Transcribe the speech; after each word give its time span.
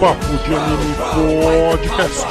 Papo 0.00 0.24
de 0.24 0.54
Anime 0.54 0.94
Podcast. 0.94 2.26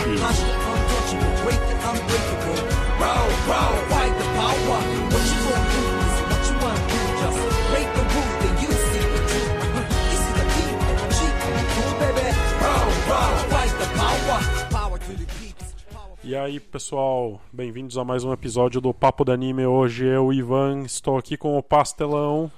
E 16.24 16.36
aí, 16.36 16.60
pessoal, 16.60 17.40
bem-vindos 17.54 18.00
a 18.00 18.04
mais 18.04 18.24
um 18.24 18.34
episódio 18.34 18.82
do 18.82 18.92
Papo 18.92 19.24
de 19.24 19.32
Anime. 19.32 19.68
Hoje 19.68 20.08
eu, 20.08 20.34
Ivan, 20.34 20.82
estou 20.86 21.20
aqui 21.20 21.38
com 21.38 21.56
o 21.56 21.62
Pastelão. 21.62 22.52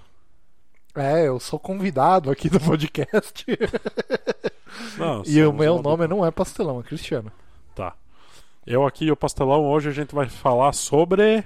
É, 0.95 1.27
eu 1.27 1.39
sou 1.39 1.57
convidado 1.57 2.29
aqui 2.29 2.49
do 2.49 2.59
podcast. 2.59 3.45
Não, 4.97 5.23
e 5.27 5.43
o 5.43 5.53
meu 5.53 5.81
nome 5.81 6.07
não 6.07 6.25
é 6.25 6.31
Pastelão, 6.31 6.79
é 6.79 6.83
Cristiano. 6.83 7.31
Tá. 7.73 7.93
Eu 8.65 8.85
aqui 8.85 9.05
e 9.05 9.11
o 9.11 9.15
Pastelão, 9.15 9.65
hoje 9.65 9.89
a 9.89 9.93
gente 9.93 10.13
vai 10.13 10.27
falar 10.27 10.73
sobre. 10.73 11.43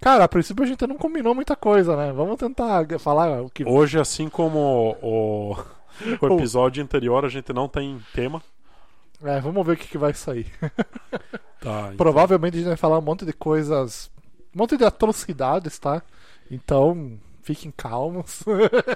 Cara, 0.00 0.24
a 0.24 0.28
princípio 0.28 0.64
a 0.64 0.66
gente 0.66 0.84
não 0.86 0.96
combinou 0.96 1.34
muita 1.34 1.54
coisa, 1.54 1.96
né? 1.96 2.12
Vamos 2.12 2.36
tentar 2.36 2.84
falar 2.98 3.40
o 3.42 3.48
que. 3.48 3.64
Hoje, 3.64 3.98
assim 4.00 4.28
como 4.28 4.96
o, 5.00 5.56
o 6.20 6.26
episódio 6.34 6.82
anterior, 6.82 7.24
a 7.24 7.28
gente 7.28 7.52
não 7.52 7.68
tem 7.68 8.00
tema. 8.12 8.42
É, 9.22 9.40
vamos 9.40 9.64
ver 9.64 9.74
o 9.74 9.76
que, 9.76 9.86
que 9.88 9.98
vai 9.98 10.14
sair. 10.14 10.46
Tá. 11.62 11.82
então- 11.84 11.96
Provavelmente 11.96 12.54
a 12.54 12.58
gente 12.58 12.66
vai 12.66 12.76
falar 12.76 12.98
um 12.98 13.02
monte 13.02 13.24
de 13.24 13.32
coisas. 13.32 14.10
Um 14.52 14.58
monte 14.58 14.76
de 14.76 14.84
atrocidades, 14.84 15.78
tá? 15.78 16.02
Então, 16.50 17.16
fiquem 17.42 17.70
calmos. 17.70 18.42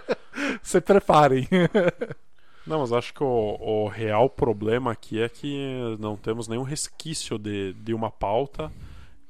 Se 0.63 0.81
preparem. 0.81 1.49
Não, 2.67 2.81
mas 2.81 2.93
acho 2.93 3.15
que 3.15 3.23
o, 3.23 3.57
o 3.61 3.89
real 3.89 4.29
problema 4.29 4.91
aqui 4.91 5.23
é 5.23 5.29
que 5.29 5.97
não 6.01 6.17
temos 6.17 6.49
nenhum 6.49 6.65
resquício 6.65 7.39
de, 7.39 7.73
de 7.75 7.95
uma 7.95 8.11
pauta 8.11 8.73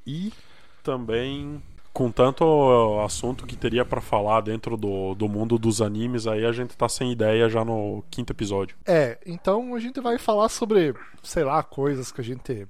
e 0.07 0.33
também 0.81 1.61
com 1.93 2.11
tanto 2.11 2.99
assunto 3.03 3.45
que 3.45 3.55
teria 3.55 3.83
pra 3.85 4.01
falar 4.01 4.41
dentro 4.41 4.75
do, 4.75 5.13
do 5.13 5.27
mundo 5.27 5.57
dos 5.57 5.81
animes, 5.81 6.25
aí 6.25 6.45
a 6.45 6.51
gente 6.51 6.75
tá 6.75 6.87
sem 6.87 7.11
ideia 7.11 7.49
já 7.49 7.65
no 7.65 8.03
quinto 8.09 8.33
episódio. 8.33 8.75
É, 8.85 9.19
então 9.25 9.75
a 9.75 9.79
gente 9.79 9.99
vai 9.99 10.17
falar 10.17 10.49
sobre, 10.49 10.95
sei 11.21 11.43
lá, 11.43 11.61
coisas 11.61 12.11
que 12.11 12.21
a 12.21 12.23
gente 12.23 12.67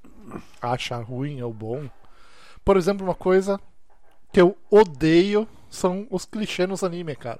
acha 0.62 0.98
ruim 0.98 1.42
ou 1.42 1.53
bom. 1.53 1.90
Por 2.64 2.78
exemplo, 2.78 3.06
uma 3.06 3.16
coisa 3.16 3.59
que 4.31 4.40
eu 4.40 4.58
odeio 4.70 5.48
são 5.69 6.07
os 6.09 6.25
clichês 6.25 6.67
nos 6.67 6.83
anime, 6.83 7.15
cara. 7.15 7.39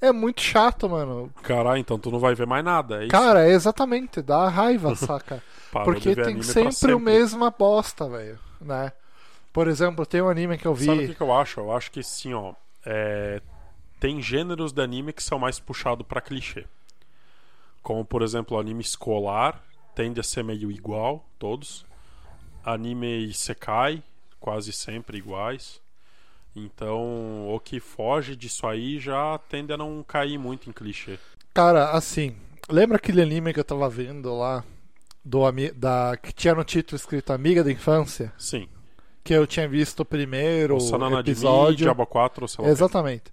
É 0.00 0.12
muito 0.12 0.40
chato, 0.40 0.88
mano. 0.88 1.32
Caralho, 1.42 1.78
então 1.78 1.98
tu 1.98 2.10
não 2.10 2.20
vai 2.20 2.34
ver 2.34 2.46
mais 2.46 2.64
nada, 2.64 2.98
é 3.02 3.02
isso? 3.02 3.10
Cara, 3.10 3.48
é 3.48 3.50
exatamente, 3.50 4.22
dá 4.22 4.48
raiva, 4.48 4.94
saca? 4.96 5.42
Porque 5.72 6.14
tem 6.14 6.40
sempre, 6.42 6.72
sempre. 6.72 6.94
o 6.94 7.00
mesma 7.00 7.50
bosta, 7.50 8.08
velho, 8.08 8.38
né? 8.60 8.92
Por 9.52 9.66
exemplo, 9.66 10.06
tem 10.06 10.22
um 10.22 10.28
anime 10.28 10.56
que 10.56 10.66
eu 10.66 10.74
vi. 10.74 10.86
Sabe 10.86 11.04
o 11.04 11.08
que, 11.08 11.14
que 11.16 11.20
eu 11.20 11.32
acho? 11.32 11.58
Eu 11.60 11.72
acho 11.72 11.90
que 11.90 12.02
sim, 12.02 12.32
ó. 12.32 12.54
é, 12.86 13.40
Tem 13.98 14.22
gêneros 14.22 14.72
de 14.72 14.80
anime 14.80 15.12
que 15.12 15.22
são 15.22 15.38
mais 15.38 15.58
puxados 15.58 16.06
pra 16.06 16.20
clichê. 16.20 16.64
Como, 17.82 18.04
por 18.04 18.22
exemplo, 18.22 18.56
o 18.56 18.60
anime 18.60 18.82
escolar 18.82 19.60
tende 19.96 20.20
a 20.20 20.22
ser 20.22 20.44
meio 20.44 20.70
igual, 20.70 21.24
todos. 21.38 21.84
Anime 22.64 23.24
Isekai, 23.24 24.02
quase 24.38 24.72
sempre 24.72 25.18
iguais. 25.18 25.80
Então, 26.54 27.48
o 27.48 27.60
que 27.60 27.78
foge 27.78 28.34
disso 28.34 28.66
aí 28.66 28.98
já 28.98 29.38
tende 29.48 29.72
a 29.72 29.76
não 29.76 30.02
cair 30.02 30.38
muito 30.38 30.68
em 30.68 30.72
clichê. 30.72 31.18
Cara, 31.54 31.90
assim, 31.90 32.36
lembra 32.68 32.96
aquele 32.96 33.22
anime 33.22 33.52
que 33.52 33.60
eu 33.60 33.64
tava 33.64 33.88
vendo 33.88 34.36
lá? 34.36 34.64
Do, 35.24 35.42
da, 35.74 36.16
que 36.16 36.32
tinha 36.32 36.54
no 36.54 36.64
título 36.64 36.96
escrito 36.96 37.32
Amiga 37.32 37.62
da 37.62 37.70
Infância? 37.70 38.32
Sim. 38.38 38.68
Que 39.22 39.34
eu 39.34 39.46
tinha 39.46 39.68
visto 39.68 40.00
o 40.00 40.04
primeiro 40.04 40.78
O 40.78 41.18
episódio. 41.18 41.84
Diabo 41.84 42.06
4, 42.06 42.48
sei 42.48 42.64
lá. 42.64 42.70
Exatamente. 42.70 43.32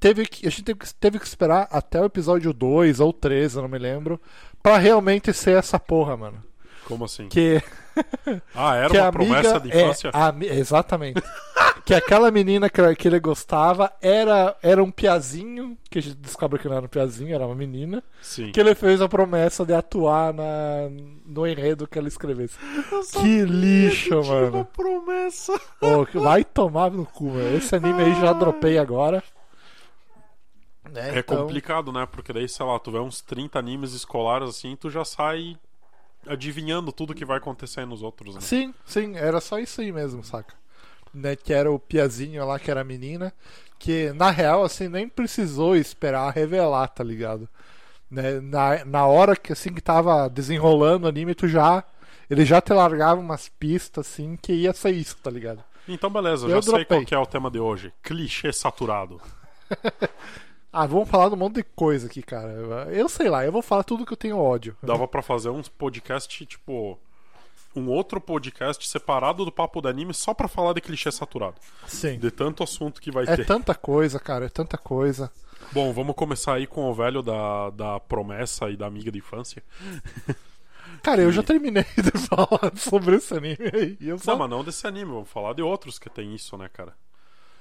Teve 0.00 0.26
que, 0.26 0.46
a 0.46 0.50
gente 0.50 0.64
teve 0.64 0.78
que, 0.80 0.94
teve 0.94 1.18
que 1.20 1.26
esperar 1.26 1.68
até 1.70 2.00
o 2.00 2.04
episódio 2.04 2.52
2 2.52 2.98
ou 2.98 3.12
3, 3.12 3.54
eu 3.54 3.62
não 3.62 3.68
me 3.68 3.78
lembro, 3.78 4.20
pra 4.60 4.76
realmente 4.76 5.32
ser 5.32 5.56
essa 5.56 5.78
porra, 5.78 6.16
mano. 6.16 6.42
Como 6.86 7.04
assim? 7.04 7.28
Que, 7.28 7.62
Ah, 8.54 8.76
era 8.76 8.90
que 8.90 8.98
uma 8.98 9.12
promessa 9.12 9.60
de 9.60 9.68
infância? 9.68 10.08
É, 10.08 10.12
a 10.14 10.34
exatamente. 10.54 11.22
que 11.84 11.94
aquela 11.94 12.30
menina 12.30 12.70
que, 12.70 12.94
que 12.94 13.08
ele 13.08 13.18
gostava 13.18 13.92
era, 14.00 14.56
era 14.62 14.82
um 14.82 14.90
piazinho, 14.90 15.76
que 15.90 15.98
a 15.98 16.02
gente 16.02 16.16
descobre 16.16 16.58
que 16.58 16.68
não 16.68 16.76
era 16.76 16.86
um 16.86 16.88
piazinho, 16.88 17.34
era 17.34 17.44
uma 17.46 17.54
menina, 17.54 18.02
Sim. 18.20 18.52
que 18.52 18.60
ele 18.60 18.74
fez 18.74 19.00
a 19.00 19.08
promessa 19.08 19.64
de 19.64 19.74
atuar 19.74 20.32
na, 20.32 20.88
no 21.26 21.46
enredo 21.46 21.86
que 21.86 21.98
ela 21.98 22.08
escrevesse. 22.08 22.56
Que 23.20 23.44
lixo, 23.44 24.22
mano. 24.22 24.64
promessa. 24.64 25.60
Ô, 25.80 26.06
que 26.06 26.18
vai 26.18 26.44
tomar 26.44 26.90
no 26.90 27.04
cu, 27.04 27.30
velho. 27.32 27.56
Esse 27.56 27.74
anime 27.74 28.02
aí 28.02 28.20
já 28.20 28.32
dropei 28.32 28.78
agora. 28.78 29.22
É 30.94 31.18
então- 31.18 31.38
complicado, 31.38 31.92
né? 31.92 32.06
Porque 32.10 32.32
daí, 32.32 32.48
sei 32.48 32.64
lá, 32.66 32.78
tu 32.78 32.90
vê 32.90 32.98
uns 32.98 33.20
30 33.20 33.58
animes 33.58 33.92
escolares 33.92 34.48
assim, 34.48 34.76
tu 34.76 34.90
já 34.90 35.04
sai 35.04 35.56
adivinhando 36.26 36.92
tudo 36.92 37.14
que 37.14 37.24
vai 37.24 37.38
acontecer 37.38 37.84
nos 37.86 38.02
outros, 38.02 38.34
né? 38.34 38.40
Sim, 38.40 38.74
sim, 38.84 39.16
era 39.16 39.40
só 39.40 39.58
isso 39.58 39.80
aí 39.80 39.90
mesmo, 39.92 40.22
saca? 40.24 40.54
Né, 41.12 41.36
que 41.36 41.52
era 41.52 41.70
o 41.70 41.78
Piazinho 41.78 42.46
lá, 42.46 42.58
que 42.58 42.70
era 42.70 42.80
a 42.80 42.84
menina, 42.84 43.32
que 43.78 44.12
na 44.14 44.30
real, 44.30 44.64
assim, 44.64 44.88
nem 44.88 45.08
precisou 45.08 45.76
esperar 45.76 46.32
revelar, 46.32 46.88
tá 46.88 47.04
ligado? 47.04 47.48
Né, 48.10 48.40
na, 48.40 48.84
na 48.84 49.06
hora 49.06 49.36
que, 49.36 49.52
assim, 49.52 49.72
que 49.74 49.80
tava 49.80 50.28
desenrolando 50.28 51.06
o 51.06 51.08
anime, 51.08 51.34
tu 51.34 51.46
já... 51.48 51.84
Ele 52.30 52.46
já 52.46 52.62
te 52.62 52.72
largava 52.72 53.20
umas 53.20 53.48
pistas, 53.50 54.06
assim, 54.06 54.38
que 54.40 54.52
ia 54.54 54.72
ser 54.72 54.92
isso, 54.92 55.18
tá 55.18 55.30
ligado? 55.30 55.62
Então, 55.86 56.08
beleza, 56.08 56.46
Eu 56.46 56.50
já 56.50 56.62
sei 56.62 56.70
dropei. 56.72 56.84
qual 56.86 57.04
que 57.04 57.14
é 57.14 57.18
o 57.18 57.26
tema 57.26 57.50
de 57.50 57.58
hoje. 57.58 57.92
Clichê 58.02 58.50
saturado. 58.52 59.20
Ah, 60.72 60.86
vamos 60.86 61.08
falar 61.08 61.28
de 61.28 61.34
um 61.34 61.38
monte 61.38 61.56
de 61.56 61.62
coisa 61.62 62.06
aqui, 62.06 62.22
cara. 62.22 62.50
Eu 62.90 63.08
sei 63.08 63.28
lá, 63.28 63.44
eu 63.44 63.52
vou 63.52 63.60
falar 63.62 63.84
tudo 63.84 64.06
que 64.06 64.12
eu 64.12 64.16
tenho 64.16 64.38
ódio. 64.38 64.74
Dava 64.82 65.06
pra 65.06 65.20
fazer 65.22 65.50
um 65.50 65.62
podcast, 65.62 66.46
tipo. 66.46 66.98
Um 67.74 67.88
outro 67.88 68.20
podcast 68.20 68.86
separado 68.86 69.44
do 69.46 69.52
papo 69.52 69.80
do 69.80 69.88
anime 69.88 70.12
só 70.12 70.34
pra 70.34 70.46
falar 70.46 70.74
de 70.74 70.80
clichê 70.82 71.10
saturado. 71.10 71.54
Sim. 71.86 72.18
De 72.18 72.30
tanto 72.30 72.62
assunto 72.62 73.00
que 73.00 73.10
vai 73.10 73.24
É 73.24 73.36
ter. 73.36 73.46
tanta 73.46 73.74
coisa, 73.74 74.20
cara, 74.20 74.44
é 74.44 74.48
tanta 74.50 74.76
coisa. 74.76 75.32
Bom, 75.72 75.90
vamos 75.92 76.14
começar 76.14 76.54
aí 76.54 76.66
com 76.66 76.90
o 76.90 76.92
velho 76.94 77.22
da, 77.22 77.70
da 77.70 78.00
promessa 78.00 78.68
e 78.68 78.76
da 78.76 78.86
amiga 78.86 79.10
de 79.10 79.18
infância. 79.18 79.62
Cara, 81.02 81.22
eu 81.22 81.32
já 81.32 81.42
terminei 81.42 81.84
de 81.96 82.10
falar 82.28 82.76
sobre 82.76 83.16
esse 83.16 83.32
anime 83.34 83.70
aí. 83.72 83.96
e 83.98 84.08
Eu 84.08 84.18
só... 84.18 84.32
Não, 84.32 84.38
mas 84.40 84.50
não 84.50 84.62
desse 84.64 84.86
anime, 84.86 85.10
vamos 85.10 85.30
falar 85.30 85.54
de 85.54 85.62
outros 85.62 85.98
que 85.98 86.10
tem 86.10 86.34
isso, 86.34 86.56
né, 86.58 86.68
cara? 86.70 86.92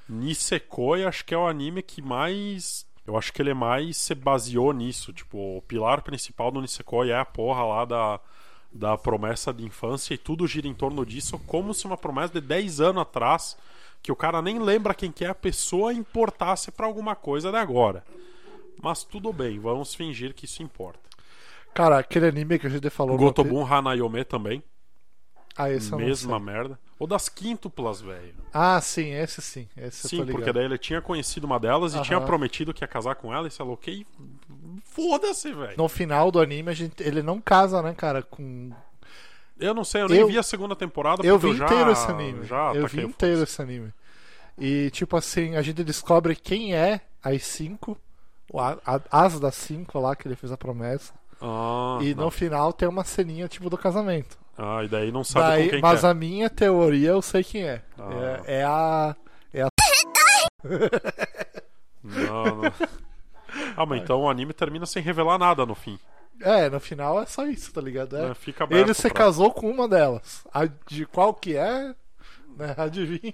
Nisekoi 0.09 1.05
acho 1.05 1.23
que 1.23 1.33
é 1.33 1.37
o 1.37 1.47
anime 1.47 1.81
que 1.81 2.01
mais. 2.01 2.85
Eu 3.11 3.17
acho 3.17 3.33
que 3.33 3.41
ele 3.41 3.53
mais 3.53 3.97
se 3.97 4.15
baseou 4.15 4.71
nisso. 4.71 5.11
Tipo, 5.11 5.57
o 5.57 5.61
pilar 5.61 6.01
principal 6.01 6.49
do 6.49 6.61
Nisekoi 6.61 7.09
é 7.09 7.19
a 7.19 7.25
porra 7.25 7.65
lá 7.65 7.83
da, 7.83 8.19
da 8.71 8.97
promessa 8.97 9.53
de 9.53 9.65
infância 9.65 10.13
e 10.13 10.17
tudo 10.17 10.47
gira 10.47 10.65
em 10.65 10.73
torno 10.73 11.05
disso, 11.05 11.37
como 11.39 11.73
se 11.73 11.85
uma 11.85 11.97
promessa 11.97 12.33
de 12.33 12.41
10 12.41 12.79
anos 12.79 13.01
atrás, 13.01 13.57
que 14.01 14.13
o 14.13 14.15
cara 14.15 14.41
nem 14.41 14.59
lembra 14.59 14.93
quem 14.93 15.11
que 15.11 15.25
é 15.25 15.27
a 15.27 15.35
pessoa, 15.35 15.93
importasse 15.93 16.71
pra 16.71 16.85
alguma 16.85 17.13
coisa 17.13 17.51
de 17.51 17.57
agora. 17.57 18.01
Mas 18.81 19.03
tudo 19.03 19.33
bem, 19.33 19.59
vamos 19.59 19.93
fingir 19.93 20.33
que 20.33 20.45
isso 20.45 20.63
importa. 20.63 21.01
Cara, 21.73 21.99
aquele 21.99 22.27
anime 22.27 22.57
que 22.57 22.67
a 22.67 22.69
gente 22.69 22.89
falou. 22.89 23.17
no 23.17 23.23
Gotobun 23.23 23.65
Hanayome 23.65 24.23
também, 24.23 24.63
Ah, 25.55 25.69
esse 25.69 25.91
eu 25.91 25.97
mesma 25.97 26.39
merda. 26.39 26.79
Ou 26.97 27.07
das 27.07 27.27
quíntuplas, 27.27 28.01
velho. 28.01 28.33
Ah, 28.53 28.79
sim, 28.79 29.11
esse 29.11 29.41
sim. 29.41 29.67
Esse 29.75 30.05
eu 30.05 30.25
Sim, 30.25 30.31
porque 30.31 30.53
daí 30.53 30.65
ele 30.65 30.77
tinha 30.77 31.01
conhecido 31.01 31.45
uma 31.45 31.59
delas 31.59 31.93
e 31.93 31.97
Aham. 31.97 32.03
tinha 32.05 32.21
prometido 32.21 32.73
que 32.73 32.83
ia 32.83 32.87
casar 32.87 33.15
com 33.15 33.33
ela 33.33 33.47
e 33.47 33.51
se 33.51 33.61
aloquei. 33.61 34.05
Foda-se, 34.85 35.51
velho. 35.51 35.73
No 35.77 35.87
final 35.89 36.31
do 36.31 36.39
anime, 36.39 36.69
a 36.69 36.73
gente... 36.73 37.01
ele 37.01 37.21
não 37.21 37.41
casa, 37.41 37.81
né, 37.81 37.93
cara, 37.93 38.21
com. 38.21 38.71
Eu 39.59 39.73
não 39.73 39.83
sei, 39.83 40.01
eu 40.01 40.09
nem 40.09 40.19
Eu- 40.21 40.27
vi 40.27 40.37
a 40.37 40.43
segunda 40.43 40.75
temporada 40.75 41.25
Eu 41.25 41.37
vi 41.37 41.55
já, 41.55 41.65
inteiro 41.65 41.91
esse 41.91 42.07
anime. 42.09 42.45
Já 42.45 42.73
eu 42.73 42.87
vi 42.87 43.01
inteiro 43.01 43.43
esse 43.43 43.61
anime. 43.61 43.93
E, 44.57 44.89
tipo 44.91 45.15
assim, 45.17 45.55
a 45.55 45.61
gente 45.61 45.83
descobre 45.83 46.35
quem 46.35 46.75
é 46.75 47.01
as 47.23 47.43
cinco. 47.43 47.97
As 49.09 49.39
das 49.39 49.55
cinco 49.55 49.99
lá 49.99 50.15
que 50.15 50.27
ele 50.27 50.35
fez 50.35 50.51
a 50.51 50.57
promessa. 50.57 51.13
Ah, 51.39 51.97
e 52.01 52.13
não. 52.13 52.25
no 52.25 52.31
final 52.31 52.71
tem 52.73 52.87
uma 52.87 53.03
ceninha, 53.03 53.47
tipo, 53.47 53.69
do 53.69 53.77
casamento. 53.77 54.37
Ah, 54.63 54.83
e 54.83 54.87
daí 54.87 55.11
não 55.11 55.23
sabe 55.23 55.45
Daí, 55.47 55.63
com 55.65 55.69
quem 55.71 55.81
mas 55.81 56.03
é. 56.03 56.07
a 56.07 56.13
minha 56.13 56.49
teoria 56.49 57.09
eu 57.09 57.21
sei 57.21 57.43
quem 57.43 57.63
é. 57.63 57.81
Ah. 57.97 58.41
É, 58.45 58.59
é 58.59 58.63
a. 58.63 59.15
É 59.53 59.61
a. 59.63 59.67
Não, 62.03 62.43
não. 62.55 62.73
Ah, 63.75 63.85
mas 63.85 64.01
então 64.01 64.21
o 64.21 64.29
anime 64.29 64.53
termina 64.53 64.85
sem 64.85 65.03
revelar 65.03 65.37
nada 65.37 65.65
no 65.65 65.75
fim. 65.75 65.99
É, 66.41 66.69
no 66.69 66.79
final 66.79 67.21
é 67.21 67.25
só 67.25 67.45
isso, 67.45 67.71
tá 67.73 67.81
ligado? 67.81 68.17
É. 68.17 68.29
né? 68.29 68.33
Fica 68.33 68.67
Ele 68.71 68.93
se 68.93 69.03
pra- 69.09 69.11
casou 69.25 69.51
com 69.51 69.69
uma 69.69 69.87
delas. 69.87 70.43
A 70.53 70.65
de 70.87 71.05
qual 71.05 71.33
que 71.33 71.55
é, 71.55 71.93
né? 72.61 72.73
Adivinha. 72.77 73.33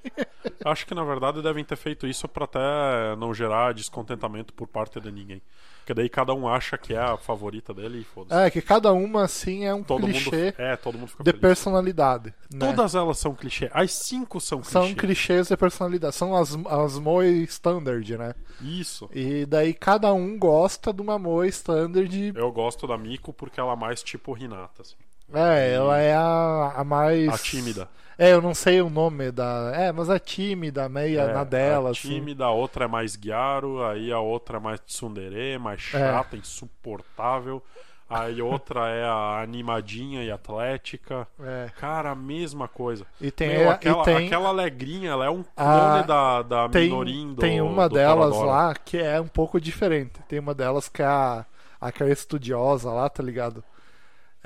Acho 0.65 0.85
que 0.85 0.95
na 0.95 1.03
verdade 1.03 1.41
devem 1.41 1.63
ter 1.63 1.75
feito 1.75 2.07
isso 2.07 2.27
pra 2.27 2.45
até 2.45 3.15
não 3.17 3.33
gerar 3.33 3.73
descontentamento 3.73 4.53
por 4.53 4.67
parte 4.67 4.99
de 4.99 5.11
ninguém. 5.11 5.41
Porque 5.87 5.93
daí 5.93 6.09
cada 6.09 6.33
um 6.33 6.49
acha 6.49 6.77
que 6.77 6.93
é 6.93 6.99
a 6.99 7.15
favorita 7.15 7.73
dele 7.73 7.99
e 7.99 8.03
foda-se. 8.03 8.41
É, 8.41 8.49
que 8.51 8.61
cada 8.61 8.91
uma, 8.91 9.23
assim, 9.23 9.63
é 9.63 9.73
um 9.73 9.81
todo 9.81 10.05
clichê 10.05 10.45
mundo, 10.47 10.53
é, 10.57 10.75
todo 10.75 10.97
mundo 10.97 11.07
fica 11.07 11.23
de 11.23 11.31
feliz. 11.31 11.41
personalidade. 11.41 12.33
né? 12.53 12.59
Todas 12.59 12.93
elas 12.93 13.17
são 13.17 13.33
clichê. 13.33 13.69
As 13.73 13.93
cinco 13.93 14.41
são 14.41 14.59
clichê. 14.59 14.73
São 14.73 14.93
clichês 14.93 15.47
de 15.47 15.55
personalidade. 15.55 16.13
São 16.13 16.35
as, 16.35 16.57
as 16.65 16.99
Moe 16.99 17.41
Standard, 17.43 18.17
né? 18.17 18.33
Isso. 18.59 19.09
E 19.13 19.45
daí 19.45 19.73
cada 19.73 20.11
um 20.13 20.37
gosta 20.37 20.91
de 20.91 21.01
uma 21.01 21.17
Moe 21.17 21.47
Standard. 21.47 22.33
Eu 22.35 22.51
gosto 22.51 22.85
da 22.85 22.97
Miko 22.97 23.31
porque 23.31 23.57
ela 23.57 23.71
é 23.71 23.75
mais 23.77 24.03
tipo 24.03 24.33
Renata, 24.33 24.81
assim. 24.81 24.97
É, 25.33 25.73
ela 25.73 25.97
é 25.99 26.15
a, 26.15 26.73
a 26.77 26.83
mais. 26.83 27.27
A 27.29 27.37
tímida. 27.37 27.89
É, 28.17 28.31
eu 28.33 28.41
não 28.41 28.53
sei 28.55 28.81
o 28.81 28.89
nome 28.89 29.31
da. 29.31 29.71
É, 29.75 29.91
mas 29.91 30.09
a 30.09 30.17
tímida, 30.19 30.89
meia 30.89 31.21
É, 31.21 31.33
na 31.33 31.43
dela, 31.43 31.89
a 31.89 31.91
assim. 31.91 32.09
tímida, 32.09 32.45
a 32.45 32.51
outra 32.51 32.85
é 32.85 32.87
mais 32.87 33.13
Gyaru, 33.13 33.83
aí 33.85 34.11
a 34.11 34.19
outra 34.19 34.57
é 34.57 34.59
mais 34.59 34.79
tsundere, 34.79 35.57
mais 35.59 35.79
chata, 35.81 36.35
insuportável. 36.35 37.61
Aí 38.09 38.41
outra 38.41 38.87
é 38.89 39.03
a 39.03 39.41
animadinha 39.43 40.23
e 40.23 40.31
atlética. 40.31 41.27
É. 41.43 41.69
Cara, 41.77 42.11
a 42.11 42.15
mesma 42.15 42.65
coisa. 42.67 43.05
E 43.19 43.29
tem, 43.29 43.49
Meu, 43.49 43.63
e 43.63 43.67
aquela, 43.67 44.03
tem, 44.03 44.27
aquela 44.27 44.47
alegrinha, 44.49 45.11
ela 45.11 45.25
é 45.25 45.29
um 45.29 45.43
A- 45.57 45.63
clone 45.63 46.07
da, 46.07 46.41
da 46.41 46.69
tem, 46.69 46.83
Minorin 46.89 47.33
do 47.33 47.41
tem 47.41 47.59
uma 47.61 47.89
do 47.89 47.95
delas 47.95 48.33
lá 48.37 48.73
que 48.73 48.97
é 48.97 49.19
um 49.19 49.27
pouco 49.27 49.59
diferente. 49.59 50.13
Tem 50.27 50.39
uma 50.39 50.53
delas 50.55 50.87
que 50.87 51.01
é 51.01 51.05
a, 51.05 51.45
aquela 51.81 52.09
estudiosa 52.09 52.89
lá, 52.91 53.09
tá 53.09 53.21
ligado? 53.21 53.61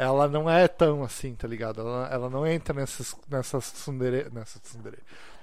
Ela 0.01 0.27
não 0.27 0.49
é 0.49 0.67
tão 0.67 1.03
assim, 1.03 1.35
tá 1.35 1.47
ligado? 1.47 1.81
Ela, 1.81 2.09
ela 2.11 2.27
não 2.27 2.47
entra 2.47 2.73
nessas 2.73 3.15
nessas 3.29 3.71
tsundere, 3.71 4.27
nessas 4.31 4.59
tsundere, 4.59 4.97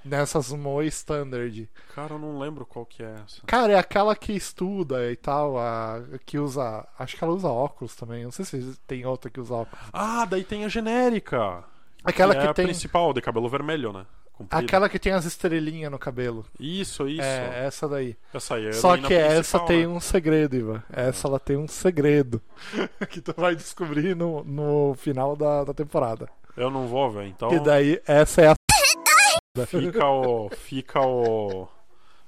nessas 0.04 0.52
moe 0.52 0.84
standard. 0.88 1.70
Cara, 1.94 2.14
eu 2.14 2.18
não 2.18 2.40
lembro 2.40 2.66
qual 2.66 2.84
que 2.84 3.04
é 3.04 3.14
essa. 3.24 3.40
Cara, 3.46 3.74
é 3.74 3.78
aquela 3.78 4.16
que 4.16 4.32
estuda 4.32 5.12
e 5.12 5.14
tal, 5.14 5.56
a 5.56 6.02
que 6.26 6.40
usa, 6.40 6.84
acho 6.98 7.16
que 7.16 7.22
ela 7.22 7.32
usa 7.32 7.46
óculos 7.46 7.94
também. 7.94 8.24
Não 8.24 8.32
sei 8.32 8.44
se 8.44 8.76
tem 8.84 9.06
outra 9.06 9.30
que 9.30 9.40
usa 9.40 9.54
óculos. 9.54 9.84
Ah, 9.92 10.24
daí 10.24 10.42
tem 10.42 10.64
a 10.64 10.68
genérica. 10.68 11.62
Aquela 12.02 12.34
é 12.34 12.40
que 12.40 12.46
a 12.48 12.52
tem 12.52 12.64
principal, 12.64 13.12
de 13.12 13.20
cabelo 13.20 13.48
vermelho, 13.48 13.92
né? 13.92 14.06
Comprido. 14.38 14.64
aquela 14.64 14.88
que 14.88 14.98
tem 15.00 15.12
as 15.12 15.24
estrelinhas 15.24 15.90
no 15.90 15.98
cabelo. 15.98 16.46
Isso, 16.60 17.08
isso. 17.08 17.20
É, 17.22 17.66
essa 17.66 17.88
daí. 17.88 18.16
Essa 18.32 18.54
aí 18.54 18.66
é 18.66 18.68
a 18.68 18.72
Só 18.72 18.96
que 18.96 19.12
essa 19.12 19.58
principal, 19.58 19.66
tem 19.66 19.80
né? 19.80 19.88
um 19.88 20.00
segredo, 20.00 20.54
Ivan. 20.56 20.82
Essa 20.92 21.26
ela 21.26 21.40
tem 21.40 21.56
um 21.56 21.66
segredo. 21.66 22.40
que 23.10 23.20
tu 23.20 23.34
vai 23.36 23.56
descobrir 23.56 24.14
no, 24.14 24.44
no 24.44 24.94
final 24.94 25.34
da, 25.34 25.64
da 25.64 25.74
temporada. 25.74 26.28
Eu 26.56 26.70
não 26.70 26.86
vou 26.86 27.10
ver, 27.10 27.26
então 27.26 27.52
E 27.52 27.58
daí, 27.60 28.00
essa 28.06 28.40
é 28.42 28.48
a. 28.48 28.54
fica 29.66 30.06
o. 30.08 30.48
Fica 30.50 31.00
o. 31.00 31.68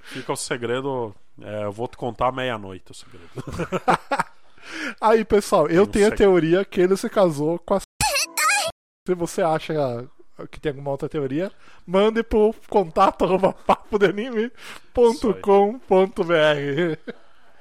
Fica 0.01 0.33
o 0.33 0.35
segredo. 0.35 1.15
é, 1.41 1.63
eu 1.63 1.71
vou 1.71 1.87
te 1.87 1.95
contar 1.95 2.31
meia-noite 2.33 2.91
o 2.91 2.93
segredo. 2.93 3.29
Aí, 4.99 5.23
pessoal, 5.25 5.67
eu 5.67 5.85
Não 5.85 5.91
tenho 5.91 6.05
a 6.05 6.09
sei. 6.09 6.17
teoria 6.17 6.63
que 6.65 6.81
ele 6.81 6.95
se 6.97 7.09
casou 7.09 7.57
com 7.59 7.73
a. 7.75 7.79
Se 7.79 9.15
você 9.15 9.41
acha 9.41 10.07
que 10.47 10.59
tem 10.59 10.71
alguma 10.71 10.91
outra 10.91 11.09
teoria, 11.09 11.51
mande 11.85 12.23
pro 12.23 12.53
contato 12.69 13.25
arroba. 13.25 13.55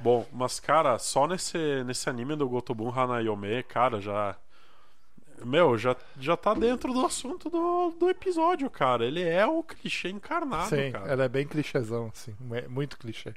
Bom, 0.01 0.27
mas 0.33 0.59
cara, 0.59 0.99
só 0.99 1.27
nesse, 1.27 1.59
nesse 1.85 2.09
anime 2.09 2.35
do 2.35 2.49
Gotobun 2.49 2.91
Hanayome, 2.91 3.63
cara, 3.65 4.01
já. 4.01 4.35
Meu, 5.45 5.77
já, 5.79 5.97
já 6.19 6.37
tá 6.37 6.53
dentro 6.53 6.93
do 6.93 7.05
assunto 7.05 7.49
do, 7.49 7.95
do 7.99 8.11
episódio, 8.11 8.69
cara. 8.69 9.07
Ele 9.07 9.23
é 9.23 9.47
o 9.47 9.63
clichê 9.63 10.11
encarnado, 10.11 10.69
Sim, 10.69 10.93
cara. 10.93 11.11
ela 11.11 11.25
é 11.25 11.29
bem 11.29 11.47
clichêzão, 11.47 12.11
assim. 12.15 12.35
é 12.53 12.69
Muito 12.69 12.99
clichê. 12.99 13.33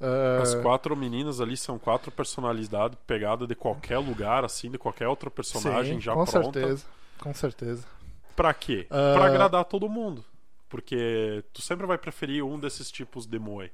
Ah, 0.00 0.40
As 0.42 0.54
quatro 0.54 0.96
meninas 0.96 1.40
ali 1.40 1.56
são 1.56 1.78
quatro 1.78 2.10
personalidades 2.10 2.98
pegadas 3.06 3.48
de 3.48 3.54
qualquer 3.54 3.98
lugar, 3.98 4.44
assim, 4.44 4.70
de 4.70 4.78
qualquer 4.78 5.08
outro 5.08 5.30
personagem 5.30 5.94
sim, 5.94 6.00
já 6.00 6.12
com 6.12 6.24
pronta. 6.24 6.60
certeza. 6.60 6.84
Com 7.18 7.34
certeza. 7.34 7.86
Pra 8.34 8.52
quê? 8.54 8.86
Ah. 8.90 9.14
Pra 9.14 9.26
agradar 9.26 9.64
todo 9.64 9.88
mundo. 9.88 10.24
Porque 10.68 11.44
tu 11.52 11.62
sempre 11.62 11.86
vai 11.86 11.98
preferir 11.98 12.44
um 12.44 12.58
desses 12.58 12.90
tipos 12.90 13.26
de 13.26 13.38
moe. 13.38 13.70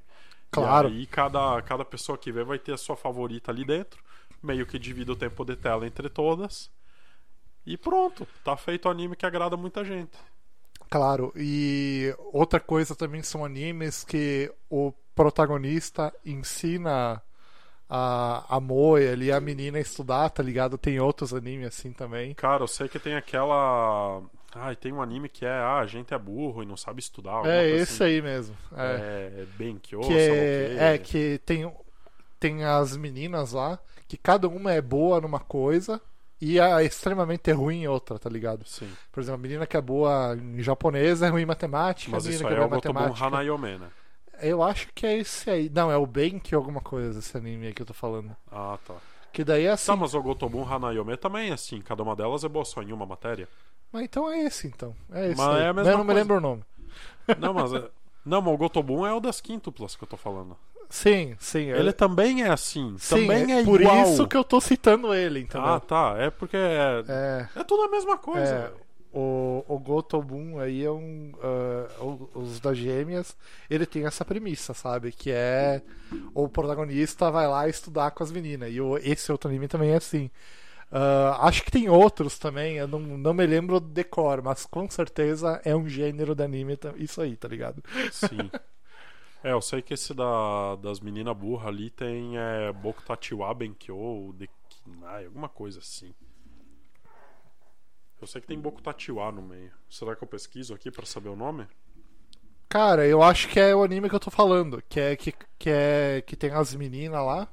Claro. 0.51 0.89
E 0.89 0.99
aí 0.99 1.05
cada, 1.05 1.61
cada 1.61 1.85
pessoa 1.85 2.17
que 2.17 2.31
vê 2.31 2.43
vai 2.43 2.59
ter 2.59 2.73
a 2.73 2.77
sua 2.77 2.95
favorita 2.95 3.51
ali 3.51 3.65
dentro. 3.65 4.03
Meio 4.43 4.65
que 4.65 4.77
divide 4.77 5.11
o 5.11 5.15
tempo 5.15 5.45
de 5.45 5.55
tela 5.55 5.87
entre 5.87 6.09
todas. 6.09 6.69
E 7.65 7.77
pronto. 7.77 8.27
Tá 8.43 8.57
feito 8.57 8.87
o 8.87 8.91
anime 8.91 9.15
que 9.15 9.25
agrada 9.25 9.55
muita 9.55 9.83
gente. 9.83 10.17
Claro, 10.89 11.31
e 11.37 12.13
outra 12.33 12.59
coisa 12.59 12.93
também 12.93 13.23
são 13.23 13.45
animes 13.45 14.03
que 14.03 14.51
o 14.69 14.91
protagonista 15.15 16.13
ensina 16.25 17.21
a, 17.89 18.57
a 18.57 18.59
Moe 18.59 19.07
ali, 19.07 19.31
a 19.31 19.39
menina 19.39 19.77
a 19.77 19.81
estudar, 19.81 20.29
tá 20.29 20.43
ligado? 20.43 20.77
Tem 20.77 20.99
outros 20.99 21.33
animes 21.33 21.67
assim 21.67 21.93
também. 21.93 22.33
Cara, 22.33 22.63
eu 22.63 22.67
sei 22.67 22.89
que 22.89 22.99
tem 22.99 23.15
aquela. 23.15 24.21
Ai, 24.53 24.75
tem 24.75 24.91
um 24.91 25.01
anime 25.01 25.29
que 25.29 25.45
é. 25.45 25.51
Ah, 25.51 25.79
a 25.79 25.87
gente 25.87 26.13
é 26.13 26.17
burro 26.17 26.61
e 26.61 26.65
não 26.65 26.75
sabe 26.75 26.99
estudar. 26.99 27.45
É 27.45 27.69
esse 27.69 28.03
assim. 28.03 28.15
aí 28.15 28.21
mesmo. 28.21 28.55
É, 28.75 29.33
É, 29.41 29.45
Benkyo, 29.57 30.01
que 30.01 30.13
é, 30.13 30.93
é 30.93 30.97
que 30.97 31.39
tem, 31.45 31.71
tem 32.39 32.63
as 32.65 32.97
meninas 32.97 33.53
lá, 33.53 33.79
que 34.07 34.17
cada 34.17 34.49
uma 34.49 34.73
é 34.73 34.81
boa 34.81 35.21
numa 35.21 35.39
coisa 35.39 36.01
e 36.41 36.59
é 36.59 36.83
extremamente 36.83 37.51
ruim 37.51 37.83
em 37.83 37.87
outra, 37.87 38.19
tá 38.19 38.29
ligado? 38.29 38.67
Sim. 38.67 38.91
Por 39.11 39.21
exemplo, 39.21 39.39
a 39.39 39.41
menina 39.41 39.67
que 39.67 39.77
é 39.77 39.81
boa 39.81 40.35
em 40.35 40.61
japonês 40.61 41.21
é 41.21 41.29
ruim 41.29 41.43
em 41.43 41.45
matemática, 41.45 42.11
Mas 42.11 42.25
a 42.25 42.29
menina 42.29 42.35
isso 42.35 42.47
que 42.47 42.53
aí 42.53 42.59
é 42.59 42.63
é 42.63 42.67
boa 42.67 42.67
o 42.67 42.73
em 42.73 42.75
matemática. 42.75 43.25
Hanayome, 43.25 43.77
né? 43.77 43.89
Eu 44.41 44.63
acho 44.63 44.87
que 44.93 45.05
é 45.05 45.17
esse 45.17 45.49
aí. 45.49 45.69
Não, 45.69 45.91
é 45.91 45.95
o 45.95 46.05
Bank 46.05 46.53
alguma 46.53 46.81
coisa, 46.81 47.19
esse 47.19 47.37
anime 47.37 47.67
aí 47.67 47.73
que 47.73 47.83
eu 47.83 47.85
tô 47.85 47.93
falando. 47.93 48.35
Ah, 48.51 48.77
tá. 48.85 48.95
Que 49.31 49.43
daí 49.43 49.65
é 49.65 49.71
assim. 49.71 49.85
Tá, 49.85 49.95
mas 49.95 50.13
o 50.13 50.21
Gotobun 50.21 50.67
Hanayome 50.67 51.15
também 51.15 51.51
é 51.51 51.53
assim. 51.53 51.79
Cada 51.79 52.03
uma 52.03 52.15
delas 52.15 52.43
é 52.43 52.49
boa 52.49 52.65
só 52.65 52.81
em 52.81 52.91
uma 52.91 53.05
matéria. 53.05 53.47
Mas 53.91 54.03
então 54.03 54.29
é 54.31 54.43
esse, 54.43 54.67
então. 54.67 54.95
É 55.11 55.27
esse. 55.27 55.37
Mas 55.37 55.55
aí. 55.55 55.61
é 55.63 55.67
a 55.67 55.73
mesma 55.73 55.91
eu 55.91 55.97
não 55.97 56.03
me 56.03 56.13
coisa. 56.13 56.19
lembro 56.21 56.37
o 56.37 56.41
nome. 56.41 56.63
Não, 57.39 57.53
mas. 57.53 57.73
É... 57.73 57.83
Não, 58.25 58.41
mas 58.41 58.53
o 58.53 58.57
Gotobun 58.57 59.05
é 59.05 59.13
o 59.13 59.19
das 59.19 59.39
quíntuplas 59.41 59.95
que 59.95 60.03
eu 60.03 60.07
tô 60.07 60.17
falando. 60.17 60.55
Sim, 60.89 61.35
sim. 61.39 61.69
Ele 61.69 61.93
também 61.93 62.43
é 62.43 62.49
assim. 62.49 62.95
sim, 62.99 63.15
também 63.27 63.59
é, 63.59 63.63
por 63.63 63.79
igual. 63.81 64.03
isso 64.03 64.27
que 64.27 64.35
eu 64.35 64.43
tô 64.43 64.59
citando 64.59 65.13
ele, 65.13 65.39
entendeu? 65.41 65.65
Ah, 65.67 65.79
tá. 65.79 66.15
É 66.17 66.29
porque 66.29 66.57
é, 66.57 67.03
É. 67.07 67.47
é 67.59 67.63
tudo 67.63 67.83
a 67.83 67.87
mesma 67.89 68.17
coisa. 68.17 68.73
É. 68.77 68.91
O, 69.13 69.63
o 69.67 69.77
Gotobun 69.79 70.59
aí 70.59 70.83
é 70.83 70.91
um. 70.91 71.31
o- 71.99 72.29
os 72.39 72.59
das 72.59 72.77
gêmeas, 72.77 73.35
ele 73.69 73.85
tem 73.85 74.05
essa 74.05 74.23
premissa, 74.25 74.73
sabe? 74.73 75.11
Que 75.11 75.31
é 75.31 75.81
o 76.33 76.47
protagonista 76.49 77.29
vai 77.31 77.47
lá 77.47 77.67
estudar 77.69 78.11
com 78.11 78.23
as 78.23 78.31
meninas. 78.31 78.71
E 78.71 78.79
o, 78.81 78.97
esse 78.97 79.31
outro 79.31 79.49
anime 79.49 79.67
também 79.67 79.91
é 79.91 79.95
assim. 79.97 80.29
Ah, 80.91 81.47
acho 81.47 81.63
que 81.63 81.71
tem 81.71 81.89
outros 81.89 82.37
também, 82.37 82.75
eu 82.75 82.87
não, 82.87 82.99
não 82.99 83.33
me 83.33 83.45
lembro 83.47 83.79
de 83.79 84.03
cor, 84.03 84.41
mas 84.41 84.65
com 84.65 84.89
certeza 84.89 85.61
é 85.63 85.73
um 85.73 85.87
gênero 85.87 86.35
de 86.35 86.43
anime, 86.43 86.77
isso 86.97 87.21
aí, 87.21 87.37
tá 87.37 87.47
ligado? 87.47 87.81
Sim. 88.11 88.51
É, 89.43 89.53
eu 89.53 89.61
sei 89.61 89.81
que 89.81 89.95
esse 89.95 90.13
da, 90.13 90.75
das 90.75 90.99
meninas 90.99 91.35
burras 91.35 91.69
ali 91.69 91.89
tem 91.89 92.37
é, 92.37 92.71
Bokutachiwa 92.73 93.51
Benkyo 93.55 93.97
ou 93.97 94.31
de 94.33 94.47
Kinai, 94.69 95.25
alguma 95.25 95.49
coisa 95.49 95.79
assim. 95.79 96.13
Eu 98.21 98.27
sei 98.27 98.39
que 98.39 98.45
tem 98.45 98.59
Bokutachiwa 98.59 99.31
no 99.31 99.41
meio. 99.41 99.71
Será 99.89 100.15
que 100.15 100.23
eu 100.23 100.27
pesquiso 100.27 100.75
aqui 100.75 100.91
pra 100.91 101.07
saber 101.07 101.29
o 101.29 101.35
nome? 101.35 101.67
Cara, 102.69 103.07
eu 103.07 103.23
acho 103.23 103.49
que 103.49 103.59
é 103.59 103.75
o 103.75 103.81
anime 103.81 104.07
que 104.09 104.15
eu 104.15 104.19
tô 104.19 104.29
falando, 104.29 104.79
que 104.87 104.99
é 104.99 105.15
que, 105.15 105.33
que 105.57 105.69
é 105.71 106.21
que 106.21 106.35
tem 106.35 106.51
as 106.51 106.75
meninas 106.75 107.25
lá, 107.25 107.51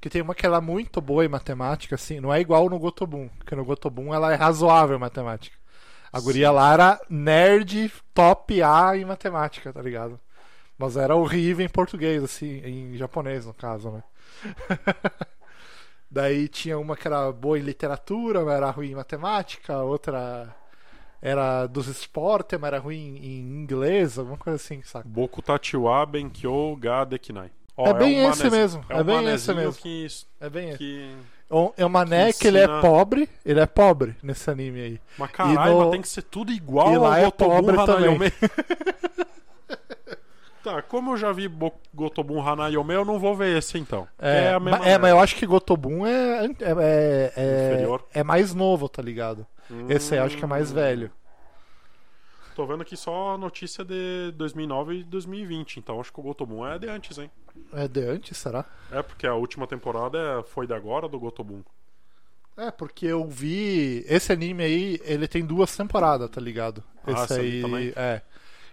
que 0.00 0.10
tem 0.10 0.22
uma 0.22 0.34
que 0.34 0.46
ela 0.46 0.58
é 0.58 0.60
muito 0.60 1.00
boa 1.00 1.24
em 1.24 1.28
matemática, 1.28 1.94
assim, 1.94 2.20
não 2.20 2.32
é 2.32 2.40
igual 2.40 2.68
no 2.68 2.78
Gotobun, 2.78 3.28
porque 3.38 3.54
no 3.54 3.64
Gotobun 3.64 4.14
ela 4.14 4.32
é 4.32 4.36
razoável 4.36 4.96
em 4.96 5.00
matemática. 5.00 5.56
A 6.12 6.20
guria 6.20 6.50
lá 6.50 6.72
era 6.72 7.00
nerd 7.10 7.92
top 8.14 8.62
A 8.62 8.96
em 8.96 9.04
matemática, 9.04 9.72
tá 9.72 9.82
ligado? 9.82 10.18
Mas 10.78 10.96
era 10.96 11.16
horrível 11.16 11.64
em 11.64 11.68
português, 11.68 12.22
assim, 12.22 12.58
em 12.64 12.96
japonês 12.96 13.46
no 13.46 13.54
caso, 13.54 13.90
né? 13.90 14.02
Daí 16.10 16.48
tinha 16.48 16.78
uma 16.78 16.96
que 16.96 17.06
era 17.06 17.32
boa 17.32 17.58
em 17.58 17.62
literatura, 17.62 18.44
mas 18.44 18.54
era 18.54 18.70
ruim 18.70 18.92
em 18.92 18.94
matemática, 18.94 19.78
outra 19.82 20.54
era 21.20 21.66
dos 21.66 21.88
esportes, 21.88 22.58
mas 22.58 22.68
era 22.68 22.78
ruim 22.78 23.16
em 23.16 23.40
inglês, 23.40 24.18
alguma 24.18 24.36
coisa 24.36 24.56
assim, 24.56 24.82
saca? 24.82 25.08
Bokutachiwa 25.08 26.06
Benkyo 26.06 26.76
ga 26.76 27.04
Dekinai. 27.04 27.50
Ó, 27.76 27.88
É 27.88 27.94
bem 27.94 28.24
um 28.24 28.30
esse 28.30 28.44
manezinho- 28.44 28.50
mesmo, 28.62 28.84
É, 28.88 28.94
é 28.94 29.00
um 29.00 29.04
bem 29.04 29.28
esse 29.34 29.54
mesmo. 29.54 29.82
Que, 29.82 30.06
É 30.40 30.50
bem 30.50 30.68
esse. 30.70 30.78
que... 30.78 31.14
É 31.76 31.84
o 31.84 31.88
Mané 31.90 32.32
que 32.32 32.40
que 32.40 32.46
ele 32.48 32.58
é 32.58 32.66
pobre, 32.80 33.28
ele 33.44 33.60
é 33.60 33.66
pobre 33.66 34.16
nesse 34.22 34.50
anime 34.50 34.80
aí. 34.80 35.00
Mas 35.16 35.30
caralho, 35.30 35.72
no- 35.74 35.80
mas 35.82 35.90
tem 35.92 36.00
que 36.02 36.08
ser 36.08 36.22
tudo 36.22 36.50
igual 36.50 36.92
E 36.92 36.98
lá 36.98 37.18
é 37.20 37.24
Gotobun 37.26 37.54
pobre 37.62 37.76
Hanayome. 37.78 38.32
tá, 40.62 40.82
como 40.82 41.12
eu 41.12 41.16
já 41.16 41.32
vi 41.32 41.48
Bo- 41.48 41.72
Gotobun 41.94 42.40
Hanayome, 42.42 42.94
eu 42.94 43.04
não 43.04 43.18
vou 43.18 43.34
ver 43.36 43.56
esse 43.56 43.78
então. 43.78 44.06
que 44.18 44.24
É, 44.26 44.52
a 44.54 44.60
mesma 44.60 44.78
ma- 44.80 44.88
é, 44.88 44.98
mas 44.98 45.10
eu 45.10 45.20
acho 45.20 45.36
que 45.36 45.46
Gotobun 45.46 46.04
é, 46.06 46.46
é, 46.46 46.48
é, 46.50 47.32
é, 47.36 47.86
é 48.20 48.24
mais 48.24 48.52
novo, 48.54 48.88
tá 48.88 49.00
ligado? 49.02 49.46
Esse 49.88 50.14
aí 50.14 50.20
eu 50.20 50.24
acho 50.24 50.36
que 50.36 50.44
é 50.44 50.48
mais 50.48 50.70
Hum. 50.72 50.74
velho. 50.74 51.10
Tô 52.56 52.66
vendo 52.66 52.80
aqui 52.82 52.96
só 52.96 53.34
a 53.34 53.38
notícia 53.38 53.84
de 53.84 54.32
2009 54.34 55.00
e 55.00 55.04
2020, 55.04 55.76
então 55.76 56.00
acho 56.00 56.12
que 56.12 56.18
o 56.18 56.22
Gotobun 56.22 56.66
é 56.66 56.78
de 56.78 56.88
antes, 56.88 57.18
hein? 57.18 57.30
É 57.72 57.86
de 57.88 58.00
antes, 58.00 58.36
será? 58.38 58.64
É, 58.90 59.02
porque 59.02 59.26
a 59.26 59.34
última 59.34 59.66
temporada 59.66 60.18
é- 60.18 60.42
foi 60.42 60.66
de 60.66 60.72
agora 60.74 61.08
do 61.08 61.18
Gotobun. 61.18 61.62
É, 62.56 62.70
porque 62.70 63.04
eu 63.06 63.26
vi. 63.26 64.04
Esse 64.08 64.32
anime 64.32 64.62
aí, 64.64 65.00
ele 65.04 65.28
tem 65.28 65.44
duas 65.44 65.76
temporadas, 65.76 66.30
tá 66.30 66.40
ligado? 66.40 66.82
Ah, 67.06 67.12
Esse 67.12 67.22
esse 67.24 67.40
aí? 67.74 67.92
É. 67.94 68.22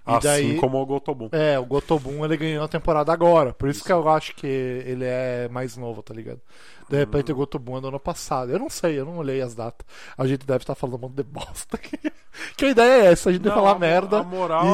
Assim 0.05 0.27
daí. 0.27 0.55
como 0.57 0.81
o 0.81 0.85
Gotobun. 0.85 1.29
É, 1.31 1.57
o 1.57 1.65
Gotobun 1.65 2.25
ele 2.25 2.35
ganhou 2.37 2.63
a 2.63 2.67
temporada 2.67 3.11
agora. 3.13 3.53
Por 3.53 3.69
isso, 3.69 3.83
que 3.83 3.91
eu 3.91 4.07
acho 4.09 4.35
que 4.35 4.45
ele 4.47 5.05
é 5.05 5.47
mais 5.49 5.77
novo, 5.77 6.03
tá 6.03 6.13
ligado? 6.13 6.41
De 6.89 6.97
repente 6.97 7.31
Hum. 7.31 7.35
o 7.35 7.37
Gotobun 7.37 7.77
é 7.77 7.81
do 7.81 7.87
ano 7.87 7.99
passado. 7.99 8.51
Eu 8.51 8.59
não 8.59 8.69
sei, 8.69 8.99
eu 8.99 9.05
não 9.05 9.17
olhei 9.17 9.41
as 9.41 9.55
datas. 9.55 9.87
A 10.17 10.27
gente 10.27 10.45
deve 10.45 10.63
estar 10.63 10.75
falando 10.75 10.95
um 10.95 10.99
monte 10.99 11.13
de 11.15 11.23
bosta 11.23 11.77
aqui. 11.77 11.97
que 12.57 12.65
a 12.65 12.69
ideia 12.69 13.03
é 13.03 13.11
essa, 13.13 13.29
a 13.29 13.33
gente 13.33 13.45
Não, 13.45 13.53
falar 13.55 13.71
a 13.71 13.79
merda 13.79 14.19
a 14.19 14.23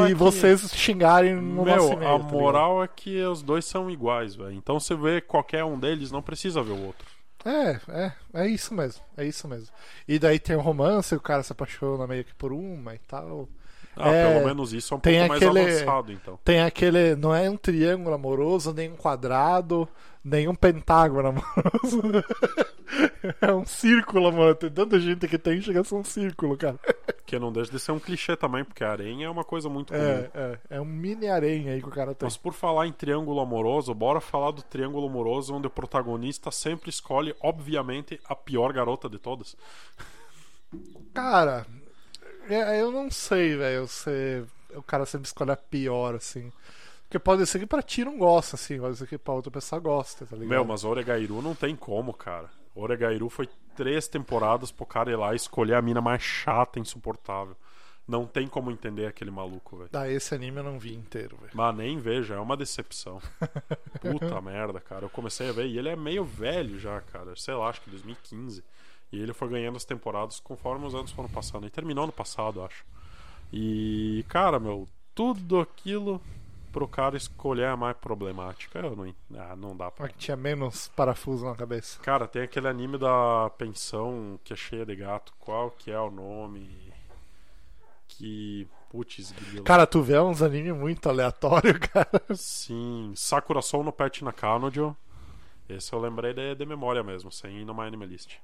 e 0.02 0.06
é 0.06 0.08
que- 0.08 0.14
vocês 0.16 0.62
xingarem 0.74 1.36
no 1.36 1.64
nosso 1.64 1.90
Meu, 1.90 1.94
e-mail. 1.94 2.10
a 2.10 2.12
tá 2.14 2.18
ligado? 2.18 2.32
moral 2.32 2.84
é 2.84 2.88
que 2.88 3.22
os 3.24 3.44
dois 3.44 3.66
são 3.66 3.90
iguais, 3.92 4.36
velho. 4.36 4.54
Então 4.54 4.80
você 4.80 4.96
vê 4.96 5.22
qualquer 5.22 5.64
um 5.64 5.78
deles, 5.80 6.12
não 6.12 6.24
precisa 6.24 6.64
ver 6.64 6.72
o 6.72 6.86
outro. 6.88 7.08
É, 7.46 7.80
é, 7.88 8.12
é 8.34 8.48
isso 8.48 8.74
mesmo, 8.74 9.02
é 9.16 9.24
isso 9.26 9.48
mesmo. 9.48 9.70
E 10.08 10.18
daí 10.20 10.40
tem 10.40 10.56
o 10.58 10.62
romance, 10.62 11.14
o 11.16 11.22
cara 11.22 11.42
se 11.44 11.52
apaixona 11.54 12.06
meio 12.08 12.26
que 12.26 12.34
por 12.36 12.52
uma 12.52 12.96
e 12.96 13.00
tal. 13.00 13.48
Ah, 14.00 14.10
É, 14.12 14.34
pelo 14.34 14.46
menos 14.48 14.72
isso 14.74 14.94
é 14.94 14.98
um 14.98 15.00
tem 15.00 15.16
pouco 15.20 15.30
mais 15.30 15.44
aquele- 15.44 15.60
avançado, 15.60 16.12
então. 16.12 16.40
Tem 16.44 16.62
aquele. 16.62 17.16
Não 17.16 17.36
é 17.36 17.50
um 17.50 17.58
triângulo 17.58 18.16
amoroso, 18.16 18.74
nem 18.74 18.90
um 18.92 18.96
quadrado, 18.96 19.88
nem 20.24 20.48
um 20.48 20.56
pentágono 20.56 21.28
amoroso. 21.30 22.02
é 23.42 23.54
um 23.54 23.66
círculo 23.66 24.28
amoroso. 24.28 24.56
Tem 24.56 24.70
tanta 24.72 25.00
gente 25.00 25.28
que 25.28 25.38
tem, 25.38 25.62
chega 25.62 25.82
a 25.82 25.84
ser 25.84 25.96
um 25.96 26.04
círculo, 26.04 26.58
cara. 26.58 26.80
Que 27.26 27.38
não 27.38 27.52
deixa 27.52 27.72
de 27.72 27.80
ser 27.80 27.92
um 27.92 28.00
clichê 28.00 28.36
também, 28.36 28.64
porque 28.64 28.84
aranha 28.84 29.28
é 29.28 29.30
uma 29.30 29.44
coisa 29.44 29.70
muito 29.70 29.94
comum. 29.94 30.04
É, 30.04 30.30
é, 30.34 30.60
é 30.78 30.82
um 30.82 30.86
mini 30.86 31.28
aranha 31.28 31.74
aí 31.74 31.82
que 31.82 31.88
o 31.88 31.92
cara 31.92 32.16
tem. 32.16 32.26
Mas 32.26 32.36
por 32.38 32.54
falar 32.54 32.88
em 32.88 32.92
triângulo 32.92 33.40
amoroso, 33.40 33.94
bora 33.94 34.20
falar 34.20 34.50
do 34.52 34.64
triângulo 34.64 35.08
amoroso 35.08 35.54
onde 35.54 35.68
o 35.68 35.70
protagonista 35.70 36.50
sempre 36.50 36.90
escolhe, 36.90 37.36
obviamente, 37.42 38.20
a 38.26 38.34
pior 38.36 38.74
garota 38.74 39.08
de 39.08 39.20
todas. 39.20 39.56
Cara, 41.14 41.66
é, 42.56 42.82
eu 42.82 42.92
não 42.92 43.10
sei, 43.10 43.56
velho. 43.56 43.88
se 43.88 44.44
O 44.74 44.84
cara 44.84 45.06
sempre 45.06 45.28
escolhe 45.28 45.52
a 45.52 45.58
pior, 45.58 46.16
assim. 46.16 46.52
Porque 47.04 47.18
pode 47.18 47.46
ser 47.48 47.60
que 47.60 47.66
pra 47.66 47.82
ti 47.82 48.06
não 48.06 48.18
gosta, 48.18 48.56
assim. 48.56 48.80
Pode 48.80 48.98
ser 48.98 49.08
que 49.08 49.18
pra 49.18 49.34
outra 49.34 49.52
pessoa 49.52 49.80
gosta, 49.80 50.26
tá 50.26 50.36
ligado? 50.36 50.50
Meu, 50.50 50.66
mas 50.66 50.84
Oregairu 50.84 51.42
não 51.42 51.56
tem 51.56 51.76
como, 51.76 52.14
cara. 52.14 52.50
Oregairu 52.76 53.30
foi 53.30 53.50
três 53.76 54.08
temporadas 54.08 54.72
pro 54.72 54.86
cara 54.86 55.12
ir 55.12 55.16
lá 55.16 55.34
escolher 55.34 55.76
a 55.76 55.82
mina 55.82 56.02
mais 56.02 56.22
chata, 56.22 56.80
insuportável. 56.80 57.56
Não 58.08 58.26
tem 58.26 58.48
como 58.48 58.72
entender 58.72 59.06
aquele 59.06 59.30
maluco, 59.30 59.78
velho. 59.78 59.90
Ah, 59.94 60.10
esse 60.10 60.34
anime 60.34 60.58
eu 60.58 60.64
não 60.64 60.80
vi 60.80 60.96
inteiro, 60.96 61.38
velho. 61.38 61.52
Mas 61.54 61.76
nem 61.76 62.00
veja, 62.00 62.34
é 62.36 62.40
uma 62.40 62.58
decepção. 62.58 63.22
Puta 64.02 64.42
merda, 64.42 64.80
cara. 64.80 65.06
Eu 65.06 65.10
comecei 65.10 65.48
a 65.50 65.52
ver 65.52 65.68
e 65.68 65.78
ele 65.78 65.90
é 65.90 65.96
meio 65.96 66.24
velho 66.26 66.80
já, 66.80 67.00
cara. 67.02 67.36
Sei 67.36 67.54
lá, 67.54 67.70
acho 67.70 67.82
que 67.82 67.90
2015. 67.92 68.64
E 69.12 69.20
ele 69.20 69.34
foi 69.34 69.50
ganhando 69.50 69.78
as 69.78 69.86
temporadas 69.86 70.40
conforme 70.40 70.86
os 70.86 70.94
anos 70.94 71.12
foram 71.12 71.30
passando. 71.30 71.66
E 71.66 71.70
terminou 71.70 72.06
no 72.06 72.12
passado, 72.12 72.62
acho. 72.64 72.86
E, 73.52 74.24
cara, 74.28 74.60
meu, 74.60 74.88
tudo 75.16 75.60
aquilo 75.60 76.22
pro 76.72 76.88
cara 76.88 77.18
escolher 77.18 77.66
a 77.66 77.78
mais 77.78 77.98
problemática. 77.98 78.80
Eu 78.80 78.96
não, 78.96 79.14
ah, 79.36 79.56
não 79.56 79.76
dá 79.76 79.90
pra. 79.92 80.08
Tinha 80.10 80.38
menos 80.38 80.88
parafuso 80.90 81.46
na 81.46 81.56
cabeça. 81.56 82.00
Cara, 82.02 82.28
tem 82.28 82.44
aquele 82.44 82.68
anime 82.68 82.98
da 82.98 83.50
pensão 83.58 84.40
que 84.44 84.54
é 84.54 84.56
cheia 84.56 84.86
de 84.86 84.96
gato. 84.96 85.34
Qual 85.40 85.72
que 85.72 85.92
é 85.92 86.00
o 86.00 86.12
nome? 86.12 86.94
Que. 88.08 88.68
Putz, 88.90 89.32
grilo. 89.32 89.64
Cara, 89.64 89.86
tu 89.86 90.02
vê 90.02 90.18
uns 90.20 90.42
anime 90.42 90.74
muito 90.74 91.08
aleatório, 91.08 91.78
cara. 91.94 92.24
Sim, 92.34 93.14
Sakura 93.16 93.62
Soul 93.62 93.84
no 93.84 93.92
Pet 93.92 94.24
na 94.24 94.34
Kanojo. 94.34 94.96
Esse 95.68 95.94
eu 95.94 96.00
lembrei 96.00 96.34
de, 96.34 96.56
de 96.56 96.66
memória 96.66 97.04
mesmo, 97.04 97.32
sem 97.32 97.60
ir 97.60 97.66
numa 97.66 97.86
anime 97.86 98.08
list. 98.08 98.38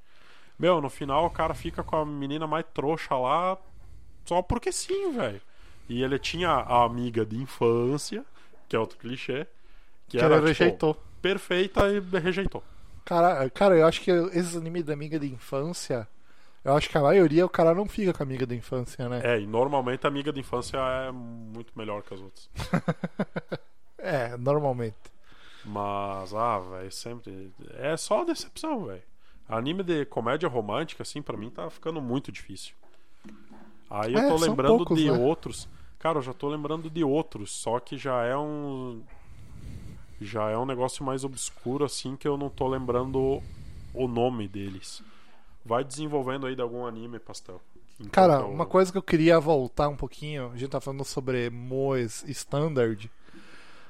Meu, 0.58 0.80
no 0.82 0.90
final 0.90 1.26
o 1.26 1.30
cara 1.30 1.54
fica 1.54 1.84
com 1.84 1.96
a 1.98 2.06
menina 2.06 2.48
mais 2.48 2.66
trouxa 2.74 3.16
lá 3.16 3.58
só 4.26 4.42
porque 4.42 4.72
sim, 4.72 5.12
velho. 5.12 5.42
E 5.88 6.02
ele 6.04 6.18
tinha 6.18 6.50
a 6.50 6.84
amiga 6.84 7.26
de 7.26 7.38
infância, 7.38 8.26
que 8.68 8.76
é 8.76 8.80
outro 8.80 8.98
clichê, 8.98 9.46
que, 10.08 10.18
Que 10.18 10.24
era 10.24 10.38
ele 10.38 10.46
tipo, 10.48 10.48
rejeitou. 10.48 10.96
perfeita 11.22 11.82
e 11.92 12.00
rejeitou. 12.20 12.64
Cara, 13.04 13.48
cara, 13.52 13.78
eu 13.78 13.86
acho 13.86 14.02
que 14.02 14.10
esses 14.12 14.56
animes 14.56 14.84
da 14.84 14.94
amiga 14.94 15.20
de 15.20 15.28
infância. 15.32 16.08
Eu 16.64 16.76
acho 16.76 16.90
que 16.90 16.98
a 16.98 17.02
maioria 17.02 17.46
o 17.46 17.50
cara 17.50 17.76
não 17.76 17.88
fica 17.88 18.12
com 18.12 18.24
a 18.24 18.26
amiga 18.26 18.46
da 18.48 18.56
infância, 18.56 19.08
né? 19.08 19.22
É, 19.24 19.40
e 19.40 19.46
normalmente 19.46 20.06
a 20.06 20.08
amiga 20.10 20.34
de 20.34 20.40
infância 20.40 20.78
é 20.80 21.12
muito 21.12 21.72
melhor 21.78 22.02
que 22.02 22.14
as 22.14 22.20
outras. 22.22 22.50
É, 23.98 24.38
normalmente. 24.38 24.96
Mas, 25.64 26.32
ah, 26.34 26.60
velho, 26.60 26.92
sempre. 26.92 27.52
É 27.74 27.98
só 27.98 28.24
decepção, 28.24 28.86
velho. 28.86 29.02
Anime 29.48 29.84
de 29.84 30.06
comédia 30.06 30.50
romântica, 30.50 31.04
assim, 31.04 31.22
pra 31.22 31.38
mim 31.38 31.50
tá 31.50 31.70
ficando 31.70 32.02
muito 32.02 32.32
difícil. 32.32 32.76
Aí 33.90 34.14
eu 34.14 34.22
É, 34.22 34.22
tô 34.22 34.36
lembrando 34.38 34.86
poucos, 34.86 34.86
de 34.86 35.10
né? 35.10 35.12
outros. 35.12 35.68
Cara, 36.00 36.18
eu 36.20 36.22
já 36.22 36.34
tô 36.34 36.48
lembrando 36.50 36.90
de 36.90 37.04
outros, 37.04 37.52
só 37.52 37.80
que 37.80 37.98
já 37.98 38.24
é 38.24 38.36
um. 38.38 39.02
Já 40.20 40.50
é 40.50 40.58
um 40.58 40.66
negócio 40.66 41.04
mais 41.04 41.24
obscuro, 41.24 41.84
assim, 41.84 42.16
que 42.16 42.28
eu 42.28 42.38
não 42.38 42.50
tô 42.50 42.68
lembrando 42.68 43.42
o 43.94 44.08
nome 44.08 44.48
deles. 44.48 45.04
Vai 45.66 45.84
desenvolvendo 45.84 46.48
aí 46.48 46.56
de 46.56 46.62
algum 46.62 46.86
anime, 46.86 47.20
pastel. 47.20 47.62
Cara, 48.12 48.42
eu- 48.42 48.46
uma 48.46 48.66
coisa 48.66 48.92
que 48.92 48.98
eu 48.98 49.02
queria 49.04 49.40
voltar 49.40 49.90
um 49.90 49.96
pouquinho, 49.96 50.52
a 50.54 50.58
gente 50.58 50.70
tá 50.70 50.80
falando 50.82 51.04
sobre 51.04 51.50
Moes 51.50 52.24
Standard. 52.28 53.10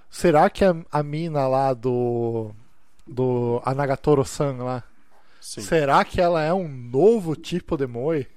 Será 0.09 0.49
que 0.49 0.65
a, 0.65 0.75
a 0.91 1.03
mina 1.03 1.47
lá 1.47 1.73
do. 1.73 2.51
do 3.07 3.61
Anagatoro-san 3.65 4.57
lá, 4.63 4.83
Sim. 5.45 5.61
será 5.61 6.03
que 6.03 6.19
ela 6.19 6.41
é 6.41 6.51
um 6.51 6.67
novo 6.67 7.35
tipo 7.35 7.77
de 7.77 7.85
Moe? 7.85 8.27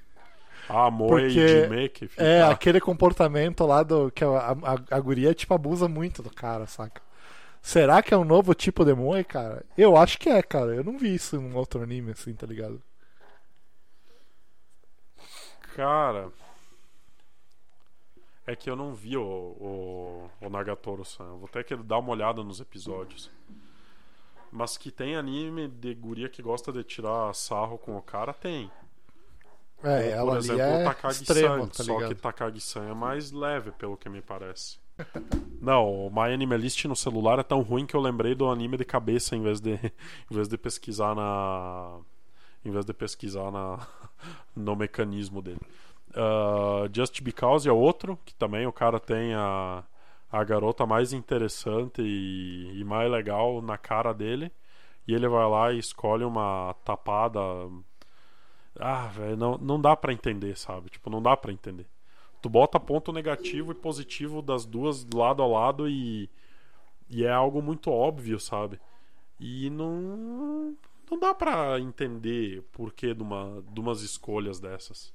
Ah, 0.69 0.91
Moe 0.91 1.09
Porque 1.09 1.41
e 1.41 1.89
que 1.89 2.07
fica... 2.07 2.23
É, 2.23 2.43
aquele 2.43 2.79
comportamento 2.83 3.65
lá 3.65 3.83
do. 3.83 4.11
que 4.11 4.23
a, 4.23 4.29
a, 4.29 4.97
a 4.97 5.01
guria, 5.01 5.33
tipo, 5.33 5.55
abusa 5.55 5.89
muito 5.89 6.23
do 6.23 6.29
cara, 6.29 6.67
saca? 6.67 7.01
Será 7.63 8.03
que 8.03 8.13
é 8.13 8.17
um 8.17 8.27
novo 8.27 8.53
tipo 8.53 8.85
de 8.85 8.93
Moe, 8.93 9.25
cara? 9.25 9.65
Eu 9.77 9.97
acho 9.97 10.19
que 10.19 10.29
é, 10.29 10.43
cara. 10.43 10.75
Eu 10.75 10.85
não 10.85 10.99
vi 10.99 11.15
isso 11.15 11.35
em 11.37 11.39
um 11.39 11.57
outro 11.57 11.83
anime 11.83 12.11
assim, 12.11 12.35
tá 12.35 12.47
ligado? 12.47 12.83
Cara. 15.75 16.29
É 18.47 18.55
que 18.55 18.69
eu 18.69 18.77
não 18.77 18.95
vi 18.95 19.17
o, 19.17 19.23
o, 19.23 20.31
o 20.43 20.51
Nagatoro-san. 20.51 21.39
Vou 21.39 21.49
ter 21.49 21.65
que 21.65 21.75
dar 21.75 22.01
uma 22.01 22.11
olhada 22.11 22.45
nos 22.45 22.61
episódios. 22.61 23.31
Mas 24.51 24.77
que 24.77 24.91
tem 24.91 25.17
anime 25.17 25.69
de 25.69 25.95
guria 25.95 26.29
que 26.29 26.43
gosta 26.43 26.73
de 26.73 26.83
tirar 26.83 27.35
sarro 27.35 27.79
com 27.79 27.97
o 27.97 28.03
cara, 28.03 28.33
tem. 28.33 28.71
É, 29.83 30.11
Como, 30.11 30.13
ela 30.13 30.31
por 30.33 30.39
exemplo, 30.39 30.63
é 30.63 30.81
o 30.81 30.85
Takagi-san. 30.85 31.69
tá 31.69 31.85
só 31.85 32.09
que? 32.09 32.15
Takagi-san 32.15 32.89
é 32.89 32.95
mais 32.95 33.31
leve, 33.31 33.71
pelo 33.73 33.97
que 33.97 34.09
me 34.09 34.21
parece. 34.21 34.79
Não, 35.61 36.07
o 36.07 36.11
My 36.11 36.33
Animalist 36.33 36.85
no 36.87 36.97
celular 36.97 37.39
é 37.39 37.43
tão 37.45 37.63
ruim 37.63 37.87
que 37.87 37.95
eu 37.95 38.01
lembrei 38.01 38.35
do 38.35 38.49
anime 38.49 38.77
de 38.77 38.85
cabeça 38.85 39.37
em 39.37 39.43
vez 39.43 39.61
de, 39.61 39.75
em 40.31 40.35
vez 40.35 40.49
de 40.49 40.59
pesquisar 40.59 41.15
na. 41.15 42.01
Em 42.65 42.71
vez 42.71 42.85
de 42.85 42.93
pesquisar 42.93 43.53
na, 43.53 43.87
no 44.57 44.75
mecanismo 44.75 45.41
dele. 45.41 45.61
Ah, 46.15 46.89
Just 46.93 47.21
Because 47.23 47.69
é 47.69 47.73
outro, 47.73 48.19
que 48.25 48.35
também 48.35 48.67
o 48.67 48.73
cara 48.73 48.99
tem 48.99 49.35
a, 49.35 49.85
a 50.31 50.45
garota 50.45 50.87
mais 50.87 51.13
interessante 51.13 52.03
e, 52.03 52.81
e 52.81 52.85
mais 52.85 53.11
legal 53.11 53.63
na 53.63 53.79
cara 53.79 54.13
dele. 54.13 54.53
E 55.07 55.15
ele 55.15 55.27
vai 55.27 55.49
lá 55.49 55.73
e 55.73 55.79
escolhe 55.79 56.25
uma 56.25 56.75
tapada. 56.85 57.41
Ah, 58.79 59.07
velho, 59.07 59.37
não, 59.37 59.57
não 59.59 59.81
dá 59.81 59.97
pra 59.97 60.13
entender, 60.13 60.57
sabe? 60.57 60.91
Tipo, 60.91 61.09
não 61.09 61.23
dá 61.23 61.37
pra 61.37 61.53
entender. 61.53 61.87
Tu 62.43 62.49
bota 62.49 62.79
ponto 62.79 63.13
negativo 63.13 63.73
e 63.73 63.75
positivo 63.75 64.43
das 64.43 64.65
duas 64.65 65.07
lado 65.13 65.43
a 65.43 65.47
lado 65.47 65.89
e. 65.89 66.31
E 67.11 67.25
é 67.25 67.31
algo 67.33 67.63
muito 67.63 67.91
óbvio, 67.91 68.39
sabe? 68.39 68.79
E 69.41 69.71
não. 69.71 70.77
Não 71.11 71.19
dá 71.19 71.33
pra 71.35 71.81
entender 71.81 72.63
porquê 72.71 73.15
de, 73.15 73.23
uma, 73.23 73.65
de 73.73 73.81
umas 73.81 74.03
escolhas 74.03 74.61
dessas. 74.61 75.13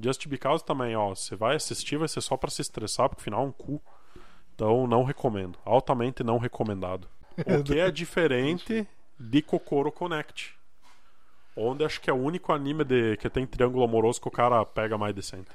Just 0.00 0.26
Because 0.26 0.64
também, 0.64 0.96
ó. 0.96 1.14
Você 1.14 1.36
vai 1.36 1.54
assistir, 1.56 1.98
vai 1.98 2.08
ser 2.08 2.22
só 2.22 2.36
pra 2.36 2.50
se 2.50 2.62
estressar, 2.62 3.10
porque 3.10 3.20
o 3.20 3.24
final 3.24 3.44
é 3.44 3.46
um 3.46 3.52
cu. 3.52 3.80
Então 4.62 4.86
não 4.86 5.02
recomendo. 5.02 5.58
Altamente 5.64 6.22
não 6.22 6.38
recomendado. 6.38 7.08
O 7.46 7.64
que 7.64 7.80
é 7.80 7.90
diferente 7.90 8.86
de 9.18 9.42
Kokoro 9.42 9.90
Connect. 9.90 10.54
Onde 11.56 11.84
acho 11.84 12.00
que 12.00 12.08
é 12.08 12.12
o 12.12 12.16
único 12.16 12.52
anime 12.52 12.84
de, 12.84 13.16
que 13.16 13.28
tem 13.28 13.46
triângulo 13.46 13.84
amoroso 13.84 14.20
que 14.20 14.28
o 14.28 14.30
cara 14.30 14.64
pega 14.64 14.96
mais 14.96 15.14
decente. 15.14 15.48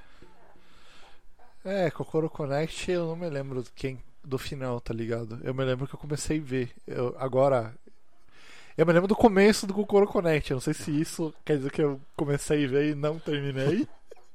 É, 1.64 1.90
Kokoro 1.92 2.30
Connect 2.30 2.92
eu 2.92 3.06
não 3.06 3.16
me 3.16 3.30
lembro 3.30 3.62
do 3.62 3.72
quem 3.72 4.02
do 4.24 4.38
final, 4.38 4.82
tá 4.82 4.94
ligado? 4.94 5.40
Eu 5.44 5.54
me 5.54 5.64
lembro 5.64 5.88
que 5.88 5.96
eu 5.96 6.00
comecei 6.00 6.40
a 6.40 6.44
ver. 6.44 6.72
Eu, 6.86 7.16
agora. 7.18 7.74
Eu 8.76 8.86
me 8.86 8.92
lembro 8.92 9.08
do 9.08 9.16
começo 9.16 9.66
do 9.66 9.74
Kokoro 9.74 10.08
Connect. 10.08 10.52
Eu 10.52 10.56
não 10.56 10.62
sei 10.62 10.74
se 10.74 11.00
isso 11.00 11.34
quer 11.46 11.58
dizer 11.58 11.72
que 11.72 11.82
eu 11.82 12.02
comecei 12.18 12.66
a 12.66 12.68
ver 12.68 12.92
e 12.92 12.96
não 12.96 13.20
terminei. 13.20 13.88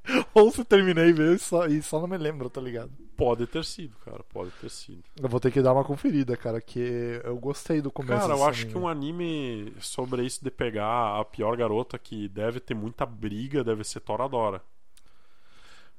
Ou 0.33 0.51
se 0.51 0.65
terminei 0.65 1.11
e 1.11 1.39
só, 1.39 1.67
e 1.67 1.83
só 1.83 2.01
não 2.01 2.09
me 2.09 2.17
lembro, 2.17 2.49
tá 2.49 2.61
ligado? 2.61 3.02
Pode 3.17 3.47
ter 3.47 3.65
sido, 3.65 3.97
cara, 4.05 4.23
pode 4.33 4.51
ter 4.53 4.71
sido. 4.71 5.05
Eu 5.21 5.29
vou 5.29 5.39
ter 5.39 5.51
que 5.53 5.61
dar 5.61 5.73
uma 5.73 5.85
conferida, 5.85 6.37
cara, 6.37 6.61
que 6.61 7.21
eu 7.23 7.37
gostei 7.37 7.81
do 7.81 7.91
começo 7.91 8.21
Cara, 8.21 8.35
eu 8.35 8.45
acho 8.45 8.67
que 8.67 8.77
um 8.77 8.89
anime 8.89 9.73
sobre 9.81 10.25
isso 10.25 10.43
de 10.43 10.51
pegar 10.51 11.21
a 11.21 11.25
pior 11.25 11.57
garota 11.57 11.99
que 11.99 12.29
deve 12.29 12.59
ter 12.59 12.75
muita 12.75 13.05
briga 13.05 13.63
deve 13.63 13.85
ser 13.85 14.01
Toradora. 14.01 14.63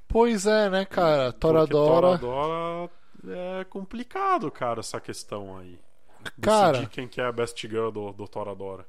Pois 0.07 0.45
é, 0.45 0.69
né, 0.69 0.85
cara? 0.85 1.31
Porque 1.31 1.39
Toradora. 1.39 2.17
Toradora 2.17 2.91
é 3.27 3.63
complicado, 3.65 4.51
cara, 4.51 4.79
essa 4.79 4.99
questão 4.99 5.57
aí. 5.57 5.79
Cara. 6.41 6.73
Decidir 6.73 6.89
quem 6.89 7.07
que 7.07 7.21
é 7.21 7.25
a 7.25 7.31
best 7.31 7.59
girl 7.67 7.89
do, 7.89 8.11
do 8.11 8.27
Toradora. 8.27 8.85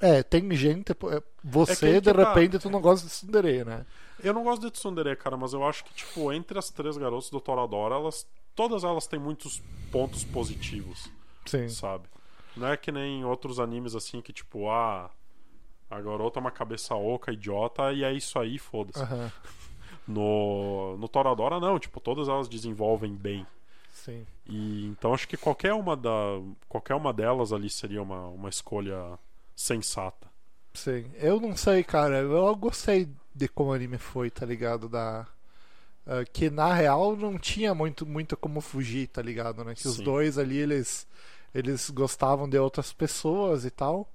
É, 0.00 0.22
tem 0.22 0.50
gente. 0.54 0.92
é, 0.92 1.22
Você, 1.42 1.72
É 1.72 1.76
que 1.76 1.86
aí 1.86 2.00
de 2.00 2.12
que 2.12 2.16
tá. 2.16 2.28
repente, 2.28 2.58
tu 2.58 2.70
não 2.70 2.80
gosta 2.80 3.06
de 3.06 3.12
Tsundere, 3.12 3.64
né? 3.64 3.84
Eu 4.22 4.34
não 4.34 4.44
gosto 4.44 4.62
de 4.62 4.70
Tsundere, 4.70 5.16
cara, 5.16 5.36
mas 5.36 5.52
eu 5.52 5.64
acho 5.64 5.84
que, 5.84 5.94
tipo, 5.94 6.32
entre 6.32 6.58
as 6.58 6.70
três 6.70 6.96
garotas 6.96 7.30
do 7.30 7.40
Toradora, 7.40 7.94
elas, 7.94 8.26
todas 8.54 8.84
elas 8.84 9.06
têm 9.06 9.18
muitos 9.18 9.62
pontos 9.90 10.24
positivos, 10.24 11.10
Sim. 11.46 11.68
sabe? 11.68 12.08
Não 12.56 12.68
é 12.68 12.76
que 12.76 12.90
nem 12.90 13.24
outros 13.24 13.60
animes 13.60 13.94
assim 13.94 14.20
que, 14.20 14.32
tipo, 14.32 14.68
ah, 14.68 15.10
a 15.90 16.00
garota 16.00 16.38
é 16.38 16.40
uma 16.40 16.50
cabeça 16.50 16.94
oca, 16.94 17.32
idiota, 17.32 17.92
e 17.92 18.04
é 18.04 18.12
isso 18.12 18.38
aí, 18.38 18.58
foda-se. 18.58 19.00
Aham. 19.00 19.30
No, 20.06 20.96
no 20.96 21.06
Toradora, 21.06 21.60
não, 21.60 21.78
tipo, 21.78 22.00
todas 22.00 22.28
elas 22.28 22.48
desenvolvem 22.48 23.14
bem. 23.14 23.46
Sim. 23.92 24.26
E 24.46 24.86
então 24.86 25.12
acho 25.12 25.28
que 25.28 25.36
qualquer 25.36 25.74
uma 25.74 25.94
da 25.94 26.40
qualquer 26.66 26.94
uma 26.94 27.12
delas 27.12 27.52
ali 27.52 27.68
seria 27.68 28.00
uma, 28.00 28.28
uma 28.28 28.48
escolha 28.48 29.18
sensata. 29.54 30.26
Sim. 30.72 31.10
Eu 31.14 31.38
não 31.38 31.54
sei, 31.54 31.84
cara. 31.84 32.20
Eu 32.20 32.56
gostei 32.56 33.06
de 33.38 33.48
como 33.48 33.70
o 33.70 33.72
anime 33.72 33.98
foi, 33.98 34.30
tá 34.30 34.44
ligado? 34.44 34.88
Da. 34.88 35.26
ah, 36.06 36.24
que 36.32 36.50
na 36.50 36.74
real 36.74 37.16
não 37.16 37.38
tinha 37.38 37.74
muito, 37.74 38.04
muito 38.04 38.36
como 38.36 38.60
fugir, 38.60 39.06
tá 39.08 39.22
ligado? 39.22 39.64
Né? 39.64 39.74
Que 39.74 39.86
os 39.86 39.96
Sim. 39.96 40.04
dois 40.04 40.36
ali, 40.36 40.58
eles. 40.58 41.06
Eles 41.54 41.88
gostavam 41.88 42.46
de 42.46 42.58
outras 42.58 42.92
pessoas 42.92 43.64
e 43.64 43.70
tal. 43.70 44.12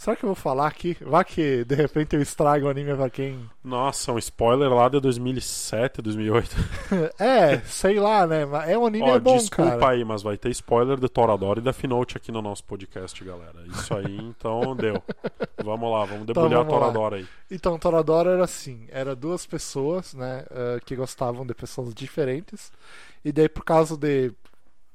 Será 0.00 0.16
que 0.16 0.24
eu 0.24 0.28
vou 0.28 0.34
falar 0.34 0.66
aqui? 0.66 0.96
Vai 1.02 1.22
que 1.22 1.62
de 1.62 1.74
repente 1.74 2.16
eu 2.16 2.22
estrago 2.22 2.64
o 2.64 2.70
anime 2.70 2.94
pra 2.94 3.10
quem. 3.10 3.38
Nossa, 3.62 4.10
um 4.10 4.18
spoiler 4.18 4.70
lá 4.72 4.88
de 4.88 4.98
2007, 4.98 6.00
2008. 6.00 6.56
É, 7.20 7.58
sei 7.66 8.00
lá, 8.00 8.26
né? 8.26 8.46
Mas 8.46 8.70
É 8.70 8.78
um 8.78 8.86
anime 8.86 9.10
Ó, 9.10 9.16
é 9.16 9.20
bom, 9.20 9.36
desculpa 9.36 9.72
cara. 9.72 9.90
aí, 9.90 10.02
mas 10.02 10.22
vai 10.22 10.38
ter 10.38 10.48
spoiler 10.52 10.98
de 10.98 11.06
Toradora 11.06 11.60
e 11.60 11.62
da 11.62 11.74
Finote 11.74 12.16
aqui 12.16 12.32
no 12.32 12.40
nosso 12.40 12.64
podcast, 12.64 13.22
galera. 13.22 13.62
Isso 13.66 13.94
aí, 13.94 14.16
então 14.24 14.74
deu. 14.74 15.02
Vamos 15.62 15.92
lá, 15.92 16.06
vamos 16.06 16.26
debulhar 16.26 16.48
vamos 16.48 16.72
a 16.72 16.76
lá. 16.76 16.80
Toradora 16.80 17.16
aí. 17.16 17.26
Então, 17.50 17.78
Toradora 17.78 18.30
era 18.30 18.44
assim: 18.44 18.86
era 18.88 19.14
duas 19.14 19.44
pessoas, 19.44 20.14
né? 20.14 20.46
ah, 20.50 20.80
que 20.82 20.96
gostavam 20.96 21.44
de 21.44 21.52
pessoas 21.52 21.92
diferentes. 21.92 22.72
E 23.22 23.30
daí, 23.30 23.50
por 23.50 23.66
causa 23.66 23.98
de 23.98 24.32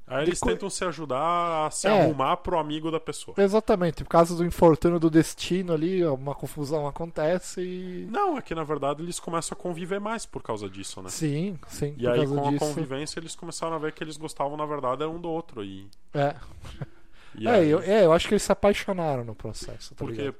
Aí 0.08 0.24
eles 0.24 0.40
co- 0.40 0.50
tentam 0.50 0.70
se 0.70 0.86
ajudar 0.86 1.66
a 1.66 1.72
se 1.72 1.88
É. 1.88 2.02
arrumar 2.04 2.38
pro 2.38 2.60
amigo 2.60 2.92
da 2.92 3.00
pessoa. 3.00 3.34
Exatamente, 3.40 4.04
por 4.04 4.10
causa 4.10 4.36
do 4.36 4.46
infortúnio 4.46 5.00
do 5.00 5.10
destino 5.10 5.74
ali, 5.74 6.06
uma 6.06 6.36
confusão 6.36 6.86
acontece 6.88 7.62
e. 7.62 8.08
Não, 8.12 8.38
é 8.38 8.42
que 8.42 8.54
na 8.54 8.64
verdade 8.64 9.02
eles 9.02 9.20
começam 9.20 9.58
a 9.58 9.60
conviver 9.60 10.00
mais 10.00 10.24
por 10.26 10.44
causa 10.44 10.70
disso, 10.70 11.02
né? 11.02 11.10
Sim, 11.10 11.58
sim, 11.68 11.96
E 11.98 12.08
aí 12.08 12.26
com 12.28 12.48
a 12.48 12.52
disso. 12.52 12.60
convivência 12.66 13.20
eles 13.20 13.36
começaram 13.36 13.76
a 13.76 13.80
ver 13.80 13.94
que 13.94 14.04
eles 14.04 14.16
gostavam 14.18 14.56
na 14.56 14.66
verdade 14.66 15.04
um 15.06 15.20
do 15.20 15.30
outro 15.30 15.64
e, 15.64 15.90
É, 16.14 16.36
e 17.36 17.48
é, 17.48 17.52
aí- 17.52 17.70
eu, 17.70 17.80
é, 17.80 18.06
eu 18.06 18.14
acho 18.14 18.28
que 18.28 18.36
eles 18.36 18.44
se 18.44 18.52
apaixonaram 18.52 19.24
no 19.24 19.34
processo, 19.34 19.96
tá 19.96 20.06
Porque, 20.06 20.22
ligado? 20.22 20.36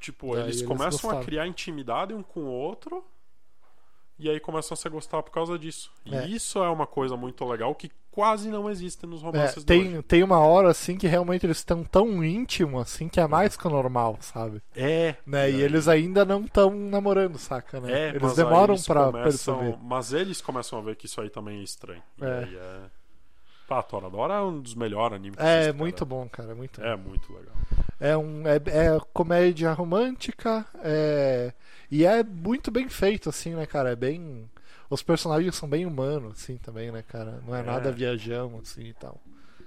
tipo, 0.00 0.34
eles 0.36 0.56
eles 0.56 0.62
começam 0.62 0.90
gostaram. 0.92 1.18
a 1.20 1.24
criar 1.24 1.46
intimidade 1.46 2.14
um 2.14 2.22
com 2.22 2.40
o 2.40 2.50
outro 2.50 3.04
e 4.22 4.30
aí 4.30 4.40
começam 4.40 4.74
a 4.74 4.76
se 4.76 4.88
gostar 4.88 5.22
por 5.22 5.30
causa 5.32 5.58
disso. 5.58 5.90
E 6.04 6.14
É. 6.14 6.26
isso 6.26 6.62
é 6.62 6.68
uma 6.68 6.86
coisa 6.86 7.16
muito 7.16 7.44
legal 7.44 7.74
que 7.74 7.90
quase 8.10 8.50
não 8.50 8.68
existe 8.70 9.06
nos 9.06 9.22
É, 9.22 9.24
romances 9.24 9.56
hoje. 9.58 9.66
tem, 9.66 10.02
tem 10.02 10.22
uma 10.22 10.38
hora 10.38 10.68
assim 10.70 10.96
que 10.98 11.06
realmente 11.06 11.46
eles 11.46 11.56
estão 11.58 11.82
tão 11.82 12.22
íntimos 12.22 12.82
assim 12.82 13.08
que 13.08 13.18
é 13.18 13.26
mais 13.26 13.56
que 13.56 13.66
o 13.66 13.70
normal, 13.70 14.18
sabe? 14.20 14.62
É. 14.76 15.14
Né? 15.26 15.50
E 15.50 15.54
aí- 15.56 15.62
eles 15.62 15.88
ainda 15.88 16.24
não 16.24 16.44
estão 16.44 16.70
namorando, 16.74 17.38
saca? 17.38 17.80
Né? 17.80 17.90
É, 17.92 18.08
eles 18.10 18.34
demoram 18.36 18.74
eles 18.74 18.86
pra 18.86 19.06
começam- 19.06 19.58
perceber. 19.58 19.78
Mas 19.82 20.12
eles 20.12 20.40
começam 20.42 20.78
a 20.78 20.82
ver 20.82 20.96
que 20.96 21.06
isso 21.06 21.20
aí 21.20 21.30
também 21.30 21.60
é 21.60 21.62
estranho. 21.62 22.02
E 22.20 22.24
É. 22.24 22.38
aí 22.44 22.56
é. 22.56 22.80
Pá, 23.66 23.82
Toradora 23.82 24.34
é 24.34 24.40
um 24.42 24.60
dos 24.60 24.74
melhores 24.74 25.16
animes 25.16 25.38
É, 25.38 25.60
existe, 25.62 25.76
muito 25.78 26.04
cara. 26.04 26.04
bom, 26.04 26.28
cara, 26.28 26.54
muito 26.54 26.80
bom. 26.80 26.86
É 26.86 26.96
muito 26.96 27.32
legal. 27.32 27.54
É, 27.98 28.16
um, 28.16 28.42
é, 28.46 28.56
é 28.56 29.00
comédia 29.14 29.72
romântica 29.72 30.66
é, 30.84 31.54
e 31.94 32.04
é 32.04 32.22
muito 32.24 32.70
bem 32.70 32.88
feito, 32.88 33.28
assim, 33.28 33.54
né, 33.54 33.66
cara? 33.66 33.90
É 33.90 33.96
bem. 33.96 34.50
Os 34.90 35.02
personagens 35.02 35.54
são 35.54 35.68
bem 35.68 35.86
humanos, 35.86 36.32
assim, 36.32 36.56
também, 36.56 36.90
né, 36.90 37.02
cara? 37.02 37.40
Não 37.46 37.54
é, 37.54 37.60
É. 37.60 37.62
nada 37.62 37.92
viajão, 37.92 38.58
assim 38.62 38.84
e 38.84 38.94
tal. 38.94 39.20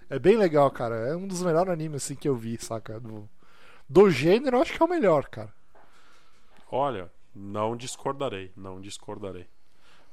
É 0.09 0.19
bem 0.19 0.37
legal, 0.37 0.69
cara. 0.71 0.95
É 1.07 1.15
um 1.15 1.27
dos 1.27 1.41
melhores 1.41 1.71
animes, 1.71 2.03
assim, 2.03 2.15
que 2.15 2.27
eu 2.29 2.35
vi, 2.35 2.57
saca? 2.59 2.99
Do, 2.99 3.27
do 3.89 4.09
gênero, 4.09 4.57
eu 4.57 4.61
acho 4.61 4.73
que 4.73 4.81
é 4.81 4.85
o 4.85 4.89
melhor, 4.89 5.27
cara. 5.27 5.53
Olha, 6.71 7.11
não 7.35 7.75
discordarei, 7.75 8.51
não 8.55 8.79
discordarei. 8.79 9.47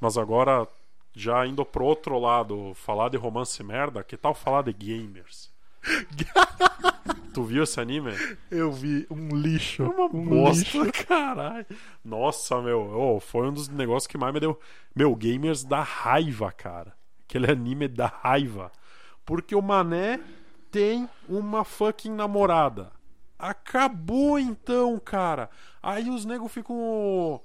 Mas 0.00 0.16
agora, 0.16 0.66
já 1.14 1.46
indo 1.46 1.64
pro 1.64 1.84
outro 1.84 2.18
lado, 2.18 2.72
falar 2.74 3.10
de 3.10 3.16
romance 3.16 3.62
merda, 3.62 4.02
que 4.02 4.16
tal 4.16 4.34
falar 4.34 4.62
de 4.62 4.72
gamers? 4.72 5.51
tu 7.32 7.44
viu 7.44 7.62
esse 7.62 7.80
anime? 7.80 8.12
Eu 8.50 8.70
vi 8.72 9.06
um 9.10 9.34
lixo. 9.34 9.84
Uma 9.84 10.04
um 10.06 10.24
bosta, 10.24 10.78
lixo. 10.78 11.04
caralho. 11.06 11.66
Nossa, 12.04 12.60
meu, 12.60 12.80
ô, 12.80 13.20
foi 13.20 13.48
um 13.48 13.52
dos 13.52 13.68
negócios 13.68 14.06
que 14.06 14.18
mais 14.18 14.32
me 14.32 14.40
deu. 14.40 14.58
Meu, 14.94 15.14
gamers 15.14 15.64
dá 15.64 15.82
raiva, 15.82 16.52
cara. 16.52 16.94
Aquele 17.28 17.50
anime 17.50 17.88
dá 17.88 18.06
raiva. 18.06 18.70
Porque 19.24 19.54
o 19.54 19.62
mané 19.62 20.20
tem 20.70 21.08
uma 21.28 21.64
fucking 21.64 22.12
namorada. 22.12 22.92
Acabou 23.38 24.38
então, 24.38 24.98
cara. 24.98 25.50
Aí 25.82 26.08
os 26.08 26.24
nego 26.24 26.46
ficam 26.48 26.76
o, 26.76 27.40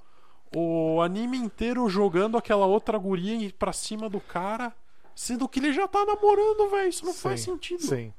o 0.56 1.02
anime 1.02 1.38
inteiro 1.38 1.90
jogando 1.90 2.38
aquela 2.38 2.66
outra 2.66 2.98
guria 2.98 3.52
pra 3.58 3.74
cima 3.74 4.10
do 4.10 4.20
cara. 4.20 4.74
Sendo 5.16 5.50
que 5.50 5.60
ele 5.60 5.74
já 5.74 5.88
tá 5.88 6.06
namorando, 6.06 6.70
velho. 6.70 6.90
Isso 6.90 7.04
não 7.04 7.14
faz 7.14 7.42
Sim, 7.42 7.54
sentido. 7.54 7.82
Sim. 7.82 8.14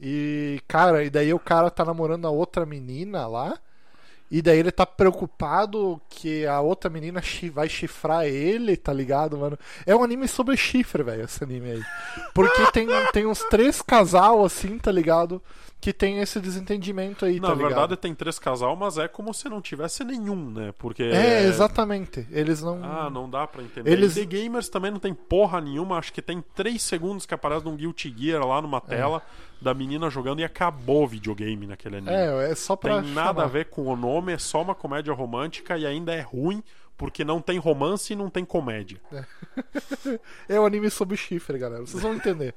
E, 0.00 0.60
cara, 0.66 1.04
e 1.04 1.10
daí 1.10 1.32
o 1.34 1.38
cara 1.38 1.70
tá 1.70 1.84
namorando 1.84 2.26
a 2.26 2.30
outra 2.30 2.64
menina 2.64 3.26
lá. 3.26 3.58
E 4.30 4.40
daí 4.40 4.60
ele 4.60 4.70
tá 4.70 4.86
preocupado 4.86 6.00
que 6.08 6.46
a 6.46 6.60
outra 6.60 6.88
menina 6.88 7.20
vai 7.52 7.68
chifrar 7.68 8.26
ele, 8.26 8.76
tá 8.76 8.92
ligado, 8.92 9.36
mano? 9.36 9.58
É 9.84 9.94
um 9.94 10.04
anime 10.04 10.28
sobre 10.28 10.56
chifre, 10.56 11.02
velho, 11.02 11.24
esse 11.24 11.42
anime 11.42 11.72
aí. 11.72 11.82
Porque 12.32 12.70
tem, 12.70 12.86
tem 13.12 13.26
uns 13.26 13.40
três 13.50 13.82
casal, 13.82 14.44
assim, 14.44 14.78
tá 14.78 14.92
ligado? 14.92 15.42
Que 15.80 15.92
tem 15.92 16.20
esse 16.20 16.38
desentendimento 16.38 17.24
aí, 17.24 17.40
Na 17.40 17.48
tá 17.48 17.54
ligado? 17.54 17.68
verdade 17.70 17.96
tem 17.96 18.14
três 18.14 18.38
casal, 18.38 18.76
mas 18.76 18.98
é 18.98 19.08
como 19.08 19.34
se 19.34 19.48
não 19.48 19.60
tivesse 19.60 20.04
nenhum, 20.04 20.50
né? 20.50 20.72
Porque. 20.78 21.02
É, 21.02 21.46
exatamente. 21.46 22.24
Eles 22.30 22.62
não. 22.62 22.78
Ah, 22.84 23.10
não 23.10 23.28
dá 23.28 23.48
pra 23.48 23.62
entender. 23.62 23.90
Eles-. 23.90 24.14
The 24.14 24.26
Gamers 24.26 24.68
também 24.68 24.92
não 24.92 25.00
tem 25.00 25.12
porra 25.12 25.60
nenhuma. 25.60 25.98
Acho 25.98 26.12
que 26.12 26.22
tem 26.22 26.44
três 26.54 26.82
segundos 26.82 27.26
que 27.26 27.34
aparece 27.34 27.66
um 27.66 27.74
Guilty 27.74 28.14
Gear 28.16 28.46
lá 28.46 28.62
numa 28.62 28.80
tela 28.80 29.22
da 29.60 29.74
menina 29.74 30.08
jogando 30.08 30.40
e 30.40 30.44
acabou 30.44 31.04
o 31.04 31.06
videogame 31.06 31.66
naquele 31.66 31.98
anime. 31.98 32.12
É, 32.12 32.50
é 32.50 32.54
só 32.54 32.76
pra. 32.76 33.02
tem 33.02 33.12
nada 33.12 33.28
chamar. 33.28 33.44
a 33.44 33.46
ver 33.46 33.66
com 33.66 33.86
o 33.86 33.96
nome, 33.96 34.32
é 34.32 34.38
só 34.38 34.62
uma 34.62 34.74
comédia 34.74 35.12
romântica 35.12 35.76
e 35.76 35.86
ainda 35.86 36.14
é 36.14 36.20
ruim 36.20 36.62
porque 36.96 37.24
não 37.24 37.40
tem 37.40 37.58
romance 37.58 38.12
e 38.12 38.16
não 38.16 38.28
tem 38.28 38.44
comédia. 38.44 39.00
É 40.48 40.58
um 40.60 40.66
anime 40.66 40.90
sobre 40.90 41.16
chifre, 41.16 41.58
galera. 41.58 41.80
Vocês 41.80 42.02
vão 42.02 42.14
entender. 42.14 42.54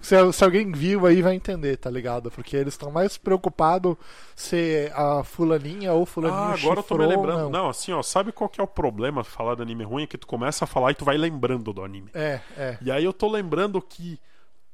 Se, 0.00 0.14
se 0.32 0.44
alguém 0.44 0.70
viu 0.70 1.06
aí 1.06 1.22
vai 1.22 1.34
entender, 1.34 1.76
tá 1.78 1.90
ligado? 1.90 2.30
Porque 2.30 2.56
eles 2.56 2.74
estão 2.74 2.90
mais 2.90 3.16
preocupados 3.16 3.96
se 4.34 4.90
a 4.94 5.24
fulaninha 5.24 5.94
ou 5.94 6.04
fulaninho 6.04 6.38
Ah, 6.38 6.52
agora 6.52 6.80
eu 6.80 6.82
tô 6.82 6.98
me 6.98 7.06
lembrando. 7.06 7.44
Não. 7.44 7.50
Não. 7.50 7.68
assim, 7.70 7.92
ó, 7.92 8.02
sabe 8.02 8.32
qual 8.32 8.50
que 8.50 8.60
é 8.60 8.64
o 8.64 8.66
problema 8.66 9.22
de 9.22 9.30
falar 9.30 9.54
de 9.54 9.62
anime 9.62 9.84
ruim? 9.84 10.02
É 10.02 10.06
que 10.06 10.18
tu 10.18 10.26
começa 10.26 10.64
a 10.64 10.68
falar 10.68 10.90
e 10.90 10.94
tu 10.94 11.04
vai 11.04 11.16
lembrando 11.16 11.72
do 11.72 11.82
anime. 11.82 12.10
É, 12.14 12.40
é. 12.56 12.78
E 12.82 12.90
aí 12.90 13.04
eu 13.04 13.12
tô 13.12 13.28
lembrando 13.28 13.80
que 13.80 14.20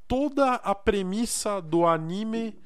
toda 0.07 0.55
a 0.55 0.73
premissa 0.75 1.61
do 1.61 1.85
anime 1.85 2.57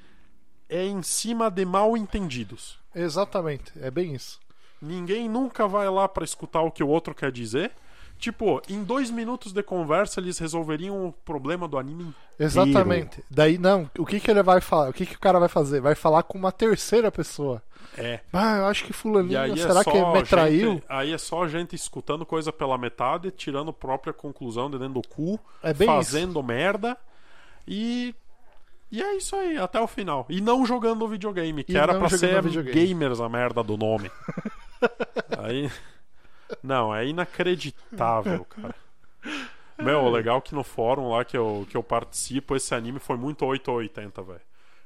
é 0.69 0.85
em 0.85 1.01
cima 1.01 1.49
de 1.49 1.65
mal 1.65 1.95
entendidos. 1.95 2.77
Exatamente. 2.93 3.71
É 3.81 3.89
bem 3.89 4.13
isso. 4.15 4.39
Ninguém 4.81 5.27
nunca 5.29 5.67
vai 5.67 5.89
lá 5.89 6.07
pra 6.07 6.23
escutar 6.23 6.61
o 6.61 6.71
que 6.71 6.83
o 6.83 6.87
outro 6.87 7.15
quer 7.15 7.31
dizer. 7.31 7.71
Tipo, 8.19 8.61
em 8.67 8.83
dois 8.83 9.11
minutos 9.11 9.53
de 9.53 9.61
conversa 9.61 10.19
eles 10.19 10.39
resolveriam 10.39 11.07
o 11.07 11.11
problema 11.13 11.67
do 11.67 11.77
anime 11.77 12.01
inteiro. 12.03 12.15
Exatamente. 12.39 13.23
Daí 13.29 13.57
não, 13.59 13.89
o 13.97 14.05
que 14.05 14.19
que 14.19 14.29
ele 14.31 14.41
vai 14.41 14.59
falar? 14.59 14.89
O 14.89 14.93
que 14.93 15.05
que 15.05 15.15
o 15.15 15.19
cara 15.19 15.39
vai 15.39 15.47
fazer? 15.49 15.79
Vai 15.81 15.93
falar 15.95 16.23
com 16.23 16.37
uma 16.37 16.51
terceira 16.51 17.11
pessoa. 17.11 17.61
É. 17.95 18.19
Ah, 18.33 18.57
eu 18.57 18.65
acho 18.65 18.85
que 18.85 18.93
fulaninho, 18.93 19.37
é 19.39 19.55
será 19.55 19.83
que 19.83 19.91
me 19.91 20.15
gente- 20.17 20.29
traiu? 20.29 20.81
aí 20.89 21.13
é 21.13 21.17
só 21.17 21.43
a 21.43 21.47
gente 21.47 21.75
escutando 21.75 22.25
coisa 22.25 22.51
pela 22.51 22.77
metade, 22.77 23.31
tirando 23.31 23.71
própria 23.71 24.11
conclusão 24.13 24.69
de 24.69 24.77
dentro 24.77 24.95
do 24.95 25.07
cu, 25.07 25.39
É 25.63 25.73
bem 25.73 25.87
fazendo 25.87 26.41
merda 26.43 26.97
e 27.67 28.15
e 28.89 29.03
é 29.03 29.17
isso 29.17 29.35
aí, 29.35 29.57
até 29.57 29.81
o 29.81 29.87
final. 29.87 30.25
E 30.29 30.39
não 30.39 30.65
jogando 30.65 31.05
videogame, 31.07 31.63
que 31.63 31.73
E 31.73 31.77
era 31.77 31.99
pra 31.99 32.09
ser 32.09 32.41
gamers 32.63 33.19
a 33.19 33.27
merda 33.27 33.61
do 33.61 33.75
nome. 33.75 34.09
aí 35.37 35.69
Não, 36.63 36.95
é 36.95 37.05
inacreditável, 37.05 38.45
cara. 38.45 38.73
Meu, 39.77 40.05
o 40.05 40.09
legal 40.09 40.37
é 40.37 40.41
que 40.41 40.55
no 40.55 40.63
fórum 40.63 41.11
lá 41.11 41.25
que 41.25 41.37
eu, 41.37 41.67
que 41.69 41.75
eu 41.75 41.83
participo, 41.83 42.55
esse 42.55 42.73
anime 42.73 42.99
foi 42.99 43.17
muito 43.17 43.45
8 43.45 43.69
ou 43.69 43.77
80, 43.77 44.21
velho. 44.23 44.41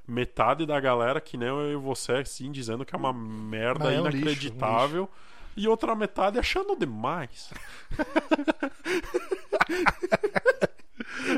Metade 0.08 0.66
da 0.66 0.80
galera, 0.80 1.22
que 1.22 1.38
nem 1.38 1.48
eu 1.48 1.72
e 1.72 1.76
você, 1.76 2.14
assim, 2.14 2.52
dizendo 2.52 2.84
que 2.84 2.96
é 2.96 2.98
uma 2.98 3.14
merda 3.14 3.94
é 3.94 4.02
um 4.02 4.08
lixo, 4.08 4.18
um 4.18 4.22
inacreditável. 4.22 5.08
E 5.56 5.68
outra 5.68 5.94
metade 5.96 6.40
achando 6.40 6.76
demais. 6.76 7.54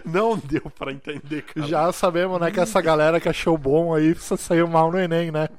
Não 0.06 0.38
deu 0.38 0.62
pra 0.70 0.92
entender, 0.92 1.42
cara. 1.44 1.68
Já 1.68 1.92
sabemos, 1.92 2.40
né, 2.40 2.52
que 2.52 2.60
essa 2.60 2.82
galera 2.82 3.20
que 3.20 3.28
achou 3.30 3.58
bom 3.58 3.94
aí 3.94 4.16
saiu 4.16 4.68
mal 4.68 4.92
no 4.92 5.00
Enem, 5.00 5.32
né? 5.32 5.50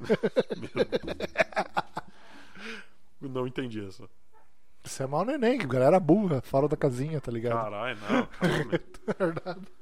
Não 3.21 3.47
entendi 3.47 3.79
isso. 3.85 4.07
Isso 4.83 5.01
é 5.01 5.07
mal 5.07 5.25
no 5.25 5.31
Enem, 5.31 5.57
que 5.57 5.65
a 5.65 5.69
galera 5.69 5.99
burra, 5.99 6.41
fora 6.41 6.67
da 6.67 6.77
casinha, 6.77 7.19
tá 7.19 7.31
ligado? 7.31 7.53
Caralho, 7.61 7.97
não. 8.09 9.55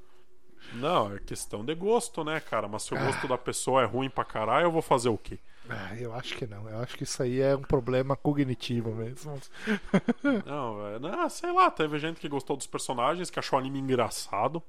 Não, 0.76 1.14
é 1.14 1.18
questão 1.20 1.64
de 1.64 1.72
gosto, 1.74 2.24
né, 2.24 2.40
cara? 2.40 2.66
Mas 2.66 2.82
se 2.84 2.94
o 2.94 2.96
Ah. 2.98 3.04
gosto 3.04 3.28
da 3.28 3.38
pessoa 3.38 3.82
é 3.82 3.84
ruim 3.84 4.08
pra 4.10 4.24
caralho, 4.24 4.64
eu 4.66 4.72
vou 4.72 4.82
fazer 4.82 5.08
o 5.08 5.16
quê? 5.18 5.38
Ah, 5.68 5.94
eu 5.98 6.14
acho 6.14 6.36
que 6.36 6.46
não. 6.46 6.68
Eu 6.68 6.78
acho 6.80 6.96
que 6.96 7.04
isso 7.04 7.22
aí 7.22 7.40
é 7.40 7.56
um 7.56 7.62
problema 7.62 8.14
cognitivo 8.16 8.94
mesmo. 8.94 9.40
Não, 10.44 10.76
velho. 10.82 11.00
Não, 11.00 11.28
sei 11.30 11.52
lá, 11.52 11.70
teve 11.70 11.98
gente 11.98 12.20
que 12.20 12.28
gostou 12.28 12.56
dos 12.56 12.66
personagens, 12.66 13.30
que 13.30 13.38
achou 13.38 13.58
o 13.58 13.60
anime 13.62 13.78
engraçado. 13.80 14.62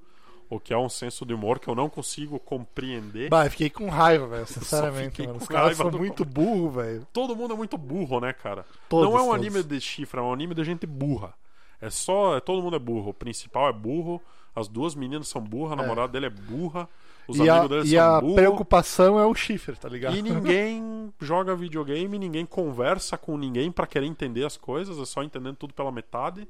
O 0.49 0.59
que 0.59 0.71
é 0.73 0.77
um 0.77 0.87
senso 0.87 1.25
de 1.25 1.33
humor 1.33 1.57
que 1.59 1.67
eu 1.67 1.73
não 1.73 1.89
consigo 1.89 2.39
compreender. 2.39 3.29
Bah, 3.29 3.45
eu 3.47 3.51
fiquei 3.51 3.67
com 3.69 3.89
raiva, 3.89 4.27
velho, 4.27 4.45
sinceramente, 4.47 5.21
mano. 5.23 5.33
com 5.39 5.41
Os 5.43 5.47
caras 5.47 5.75
são 5.75 5.89
muito 5.91 6.23
burros, 6.23 6.75
velho. 6.75 7.07
Todo 7.11 7.35
mundo 7.35 7.55
é 7.55 7.57
muito 7.57 7.77
burro, 7.79 8.19
né, 8.19 8.31
cara? 8.31 8.63
Todos, 8.87 9.09
não 9.09 9.17
é 9.17 9.21
um 9.23 9.25
todos. 9.31 9.41
anime 9.47 9.63
de 9.63 9.81
chifre, 9.81 10.19
é 10.19 10.23
um 10.23 10.31
anime 10.31 10.53
de 10.53 10.63
gente 10.63 10.85
burra. 10.85 11.33
É 11.81 11.89
só. 11.89 12.37
É, 12.37 12.39
todo 12.39 12.61
mundo 12.61 12.75
é 12.75 12.79
burro. 12.79 13.09
O 13.09 13.13
principal 13.13 13.67
é 13.69 13.73
burro, 13.73 14.21
as 14.55 14.67
duas 14.67 14.93
meninas 14.93 15.27
são 15.27 15.41
burras, 15.41 15.71
a 15.71 15.81
É. 15.81 15.81
namorada 15.81 16.13
dele 16.13 16.27
é 16.27 16.29
burra, 16.29 16.87
os 17.27 17.37
E 17.37 17.49
a, 17.49 17.67
dele 17.67 17.87
e 17.89 17.97
a 17.97 18.21
preocupação 18.21 19.19
é 19.19 19.25
o 19.25 19.33
chifre, 19.33 19.75
tá 19.75 19.89
ligado? 19.89 20.15
E 20.15 20.21
ninguém 20.21 21.13
joga 21.19 21.55
videogame, 21.55 22.19
ninguém 22.19 22.45
conversa 22.45 23.17
com 23.17 23.37
ninguém 23.37 23.71
pra 23.71 23.87
querer 23.87 24.05
entender 24.05 24.45
as 24.45 24.57
coisas, 24.57 24.97
é 24.99 25.05
só 25.05 25.23
entendendo 25.23 25.55
tudo 25.55 25.73
pela 25.73 25.91
metade. 25.91 26.47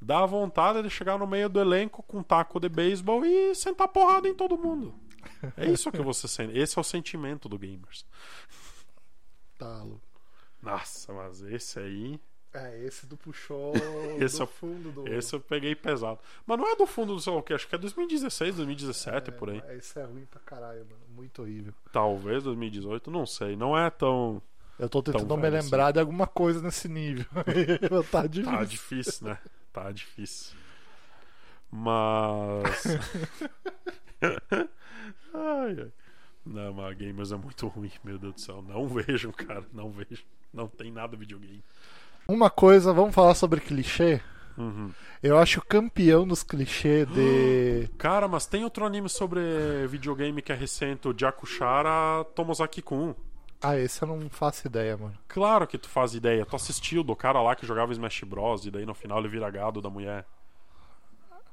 Dá 0.00 0.26
vontade 0.26 0.82
de 0.82 0.90
chegar 0.90 1.18
no 1.18 1.26
meio 1.26 1.48
do 1.48 1.60
elenco 1.60 2.02
com 2.02 2.18
um 2.18 2.22
taco 2.22 2.60
de 2.60 2.68
beisebol 2.68 3.24
e 3.24 3.54
sentar 3.54 3.88
porrada 3.88 4.28
em 4.28 4.34
todo 4.34 4.58
mundo. 4.58 4.94
É 5.56 5.70
isso 5.70 5.90
que 5.90 6.02
você 6.02 6.28
sente. 6.28 6.56
Esse 6.58 6.78
é 6.78 6.80
o 6.80 6.84
sentimento 6.84 7.48
do 7.48 7.58
gamers. 7.58 8.04
Tá 9.58 9.82
louco. 9.82 10.02
Nossa, 10.60 11.12
mas 11.12 11.40
esse 11.42 11.78
aí. 11.78 12.20
É, 12.54 12.84
esse 12.84 13.04
do 13.06 13.16
puxou 13.16 13.72
Esse 14.20 14.36
do 14.36 14.42
é 14.42 14.44
o- 14.44 14.46
fundo 14.46 14.92
do. 14.92 15.08
Esse 15.12 15.34
eu 15.34 15.40
peguei 15.40 15.74
pesado. 15.74 16.20
Mas 16.46 16.56
não 16.56 16.70
é 16.70 16.76
do 16.76 16.86
fundo 16.86 17.14
do 17.14 17.20
sei 17.20 17.32
lá 17.32 17.40
o 17.40 17.42
que, 17.42 17.52
acho 17.52 17.66
que 17.66 17.74
é 17.74 17.78
2016, 17.78 18.54
2017 18.56 19.32
por 19.32 19.50
aí. 19.50 19.60
É, 19.66 19.76
Esse 19.76 19.98
é 19.98 20.04
ruim 20.04 20.24
pra 20.24 20.38
caralho, 20.40 20.86
mano. 20.86 21.02
Muito 21.08 21.42
horrível. 21.42 21.74
Talvez 21.92 22.44
2018, 22.44 23.10
não 23.10 23.26
sei. 23.26 23.56
Não 23.56 23.76
é 23.76 23.90
tão. 23.90 24.40
Eu 24.78 24.88
tô 24.88 25.02
tentando 25.02 25.26
Tão 25.26 25.36
me 25.36 25.50
lembrar 25.50 25.90
de 25.92 25.98
alguma 26.00 26.26
coisa 26.28 26.60
nesse 26.62 26.88
nível. 26.88 27.26
tá 28.10 28.26
difícil. 28.26 28.52
Tá 28.52 28.64
difícil, 28.64 29.26
né? 29.28 29.38
Tá 29.72 29.92
difícil. 29.92 30.56
Mas. 31.70 32.86
ai, 35.34 35.76
ai. 35.80 35.92
Não, 36.46 36.74
mas 36.74 36.96
Gamers 36.98 37.32
é 37.32 37.36
muito 37.36 37.66
ruim, 37.68 37.90
meu 38.04 38.18
Deus 38.18 38.34
do 38.34 38.40
céu. 38.40 38.62
Não 38.62 38.86
vejam, 38.86 39.32
cara. 39.32 39.64
Não 39.72 39.90
vejam. 39.90 40.24
Não 40.52 40.68
tem 40.68 40.92
nada 40.92 41.16
videogame. 41.16 41.64
Uma 42.26 42.48
coisa, 42.50 42.92
vamos 42.92 43.14
falar 43.14 43.34
sobre 43.34 43.60
clichê? 43.60 44.20
Uhum. 44.56 44.90
Eu 45.22 45.38
acho 45.38 45.60
o 45.60 45.64
campeão 45.64 46.26
dos 46.26 46.42
clichês 46.42 47.06
de. 47.08 47.88
Cara, 47.98 48.28
mas 48.28 48.46
tem 48.46 48.64
outro 48.64 48.84
anime 48.84 49.08
sobre 49.08 49.40
videogame 49.88 50.42
que 50.42 50.52
é 50.52 50.54
recente, 50.54 51.08
o 51.08 51.14
Jakushara 51.16 52.24
Tomozaki 52.34 52.82
Kun. 52.82 53.14
Ah, 53.62 53.78
esse 53.78 54.02
eu 54.02 54.08
não 54.08 54.28
faço 54.28 54.66
ideia, 54.66 54.96
mano. 54.96 55.14
Claro 55.26 55.66
que 55.66 55.78
tu 55.78 55.88
faz 55.88 56.14
ideia. 56.14 56.44
Tu 56.44 56.54
assistiu 56.54 57.02
do 57.02 57.16
cara 57.16 57.40
lá 57.40 57.54
que 57.54 57.66
jogava 57.66 57.92
Smash 57.92 58.22
Bros. 58.24 58.66
E 58.66 58.70
daí 58.70 58.84
no 58.84 58.94
final 58.94 59.18
ele 59.18 59.28
vira 59.28 59.50
gado 59.50 59.80
da 59.80 59.88
mulher. 59.88 60.26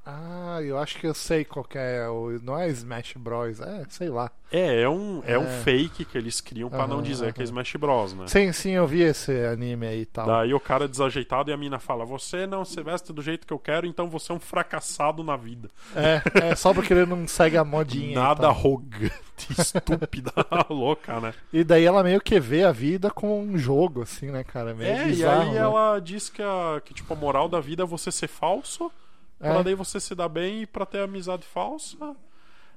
Ah, 0.03 0.59
eu 0.63 0.79
acho 0.79 0.97
que 0.97 1.05
eu 1.05 1.13
sei 1.13 1.45
qual 1.45 1.65
é. 1.75 2.07
Não 2.41 2.57
é 2.57 2.67
Smash 2.69 3.13
Bros. 3.17 3.59
É, 3.61 3.85
sei 3.87 4.09
lá. 4.09 4.31
É, 4.51 4.81
é 4.81 4.89
um, 4.89 5.21
é 5.25 5.37
um 5.37 5.43
É. 5.43 5.61
fake 5.61 6.05
que 6.05 6.17
eles 6.17 6.41
criam 6.41 6.69
pra 6.69 6.87
não 6.87 6.95
Aham, 6.97 7.03
dizer 7.03 7.33
que 7.33 7.41
é. 7.41 7.43
Smash 7.43 7.75
Bros, 7.75 8.13
né? 8.13 8.25
Sim, 8.27 8.51
sim, 8.51 8.71
eu 8.71 8.87
vi 8.87 9.01
esse 9.03 9.31
anime 9.45 9.85
aí 9.85 10.01
e 10.01 10.05
tal. 10.05 10.25
Daí 10.25 10.53
o 10.55 10.59
cara 10.59 10.85
é 10.85 10.87
desajeitado 10.87 11.51
e 11.51 11.53
a 11.53 11.57
mina 11.57 11.77
fala: 11.79 12.03
Você 12.03 12.47
não 12.47 12.65
se 12.65 12.81
veste 12.81 13.13
do 13.13 13.21
jeito 13.21 13.45
que 13.45 13.53
eu 13.53 13.59
quero, 13.59 13.85
então 13.85 14.09
você 14.09 14.31
é 14.31 14.35
um 14.35 14.39
fracassado 14.39 15.23
na 15.23 15.37
vida. 15.37 15.69
É, 15.95 16.21
é 16.51 16.55
só 16.55 16.73
porque 16.73 16.93
ele 16.93 17.05
não 17.05 17.27
segue 17.27 17.55
a 17.57 17.63
modinha. 17.63 18.19
Nada 18.19 18.47
arrogante, 18.47 19.11
estúpida, 19.57 20.31
louca, 20.69 21.19
né? 21.19 21.33
E 21.53 21.63
daí 21.63 21.85
ela 21.85 22.03
meio 22.03 22.19
que 22.19 22.39
vê 22.39 22.63
a 22.63 22.71
vida 22.71 23.11
como 23.11 23.39
um 23.39 23.55
jogo, 23.57 24.01
assim, 24.01 24.31
né, 24.31 24.43
cara? 24.43 24.73
Meio 24.73 24.91
É, 24.95 25.05
bizarro, 25.05 25.43
e 25.43 25.47
aí 25.49 25.51
né? 25.53 25.59
ela 25.59 25.99
diz 25.99 26.27
que, 26.27 26.41
a, 26.41 26.81
que 26.83 26.93
tipo, 26.93 27.13
a 27.13 27.15
moral 27.15 27.47
da 27.47 27.59
vida 27.59 27.83
é 27.83 27.85
você 27.85 28.11
ser 28.11 28.27
falso, 28.27 28.91
É. 29.41 29.51
pra 29.51 29.61
daí 29.61 29.75
você 29.75 29.99
se 29.99 30.13
dar 30.15 30.29
bem 30.29 30.61
e 30.61 30.65
pra 30.65 30.85
ter 30.85 31.01
amizade 31.01 31.45
falsa. 31.45 32.15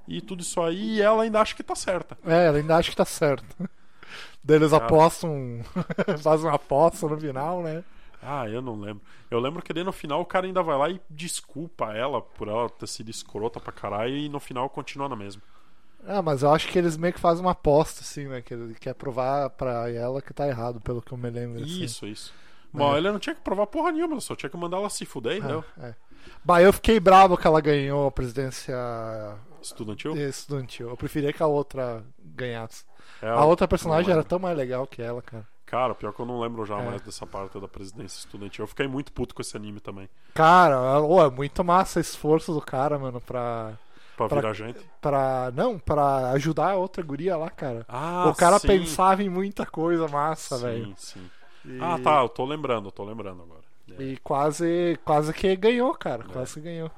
E 0.07 0.21
tudo 0.21 0.41
isso 0.41 0.61
aí, 0.61 0.97
e 0.97 1.03
ela 1.03 1.23
ainda 1.23 1.41
acha 1.41 1.55
que 1.55 1.63
tá 1.63 1.75
certa. 1.75 2.17
É, 2.27 2.47
ela 2.47 2.59
ainda 2.59 2.77
acha 2.77 2.91
que 2.91 2.97
tá 2.97 3.05
certo. 3.05 3.57
Daí 4.45 4.57
eles 4.57 4.71
Cara. 4.71 4.85
apostam, 4.85 5.61
fazem 6.23 6.47
uma 6.47 6.57
aposta 6.57 7.09
no 7.09 7.19
final, 7.19 7.63
né? 7.63 7.83
Ah, 8.23 8.49
eu 8.49 8.61
não 8.61 8.79
lembro. 8.79 9.03
Eu 9.31 9.41
lembro 9.41 9.63
que 9.63 9.73
daí 9.73 9.83
no 9.85 9.93
final 9.93 10.21
o 10.21 10.25
cara 10.27 10.47
ainda 10.47 10.63
vai 10.63 10.77
lá 10.79 10.89
e 10.91 11.01
desculpa 11.11 11.93
ela 11.95 12.23
por 12.23 12.49
ela 12.49 12.69
ter 12.71 12.87
sido 12.87 13.11
escrota 13.11 13.59
pra 13.59 13.73
caralho 13.73 14.17
e 14.17 14.29
no 14.29 14.39
final 14.41 14.69
continua 14.69 15.09
na 15.09 15.17
mesma. 15.17 15.43
Ah, 16.07 16.23
mas 16.23 16.43
eu 16.43 16.53
acho 16.53 16.69
que 16.69 16.79
eles 16.79 16.97
meio 16.97 17.13
que 17.13 17.21
fazem 17.21 17.45
uma 17.45 17.53
aposta, 17.53 18.01
assim, 18.03 18.27
né? 18.27 18.43
Que 18.43 18.55
ele 18.55 18.75
quer 18.75 18.95
provar 18.95 19.51
pra 19.51 19.91
ela 19.91 20.21
que 20.21 20.33
tá 20.33 20.47
errado, 20.47 20.81
pelo 20.81 21.01
que 21.03 21.13
eu 21.13 21.19
me 21.19 21.31
lembro. 21.31 21.63
assim. 21.63 21.83
Isso, 21.83 22.07
isso. 22.07 22.33
Bom, 22.73 22.97
ele 22.97 23.11
não 23.11 23.19
tinha 23.19 23.35
que 23.35 23.41
provar 23.41 23.67
porra 23.67 23.93
nenhuma, 23.93 24.21
só 24.21 24.35
tinha 24.35 24.51
que 24.51 24.57
mandar 24.57 24.79
ela 24.79 24.91
se 24.91 25.05
fuder, 25.07 25.39
entendeu? 25.39 25.65
É, 25.79 25.89
é. 25.89 25.95
Bah, 26.45 26.61
eu 26.63 26.73
fiquei 26.73 27.01
bravo 27.01 27.37
que 27.37 27.47
ela 27.47 27.61
ganhou 27.61 28.07
a 28.07 28.13
presidência 28.13 28.75
Estudantil. 29.63 30.17
estudantil. 30.17 30.91
Eu 30.91 30.97
preferia 30.97 31.33
que 31.33 31.43
a 31.43 31.47
outra 31.47 32.05
ganhasse. 32.19 32.85
É, 33.23 33.29
A 33.29 33.45
outra 33.45 33.67
personagem 33.67 34.07
não 34.09 34.15
era 34.15 34.25
tão 34.25 34.39
mais 34.39 34.57
legal 34.57 34.87
que 34.87 35.01
ela, 35.01 35.23
cara. 35.23 35.47
Cara, 35.65 35.95
pior 35.95 36.13
que 36.13 36.21
eu 36.21 36.27
não 36.27 36.41
lembro 36.41 36.65
já 36.67 36.79
É. 36.79 36.85
mais 36.85 37.01
dessa 37.01 37.27
parte 37.27 37.59
da 37.59 37.67
presidência 37.67 38.19
estudantil. 38.19 38.65
Eu 38.65 38.69
fiquei 38.69 38.87
muito 38.87 39.13
puto 39.13 39.35
com 39.35 39.41
esse 39.41 39.57
anime 39.57 39.81
também. 39.81 40.09
Cara, 40.35 41.01
ô, 41.01 41.25
é 41.25 41.31
muito 41.31 41.65
massa 41.65 41.99
o 41.99 42.03
esforço 42.03 42.53
do 42.53 42.61
cara, 42.61 42.99
mano, 42.99 43.21
pra. 43.21 43.73
Pra, 44.17 44.29
Pra- 44.29 44.41
virar 44.41 44.53
gente. 44.53 44.79
pra 45.01 45.51
não, 45.57 45.77
pra 45.77 46.31
ajudar 46.33 46.71
a 46.71 46.77
outra 46.77 47.03
guria 47.03 47.37
lá, 47.37 47.51
cara. 47.51 47.85
Ah, 47.89 48.29
o 48.29 48.35
cara 48.35 48.61
sim. 48.61 48.69
pensava 48.69 49.25
em 49.25 49.29
muita 49.29 49.67
coisa 49.67 50.07
massa, 50.07 50.57
Sim, 50.57 50.63
velho. 50.63 50.95
sim. 50.97 51.31
E- 51.65 51.81
Ah, 51.81 51.99
tá, 51.99 52.21
eu 52.23 52.29
tô 52.29 52.45
lembrando, 52.45 52.87
eu 52.89 52.93
tô 52.93 53.03
lembrando 53.03 53.43
agora. 53.43 53.64
É. 53.99 54.03
E 54.03 54.17
quase, 54.19 54.99
quase 55.05 55.33
que 55.33 55.55
ganhou, 55.57 55.95
cara. 55.95 56.25
Quase 56.25 56.55
que 56.55 56.61
ganhou. 56.61 56.91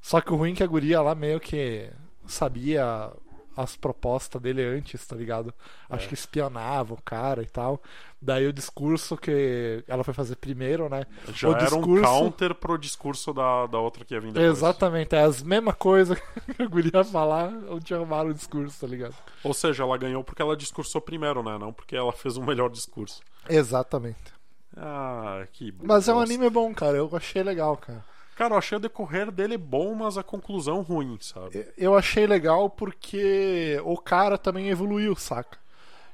Só 0.00 0.20
que 0.20 0.32
o 0.32 0.36
ruim 0.36 0.52
é 0.52 0.56
que 0.56 0.62
a 0.62 0.66
guria 0.66 1.00
lá 1.02 1.14
meio 1.14 1.40
que 1.40 1.90
sabia 2.26 3.10
as 3.56 3.74
propostas 3.74 4.40
dele 4.40 4.62
antes, 4.62 5.04
tá 5.06 5.16
ligado? 5.16 5.52
Acho 5.88 6.04
É. 6.04 6.08
que 6.08 6.14
espionava 6.14 6.92
o 6.92 7.00
cara 7.02 7.42
e 7.42 7.46
tal. 7.46 7.80
Daí 8.20 8.46
o 8.46 8.52
discurso 8.52 9.16
que 9.16 9.82
ela 9.88 10.04
foi 10.04 10.12
fazer 10.12 10.36
primeiro, 10.36 10.88
né? 10.90 11.04
Já 11.32 11.48
o 11.48 11.52
era 11.52 11.62
um 11.74 11.78
discurso- 11.80 12.02
counter 12.04 12.54
pro 12.54 12.76
discurso 12.76 13.32
da, 13.32 13.66
da 13.66 13.78
outra 13.78 14.04
que 14.04 14.12
ia 14.12 14.20
vir 14.20 14.30
depois. 14.32 14.52
Exatamente, 14.58 15.14
é 15.16 15.22
as 15.22 15.42
mesmas 15.42 15.74
coisas 15.76 16.18
que 16.54 16.62
a 16.62 16.66
guria 16.66 16.90
ia 16.96 17.04
falar, 17.04 17.48
onde 17.70 17.94
arrumaram 17.94 18.28
o 18.30 18.34
discurso, 18.34 18.78
tá 18.78 18.86
ligado? 18.86 19.14
Ou 19.42 19.54
seja, 19.54 19.82
ela 19.84 19.96
ganhou 19.96 20.22
porque 20.22 20.42
ela 20.42 20.56
discursou 20.56 21.00
primeiro, 21.00 21.42
né? 21.42 21.56
Não 21.58 21.72
porque 21.72 21.96
ela 21.96 22.12
fez 22.12 22.36
um 22.36 22.44
melhor 22.44 22.68
discurso. 22.68 23.22
Exatamente. 23.48 24.35
Ah, 24.76 25.46
que 25.52 25.72
Mas 25.82 26.08
é 26.08 26.14
um 26.14 26.20
anime 26.20 26.50
bom, 26.50 26.72
cara. 26.74 26.96
Eu 26.96 27.08
achei 27.14 27.42
legal, 27.42 27.76
cara. 27.76 28.04
Cara, 28.36 28.54
eu 28.54 28.58
achei 28.58 28.76
o 28.76 28.80
decorrer 28.80 29.30
dele 29.30 29.56
bom, 29.56 29.94
mas 29.94 30.18
a 30.18 30.22
conclusão 30.22 30.82
ruim, 30.82 31.16
sabe? 31.20 31.66
Eu 31.78 31.96
achei 31.96 32.26
legal 32.26 32.68
porque 32.68 33.80
o 33.82 33.96
cara 33.96 34.36
também 34.36 34.68
evoluiu, 34.68 35.16
saca? 35.16 35.56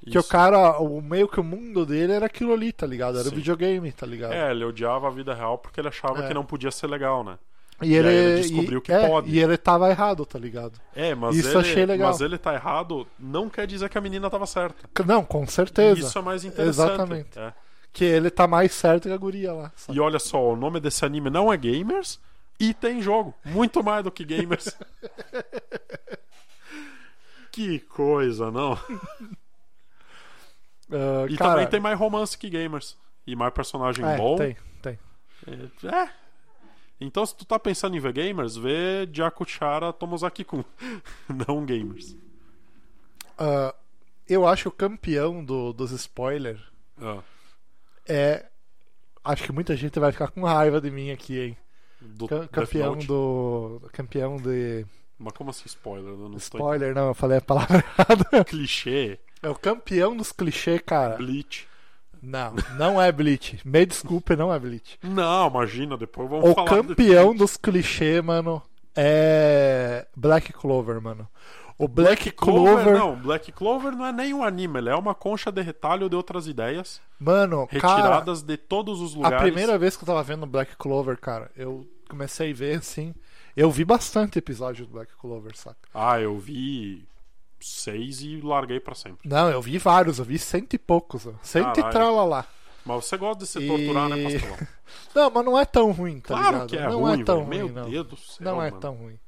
Que 0.04 0.18
o 0.18 0.20
Isso. 0.20 0.28
cara, 0.28 0.78
o 0.80 1.00
meio 1.00 1.26
que 1.28 1.40
o 1.40 1.44
mundo 1.44 1.84
dele 1.84 2.12
era 2.12 2.26
aquilo 2.26 2.52
ali, 2.52 2.72
tá 2.72 2.86
ligado? 2.86 3.18
Era 3.18 3.28
o 3.28 3.32
videogame, 3.32 3.90
tá 3.92 4.06
ligado? 4.06 4.32
É, 4.32 4.50
ele 4.50 4.64
odiava 4.64 5.08
a 5.08 5.10
vida 5.10 5.34
real 5.34 5.58
porque 5.58 5.80
ele 5.80 5.88
achava 5.88 6.24
É. 6.24 6.28
que 6.28 6.34
não 6.34 6.44
podia 6.44 6.70
ser 6.70 6.86
legal, 6.86 7.24
né? 7.24 7.38
e 7.80 7.88
e 7.90 7.94
ele, 7.96 8.08
aí 8.08 8.14
ele 8.14 8.40
descobriu 8.42 8.78
e, 8.78 8.82
que 8.82 8.92
é, 8.92 9.08
pode. 9.08 9.30
E 9.30 9.40
ele 9.40 9.56
tava 9.56 9.90
errado, 9.90 10.24
tá 10.24 10.38
ligado? 10.38 10.78
É, 10.94 11.14
mas 11.14 11.36
Isso 11.36 11.48
ele, 11.50 11.58
achei 11.58 11.86
legal. 11.86 12.10
mas 12.10 12.20
ele 12.20 12.38
tá 12.38 12.54
errado 12.54 13.06
não 13.18 13.48
quer 13.48 13.66
dizer 13.66 13.88
que 13.88 13.98
a 13.98 14.00
menina 14.00 14.30
tava 14.30 14.46
certa. 14.46 14.88
Não, 15.04 15.24
com 15.24 15.44
certeza. 15.46 15.98
Isso 16.00 16.16
é 16.18 16.22
mais 16.22 16.44
interessante. 16.44 16.92
Exatamente. 16.92 17.38
É. 17.38 17.52
Que 17.92 18.04
ele 18.04 18.30
tá 18.30 18.46
mais 18.48 18.72
certo 18.72 19.02
que 19.08 19.12
a 19.14 19.16
guria 19.16 19.52
lá. 19.52 19.72
saca? 19.76 19.92
E 19.96 20.00
olha 20.00 20.18
só, 20.18 20.52
o 20.52 20.56
nome 20.56 20.80
desse 20.80 21.04
anime 21.04 21.28
não 21.30 21.52
é 21.52 21.56
Gamers 21.56 22.18
e 22.58 22.72
tem 22.72 23.02
jogo. 23.02 23.34
Muito 23.44 23.82
mais 23.84 24.02
do 24.02 24.10
que 24.10 24.24
Gamers. 24.24 24.74
que 27.50 27.80
coisa, 27.80 28.50
não? 28.50 28.78
Ah, 30.94 31.24
E 31.26 31.38
cara, 31.38 31.52
também 31.52 31.66
tem 31.68 31.80
mais 31.80 31.98
romance 31.98 32.36
que 32.36 32.50
Gamers. 32.50 32.98
e 33.26 33.34
mais 33.34 33.54
personagem 33.54 34.04
É, 34.04 34.14
bom. 34.14 34.36
tem, 34.36 34.54
tem. 34.82 34.98
É. 35.90 36.08
Então, 37.00 37.24
se 37.24 37.34
tu 37.34 37.46
tá 37.46 37.58
pensando 37.58 37.96
em 37.96 37.98
ver 37.98 38.12
gamers, 38.12 38.56
vê 38.56 39.08
Jakuchara 39.10 39.90
Tomozaki-kun. 39.90 40.62
Não 41.48 41.64
gamers. 41.64 42.14
Ah, 43.38 43.74
eu 44.28 44.46
acho 44.46 44.68
o 44.68 44.72
campeão 44.72 45.42
do, 45.42 45.72
dos 45.72 45.92
spoilers 45.92 46.60
Ah, 47.00 47.22
é. 48.08 48.44
Acho 49.24 49.44
que 49.44 49.52
muita 49.52 49.76
gente 49.76 49.98
vai 50.00 50.10
ficar 50.12 50.28
com 50.28 50.44
raiva 50.44 50.80
de 50.80 50.90
mim 50.90 51.10
aqui, 51.10 51.38
hein? 51.40 51.56
do 52.00 52.26
Cam- 52.26 52.48
campeão 52.48 52.98
do. 52.98 53.80
Campeão 53.92 54.36
de. 54.36 54.84
Mas 55.18 55.32
como 55.34 55.50
assim 55.50 55.62
spoiler? 55.66 56.10
Eu 56.10 56.28
não 56.28 56.36
Spoiler, 56.36 56.94
não, 56.94 57.08
eu 57.08 57.14
falei 57.14 57.38
a 57.38 57.40
palavra 57.42 57.78
errada. 57.98 58.44
clichê, 58.44 59.20
É 59.40 59.48
o 59.48 59.54
campeão 59.54 60.16
dos 60.16 60.32
clichês, 60.32 60.80
cara. 60.84 61.16
Bleach. 61.16 61.68
Não, 62.20 62.54
não 62.76 63.00
é 63.02 63.10
Bleach. 63.12 63.60
Me 63.64 63.84
desculpe, 63.86 64.34
não 64.36 64.52
é 64.52 64.58
Bleach. 64.58 64.98
Não, 65.02 65.48
imagina, 65.48 65.96
depois 65.96 66.28
vamos 66.28 66.50
O 66.50 66.54
falar 66.54 66.68
campeão 66.70 67.34
dos 67.34 67.56
clichês, 67.56 68.22
mano, 68.24 68.60
é. 68.96 70.06
Black 70.16 70.52
Clover, 70.52 71.00
mano. 71.00 71.28
O 71.84 71.88
Black, 71.88 72.30
Clover, 72.30 72.96
Não, 72.96 73.16
Black 73.16 73.50
Clover 73.52 73.92
não 73.92 74.06
é 74.06 74.12
nem 74.12 74.32
um 74.32 74.44
anime, 74.44 74.78
ele 74.78 74.88
é 74.90 74.94
uma 74.94 75.14
concha 75.14 75.50
de 75.50 75.60
retalho 75.62 76.08
de 76.08 76.14
outras 76.14 76.46
ideias 76.46 77.00
mano, 77.18 77.66
cara, 77.66 77.96
retiradas 77.96 78.42
de 78.42 78.56
todos 78.56 79.00
os 79.00 79.14
lugares. 79.14 79.38
a 79.38 79.42
primeira 79.42 79.76
vez 79.78 79.96
que 79.96 80.04
eu 80.04 80.06
tava 80.06 80.22
vendo 80.22 80.46
Black 80.46 80.76
Clover, 80.76 81.18
cara, 81.18 81.50
eu 81.56 81.86
comecei 82.08 82.50
a 82.52 82.54
ver 82.54 82.78
assim. 82.78 83.14
Eu 83.56 83.70
vi 83.70 83.84
bastante 83.84 84.38
episódio 84.38 84.86
do 84.86 84.92
Black 84.92 85.12
Clover, 85.16 85.56
saca? 85.56 85.76
Ah, 85.92 86.20
eu 86.20 86.38
vi 86.38 87.06
seis 87.60 88.22
e 88.22 88.40
larguei 88.40 88.80
pra 88.80 88.94
sempre. 88.94 89.28
Não, 89.28 89.50
eu 89.50 89.60
vi 89.60 89.76
vários, 89.78 90.18
eu 90.18 90.24
vi 90.24 90.38
cento 90.38 90.74
e 90.74 90.78
poucos, 90.78 91.26
ó. 91.26 91.32
cento 91.42 91.66
e 91.78 91.82
Caralho. 91.82 91.92
tralala. 91.92 92.46
Mas 92.84 93.04
você 93.04 93.16
gosta 93.16 93.44
de 93.44 93.46
se 93.46 93.58
E- 93.60 93.66
torturar, 93.68 94.08
né, 94.08 94.22
pastelão? 94.22 94.56
Não, 95.14 95.30
mas 95.30 95.44
não 95.44 95.58
é 95.58 95.64
tão 95.64 95.90
ruim, 95.92 96.20
tá 96.20 96.28
claro 96.28 96.52
ligado? 96.52 96.68
que 96.68 96.76
é 96.76 96.88
não 96.88 97.00
ruim, 97.00 97.20
é 97.20 97.24
tão 97.24 97.44
velho. 97.46 97.62
ruim, 97.64 97.72
Meu 97.72 97.82
não. 97.84 97.90
Deus 97.90 98.06
do 98.08 98.16
céu, 98.16 98.36
Não 98.44 98.62
é 98.62 98.68
mano. 98.70 98.80
tão 98.80 98.94
ruim. 98.94 99.18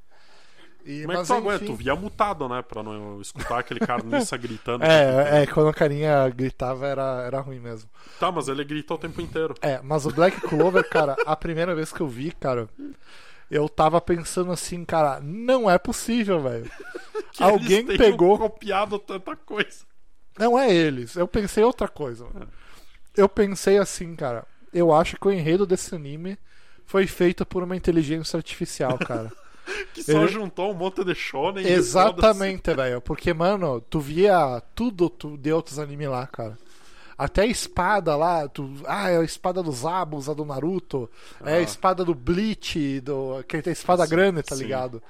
E, 0.85 1.01
Como 1.03 1.13
é 1.13 1.21
que 1.21 1.27
tu 1.27 1.33
aguenta? 1.33 1.65
enfim, 1.65 1.73
Tu 1.73 1.77
via 1.77 1.97
mutado, 1.97 2.49
né? 2.49 2.61
Pra 2.61 2.83
não 2.83 3.21
escutar 3.21 3.59
aquele 3.59 3.81
carniça 3.81 4.37
gritando. 4.39 4.85
É, 4.85 5.43
é, 5.43 5.47
quando 5.47 5.71
a 5.71 5.75
carinha 5.75 6.29
gritava 6.29 6.87
era, 6.87 7.23
era 7.27 7.41
ruim 7.41 7.59
mesmo. 7.59 7.89
Tá, 8.21 8.31
mas 8.31 8.49
ele 8.49 8.63
grita 8.65 8.93
o 8.93 8.99
tempo 8.99 9.21
inteiro. 9.21 9.55
É, 9.63 9.81
mas 9.83 10.05
o 10.05 10.11
Black 10.13 10.41
Clover, 10.43 10.87
cara, 10.89 11.17
a 11.25 11.35
primeira 11.35 11.75
vez 11.75 11.91
que 11.91 12.01
eu 12.03 12.09
vi, 12.09 12.33
cara, 12.33 12.69
eu 13.51 13.69
tava 13.69 14.01
pensando 14.01 14.53
assim, 14.53 14.85
cara, 14.85 15.21
não 15.23 15.71
é 15.71 15.79
possível, 15.79 16.41
velho. 16.43 16.71
Alguém 17.41 17.87
pegou. 17.87 18.39
copiado 18.39 18.99
tanta 18.99 19.35
coisa. 19.37 19.85
Não 20.39 20.59
é 20.59 20.73
eles, 20.73 21.17
eu 21.17 21.27
pensei 21.29 21.65
outra 21.65 21.89
coisa. 21.89 22.27
mano. 22.33 22.49
Eu 23.17 23.29
pensei 23.29 23.79
assim, 23.79 24.15
cara, 24.17 24.45
eu 24.73 24.93
acho 24.93 25.17
que 25.17 25.29
o 25.29 25.33
enredo 25.33 25.65
desse 25.65 25.95
anime 25.95 26.37
foi 26.85 27.07
feito 27.07 27.47
por 27.47 27.63
uma 27.63 27.77
inteligência 27.77 28.37
artificial, 28.37 28.99
cara. 28.99 29.33
Que 29.95 30.03
só 30.03 30.23
Ele- 30.23 30.29
juntou 30.29 30.71
um 30.71 30.75
monte 30.75 31.05
de 31.05 31.15
shonen. 31.15 31.65
e. 31.65 31.71
Exatamente, 31.73 32.75
velho. 32.75 33.01
Porque, 33.01 33.33
mano, 33.33 33.81
tu 33.81 34.01
via 34.01 34.63
tudo 34.75 35.09
tu, 35.09 35.37
de 35.37 35.53
outros 35.53 35.79
animes 35.79 36.09
lá, 36.09 36.27
cara. 36.27 36.59
Até 37.17 37.43
a 37.43 37.47
espada 37.47 38.17
lá, 38.17 38.49
tu, 38.49 38.69
ah, 38.87 39.09
é 39.09 39.19
a 39.19 39.23
espada 39.23 39.63
dos 39.63 39.87
Abus, 39.87 40.29
a 40.29 40.35
do 40.35 40.45
Naruto, 40.45 41.09
é 41.45 41.55
a 41.55 41.57
Ah. 41.59 41.61
espada 41.63 42.05
do 42.05 42.13
Bleach, 42.15 43.01
do, 43.01 43.43
que 43.47 43.63
tem 43.63 43.71
a 43.71 43.73
espada 43.73 44.05
grande, 44.05 44.43
tá 44.43 44.57
sim. 44.57 44.65
ligado? 44.65 45.01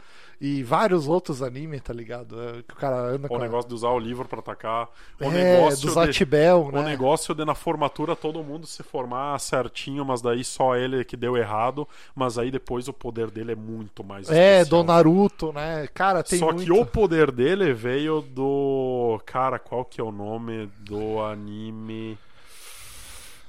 E 0.40 0.62
vários 0.62 1.06
outros 1.08 1.42
animes, 1.42 1.80
tá 1.82 1.92
ligado? 1.92 2.40
É, 2.42 2.62
Que 2.62 2.74
o 2.74 2.76
cara 2.76 2.96
anda 2.96 3.26
O 3.26 3.28
com 3.28 3.36
a- 3.36 3.38
negócio 3.38 3.68
de 3.68 3.74
usar 3.74 3.90
o 3.90 3.98
livro 3.98 4.26
pra 4.28 4.40
atacar. 4.40 4.88
O 5.20 5.24
é, 5.24 5.30
negócio 5.30 5.86
dos 5.86 5.94
de... 5.94 6.00
Atibel, 6.00 6.62
O 6.66 6.72
né? 6.72 6.82
negócio 6.82 7.34
de 7.34 7.44
na 7.44 7.54
formatura 7.54 8.14
todo 8.16 8.42
mundo 8.42 8.66
se 8.66 8.82
formar 8.82 9.38
certinho, 9.40 10.04
mas 10.04 10.20
daí 10.20 10.42
só 10.44 10.76
ele 10.76 11.04
que 11.04 11.16
deu 11.16 11.36
errado. 11.36 11.86
Mas 12.14 12.36
aí 12.36 12.50
depois 12.50 12.88
o 12.88 12.92
poder 12.92 13.30
dele 13.30 13.52
é 13.52 13.56
muito 13.56 14.02
mais 14.04 14.28
É, 14.30 14.58
especial. 14.60 14.82
do 14.82 14.86
Naruto, 14.86 15.52
né? 15.52 15.88
Cara, 15.94 16.22
tem 16.22 16.38
Só 16.38 16.46
muito... 16.46 16.64
que 16.64 16.72
o 16.72 16.84
poder 16.84 17.30
dele 17.30 17.72
veio 17.72 18.20
do. 18.20 19.20
Cara, 19.24 19.58
qual 19.58 19.84
que 19.84 20.00
é 20.00 20.04
o 20.04 20.12
nome 20.12 20.68
do 20.80 21.22
anime 21.22 22.18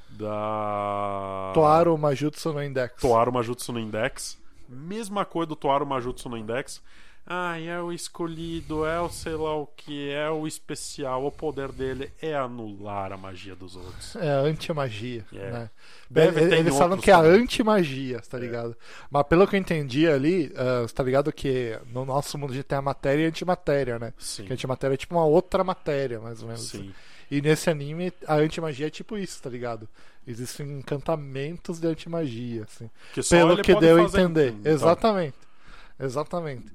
da. 0.10 1.52
Toaru 1.54 1.98
Majutsu 1.98 2.54
no 2.54 2.64
Index. 2.64 3.02
Toaru 3.02 3.32
Majutsu 3.32 3.72
no 3.74 3.80
Index. 3.80 4.38
Mesma 4.76 5.26
coisa 5.26 5.48
do 5.48 5.56
Toaru 5.56 5.86
Majutsu 5.86 6.30
no 6.30 6.38
Index. 6.38 6.82
Ai, 7.28 7.68
é 7.68 7.82
o 7.82 7.92
escolhido, 7.92 8.86
é 8.86 9.02
o 9.02 9.10
sei 9.10 9.34
lá 9.34 9.56
o 9.58 9.66
que, 9.66 10.12
é 10.12 10.30
o 10.30 10.46
especial. 10.46 11.26
O 11.26 11.32
poder 11.32 11.72
dele 11.72 12.12
é 12.22 12.36
anular 12.36 13.12
a 13.12 13.18
magia 13.18 13.56
dos 13.56 13.76
outros. 13.76 14.16
É 14.16 14.30
anti-magia, 14.30 15.26
É. 15.34 15.52
né? 15.52 15.70
Deve 16.08 16.40
Eles 16.56 16.78
falam 16.78 17.00
que 17.00 17.10
é 17.10 17.16
a 17.16 17.20
anti-magia, 17.20 18.22
tá 18.30 18.38
ligado? 18.38 18.78
Mas 19.10 19.24
pelo 19.24 19.48
que 19.48 19.56
eu 19.56 19.60
entendi 19.60 20.08
ali, 20.08 20.54
ah, 20.56 20.86
tá 20.94 21.02
ligado 21.02 21.34
que 21.34 21.76
no 21.92 22.06
nosso 22.06 22.38
mundo 22.38 22.52
a 22.52 22.56
gente 22.58 22.66
tem 22.66 22.78
a 22.78 22.82
matéria 22.84 23.24
e 23.24 23.26
a 23.26 23.30
antimatéria, 23.30 23.98
né? 23.98 24.14
Sim. 24.20 24.46
Que 24.46 24.52
a 24.52 24.54
antimatéria 24.54 24.94
é 24.94 24.98
tipo 24.98 25.16
uma 25.16 25.26
outra 25.26 25.64
matéria, 25.64 26.20
mais 26.20 26.44
ou 26.44 26.48
menos. 26.50 26.70
Sim. 26.70 26.94
E 27.32 27.42
nesse 27.42 27.72
anime, 27.72 28.14
a 28.28 28.36
antimagia 28.36 28.86
é 28.86 28.90
tipo 28.92 29.18
isso, 29.18 29.42
tá 29.42 29.50
ligado? 29.50 29.90
Existem 30.28 30.80
encantamentos 30.80 31.80
de 31.80 31.88
antimagia, 31.88 32.64
assim. 32.64 32.90
Que 33.14 33.22
só 33.22 33.36
Pelo 33.36 33.58
que 33.62 33.76
deu 33.76 33.98
a 33.98 34.02
entender. 34.02 34.54
então. 34.60 34.72
Exatamente. 34.72 35.38
Exatamente. 36.00 36.66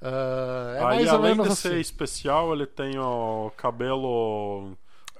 Ah, 0.00 0.74
é 0.76 0.84
Aí, 0.84 1.08
além 1.08 1.34
de 1.34 1.40
assim. 1.42 1.54
ser 1.70 1.80
especial, 1.80 2.52
ele 2.54 2.66
tem 2.66 2.98
o 2.98 3.50
cabelo 3.56 4.72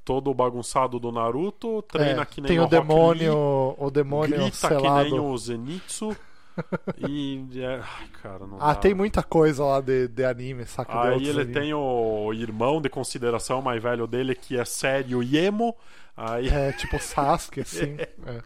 todo 0.04 0.32
bagunçado 0.34 0.98
do 1.00 1.10
Naruto, 1.10 1.82
treina 1.82 2.22
É, 2.22 2.24
que 2.26 2.40
nem 2.40 2.48
tem 2.48 2.60
o 2.60 2.64
o 2.64 2.66
demônio, 2.68 3.32
Lee, 3.32 3.76
o 3.78 3.90
demônio 3.90 4.38
grita 4.38 4.68
que 4.68 4.74
nem 4.74 5.10
selado. 5.10 5.24
o 5.24 5.38
Zenitsu. 5.38 6.16
e. 7.08 7.42
É... 7.60 7.80
Cara, 8.22 8.46
não 8.46 8.58
Ah, 8.60 8.74
dá. 8.74 8.74
tem 8.74 8.94
muita 8.94 9.22
coisa 9.22 9.64
lá 9.64 9.80
de, 9.80 10.06
de 10.08 10.24
anime, 10.24 10.64
saca? 10.66 11.00
Aí 11.02 11.26
ele 11.26 11.40
animes. 11.40 11.54
tem 11.54 11.74
o 11.74 12.32
irmão 12.32 12.80
de 12.80 12.88
consideração 12.88 13.60
mais 13.62 13.82
velho 13.82 14.06
dele, 14.06 14.34
que 14.34 14.56
é 14.58 14.64
sério 14.64 15.22
e 15.22 15.36
emo. 15.36 15.74
Aí. 16.16 16.48
É, 16.48 16.72
tipo 16.72 16.98
Sasuke, 17.00 17.60
assim. 17.62 17.96
é. 17.98 18.42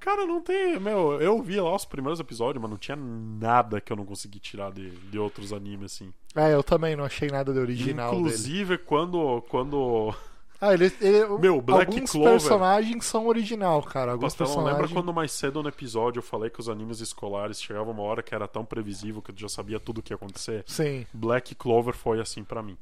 Cara, 0.00 0.26
não 0.26 0.40
tem. 0.40 0.80
Meu, 0.80 1.20
eu 1.20 1.40
vi 1.40 1.60
lá 1.60 1.74
os 1.76 1.84
primeiros 1.84 2.18
episódios, 2.18 2.60
mas 2.60 2.70
não 2.70 2.76
tinha 2.76 2.96
nada 2.96 3.80
que 3.80 3.92
eu 3.92 3.96
não 3.96 4.04
consegui 4.04 4.40
tirar 4.40 4.72
de, 4.72 4.90
de 4.90 5.18
outros 5.18 5.52
animes, 5.52 5.92
assim. 5.94 6.12
É, 6.34 6.52
eu 6.52 6.62
também 6.62 6.96
não 6.96 7.04
achei 7.04 7.28
nada 7.28 7.52
de 7.52 7.58
original 7.60 8.10
dele. 8.10 8.22
Inclusive, 8.22 8.78
quando. 8.78 9.42
quando 9.48 10.12
Ah, 10.60 10.74
ele, 10.74 10.92
ele, 11.00 11.24
Meu, 11.38 11.60
Black 11.62 11.92
alguns 11.94 12.10
Clover- 12.10 12.32
personagens 12.32 13.04
são 13.04 13.28
original, 13.28 13.80
cara. 13.84 14.12
Alguns 14.12 14.34
Pastelão, 14.34 14.56
lembra 14.64 14.70
personagens. 14.80 14.92
quando 14.92 15.14
mais 15.14 15.30
cedo 15.30 15.62
no 15.62 15.68
episódio 15.68 16.18
eu 16.18 16.22
falei 16.24 16.50
que 16.50 16.58
os 16.58 16.68
animes 16.68 16.98
escolares 17.00 17.62
chegavam 17.62 17.92
uma 17.92 18.02
hora 18.02 18.24
que 18.24 18.34
era 18.34 18.48
tão 18.48 18.64
previsível 18.64 19.22
que 19.22 19.30
eu 19.30 19.36
já 19.36 19.48
sabia 19.48 19.78
tudo 19.78 19.98
o 19.98 20.02
que 20.02 20.12
ia 20.12 20.16
acontecer? 20.16 20.64
Sim. 20.66 21.06
Black 21.12 21.54
Clover 21.54 21.94
foi 21.94 22.20
assim 22.20 22.42
pra 22.42 22.60
mim. 22.60 22.76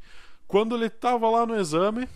Quando 0.48 0.74
ele 0.74 0.88
tava 0.88 1.28
lá 1.28 1.44
no 1.44 1.54
exame, 1.60 2.08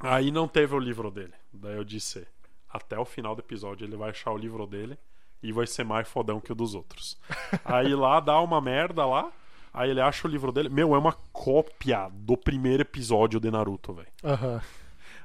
aí 0.00 0.30
não 0.30 0.46
teve 0.48 0.74
o 0.74 0.78
livro 0.78 1.10
dele. 1.10 1.32
Daí 1.52 1.76
eu 1.76 1.84
disse: 1.84 2.26
até 2.72 2.98
o 2.98 3.04
final 3.04 3.34
do 3.34 3.40
episódio 3.40 3.86
ele 3.86 3.96
vai 3.96 4.10
achar 4.10 4.30
o 4.32 4.36
livro 4.38 4.66
dele 4.66 4.98
e 5.42 5.52
vai 5.52 5.66
ser 5.66 5.84
mais 5.84 6.08
fodão 6.08 6.40
que 6.40 6.52
o 6.52 6.54
dos 6.54 6.74
outros. 6.74 7.18
aí 7.64 7.94
lá 7.94 8.20
dá 8.20 8.40
uma 8.40 8.60
merda 8.60 9.04
lá. 9.06 9.30
Aí 9.72 9.90
ele 9.90 10.00
acha 10.00 10.26
o 10.26 10.30
livro 10.30 10.50
dele. 10.52 10.70
Meu, 10.70 10.94
é 10.94 10.98
uma 10.98 11.12
cópia 11.32 12.08
do 12.10 12.34
primeiro 12.36 12.80
episódio 12.82 13.38
de 13.38 13.50
Naruto, 13.50 13.92
velho. 13.92 14.08
Aham. 14.24 14.60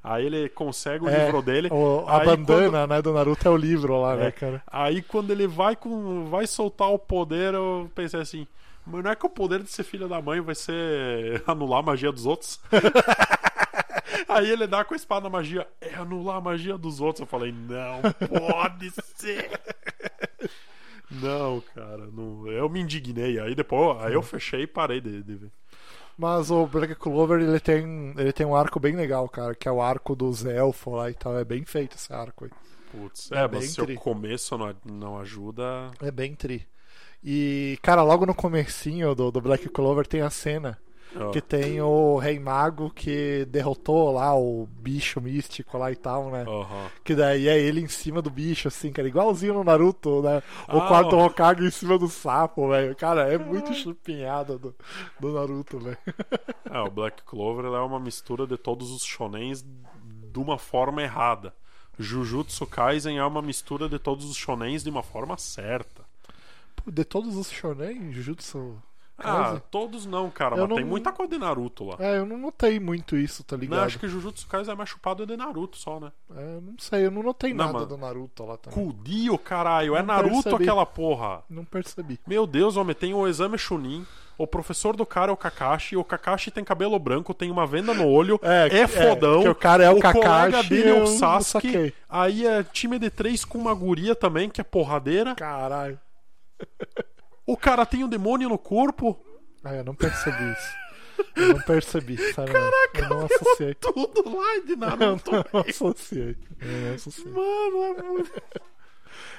Aí 0.03 0.25
ele 0.25 0.49
consegue 0.49 1.05
o 1.05 1.09
É, 1.09 1.23
livro 1.25 1.41
dele. 1.41 1.69
o- 1.71 2.03
a 2.07 2.25
bandana 2.25 2.85
né, 2.87 3.01
do 3.01 3.13
Naruto 3.13 3.47
é 3.47 3.51
o 3.51 3.55
livro 3.55 4.01
lá, 4.01 4.15
É. 4.15 4.17
né, 4.17 4.31
cara? 4.31 4.61
Aí 4.67 5.01
quando 5.01 5.31
ele 5.31 5.47
vai 5.47 5.75
com 5.75 6.25
vai 6.25 6.47
soltar 6.47 6.89
o 6.89 6.97
poder, 6.99 7.53
eu 7.53 7.89
pensei 7.95 8.19
assim, 8.19 8.45
mas 8.85 9.03
não 9.03 9.11
é 9.11 9.15
que 9.15 9.25
o 9.25 9.29
poder 9.29 9.61
de 9.63 9.69
ser 9.69 9.83
filho 9.83 10.09
da 10.09 10.19
mãe 10.21 10.41
vai 10.41 10.55
ser 10.55 11.41
anular 11.47 11.79
a 11.79 11.83
magia 11.83 12.11
dos 12.11 12.25
outros? 12.25 12.59
Aí 14.27 14.49
ele 14.49 14.67
dá 14.67 14.83
com 14.83 14.93
a 14.93 14.97
espada 14.97 15.23
na 15.23 15.29
magia, 15.29 15.67
é 15.79 15.95
anular 15.95 16.37
a 16.37 16.41
magia 16.41 16.77
dos 16.77 16.99
outros. 16.99 17.21
Eu 17.21 17.27
falei, 17.27 17.51
não 17.51 18.01
pode 18.27 18.91
ser. 19.15 19.49
Não, 21.09 21.61
cara, 21.75 22.07
não. 22.07 22.47
eu 22.47 22.69
me 22.69 22.79
indignei. 22.81 23.39
Aí 23.39 23.53
depois, 23.53 24.01
aí 24.01 24.13
eu 24.13 24.21
fechei 24.21 24.61
e 24.63 24.67
parei 24.67 25.01
de, 25.01 25.21
de 25.21 25.35
ver. 25.35 25.51
Mas 26.17 26.51
o 26.51 26.67
Black 26.67 26.95
Clover, 26.95 27.41
ele 27.41 27.59
tem, 27.59 28.13
ele 28.17 28.31
tem 28.31 28.45
um 28.45 28.55
arco 28.55 28.79
bem 28.79 28.95
legal, 28.95 29.27
cara, 29.27 29.55
que 29.55 29.67
é 29.67 29.71
o 29.71 29.81
arco 29.81 30.15
dos 30.15 30.45
elfos 30.45 30.93
lá 30.93 31.09
e 31.09 31.13
tal. 31.13 31.37
É 31.37 31.43
bem 31.43 31.65
feito 31.65 31.95
esse 31.95 32.13
arco 32.13 32.45
aí. 32.45 32.51
Putz, 32.91 33.31
É 33.31 33.39
é, 33.39 33.47
bem 33.47 33.61
mas 33.61 33.71
se 33.71 33.81
o 33.81 33.95
começo 33.95 34.57
não, 34.57 34.75
não 34.85 35.19
ajuda. 35.19 35.91
É 36.01 36.11
bem 36.11 36.35
tri. 36.35 36.67
E, 37.23 37.77
cara, 37.81 38.03
logo 38.03 38.25
no 38.25 38.35
comecinho 38.35 39.13
do, 39.15 39.31
do 39.31 39.41
Black 39.41 39.69
Clover 39.69 40.07
tem 40.07 40.21
a 40.21 40.29
cena 40.29 40.77
que 41.33 41.41
tem 41.41 41.81
o 41.81 42.17
Rei 42.17 42.39
Mago 42.39 42.89
que 42.89 43.45
derrotou 43.45 44.11
lá 44.11 44.33
o 44.35 44.65
bicho 44.71 45.19
místico 45.19 45.77
lá 45.77 45.91
e 45.91 45.95
tal, 45.95 46.29
né? 46.31 46.45
aham. 46.47 46.89
Que 47.03 47.13
daí 47.15 47.47
é 47.47 47.59
ele 47.59 47.81
em 47.81 47.87
cima 47.87 48.21
do 48.21 48.29
bicho, 48.29 48.67
assim, 48.67 48.91
cara, 48.91 49.07
igualzinho 49.07 49.53
no 49.53 49.63
Naruto, 49.63 50.21
né? 50.21 50.41
O 50.69 50.77
Ah, 50.77 50.87
quarto. 50.87 51.17
Hokage 51.17 51.65
em 51.65 51.71
cima 51.71 51.97
do 51.97 52.07
sapo, 52.07 52.69
velho. 52.69 52.95
Cara, 52.95 53.31
é 53.31 53.37
muito 53.37 53.73
chupinhada 53.73 54.57
do, 54.57 54.73
do 55.19 55.33
Naruto, 55.33 55.79
velho. 55.79 55.97
É, 56.69 56.79
o 56.79 56.89
Black 56.89 57.23
Clover 57.23 57.65
é 57.65 57.79
uma 57.81 57.99
mistura 57.99 58.47
de 58.47 58.57
todos 58.57 58.91
os 58.91 59.03
shonens 59.03 59.61
de 59.63 60.39
uma 60.39 60.57
forma 60.57 61.01
errada. 61.01 61.53
Jujutsu 61.99 62.65
Kaisen 62.65 63.17
é 63.19 63.25
uma 63.25 63.41
mistura 63.41 63.89
de 63.89 63.99
todos 63.99 64.29
os 64.29 64.37
shonens 64.37 64.81
de 64.83 64.89
uma 64.89 65.03
forma 65.03 65.37
certa. 65.37 66.03
Pô, 66.75 66.89
De 66.89 67.03
todos 67.03 67.35
os 67.35 67.51
shonen, 67.51 68.11
Jujutsu 68.13 68.81
Ah, 69.17 69.61
todos 69.69 70.05
não, 70.07 70.31
cara, 70.31 70.55
Eu 70.55 70.61
mas 70.61 70.69
não- 70.69 70.75
tem 70.77 70.85
muita 70.85 71.11
coisa 71.11 71.31
de 71.31 71.37
Naruto 71.37 71.83
lá. 71.85 71.95
É, 71.99 72.17
eu 72.17 72.25
não 72.25 72.37
notei 72.37 72.79
muito 72.79 73.15
isso, 73.15 73.43
tá 73.43 73.55
Não, 73.55 73.61
ligado? 73.61 73.83
acho 73.85 73.99
que 73.99 74.07
Jujutsu 74.07 74.47
Kaisen 74.47 74.73
é 74.73 74.75
mais 74.75 74.89
chupado 74.89 75.25
de 75.27 75.37
Naruto 75.37 75.77
só, 75.77 75.99
né? 75.99 76.11
É, 76.35 76.59
não 76.61 76.73
sei, 76.79 77.05
eu 77.05 77.11
não 77.11 77.21
notei 77.21 77.51
Não, 77.53 77.65
nada 77.65 77.73
mano. 77.73 77.85
do 77.85 77.97
Naruto 77.97 78.43
lá 78.45 78.57
também. 78.57 78.83
Kudio, 78.83 79.37
caralho, 79.37 79.95
é 79.95 79.99
Não 79.99 80.07
Naruto 80.07 80.43
percebi. 80.43 80.63
aquela 80.63 80.85
porra. 80.85 81.43
Não 81.49 81.63
percebi. 81.63 82.19
Meu 82.25 82.47
Deus, 82.47 82.75
homem, 82.77 82.95
tem 82.95 83.13
o 83.13 83.27
exame 83.27 83.57
Chunin. 83.59 84.05
O 84.37 84.47
professor 84.47 84.95
do 84.95 85.05
cara 85.05 85.29
é 85.29 85.33
o 85.33 85.37
Kakashi. 85.37 85.95
O 85.95 86.03
Kakashi 86.03 86.49
tem 86.49 86.63
cabelo 86.63 86.97
branco, 86.97 87.31
tem 87.31 87.51
uma 87.51 87.67
venda 87.67 87.93
no 87.93 88.07
olho. 88.07 88.39
É, 88.41 88.75
É, 88.79 88.87
fodão. 88.87 89.43
que 89.43 89.49
o 89.49 89.53
cara 89.53 89.83
é 89.83 89.89
o 89.91 89.99
colega 90.01 90.23
Kakashi, 90.51 90.69
dele 90.69 90.89
é 90.89 90.93
o 90.93 90.99
não 91.01 91.05
Sasuke. 91.05 91.93
Aí 92.09 92.47
é 92.47 92.63
time 92.63 92.97
de 92.97 93.11
três 93.11 93.45
com 93.45 93.59
uma 93.59 93.73
guria 93.75 94.15
também, 94.15 94.49
que 94.49 94.59
é 94.59 94.63
porradeira. 94.63 95.35
Caralho. 95.35 95.99
O 97.45 97.57
cara 97.57 97.85
tem 97.85 98.03
um 98.03 98.09
demônio 98.09 98.49
no 98.49 98.57
corpo. 98.57 99.19
Ah, 99.63 99.75
eu 99.75 99.83
não 99.83 99.95
percebi 99.95 100.51
isso. 100.51 100.81
Eu 101.35 101.49
não 101.49 101.61
percebi, 101.61 102.17
sabe? 102.33 102.51
eu 102.95 103.09
não 103.09 103.25
associei. 103.25 103.73
Tudo 103.75 104.35
lá 104.35 104.59
de 104.65 104.71
Eu 104.71 104.77
Naruto. 104.77 105.31
não 105.31 105.61
associei. 105.61 106.35
Eu 106.59 106.67
não 106.67 106.95
associei. 106.95 107.31
Mano, 107.31 107.83
é 107.99 108.03
muito... 108.03 108.31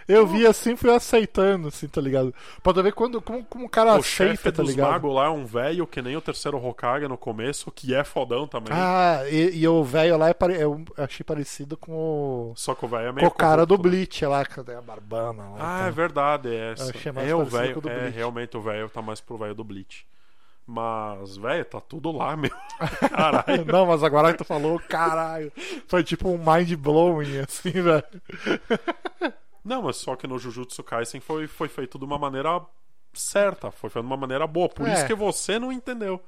Eu 0.09 0.27
vi 0.27 0.47
assim, 0.47 0.77
fui 0.77 0.91
aceitando, 0.91 1.69
assim, 1.69 1.87
tá 1.89 2.01
ligado? 2.01 2.35
Pra 2.63 2.73
ver 2.83 2.93
quando, 2.93 3.21
como, 3.21 3.45
como 3.45 3.67
o 3.67 3.69
cara 3.69 3.95
O 3.95 4.03
chefe 4.03 4.33
aceita, 4.33 4.53
tá 4.53 4.63
dos 4.63 4.71
ligado? 4.71 4.91
magos 4.91 5.15
lá 5.15 5.27
é 5.27 5.31
um 5.31 5.45
velho 5.45 5.87
que 5.87 6.03
nem 6.03 6.17
o 6.17 6.21
terceiro 6.21 6.65
Hokage 6.65 7.07
no 7.09 7.17
começo, 7.17 7.71
que 7.71 7.95
é 7.95 8.05
fodão 8.05 8.47
também. 8.47 8.73
Ah, 8.73 9.23
e, 9.31 9.59
e 9.59 9.69
o 9.69 9.83
velho 9.85 10.17
lá 10.17 10.29
é 10.29 10.35
pare... 10.35 10.61
eu 10.61 10.85
achei 10.99 11.25
parecido 11.25 11.77
com 11.77 11.93
o. 11.93 12.53
Só 12.57 12.75
que 12.75 12.85
o 12.85 12.89
velho 12.89 13.07
é 13.07 13.09
Com 13.09 13.15
meio 13.17 13.29
o 13.29 13.31
cara 13.31 13.65
do 13.65 13.77
né? 13.77 13.83
Bleach 13.83 14.25
lá, 14.27 14.45
cadê 14.45 14.75
a 14.75 14.81
barbana 14.81 15.43
lá? 15.43 15.57
Ah, 15.59 15.77
então. 15.79 15.87
é 15.89 15.91
verdade, 15.91 16.49
é 16.55 16.73
essa. 16.73 16.85
Eu 16.85 16.91
achei 16.91 17.13
mais 17.13 17.29
É 17.29 17.35
o 17.35 17.45
velho, 17.45 17.81
com 17.81 17.89
o 17.89 17.91
é 17.91 18.09
realmente 18.09 18.57
o 18.57 18.61
velho 18.61 18.89
tá 18.89 19.01
mais 19.01 19.21
pro 19.21 19.39
velho 19.39 19.55
do 19.55 19.65
Bleach. 19.65 20.07
Mas, 20.67 21.37
velho, 21.37 21.65
tá 21.65 21.81
tudo 21.81 22.13
lá, 22.13 22.35
meu. 22.37 22.51
Caralho. 23.11 23.65
Não, 23.67 23.87
mas 23.87 24.03
agora 24.03 24.33
que 24.33 24.39
tu 24.39 24.45
falou, 24.45 24.79
caralho. 24.79 25.53
Foi 25.87 26.05
tipo 26.05 26.29
um 26.29 26.39
mind 26.39 26.73
blowing, 26.75 27.39
assim, 27.41 27.71
velho. 27.71 28.05
Não, 29.65 29.83
mas 29.83 29.97
só 29.97 30.17
que 30.17 30.27
no 30.27 30.39
Jujutsu 30.39 30.83
Kaisen 30.83 31.21
foi, 31.21 31.47
foi 31.47 31.69
feito 31.69 31.99
de 31.99 32.05
uma 32.05 32.19
maneira 32.19 32.61
certa, 33.13 33.71
foi 33.71 33.91
feito 33.91 34.05
de 34.05 34.11
uma 34.11 34.17
maneira 34.17 34.47
boa. 34.47 34.69
Por 34.69 34.89
É. 34.89 34.95
isso 34.95 35.07
que 35.07 35.15
você 35.15 35.59
não 35.59 35.73
entendeu. 35.73 36.21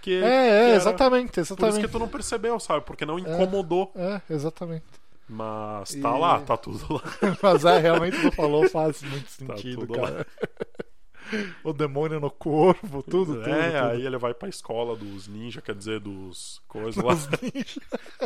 Que, 0.00 0.14
É, 0.16 0.20
que 0.20 0.24
é, 0.26 0.46
era- 0.68 0.76
exatamente, 0.76 1.32
Por 1.32 1.40
isso 1.40 1.54
exatamente. 1.54 1.86
que 1.86 1.92
tu 1.92 1.98
não 1.98 2.08
percebeu, 2.08 2.60
sabe? 2.60 2.84
Porque 2.84 3.04
não 3.04 3.18
incomodou. 3.18 3.90
É, 3.96 4.20
exatamente. 4.30 4.84
Mas 5.28 5.90
tá 5.96 6.16
E- 6.16 6.20
lá, 6.20 6.40
tá 6.40 6.56
tudo 6.56 6.94
lá. 6.94 7.02
Mas 7.42 7.64
é, 7.64 7.78
realmente 7.78 8.18
tu 8.20 8.30
falou 8.32 8.68
faz 8.70 9.02
muito 9.02 9.24
Tá 9.24 9.56
sentido, 9.56 9.86
tudo 9.86 9.94
cara. 10.00 10.26
O 11.62 11.74
demônio 11.74 12.18
no 12.18 12.30
corpo, 12.30 13.02
tudo, 13.02 13.34
tudo. 13.34 13.50
é, 13.50 13.72
tudo. 13.82 13.90
aí 13.90 14.06
ele 14.06 14.16
vai 14.16 14.32
pra 14.32 14.48
escola 14.48 14.96
dos 14.96 15.28
ninja, 15.28 15.60
quer 15.60 15.74
dizer, 15.74 16.00
dos 16.00 16.62
coisas 16.66 17.04
lá. 17.04 17.12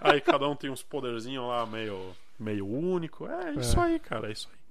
Aí 0.00 0.20
cada 0.20 0.48
um 0.48 0.56
tem 0.56 0.70
uns 0.70 0.82
poderzinhos 0.82 1.46
lá 1.46 1.64
meio, 1.66 1.98
meio 2.38 2.66
único. 2.66 3.26
É 3.26 3.52
isso 3.54 3.80
aí, 3.80 3.98
cara, 3.98 4.28
é 4.28 4.32
isso 4.32 4.48
aí. 4.52 4.64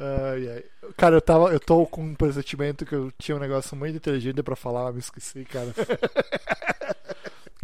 Ai, 0.00 0.48
ai. 0.48 0.64
Cara, 0.96 1.16
eu, 1.16 1.20
tava, 1.20 1.52
eu 1.52 1.58
tô 1.58 1.84
com 1.86 2.02
um 2.04 2.14
pressentimento 2.14 2.86
que 2.86 2.94
eu 2.94 3.10
tinha 3.18 3.36
um 3.36 3.40
negócio 3.40 3.76
muito 3.76 3.96
inteligente 3.96 4.42
pra 4.42 4.54
falar, 4.54 4.92
me 4.92 5.00
esqueci, 5.00 5.44
cara. 5.44 5.74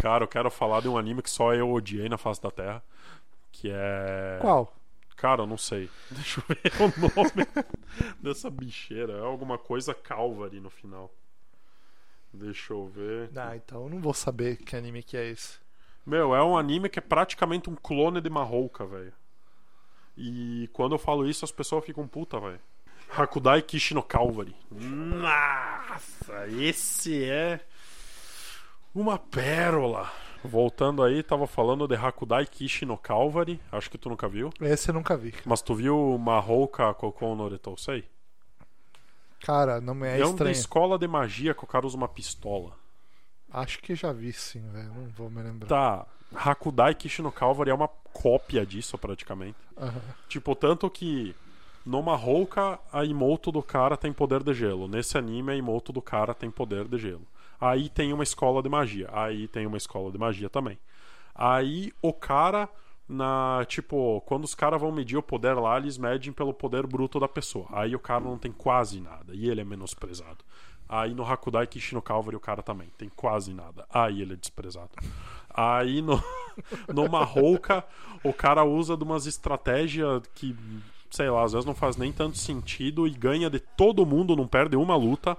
Cara, 0.05 0.25
eu 0.25 0.29
quero 0.29 0.51
falar 0.51 0.83
de 0.83 0.89
um 0.89 0.99
anime 0.99 1.23
que 1.23 1.31
só 1.31 1.55
eu 1.55 1.73
odiei 1.73 2.11
na 2.11 2.19
face 2.19 2.39
da 2.43 2.51
Terra. 2.51 2.85
Que 3.51 3.71
é. 3.73 4.37
Qual? 4.39 4.71
Cara, 5.17 5.41
eu 5.41 5.47
não 5.47 5.57
sei. 5.57 5.89
Deixa 6.11 6.43
eu 6.43 6.45
ver 6.47 6.73
o 6.79 7.01
nome 7.01 7.67
dessa 8.21 8.51
bicheira. 8.51 9.15
É 9.15 9.21
alguma 9.21 9.57
coisa 9.57 9.95
Calvary 9.95 10.61
no 10.61 10.69
final. 10.69 11.11
Deixa 12.31 12.75
eu 12.75 12.87
ver. 12.87 13.31
Ah, 13.35 13.57
então 13.57 13.85
eu 13.85 13.89
não 13.89 13.99
vou 13.99 14.13
saber 14.13 14.59
que 14.59 14.77
anime 14.77 15.03
que 15.03 15.17
é 15.17 15.27
esse. 15.27 15.59
Meu, 16.07 16.35
é 16.35 16.43
um 16.45 16.57
anime 16.57 16.89
que 16.89 16.99
é 16.99 17.03
praticamente 17.03 17.71
um 17.71 17.75
clone 17.75 18.21
de 18.21 18.29
Mahouka, 18.29 18.85
velho. 18.85 19.13
E 20.17 20.69
quando 20.73 20.93
eu 20.95 20.99
falo 20.99 21.27
isso, 21.27 21.45
as 21.45 21.51
pessoas 21.53 21.85
ficam 21.85 22.07
puta, 22.07 22.39
velho. 22.39 22.61
Hakudai 23.17 23.63
Kishi 23.63 23.95
no 23.95 24.03
Calvary. 24.03 24.55
Nossa, 24.71 26.47
esse 26.49 27.25
é 27.25 27.61
uma 28.95 29.19
pérola. 29.19 30.11
Voltando 30.45 31.03
aí, 31.03 31.23
tava 31.23 31.47
falando 31.47 31.89
de 31.89 31.95
Hakudai 31.97 32.47
Kishi 32.47 32.85
no 32.85 32.99
Calvary. 32.99 33.59
Acho 33.73 33.91
que 33.91 33.97
tu 33.97 34.11
nunca 34.11 34.29
viu. 34.29 34.51
Esse 34.61 34.91
eu 34.91 34.95
nunca 34.95 35.17
vi. 35.17 35.33
Mas 35.45 35.63
tu 35.63 35.75
viu 35.75 36.19
Mahouka 36.19 36.93
Kokon 36.95 37.35
no 37.35 37.49
Retosei? 37.49 38.05
Cara, 39.41 39.81
não 39.81 39.95
me 39.95 40.07
é, 40.07 40.19
É, 40.21 40.25
um 40.25 40.29
da 40.29 40.31
estranho. 40.31 40.53
escola 40.53 40.99
de 40.99 41.09
magia 41.09 41.55
que 41.55 41.65
o 41.65 41.67
cara 41.67 41.87
usa 41.87 41.97
uma 41.97 42.09
pistola. 42.09 42.77
Acho 43.55 43.79
que 43.79 43.95
já 43.95 44.13
vi 44.13 44.33
sim, 44.33 44.69
velho. 44.71 44.93
Não 44.93 45.07
vou 45.11 45.31
me 45.31 45.41
lembrar. 45.41 45.69
Tá, 45.69 46.07
Hakudai 46.35 46.95
Kishi 46.95 47.23
no 47.23 47.31
Calvary 47.31 47.71
é 47.71 47.75
uma 47.75 47.89
cópia 48.13 48.67
disso, 48.67 48.99
praticamente. 48.99 49.57
Tipo, 50.29 50.57
tanto 50.57 50.91
que 50.91 51.35
no 51.87 52.03
Mahouka 52.03 52.81
a 52.93 53.05
Imoto 53.05 53.53
do 53.53 53.63
cara 53.63 53.97
tem 53.97 54.13
poder 54.13 54.43
de 54.43 54.53
gelo. 54.53 54.89
Nesse 54.89 55.17
anime 55.17 55.53
a 55.53 55.57
Imoto 55.57 55.93
do 55.93 56.03
cara 56.03 56.35
tem 56.35 56.51
poder 56.51 56.89
de 56.89 56.99
gelo. 56.99 57.27
Aí 57.61 57.89
tem 57.89 58.13
uma 58.13 58.25
escola 58.25 58.63
de 58.63 58.69
magia. 58.69 59.09
Aí 59.13 59.47
tem 59.47 59.67
uma 59.67 59.77
escola 59.77 60.11
de 60.11 60.19
magia 60.19 60.51
também. 60.51 60.79
Aí 61.35 61.93
o 62.03 62.13
cara 62.13 62.69
na, 63.09 63.65
tipo, 63.69 64.23
quando 64.23 64.45
os 64.45 64.55
caras 64.55 64.81
vão 64.81 64.91
medir 64.91 65.17
o 65.17 65.23
poder 65.23 65.55
lá, 65.55 65.77
eles 65.77 65.99
medem 65.99 66.33
pelo 66.33 66.55
poder 66.55 66.87
bruto 66.87 67.21
da 67.21 67.29
pessoa. 67.29 67.67
Aí 67.71 67.95
o 67.95 67.99
cara 67.99 68.25
não 68.25 68.39
tem 68.39 68.51
quase 68.51 69.01
nada 69.01 69.35
e 69.35 69.49
ele 69.49 69.61
é 69.61 69.65
menosprezado. 69.65 70.45
Aí 70.95 71.13
no 71.13 71.25
Hakudai 71.25 71.67
Kishi 71.67 71.93
no 71.93 72.01
Calvary 72.01 72.37
o 72.37 72.41
cara 72.41 72.63
também 72.63 72.89
tem 72.97 73.09
quase 73.09 73.53
nada. 73.53 73.85
Aí 73.93 74.23
ele 74.23 74.35
é 74.35 74.37
desprezado. 74.37 74.91
Aí 75.53 76.01
no, 76.01 76.23
no 76.95 77.11
Mahouka 77.11 77.85
o 78.23 78.33
cara 78.33 78.63
usa 78.63 78.97
de 78.97 79.03
umas 79.03 79.27
estratégias 79.27 80.23
que, 80.37 80.57
sei 81.11 81.29
lá, 81.29 81.43
às 81.43 81.51
vezes 81.51 81.67
não 81.67 81.75
faz 81.75 81.97
nem 81.97 82.13
tanto 82.13 82.39
sentido 82.39 83.09
e 83.09 83.11
ganha 83.11 83.51
de 83.51 83.59
todo 83.59 84.07
mundo, 84.07 84.37
não 84.37 84.47
perde 84.47 84.77
uma 84.77 84.95
luta. 84.95 85.37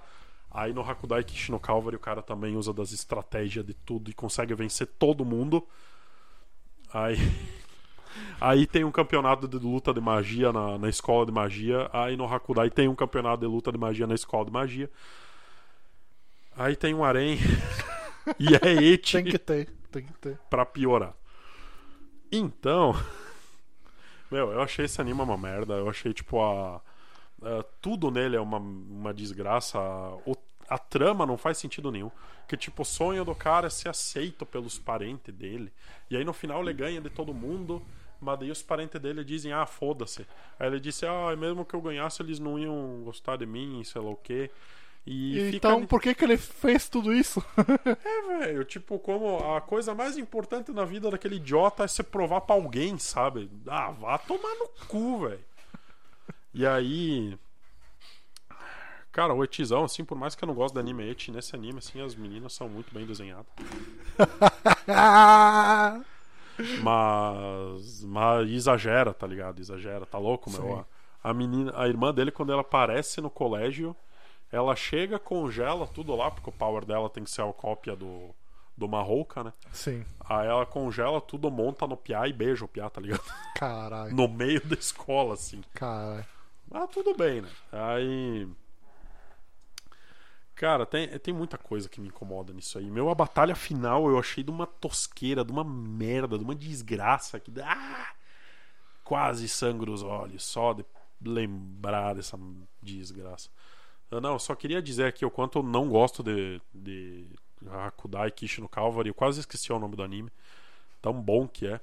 Aí 0.52 0.74
no 0.74 0.82
Hakudai 0.82 1.24
Kishi 1.24 1.54
no 1.54 1.60
Calvary 1.60 1.96
o 1.96 2.00
cara 2.00 2.22
também 2.22 2.58
usa 2.58 2.74
das 2.74 2.91
estratégias 2.91 3.65
de 3.65 3.74
tudo 3.74 4.12
e 4.12 4.13
consegue 4.13 4.54
vencer 4.54 4.88
todo 5.00 5.24
mundo. 5.24 5.65
Aí, 6.94 7.15
aí 8.41 8.68
tem 8.68 8.84
um 8.84 8.91
campeonato 8.91 9.48
de 9.48 9.58
luta 9.58 9.94
de 9.94 10.02
magia 10.02 10.52
na, 10.52 10.78
na 10.78 10.89
escola 10.89 11.26
de 11.26 11.32
magia. 11.32 11.89
Aí 11.94 12.18
no 12.18 12.26
Hakudai 12.26 12.70
tem 12.70 12.89
um 12.89 12.96
campeonato 12.96 13.39
de 13.39 13.48
luta 13.48 13.72
de 13.72 13.78
magia 13.78 14.06
na 14.06 14.15
escola 14.15 14.44
de 14.44 14.52
magia. 14.52 14.91
Aí 16.56 16.76
tem 16.76 16.94
um 16.94 17.04
harém. 17.04 17.38
e 18.39 18.56
é 18.56 18.74
eti 18.84 19.13
Tem 19.13 19.24
que 19.26 19.38
ter, 19.38 19.70
tem 19.91 20.04
que 20.06 20.13
ter. 20.13 20.38
pra 20.50 20.65
piorar. 20.65 21.13
Então, 22.32 22.94
meu, 24.32 24.52
eu 24.52 24.62
achei 24.62 24.86
esse 24.86 25.00
anime 25.02 25.22
uma 25.22 25.38
merda. 25.38 25.74
Eu 25.76 25.89
achei 25.89 26.13
tipo 26.13 26.41
a, 26.41 26.78
a- 27.41 27.63
tudo 27.82 28.10
nele 28.12 28.36
é 28.36 28.41
uma, 28.41 28.58
uma 28.58 29.13
desgraça. 29.13 29.80
O- 30.26 30.36
a 30.68 30.78
trama 30.78 31.26
não 31.26 31.38
faz 31.38 31.58
sentido 31.58 31.91
nenhum. 31.91 32.12
Que 32.48 32.58
tipo, 32.58 32.82
o 32.82 32.86
sonho 32.86 33.24
do 33.24 33.36
cara 33.36 33.68
é 33.68 33.70
ser 33.70 33.89
aceito 33.89 34.46
pelos 34.46 34.80
parentes 34.80 35.34
dele. 35.34 35.72
E 36.10 36.18
aí 36.18 36.24
no 36.24 36.34
final 36.34 36.62
ele 36.62 36.74
ganha 36.74 37.02
de 37.02 37.10
todo 37.10 37.34
mundo. 37.34 37.82
Mas 38.20 38.39
daí 38.39 38.50
os 38.50 38.63
parentes 38.63 39.00
dele 39.00 39.24
dizem, 39.24 39.52
ah, 39.52 39.65
foda-se. 39.65 40.26
Aí 40.58 40.68
ele 40.68 40.80
disse, 40.80 41.06
ah, 41.06 41.36
mesmo 41.36 41.65
que 41.65 41.76
eu 41.76 41.82
ganhasse, 41.82 42.24
eles 42.24 42.39
não 42.39 42.58
iam 42.58 43.02
gostar 43.04 43.36
de 43.36 43.46
mim, 43.46 43.84
sei 43.84 44.02
lá 44.02 44.10
o 44.10 44.15
quê. 44.15 44.50
E 45.08 45.52
fica 45.52 45.58
então, 45.58 45.86
por 45.86 46.02
que 46.02 46.16
que 46.16 46.24
ele 46.24 46.36
fez 46.36 46.89
tudo 46.89 47.14
isso? 47.14 47.43
é, 48.03 48.39
velho, 48.39 48.66
tipo, 48.66 48.97
como 48.97 49.38
a 49.56 49.62
coisa 49.62 49.93
mais 49.93 50.18
importante 50.18 50.72
na 50.72 50.84
vida 50.84 51.12
daquele 51.12 51.36
idiota 51.36 51.84
é 51.84 51.88
se 51.88 52.01
provar 52.01 52.41
pra 52.41 52.56
alguém, 52.56 52.97
sabe? 52.97 53.51
Ah, 53.68 53.91
vá 53.91 54.18
tomar 54.18 54.56
no 54.56 54.68
cu, 54.88 55.28
velho. 55.28 55.45
E 56.56 56.66
aí. 56.66 57.38
Cara, 59.12 59.34
o 59.34 59.43
Etizão, 59.43 59.84
assim, 59.84 60.03
por 60.03 60.18
mais 60.18 60.34
que 60.34 60.43
eu 60.43 60.47
não 60.47 60.56
goste 60.56 60.74
de 60.74 60.80
anime 60.80 61.10
Eti, 61.10 61.32
nesse 61.32 61.56
anime, 61.56 61.78
assim, 61.78 62.01
as 62.01 62.16
meninas 62.16 62.53
são 62.53 62.68
muito 62.68 62.91
bem 62.91 63.06
desenhadas. 63.06 63.45
Mas. 66.82 68.03
Mas 68.03 68.49
exagera, 68.49 69.14
tá 69.14 69.28
ligado? 69.28 69.60
Exagera, 69.60 70.06
tá 70.06 70.18
louco, 70.18 70.49
meu? 70.49 70.62
Sim. 70.62 70.86
A, 71.24 71.30
a 71.30 71.34
menina, 71.34 71.74
a 71.76 71.88
irmã 71.88 72.12
dele, 72.12 72.32
quando 72.32 72.51
ela 72.51 72.62
aparece 72.62 73.22
no 73.22 73.30
colégio, 73.30 73.95
ela 74.52 74.76
chega, 74.76 75.20
congela 75.20 75.88
tudo 75.88 76.16
lá, 76.16 76.32
porque 76.32 76.50
o 76.50 76.54
power 76.54 76.86
dela 76.86 77.10
tem 77.10 77.24
que 77.24 77.32
ser 77.32 77.41
a 77.41 77.52
cópia 77.54 77.96
do, 77.96 78.34
do 78.78 78.88
Mahouka, 78.88 79.43
né? 79.43 79.54
Sim, 79.72 80.06
Aí 80.20 80.48
ela 80.48 80.66
congela 80.66 81.22
tudo, 81.22 81.52
monta 81.52 81.86
no 81.88 81.98
piá 81.98 82.28
e 82.28 82.34
beija 82.34 82.66
o 82.66 82.68
piá, 82.68 82.89
tá 82.89 83.00
ligado? 83.02 83.24
caralho. 83.56 84.16
No 84.16 84.28
meio 84.28 84.66
da 84.66 84.76
escola, 84.76 85.34
assim. 85.34 85.62
Caralho. 85.74 86.26
Ah, 86.72 86.88
tudo 86.88 87.16
bem, 87.16 87.41
né? 87.41 87.50
Aí. 87.72 88.48
Cara, 90.56 90.86
tem, 90.86 91.08
tem 91.20 91.34
muita 91.34 91.58
coisa 91.58 91.89
que 91.89 92.00
me 92.00 92.08
incomoda 92.08 92.54
nisso 92.54 92.78
aí. 92.78 92.89
Meu, 92.89 93.10
a 93.10 93.16
batalha 93.16 93.56
final 93.56 94.10
eu 94.10 94.18
achei 94.18 94.43
de 94.43 94.50
uma 94.50 94.66
tosqueira, 94.66 95.43
de 95.43 95.52
uma 95.52 95.66
merda, 95.66 96.38
de 96.38 96.43
uma 96.43 96.56
desgraça 96.56 97.39
que 97.39 97.52
dá. 97.52 97.66
Ah, 97.68 98.14
quase 99.04 99.48
sangra 99.50 99.91
os 99.91 100.02
olhos, 100.02 100.43
só 100.43 100.74
de 100.74 100.86
lembrar 101.22 102.16
dessa 102.16 102.39
desgraça. 102.82 103.50
Eu, 104.16 104.22
não, 104.22 104.34
eu 104.34 104.39
só 104.39 104.55
queria 104.55 104.82
dizer 104.82 105.07
aqui 105.07 105.26
o 105.26 105.30
quanto 105.30 105.59
eu 105.59 105.63
não 105.63 105.89
gosto 105.89 106.24
de, 106.24 106.61
de 106.74 107.28
Hakudai 107.70 108.32
Kishi 108.32 108.61
no 108.61 108.70
Calvary. 108.70 109.09
Eu 109.09 109.13
quase 109.13 109.41
esqueci 109.41 109.74
o 109.74 109.78
nome 109.78 109.97
do 109.97 110.03
anime. 110.03 110.32
Tão 111.01 111.13
bom 111.22 111.45
que 111.45 111.68
é. 111.68 111.82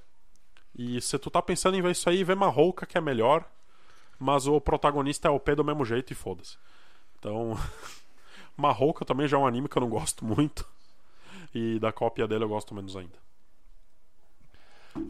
E 0.75 0.99
se 1.03 1.19
tu 1.19 1.31
tá 1.31 1.43
pensando 1.43 1.77
em 1.77 1.83
ver 1.83 1.91
isso 1.91 2.09
aí, 2.09 2.25
vê 2.25 2.35
Marrouca 2.35 2.87
que 2.87 2.97
é 2.97 3.03
melhor. 3.03 3.45
Mas 4.19 4.47
o 4.47 4.59
protagonista 4.63 5.29
é 5.29 5.31
o 5.31 5.39
P 5.39 5.55
do 5.55 5.63
mesmo 5.63 5.85
jeito 5.85 6.11
e 6.11 6.17
foda-se. 6.17 6.57
Então. 7.19 7.55
Marrouca 8.57 9.05
também 9.05 9.29
já 9.29 9.37
é 9.37 9.41
um 9.41 9.47
anime 9.47 9.69
que 9.69 9.77
eu 9.77 9.83
não 9.83 9.91
gosto 9.91 10.25
muito. 10.25 10.67
E 11.55 11.79
da 11.79 11.93
cópia 11.93 12.27
dele 12.27 12.45
eu 12.45 12.49
gosto 12.49 12.75
menos 12.75 12.97
ainda. 12.97 13.19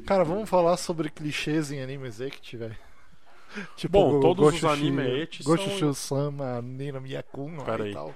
Cara, 0.05 0.25
vamos 0.25 0.51
falar 0.51 0.77
sobre 0.77 1.09
clichês 1.09 1.71
em 1.71 1.81
anime 1.81 2.09
executive, 2.09 2.67
velho. 2.67 2.92
Tipo, 3.77 3.93
Bom, 3.93 4.21
todos 4.21 4.47
os 4.55 4.61
Goshushi- 4.61 4.67
anime 4.83 5.23
ecchi 5.23 5.43
são- 5.43 5.57
Goshu-sama, 5.57 6.63
Nina 6.63 7.01
Miyakun 7.01 7.57
lá 7.59 7.65
Pera 7.65 7.89
e 7.89 7.93
tal. 7.93 8.15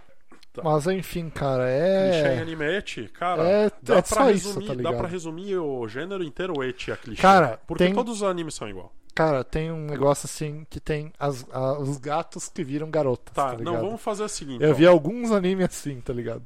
Tá. 0.52 0.62
Mas 0.62 0.86
enfim, 0.86 1.28
cara, 1.28 1.64
Clichê 1.64 2.28
em 2.28 2.38
é. 2.38 2.40
anime 2.40 2.64
cara, 3.12 3.42
É- 3.42 3.70
dá, 3.82 3.96
é 3.96 4.02
pra 4.02 4.16
só 4.24 4.30
isso, 4.30 4.48
resumir, 4.58 4.66
tá 4.82 4.90
dá 4.90 4.92
pra 4.96 5.06
resumir 5.06 5.56
o 5.58 5.86
gênero 5.86 6.24
inteiro 6.24 6.64
ecchi 6.64 6.90
a 6.92 6.96
clichê. 6.96 7.20
Cara, 7.20 7.60
porque 7.66 7.84
tem- 7.84 7.94
todos 7.94 8.16
os 8.16 8.22
animes 8.22 8.54
são 8.54 8.66
igual. 8.68 8.90
Cara, 9.14 9.42
tem 9.44 9.70
um 9.70 9.84
negócio 9.86 10.26
assim 10.26 10.66
que 10.70 10.78
tem 10.80 11.12
as- 11.18 11.46
a- 11.50 11.78
os 11.78 11.96
gatos 11.98 12.48
que 12.48 12.62
viram 12.64 12.90
garotas. 12.90 13.34
Tá, 13.34 13.54
Tá, 13.54 13.62
não, 13.62 13.80
vamos 13.80 14.00
fazer 14.00 14.22
o 14.24 14.28
seguinte. 14.28 14.62
Eu 14.62 14.70
ó, 14.70 14.74
vi 14.74 14.86
alguns 14.86 15.30
animes 15.30 15.66
assim, 15.66 16.00
tá 16.00 16.12
ligado? 16.12 16.42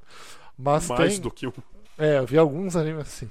Mas 0.58 0.88
mais 0.88 1.12
tem. 1.14 1.20
do 1.20 1.30
que 1.30 1.46
um. 1.46 1.52
É, 1.98 2.18
eu 2.18 2.26
vi 2.26 2.36
alguns 2.38 2.74
animes 2.76 3.02
assim. 3.02 3.28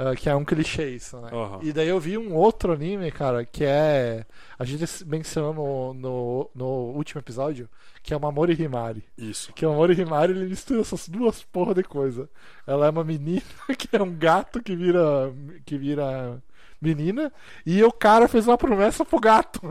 Ah, 0.00 0.14
que 0.14 0.30
é 0.30 0.36
um 0.36 0.44
clichê 0.44 0.90
isso, 0.90 1.20
né? 1.20 1.28
Aham. 1.32 1.58
E 1.60 1.72
daí 1.72 1.88
eu 1.88 1.98
vi 1.98 2.16
um 2.16 2.32
outro 2.32 2.72
anime, 2.72 3.10
cara, 3.10 3.44
que 3.44 3.64
é. 3.64 4.24
A 4.56 4.64
gente 4.64 4.84
mencionou 5.04 5.52
no, 5.52 5.92
no, 5.92 6.48
no 6.54 6.66
último 6.96 7.20
episódio, 7.20 7.68
que 8.00 8.14
é 8.14 8.16
o 8.16 8.20
Mamori 8.20 8.54
Himari. 8.54 9.02
Isso. 9.18 9.52
Que 9.52 9.66
o 9.66 9.70
Mamori 9.70 10.00
Himari 10.00 10.32
ele 10.32 10.44
mistura 10.44 10.82
essas 10.82 11.08
duas 11.08 11.42
porra 11.42 11.74
de 11.74 11.82
coisa. 11.82 12.30
Ela 12.64 12.86
é 12.86 12.90
uma 12.90 13.02
menina 13.02 13.42
que 13.76 13.96
é 13.96 14.00
um 14.00 14.14
gato 14.14 14.62
que 14.62 14.76
vira. 14.76 15.34
que 15.66 15.76
vira 15.76 16.40
menina. 16.80 17.32
E 17.66 17.82
o 17.82 17.90
cara 17.90 18.28
fez 18.28 18.46
uma 18.46 18.56
promessa 18.56 19.04
pro 19.04 19.18
gato. 19.18 19.60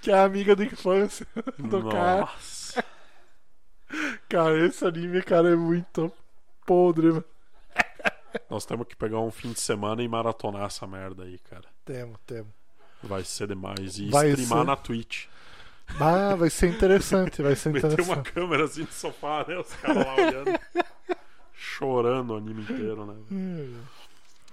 que 0.00 0.10
é 0.10 0.14
a 0.14 0.24
amiga 0.24 0.56
da 0.56 0.64
infância 0.64 1.26
do 1.58 1.90
cara. 1.90 2.22
Nossa. 2.22 2.82
Cara, 4.30 4.66
esse 4.66 4.82
anime, 4.82 5.20
cara, 5.20 5.50
é 5.50 5.56
muito 5.56 6.10
podre, 6.64 7.08
mano. 7.08 7.24
Nós 8.48 8.64
temos 8.64 8.86
que 8.86 8.96
pegar 8.96 9.20
um 9.20 9.30
fim 9.30 9.52
de 9.52 9.60
semana 9.60 10.02
e 10.02 10.08
maratonar 10.08 10.64
essa 10.66 10.86
merda 10.86 11.24
aí, 11.24 11.38
cara. 11.38 11.68
Temo, 11.84 12.18
temo. 12.26 12.52
Vai 13.02 13.24
ser 13.24 13.48
demais. 13.48 13.98
E 13.98 14.08
Vai 14.10 14.30
streamar 14.30 14.58
ser. 14.60 14.64
na 14.66 14.76
Twitch. 14.76 15.26
Ah, 15.98 16.36
vai 16.36 16.50
ser 16.50 16.68
interessante, 16.68 17.42
vai 17.42 17.56
ser 17.56 17.70
Meter 17.72 17.86
uma 17.88 17.94
interessante. 17.94 18.32
câmera 18.32 18.64
assim 18.64 18.82
no 18.82 18.92
sofá, 18.92 19.44
né? 19.48 19.58
Os 19.58 19.72
caras 19.74 20.06
lá 20.06 20.14
olhando. 20.14 20.60
Chorando 21.54 22.30
o 22.32 22.36
anime 22.36 22.62
inteiro, 22.62 23.04
né? 23.06 23.76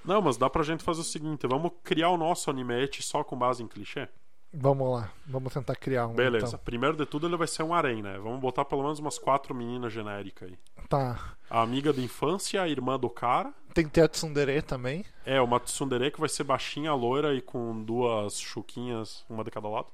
Não, 0.04 0.22
mas 0.22 0.38
dá 0.38 0.50
pra 0.50 0.64
gente 0.64 0.84
fazer 0.84 1.02
o 1.02 1.04
seguinte: 1.04 1.46
vamos 1.48 1.72
criar 1.84 2.10
o 2.10 2.18
nosso 2.18 2.50
animete 2.50 3.02
só 3.04 3.24
com 3.24 3.38
base 3.38 3.62
em 3.64 3.68
clichê? 3.68 4.08
Vamos 4.54 4.90
lá, 4.92 5.12
vamos 5.26 5.54
tentar 5.54 5.76
criar 5.76 6.08
um. 6.08 6.14
Beleza. 6.14 6.48
então. 6.48 6.60
Primeiro 6.64 6.96
de 6.96 7.06
tudo, 7.06 7.28
ele 7.28 7.36
vai 7.38 7.48
ser 7.48 7.64
um 7.64 7.74
harém, 7.74 8.02
né? 8.02 8.18
Vamos 8.18 8.40
botar 8.40 8.64
pelo 8.66 8.82
menos 8.82 8.98
umas 8.98 9.20
quatro 9.20 9.54
meninas 9.54 9.92
genéricas 9.94 10.50
aí. 10.50 10.58
Tá. 10.88 11.34
A 11.50 11.62
amiga 11.62 11.92
da 11.92 12.02
infância, 12.02 12.62
a 12.62 12.68
irmã 12.68 12.98
do 12.98 13.10
cara. 13.10 13.54
Tem 13.74 13.84
que 13.86 13.92
ter 13.92 14.02
a 14.02 14.08
Tsundere 14.08 14.62
também. 14.62 15.06
É, 15.26 15.40
uma 15.42 15.60
tsundere 15.60 16.10
que 16.10 16.20
vai 16.20 16.30
ser 16.30 16.44
baixinha, 16.44 16.94
loira 16.94 17.34
e 17.36 17.42
com 17.42 17.84
duas 17.84 18.40
chuquinhas, 18.40 19.24
uma 19.30 19.44
de 19.44 19.52
cada 19.52 19.68
lado. 19.68 19.88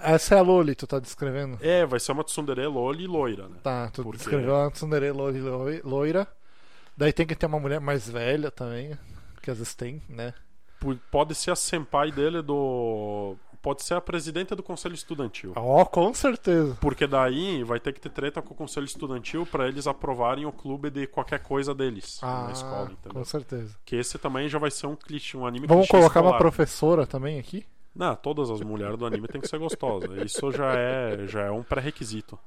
Essa 0.00 0.36
é 0.36 0.38
a 0.38 0.42
Loli, 0.42 0.74
tu 0.74 0.86
tá 0.86 0.98
descrevendo? 0.98 1.58
É, 1.60 1.84
vai 1.84 2.00
ser 2.00 2.12
uma 2.12 2.24
tsundere 2.24 2.66
loli 2.66 3.06
loira, 3.06 3.48
né? 3.48 3.56
Tá, 3.62 3.90
tu 3.90 4.02
Porque- 4.02 4.18
descreveu 4.18 4.56
a 4.56 4.70
Tsundere 4.70 5.10
Loli 5.10 5.40
loi- 5.40 5.80
loira. 5.84 6.26
Daí 6.96 7.12
tem 7.12 7.26
que 7.26 7.34
ter 7.36 7.46
uma 7.46 7.60
mulher 7.60 7.80
mais 7.80 8.08
velha 8.08 8.50
também, 8.50 8.96
que 9.42 9.50
às 9.50 9.58
vezes 9.58 9.74
tem, 9.74 10.02
né? 10.08 10.32
Pode 11.10 11.34
ser 11.34 11.50
a 11.50 11.56
senpai 11.56 12.10
dele 12.12 12.40
do. 12.42 13.36
Pode 13.60 13.82
ser 13.82 13.94
a 13.94 14.00
presidenta 14.00 14.54
do 14.54 14.62
conselho 14.62 14.94
estudantil. 14.94 15.52
Ó, 15.56 15.84
com 15.84 16.14
certeza. 16.14 16.76
Porque 16.80 17.06
daí 17.06 17.64
vai 17.64 17.80
ter 17.80 17.92
que 17.92 18.00
ter 18.00 18.08
treta 18.10 18.40
com 18.40 18.54
o 18.54 18.56
conselho 18.56 18.84
estudantil 18.84 19.44
pra 19.44 19.66
eles 19.66 19.86
aprovarem 19.86 20.46
o 20.46 20.52
clube 20.52 20.90
de 20.90 21.06
qualquer 21.08 21.40
coisa 21.40 21.74
deles 21.74 22.18
Ah, 22.22 22.44
na 22.44 22.52
escola, 22.52 22.84
entendeu? 22.92 23.12
com 23.12 23.24
certeza. 23.24 23.76
Que 23.84 23.96
esse 23.96 24.16
também 24.18 24.48
já 24.48 24.58
vai 24.58 24.70
ser 24.70 24.86
um 24.86 24.94
clichê, 24.94 25.36
um 25.36 25.44
anime 25.46 25.66
Vamos 25.66 25.88
colocar 25.88 26.20
uma 26.20 26.28
escolar. 26.30 26.38
professora 26.38 27.06
também 27.06 27.38
aqui? 27.38 27.66
Não, 27.94 28.14
todas 28.14 28.48
as 28.48 28.60
mulheres 28.60 28.96
do 28.96 29.04
anime 29.04 29.26
têm 29.26 29.40
que 29.40 29.48
ser 29.48 29.58
gostosas. 29.58 30.10
Isso 30.24 30.52
já 30.52 30.72
é, 30.76 31.26
já 31.26 31.42
é 31.46 31.50
um 31.50 31.64
pré-requisito. 31.64 32.38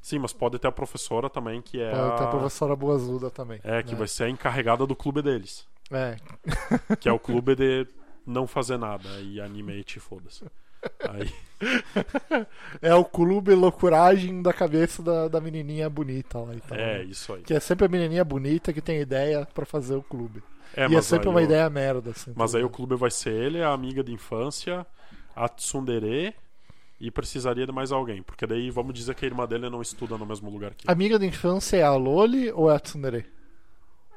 Sim, 0.00 0.20
mas 0.20 0.32
pode 0.32 0.58
ter 0.58 0.68
a 0.68 0.72
professora 0.72 1.28
também, 1.28 1.60
que 1.60 1.80
é 1.80 1.90
Pode 1.90 2.16
ter 2.16 2.22
a 2.24 2.26
a... 2.26 2.30
professora 2.30 2.76
Boazuda 2.76 3.28
também. 3.28 3.60
É, 3.64 3.82
que 3.82 3.92
né? 3.92 3.98
vai 3.98 4.06
ser 4.08 4.24
a 4.24 4.30
encarregada 4.30 4.86
do 4.86 4.94
clube 4.94 5.20
deles. 5.20 5.66
É, 5.90 6.16
Que 7.00 7.08
é 7.08 7.12
o 7.12 7.18
clube 7.18 7.56
de 7.56 7.86
não 8.24 8.46
fazer 8.46 8.78
nada. 8.78 9.08
E 9.20 9.40
animate, 9.40 9.98
foda-se. 9.98 10.44
Aí, 11.08 11.30
é 12.80 12.94
o 12.94 13.04
clube 13.04 13.54
loucuragem 13.54 14.42
da 14.42 14.52
cabeça 14.52 15.02
da, 15.02 15.28
da 15.28 15.40
menininha 15.40 15.88
bonita 15.90 16.38
lá 16.38 16.54
e 16.54 16.60
tal. 16.60 16.78
é, 16.78 16.98
né? 16.98 17.04
isso 17.04 17.32
aí. 17.34 17.42
Que 17.42 17.54
é 17.54 17.60
sempre 17.60 17.86
a 17.86 17.88
menininha 17.88 18.24
bonita 18.24 18.72
que 18.72 18.80
tem 18.80 19.00
ideia 19.00 19.46
pra 19.54 19.66
fazer 19.66 19.94
o 19.94 20.02
clube. 20.02 20.42
É, 20.74 20.86
e 20.88 20.94
é 20.96 21.02
sempre 21.02 21.28
uma 21.28 21.40
o- 21.40 21.42
ideia 21.42 21.68
merda, 21.68 22.10
assim. 22.10 22.32
Mas 22.34 22.54
aí 22.54 22.62
o 22.62 22.64
ligado? 22.66 22.76
clube 22.76 22.94
vai 22.96 23.10
ser 23.10 23.32
ele, 23.32 23.62
a 23.62 23.72
amiga 23.72 24.02
de 24.04 24.12
infância, 24.12 24.86
a 25.34 25.48
tsundere 25.48 26.34
e 27.00 27.10
precisaria 27.10 27.66
de 27.66 27.72
mais 27.72 27.90
alguém. 27.92 28.22
Porque 28.22 28.46
daí 28.46 28.70
vamos 28.70 28.94
dizer 28.94 29.14
que 29.14 29.24
a 29.24 29.28
irmã 29.28 29.46
dele 29.46 29.68
não 29.68 29.82
estuda 29.82 30.16
no 30.16 30.24
mesmo 30.26 30.50
lugar 30.50 30.74
que 30.74 30.86
ele. 30.86 30.92
Amiga 30.92 31.18
da 31.18 31.26
infância 31.26 31.76
é 31.76 31.82
a 31.82 31.94
Loli 31.94 32.50
ou 32.52 32.70
é 32.70 32.76
a 32.76 32.78
Tsundere? 32.80 33.26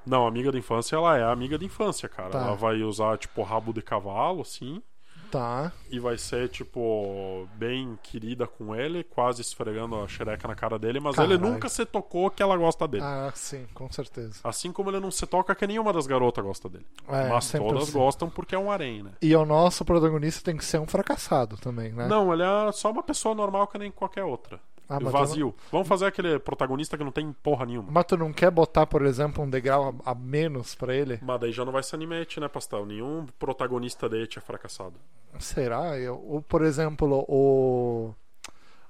Não, 0.06 0.28
amiga 0.28 0.52
de 0.52 0.58
infância, 0.58 0.98
ela 0.98 1.18
é 1.18 1.24
a 1.24 1.32
amiga 1.32 1.58
de 1.58 1.66
infância, 1.66 2.10
cara. 2.10 2.30
Tá. 2.30 2.40
Ela 2.40 2.56
vai 2.56 2.82
usar, 2.84 3.18
tipo, 3.18 3.42
rabo 3.42 3.72
de 3.72 3.82
cavalo, 3.82 4.42
assim. 4.42 4.82
Tá. 5.34 5.72
E 5.90 6.00
vai 6.00 6.16
ser, 6.16 6.48
tipo, 6.48 7.48
bem 7.56 7.98
querida 8.04 8.46
com 8.46 8.76
ele, 8.76 9.04
quase 9.04 9.42
esfregando 9.42 9.96
a 9.96 10.08
xereca 10.08 10.48
na 10.48 10.54
cara 10.54 10.78
dele, 10.78 11.00
mas 11.00 11.18
ele 11.18 11.36
Caralho. 11.36 11.54
nunca 11.54 11.68
se 11.70 11.84
tocou 11.88 12.30
que 12.30 12.44
ela 12.44 12.56
gosta 12.56 12.88
dele. 12.88 13.04
Ah, 13.04 13.32
sim, 13.34 13.66
com 13.74 13.92
certeza. 13.92 14.42
Assim 14.44 14.72
como 14.72 14.92
ele 14.92 15.00
não 15.00 15.10
se 15.10 15.26
toca 15.26 15.56
que 15.56 15.66
nenhuma 15.66 15.92
das 15.92 16.06
garotas 16.06 16.46
gosta 16.46 16.70
dele. 16.70 16.86
É, 17.08 17.30
mas 17.30 17.52
todas 17.52 17.84
assim. 17.84 17.94
gostam 17.94 18.30
porque 18.30 18.54
é 18.54 18.60
um 18.60 18.72
harém, 18.72 19.02
né? 19.02 19.10
E 19.20 19.36
o 19.36 19.44
nosso 19.44 19.84
protagonista 19.84 20.44
tem 20.44 20.56
que 20.56 20.64
ser 20.64 20.80
um 20.80 20.86
fracassado 20.86 21.58
também, 21.58 21.92
né? 21.92 22.08
Não, 22.08 22.32
ele 22.32 22.44
é 22.44 22.72
só 22.72 22.92
uma 22.92 23.02
pessoa 23.02 23.34
normal 23.34 23.66
que 23.66 23.80
nem 23.80 23.90
qualquer 23.90 24.24
outra. 24.24 24.60
Ah, 24.88 25.00
Vazio. 25.00 25.56
Vamos 25.72 25.88
fazer 25.88 26.06
aquele 26.06 26.40
protagonista 26.40 26.98
que 26.98 27.04
não 27.04 27.12
tem 27.12 27.32
porra 27.32 27.66
nenhuma. 27.66 27.90
Mas 27.92 28.06
tu 28.06 28.18
não 28.18 28.34
quer 28.34 28.52
botar, 28.52 28.86
por 28.86 29.06
exemplo, 29.06 29.44
um 29.44 29.50
degrau 29.50 29.96
a, 30.06 30.12
a 30.12 30.16
menos 30.16 30.76
pra 30.76 30.94
ele? 30.94 31.20
Mas 31.22 31.40
daí 31.40 31.52
já 31.52 31.64
não 31.64 31.72
vai 31.72 31.82
ser 31.84 31.96
animete, 31.96 32.40
né, 32.40 32.48
Pastel? 32.48 32.86
Nenhum 32.86 33.26
protagonista 33.40 34.10
dele 34.10 34.28
é 34.36 34.42
fracassado. 34.42 34.96
Será? 35.40 35.98
Eu, 35.98 36.22
ou, 36.28 36.42
por 36.42 36.64
exemplo, 36.64 37.26
o. 37.28 38.14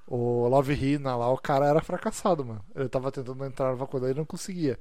O 0.06 0.48
Love 0.50 0.74
Hina 0.74 1.16
lá, 1.16 1.30
o 1.32 1.38
cara 1.38 1.66
era 1.66 1.82
fracassado, 1.82 2.44
mano. 2.44 2.64
Ele 2.76 2.90
tava 2.90 3.10
tentando 3.10 3.44
entrar 3.46 3.72
na 3.72 3.78
faculdade 3.78 4.14
e 4.14 4.18
não 4.18 4.26
conseguia. 4.26 4.78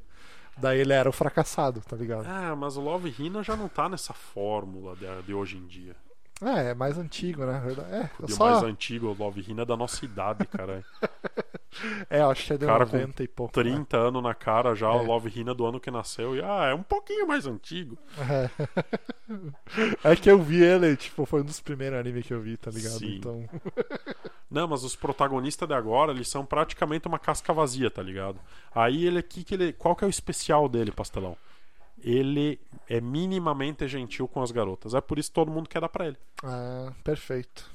Daí 0.56 0.80
ele 0.80 0.92
era 0.92 1.08
o 1.08 1.12
fracassado, 1.12 1.80
tá 1.80 1.96
ligado? 1.96 2.26
Ah, 2.26 2.54
mas 2.56 2.76
o 2.76 2.80
Love 2.80 3.14
Hina 3.16 3.42
já 3.42 3.56
não 3.56 3.68
tá 3.68 3.88
nessa 3.88 4.12
fórmula 4.12 4.96
de, 4.96 5.06
de 5.22 5.32
hoje 5.32 5.56
em 5.56 5.66
dia. 5.66 5.96
É, 6.42 6.70
é 6.70 6.74
mais 6.74 6.98
antigo, 6.98 7.44
né? 7.46 7.62
É, 7.90 8.10
O 8.22 8.28
só... 8.28 8.50
mais 8.50 8.62
antigo, 8.64 9.06
o 9.08 9.14
Love 9.16 9.44
Hina 9.48 9.62
é 9.62 9.64
da 9.64 9.76
nossa 9.76 10.04
idade, 10.04 10.44
cara. 10.46 10.84
é, 12.10 12.20
acho 12.20 12.46
que 12.46 12.52
é 12.52 12.56
de 12.58 12.66
Cara 12.66 12.84
com 12.84 12.96
90 12.96 13.22
e 13.22 13.28
pouco. 13.28 13.56
né? 13.62 13.70
30 13.70 13.96
anos 13.96 14.22
na 14.22 14.34
cara 14.34 14.74
já, 14.74 14.90
o 14.90 15.02
É. 15.02 15.06
Love 15.06 15.40
Hina 15.40 15.54
do 15.54 15.64
ano 15.64 15.78
que 15.78 15.90
nasceu. 15.90 16.34
E, 16.34 16.42
ah, 16.42 16.66
é 16.70 16.74
um 16.74 16.82
pouquinho 16.82 17.26
mais 17.26 17.46
antigo. 17.46 17.96
É. 18.18 18.50
é 20.12 20.16
que 20.16 20.30
eu 20.30 20.40
vi 20.42 20.62
ele, 20.62 20.96
tipo, 20.96 21.24
foi 21.24 21.42
um 21.42 21.44
dos 21.44 21.60
primeiros 21.60 21.98
animes 21.98 22.26
que 22.26 22.34
eu 22.34 22.40
vi, 22.40 22.56
tá 22.56 22.70
ligado? 22.70 22.98
Sim. 22.98 23.16
Então. 23.16 23.48
Não, 24.50 24.68
mas 24.68 24.84
os 24.84 24.94
protagonistas 24.94 25.66
de 25.66 25.74
agora, 25.74 26.12
eles 26.12 26.28
são 26.28 26.44
praticamente 26.44 27.08
uma 27.08 27.18
casca 27.18 27.52
vazia, 27.54 27.90
tá 27.90 28.02
ligado? 28.02 28.38
Aí 28.74 29.06
ele 29.06 29.18
aqui, 29.18 29.44
que 29.44 29.54
ele, 29.54 29.72
qual 29.72 29.96
que 29.96 30.04
é 30.04 30.06
o 30.06 30.10
especial 30.10 30.68
dele, 30.68 30.92
Pastelão? 30.92 31.36
Ele 32.02 32.60
é 32.88 33.00
minimamente 33.00 33.86
gentil 33.86 34.26
com 34.26 34.42
as 34.42 34.50
garotas. 34.50 34.94
É 34.94 35.00
por 35.00 35.18
isso 35.18 35.30
que 35.30 35.34
todo 35.34 35.50
mundo 35.50 35.68
quer 35.68 35.80
dar 35.80 35.88
pra 35.88 36.06
ele. 36.06 36.16
Ah, 36.42 36.92
perfeito. 37.04 37.70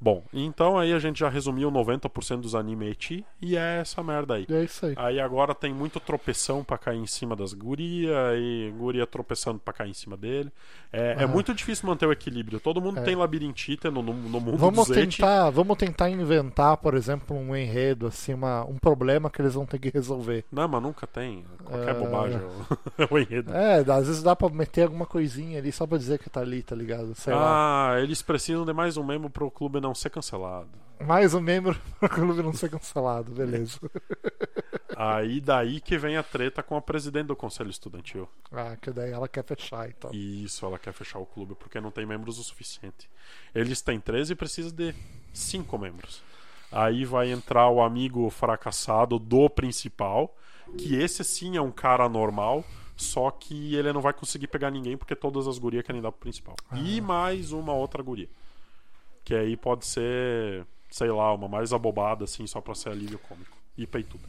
Bom, 0.00 0.22
então 0.32 0.78
aí 0.78 0.92
a 0.92 0.98
gente 0.98 1.18
já 1.20 1.28
resumiu 1.28 1.70
90% 1.72 2.40
dos 2.40 2.54
anime 2.54 2.88
eti 2.90 3.24
e 3.42 3.56
é 3.56 3.80
essa 3.80 4.00
merda 4.02 4.34
aí. 4.34 4.46
É 4.48 4.62
isso 4.62 4.86
aí. 4.86 4.94
Aí 4.96 5.18
agora 5.20 5.54
tem 5.54 5.74
muito 5.74 5.98
tropeção 5.98 6.62
pra 6.62 6.78
cair 6.78 6.98
em 6.98 7.06
cima 7.06 7.34
das 7.34 7.52
guria 7.52 8.16
e 8.36 8.72
guria 8.78 9.06
tropeçando 9.06 9.58
pra 9.58 9.72
cair 9.74 9.90
em 9.90 9.94
cima 9.94 10.16
dele. 10.16 10.52
É, 10.92 11.16
é 11.18 11.24
Ah. 11.24 11.26
muito 11.26 11.52
difícil 11.52 11.88
manter 11.88 12.06
o 12.06 12.12
equilíbrio. 12.12 12.60
Todo 12.60 12.80
mundo 12.80 13.00
É. 13.00 13.02
tem 13.02 13.16
labirintite 13.16 13.88
no, 13.90 14.00
no, 14.02 14.12
no 14.14 14.40
mundo 14.40 14.56
Vamos 14.56 14.86
dos 14.86 14.96
eti. 14.96 15.16
tentar, 15.18 15.50
vamos 15.50 15.76
tentar 15.76 16.08
inventar, 16.08 16.76
por 16.76 16.94
exemplo, 16.94 17.36
um 17.36 17.54
enredo, 17.56 18.06
assim, 18.06 18.32
uma, 18.34 18.64
um 18.64 18.78
problema 18.78 19.28
que 19.28 19.42
eles 19.42 19.54
vão 19.54 19.66
ter 19.66 19.78
que 19.80 19.90
resolver. 19.90 20.44
Não, 20.52 20.68
mas 20.68 20.80
nunca 20.82 21.06
tem. 21.08 21.44
Qualquer 21.64 21.90
É. 21.90 21.94
bobagem 21.94 22.40
é 22.98 23.04
o- 23.10 23.18
enredo. 23.18 23.52
É, 23.52 23.78
às 23.80 24.06
vezes 24.06 24.22
dá 24.22 24.36
pra 24.36 24.48
meter 24.48 24.82
alguma 24.84 25.06
coisinha 25.06 25.58
ali 25.58 25.72
só 25.72 25.86
pra 25.86 25.98
dizer 25.98 26.18
que 26.20 26.30
tá 26.30 26.40
ali, 26.40 26.62
tá 26.62 26.76
ligado? 26.76 27.14
Sei 27.16 27.34
lá. 27.34 27.94
Ah, 27.94 28.00
eles 28.00 28.22
precisam 28.22 28.64
de 28.64 28.72
mais 28.72 28.96
um 28.96 29.02
membro 29.04 29.28
pro 29.28 29.50
clube 29.50 29.80
não 29.88 29.94
ser 29.94 30.10
cancelado. 30.10 30.68
Mais 31.00 31.32
um 31.32 31.40
membro 31.40 31.80
pro 31.98 32.08
clube 32.08 32.42
não 32.42 32.52
ser 32.52 32.68
cancelado, 32.68 33.32
beleza. 33.32 33.78
Aí 34.94 35.40
daí 35.40 35.80
que 35.80 35.96
vem 35.96 36.16
a 36.16 36.22
treta 36.22 36.62
com 36.62 36.76
a 36.76 36.82
presidente 36.82 37.28
do 37.28 37.36
conselho 37.36 37.70
estudantil. 37.70 38.28
Ah, 38.52 38.76
que 38.76 38.90
daí 38.90 39.12
ela 39.12 39.28
quer 39.28 39.44
fechar 39.44 39.88
então. 39.88 40.10
E 40.12 40.44
isso, 40.44 40.66
ela 40.66 40.78
quer 40.78 40.92
fechar 40.92 41.20
o 41.20 41.26
clube 41.26 41.54
porque 41.54 41.80
não 41.80 41.90
tem 41.90 42.04
membros 42.04 42.38
o 42.38 42.42
suficiente. 42.42 43.08
Eles 43.54 43.80
têm 43.80 43.98
13 43.98 44.32
e 44.32 44.36
precisa 44.36 44.70
de 44.70 44.94
5 45.32 45.78
membros. 45.78 46.22
Aí 46.70 47.04
vai 47.04 47.30
entrar 47.30 47.68
o 47.70 47.80
amigo 47.80 48.28
fracassado 48.28 49.18
do 49.18 49.48
principal, 49.48 50.36
que 50.76 50.96
esse 50.96 51.24
sim 51.24 51.56
é 51.56 51.62
um 51.62 51.70
cara 51.70 52.08
normal, 52.10 52.62
só 52.94 53.30
que 53.30 53.74
ele 53.74 53.90
não 53.92 54.02
vai 54.02 54.12
conseguir 54.12 54.48
pegar 54.48 54.70
ninguém 54.70 54.98
porque 54.98 55.16
todas 55.16 55.46
as 55.46 55.58
gurias 55.58 55.84
querem 55.84 56.02
dar 56.02 56.12
pro 56.12 56.20
principal. 56.20 56.56
E 56.74 57.00
mais 57.00 57.52
uma 57.52 57.72
outra 57.72 58.02
guria. 58.02 58.28
Que 59.28 59.34
aí 59.34 59.58
pode 59.58 59.84
ser, 59.84 60.66
sei 60.90 61.10
lá, 61.10 61.34
uma 61.34 61.46
mais 61.46 61.70
abobada 61.70 62.24
assim, 62.24 62.46
só 62.46 62.62
pra 62.62 62.74
ser 62.74 62.88
alívio 62.88 63.18
cômico. 63.18 63.58
E 63.76 63.86
peituda. 63.86 64.24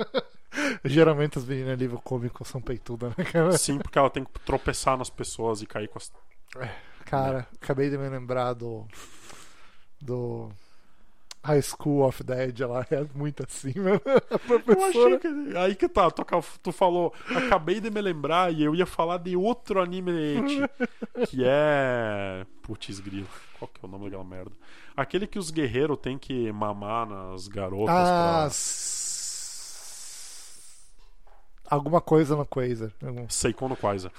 Geralmente 0.82 1.36
as 1.36 1.44
meninas 1.44 1.78
livro 1.78 2.00
cômico 2.00 2.42
são 2.42 2.58
peitudas, 2.58 3.14
né, 3.14 3.22
cara? 3.22 3.52
Sim, 3.58 3.76
porque 3.76 3.98
ela 3.98 4.08
tem 4.08 4.24
que 4.24 4.30
tropeçar 4.46 4.96
nas 4.96 5.10
pessoas 5.10 5.60
e 5.60 5.66
cair 5.66 5.88
com 5.88 5.98
as 5.98 6.10
Cara, 7.04 7.46
acabei 7.60 7.90
de 7.90 7.98
me 7.98 8.08
lembrar 8.08 8.54
do. 8.54 8.88
Do. 10.00 10.50
High 11.44 11.62
School 11.62 12.06
of 12.06 12.22
Dead, 12.22 12.60
ela 12.60 12.86
é 12.90 13.04
muito 13.14 13.44
assim, 13.44 13.72
mano. 13.76 14.00
A 14.06 14.70
Eu 14.72 14.84
achei 14.84 15.18
que. 15.18 15.56
Aí 15.56 15.74
que 15.74 15.88
tá, 15.88 16.10
tu, 16.10 16.24
tu 16.62 16.72
falou, 16.72 17.12
acabei 17.34 17.80
de 17.80 17.90
me 17.90 18.00
lembrar 18.00 18.52
e 18.52 18.62
eu 18.62 18.74
ia 18.74 18.86
falar 18.86 19.18
de 19.18 19.36
outro 19.36 19.80
anime 19.82 20.12
que 21.28 21.42
é. 21.44 22.46
Putz, 22.62 23.00
grilo. 23.00 23.26
Qual 23.58 23.68
que 23.68 23.84
é 23.84 23.88
o 23.88 23.90
nome 23.90 24.04
daquela 24.04 24.24
merda? 24.24 24.52
Aquele 24.96 25.26
que 25.26 25.38
os 25.38 25.50
guerreiros 25.50 25.98
têm 25.98 26.16
que 26.18 26.52
mamar 26.52 27.06
nas 27.08 27.48
garotas 27.48 27.94
Ah, 27.94 28.38
pra. 28.42 28.48
Alguma 31.72 32.02
coisa 32.02 32.36
no 32.36 32.44
Quasar. 32.44 32.92
Algum- 33.02 33.26
Seikon 33.30 33.68
no 33.68 33.76
Quasar. 33.76 34.12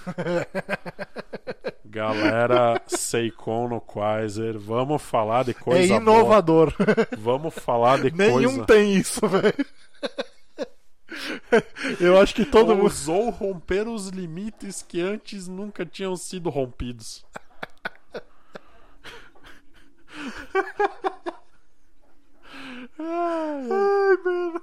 Galera, 1.86 2.82
Seikon 2.88 3.68
no 3.68 3.80
Quasar. 3.80 4.58
Vamos 4.58 5.04
falar 5.04 5.44
de 5.46 5.52
É 5.52 5.54
coisa 5.54 6.00
boa. 6.00 6.02
inovador. 6.02 6.74
Vamos 7.16 7.54
falar 7.54 8.02
de 8.02 8.10
Nenhum 8.18 8.56
coisa. 8.56 8.66
tem 8.66 8.96
isso, 8.96 9.22
velho. 9.28 9.54
Eu 12.02 12.20
acho 12.20 12.34
que 12.34 12.44
todo 12.44 12.74
mundo. 12.76 12.86
Ousou 12.86 13.30
romper 13.30 13.88
os 13.88 14.08
limites 14.08 14.82
que 14.82 15.00
antes 15.00 15.48
nunca 15.48 15.86
tinham 15.86 16.16
sido 16.16 16.50
rompidos. 16.50 17.24
Ai, 23.00 24.18
mano. 24.24 24.62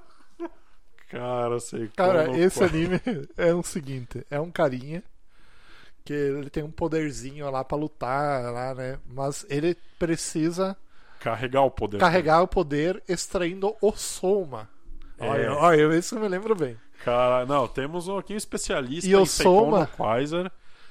Cara, 1.11 1.59
sei 1.61 1.89
Cara, 1.97 2.27
como 2.27 2.39
esse 2.39 2.59
qua- 2.59 2.67
anime 2.69 3.01
é 3.37 3.53
o 3.53 3.63
seguinte: 3.63 4.25
é 4.31 4.41
um 4.41 4.51
carinha 4.51 5.03
que 6.05 6.13
ele 6.13 6.49
tem 6.51 6.63
um 6.63 6.71
poderzinho 6.71 7.51
lá 7.51 7.63
pra 7.65 7.77
lutar, 7.77 8.53
lá, 8.53 8.75
né? 8.75 8.99
Mas 9.07 9.45
ele 9.49 9.77
precisa 9.99 10.77
Carregar 11.19 11.63
o 11.63 11.71
poder. 11.71 11.99
carregar 11.99 12.43
o 12.43 12.49
poder 12.49 13.03
extraindo 13.09 13.77
o 13.83 13.93
Soma. 13.93 14.69
É. 15.19 15.27
Olha, 15.29 15.53
olha, 15.55 15.99
isso 15.99 16.15
eu 16.15 16.21
me 16.21 16.29
lembro 16.29 16.55
bem. 16.55 16.77
Cara, 17.05 17.45
não, 17.45 17.67
temos 17.69 18.09
um 18.09 18.17
aqui 18.17 18.33
um 18.35 18.37
especialista 18.37 19.09
E 19.09 19.15
o 19.17 19.23
em 19.23 19.27
Soma? 19.27 19.87
Quasar. 19.89 20.51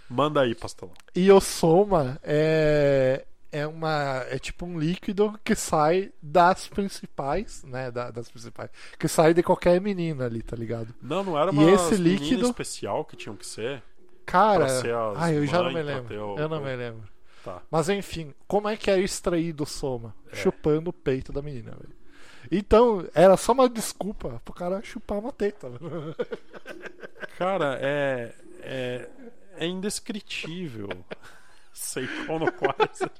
Manda 0.09 0.41
aí, 0.41 0.53
pastelão. 0.55 0.93
E 1.15 1.31
o 1.31 1.39
Soma 1.39 2.19
é, 2.23 3.25
é 3.51 3.65
uma 3.67 4.23
é 4.29 4.37
tipo 4.39 4.65
um 4.65 4.77
líquido 4.79 5.39
que 5.43 5.55
sai 5.55 6.11
das 6.21 6.67
principais, 6.67 7.63
né, 7.63 7.89
da- 7.91 8.11
das 8.11 8.29
principais, 8.29 8.69
que 8.97 9.07
sai 9.07 9.33
de 9.33 9.41
qualquer 9.43 9.79
menina 9.81 10.25
ali, 10.25 10.41
tá 10.41 10.55
ligado? 10.55 10.93
Não, 11.01 11.23
não 11.23 11.37
era 11.37 11.51
E 11.51 11.53
uma 11.57 11.71
esse 11.71 11.95
menina 11.97 12.19
líquido- 12.19 12.45
especial 12.47 13.03
que 13.05 13.15
tinham 13.15 13.35
que 13.35 13.45
ser. 13.45 13.81
Cara, 14.25 14.69
ser 14.69 14.93
ai, 15.15 15.37
eu 15.37 15.45
já 15.47 15.63
não 15.63 15.73
me 15.73 15.81
lembro. 15.81 16.33
o- 16.33 16.39
Eu 16.39 16.47
não 16.47 16.61
me 16.61 16.75
lembro. 16.75 17.07
Tá. 17.43 17.61
Mas 17.71 17.89
enfim, 17.89 18.33
como 18.47 18.67
é 18.67 18.75
que 18.77 18.91
era 18.91 18.99
extraído 19.01 19.63
o 19.63 19.65
Soma? 19.67 20.13
É. 20.31 20.35
Chupando 20.35 20.89
o 20.89 20.93
peito 20.93 21.31
da 21.31 21.41
menina, 21.41 21.71
velho. 21.71 21.97
Então, 22.51 23.07
era 23.13 23.35
só 23.37 23.51
uma 23.53 23.67
desculpa 23.69 24.41
pro 24.43 24.53
cara 24.53 24.81
chupar 24.83 25.19
uma 25.19 25.31
teta. 25.31 25.69
Cara, 27.37 27.77
é. 27.81 28.33
É, 28.61 29.09
é 29.57 29.65
indescritível. 29.67 30.89
Seikon 31.73 32.39
no 32.39 32.51
Quasar. 32.51 33.11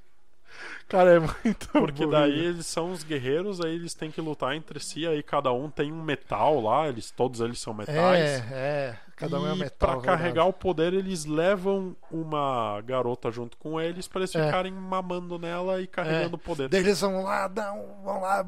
Cara, 0.88 1.12
é 1.12 1.20
muito 1.20 1.68
Porque 1.74 2.06
daí 2.08 2.46
eles 2.46 2.66
são 2.66 2.92
os 2.92 3.04
guerreiros, 3.04 3.62
aí 3.62 3.76
eles 3.76 3.94
têm 3.94 4.10
que 4.10 4.20
lutar 4.20 4.56
entre 4.56 4.80
si, 4.80 5.06
aí 5.06 5.22
cada 5.22 5.52
um 5.52 5.70
tem 5.70 5.92
um 5.92 6.02
metal 6.02 6.60
lá, 6.62 6.88
eles, 6.88 7.12
todos 7.12 7.40
eles 7.42 7.60
são 7.60 7.74
metais. 7.74 7.98
É, 7.98 8.46
é. 8.52 9.00
Cada 9.16 9.40
um 9.40 9.46
é 9.46 9.52
um 9.52 9.56
E 9.56 9.60
metal. 9.60 10.00
Pra 10.02 10.16
carregar 10.16 10.46
o 10.46 10.54
poder, 10.54 10.94
eles 10.94 11.26
levam 11.26 11.96
uma 12.10 12.82
garota 12.82 13.30
junto 13.30 13.58
com 13.58 13.80
eles 13.80 14.08
pra 14.08 14.22
eles 14.22 14.34
É. 14.34 14.46
ficarem 14.46 14.72
mamando 14.72 15.38
nela 15.38 15.82
e 15.82 15.88
carregando 15.88 16.38
o 16.38 16.40
poder. 16.40 16.70
Daí 16.70 16.80
eles 16.80 17.02
vão 17.02 17.22
lá, 17.24 17.48
dão, 17.48 17.98
vão 18.04 18.22
lá, 18.22 18.46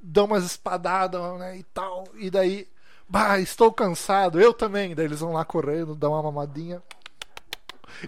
dão 0.00 0.24
umas 0.24 0.44
espadadas 0.44 1.38
né, 1.38 1.58
e 1.58 1.62
tal. 1.62 2.04
E 2.16 2.30
daí, 2.30 2.66
bah, 3.08 3.38
estou 3.38 3.70
cansado, 3.70 4.40
eu 4.40 4.52
também. 4.54 4.94
Daí 4.94 5.04
eles 5.04 5.20
vão 5.20 5.32
lá 5.34 5.44
correndo, 5.44 5.94
dão 5.94 6.12
uma 6.12 6.22
mamadinha. 6.22 6.82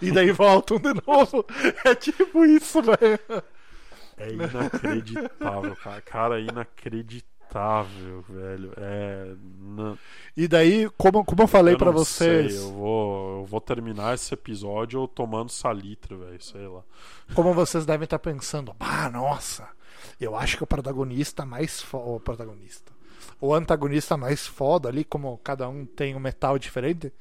E 0.01 0.11
daí 0.11 0.31
voltam 0.33 0.79
de 0.79 0.93
novo. 1.07 1.45
É 1.85 1.95
tipo 1.95 2.45
isso, 2.45 2.81
velho. 2.83 3.43
É 4.17 4.31
inacreditável, 4.31 5.77
cara. 5.83 6.01
Cara, 6.03 6.41
é 6.41 6.45
inacreditável, 6.45 8.23
velho. 8.29 8.73
É. 8.77 9.35
Não, 9.61 9.99
E 10.37 10.49
daí, 10.49 10.89
como, 10.97 11.25
como 11.25 11.43
eu 11.43 11.47
falei 11.47 11.77
não 11.79 11.93
vocês, 11.93 12.55
sei, 12.55 12.63
eu, 12.63 12.73
vou, 12.73 13.39
eu 13.41 13.45
vou 13.45 13.61
terminar 13.61 14.15
esse 14.15 14.33
episódio 14.33 15.07
tomando 15.09 15.51
salitre, 15.51 16.15
velho. 16.17 16.43
Sei 16.43 16.67
lá. 16.67 16.83
como 17.35 17.53
vocês 17.53 17.85
devem 17.85 18.05
estar 18.05 18.19
pensando, 18.19 18.75
ah, 18.81 19.11
nossa, 19.11 19.69
eu 20.21 20.35
acho 20.35 20.57
que 20.57 20.65
o 20.65 20.67
protagonista 20.67 21.45
mais 21.45 21.81
foda. 21.81 22.05
O 22.11 22.21
protagonista. 22.21 22.93
O 23.39 23.55
antagonista 23.55 24.17
mais 24.17 24.47
foda 24.47 24.89
ali, 24.89 25.05
como 25.05 25.37
cada 25.39 25.69
um 25.69 25.85
tem 25.85 26.15
um 26.15 26.21
metal 26.21 26.59
diferente. 26.59 27.13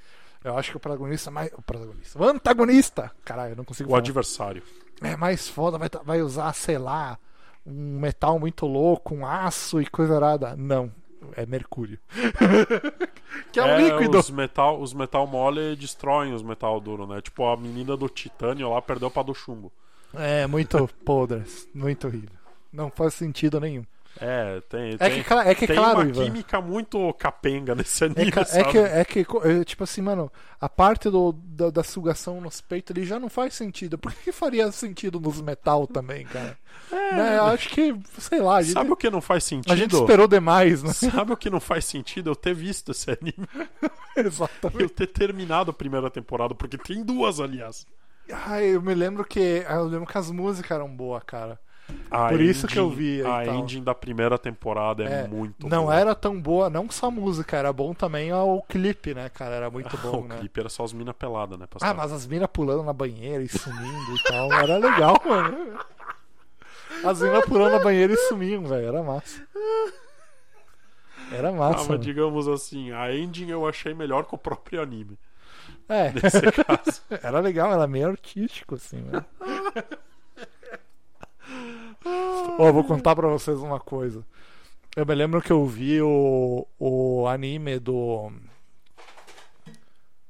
Eu 0.46 0.56
acho 0.58 0.70
que 0.72 0.78
o 0.78 0.80
protagonista 0.80 1.32
mais. 1.32 1.52
O 1.54 1.62
protagonista. 1.62 2.20
O 2.20 2.24
antagonista! 2.24 3.12
Caralho, 3.26 3.54
eu 3.54 3.56
não 3.56 3.64
consigo 3.66 3.89
O 3.89 3.91
falar. 3.91 4.00
adversário. 4.02 4.62
é 5.02 5.16
mais 5.18 5.50
foda, 5.50 5.78
vai, 5.80 5.89
vai 6.04 6.22
usar, 6.22 6.54
sei 6.54 6.78
lá, 6.78 7.18
um 7.66 8.00
metal 8.00 8.38
muito 8.39 8.68
louco, 8.68 9.16
um 9.16 9.26
aço 9.26 9.82
e 9.82 9.88
coisa 9.88 10.16
arada. 10.16 10.56
Não, 10.56 10.91
é 11.36 11.48
mercúrio. 11.48 11.98
que 13.52 13.60
é 13.60 13.64
um 13.64 13.78
líquido. 13.78 14.20
Os 14.20 14.30
metal, 14.30 14.80
os 14.80 14.93
metal 14.93 15.26
mole 15.26 15.76
destroem 15.76 16.32
os 16.34 16.43
metal 16.43 16.80
duro, 16.80 17.08
né? 17.08 17.22
Tipo, 17.22 17.48
a 17.48 17.58
menina 17.58 17.98
do 17.98 18.08
titânio 18.08 18.70
lá 18.70 18.82
perdeu 18.82 19.10
pra 19.10 19.24
do 19.24 19.34
chumbo. 19.34 19.72
É 20.14 20.46
muito 20.48 20.88
podre, 21.04 21.43
muito 21.74 22.08
horrível. 22.08 22.30
Não 22.72 22.89
faz 22.91 23.16
sentido 23.16 23.60
nenhum. 23.60 23.84
É, 24.20 24.61
tem. 24.70 24.95
É 24.99 25.09
que, 25.09 25.34
é 25.34 25.55
que 25.55 25.68
tem 25.68 25.76
claro, 25.76 25.99
uma 25.99 26.09
Ivan. 26.09 26.24
química 26.24 26.61
muito 26.61 27.13
capenga 27.16 27.76
nesse 27.76 28.03
É, 28.03 28.07
anime, 28.07 28.32
é 28.36 28.43
sabe? 28.45 28.72
que, 28.72 28.78
é 28.78 29.05
que, 29.05 29.20
é, 29.20 29.63
tipo 29.66 29.84
assim, 29.84 30.01
mano, 30.01 30.32
a 30.59 30.70
parte 30.70 31.09
do, 31.09 31.34
da, 31.34 31.70
da 31.70 31.84
sugação 31.84 32.39
nos 32.39 32.61
peitos 32.61 32.95
ali 32.95 33.05
já 33.05 33.20
não 33.20 33.30
faz 33.30 33.53
sentido. 33.53 33.97
Por 33.97 34.13
que, 34.13 34.24
que 34.26 34.32
faria 34.32 34.72
sentido 34.72 35.20
nos 35.20 35.41
metal 35.41 35.86
também, 35.86 36.26
cara? 36.26 36.57
Né, 36.91 37.38
eu 37.38 37.45
acho 37.45 37.70
que, 37.70 37.95
sei 38.20 38.39
lá, 38.39 38.61
gente, 38.61 38.72
É. 38.72 38.74
Sabe 38.74 38.91
o 38.91 38.95
que 38.95 39.09
não 39.09 39.22
faz 39.22 39.43
sentido? 39.43 39.72
a 39.72 39.76
gente 39.76 39.95
esperou 39.95 40.28
demais, 40.28 40.82
né? 40.84 40.93
Sabe 40.93 41.34
o 41.34 41.38
que 41.38 41.49
não 41.49 41.59
faz 41.59 41.86
sentido? 41.86 42.30
Eu 42.30 42.36
ter 42.36 42.53
visto 42.53 42.91
esse 42.91 43.09
anime. 43.11 43.47
Eu 44.16 44.28
Exatamente. 44.28 44.89
ter 44.89 45.07
terminado 45.07 45.72
a 45.72 45.74
primeira 45.74 46.09
temporada, 46.09 46.55
porque 46.55 46.78
tem 46.78 47.03
duas, 47.03 47.39
aliás. 47.41 47.86
Ai, 48.32 48.68
eu 48.68 48.82
me 48.82 48.93
lembro 48.95 49.26
que. 49.26 49.63
Eu 49.70 49.84
lembro 49.86 50.07
que 50.07 50.18
as 50.18 50.32
músicas 50.32 50.72
eram 50.72 50.88
boas, 50.89 51.22
cara. 51.24 51.59
A 52.09 52.29
Por 52.29 52.41
isso 52.41 52.67
que 52.67 52.77
eu 52.79 52.89
vi 52.89 53.21
A 53.21 53.43
tal. 53.45 53.55
ending 53.55 53.83
da 53.83 53.93
primeira 53.93 54.38
temporada 54.38 55.03
é, 55.03 55.21
É, 55.21 55.27
muito 55.27 55.67
não 55.67 55.83
boa. 55.86 55.95
era 55.95 56.15
tão 56.15 56.39
boa, 56.39 56.69
não 56.69 56.89
só 56.89 57.07
a 57.07 57.11
música, 57.11 57.57
era 57.57 57.71
bom 57.73 57.93
também 57.93 58.31
o 58.33 58.61
clipe, 58.61 59.13
né, 59.13 59.29
cara? 59.29 59.55
Era 59.55 59.69
muito 59.69 59.95
bom, 59.99 60.21
o 60.21 60.27
né? 60.27 60.38
clipe 60.39 60.59
era 60.59 60.69
só 60.69 60.83
as 60.83 60.93
minas 60.93 61.15
peladas, 61.15 61.57
né? 61.59 61.67
Ah, 61.81 61.93
mas 61.93 62.11
as 62.11 62.25
minas 62.25 62.49
pulando 62.51 62.83
na 62.83 62.93
banheira 62.93 63.43
e 63.43 63.47
sumindo 63.49 64.15
e 64.15 64.23
tal. 64.23 64.51
Era 64.53 64.77
legal, 64.77 65.21
mano. 65.25 65.79
As 67.03 67.21
minas 67.21 67.45
pulando 67.45 67.73
na 67.73 67.79
banheira 67.83 68.13
e 68.13 68.17
sumiam, 68.17 68.65
velho. 68.65 68.88
Era 68.88 69.03
massa. 69.03 69.41
Era 71.31 71.49
Ah, 71.49 71.53
massa. 71.53 71.77
mas 71.79 71.88
mano. 71.89 71.99
digamos 72.01 72.47
assim, 72.47 72.91
a 72.91 73.13
ending 73.13 73.49
eu 73.49 73.67
achei 73.67 73.93
melhor 73.93 74.25
que 74.25 74.36
o 74.36 74.38
próprio 74.38 74.81
anime. 74.81 75.17
É, 75.89 76.11
Nesse 76.11 76.41
caso. 76.51 77.01
era 77.21 77.39
legal, 77.39 77.71
era 77.73 77.88
meio 77.88 78.07
artístico, 78.07 78.75
assim, 78.75 79.01
né? 79.01 79.23
Ó, 82.58 82.72
vou 82.72 82.84
contar 82.84 83.16
pra 83.16 83.28
vocês 83.28 83.58
uma 83.60 83.80
coisa. 83.80 84.24
Eu 84.95 85.06
me 85.06 85.14
lembro 85.16 85.41
que 85.41 85.51
eu 85.51 85.66
vi 85.66 86.01
o, 86.01 86.66
o 86.80 87.28
anime 87.28 87.80
do. 87.80 88.32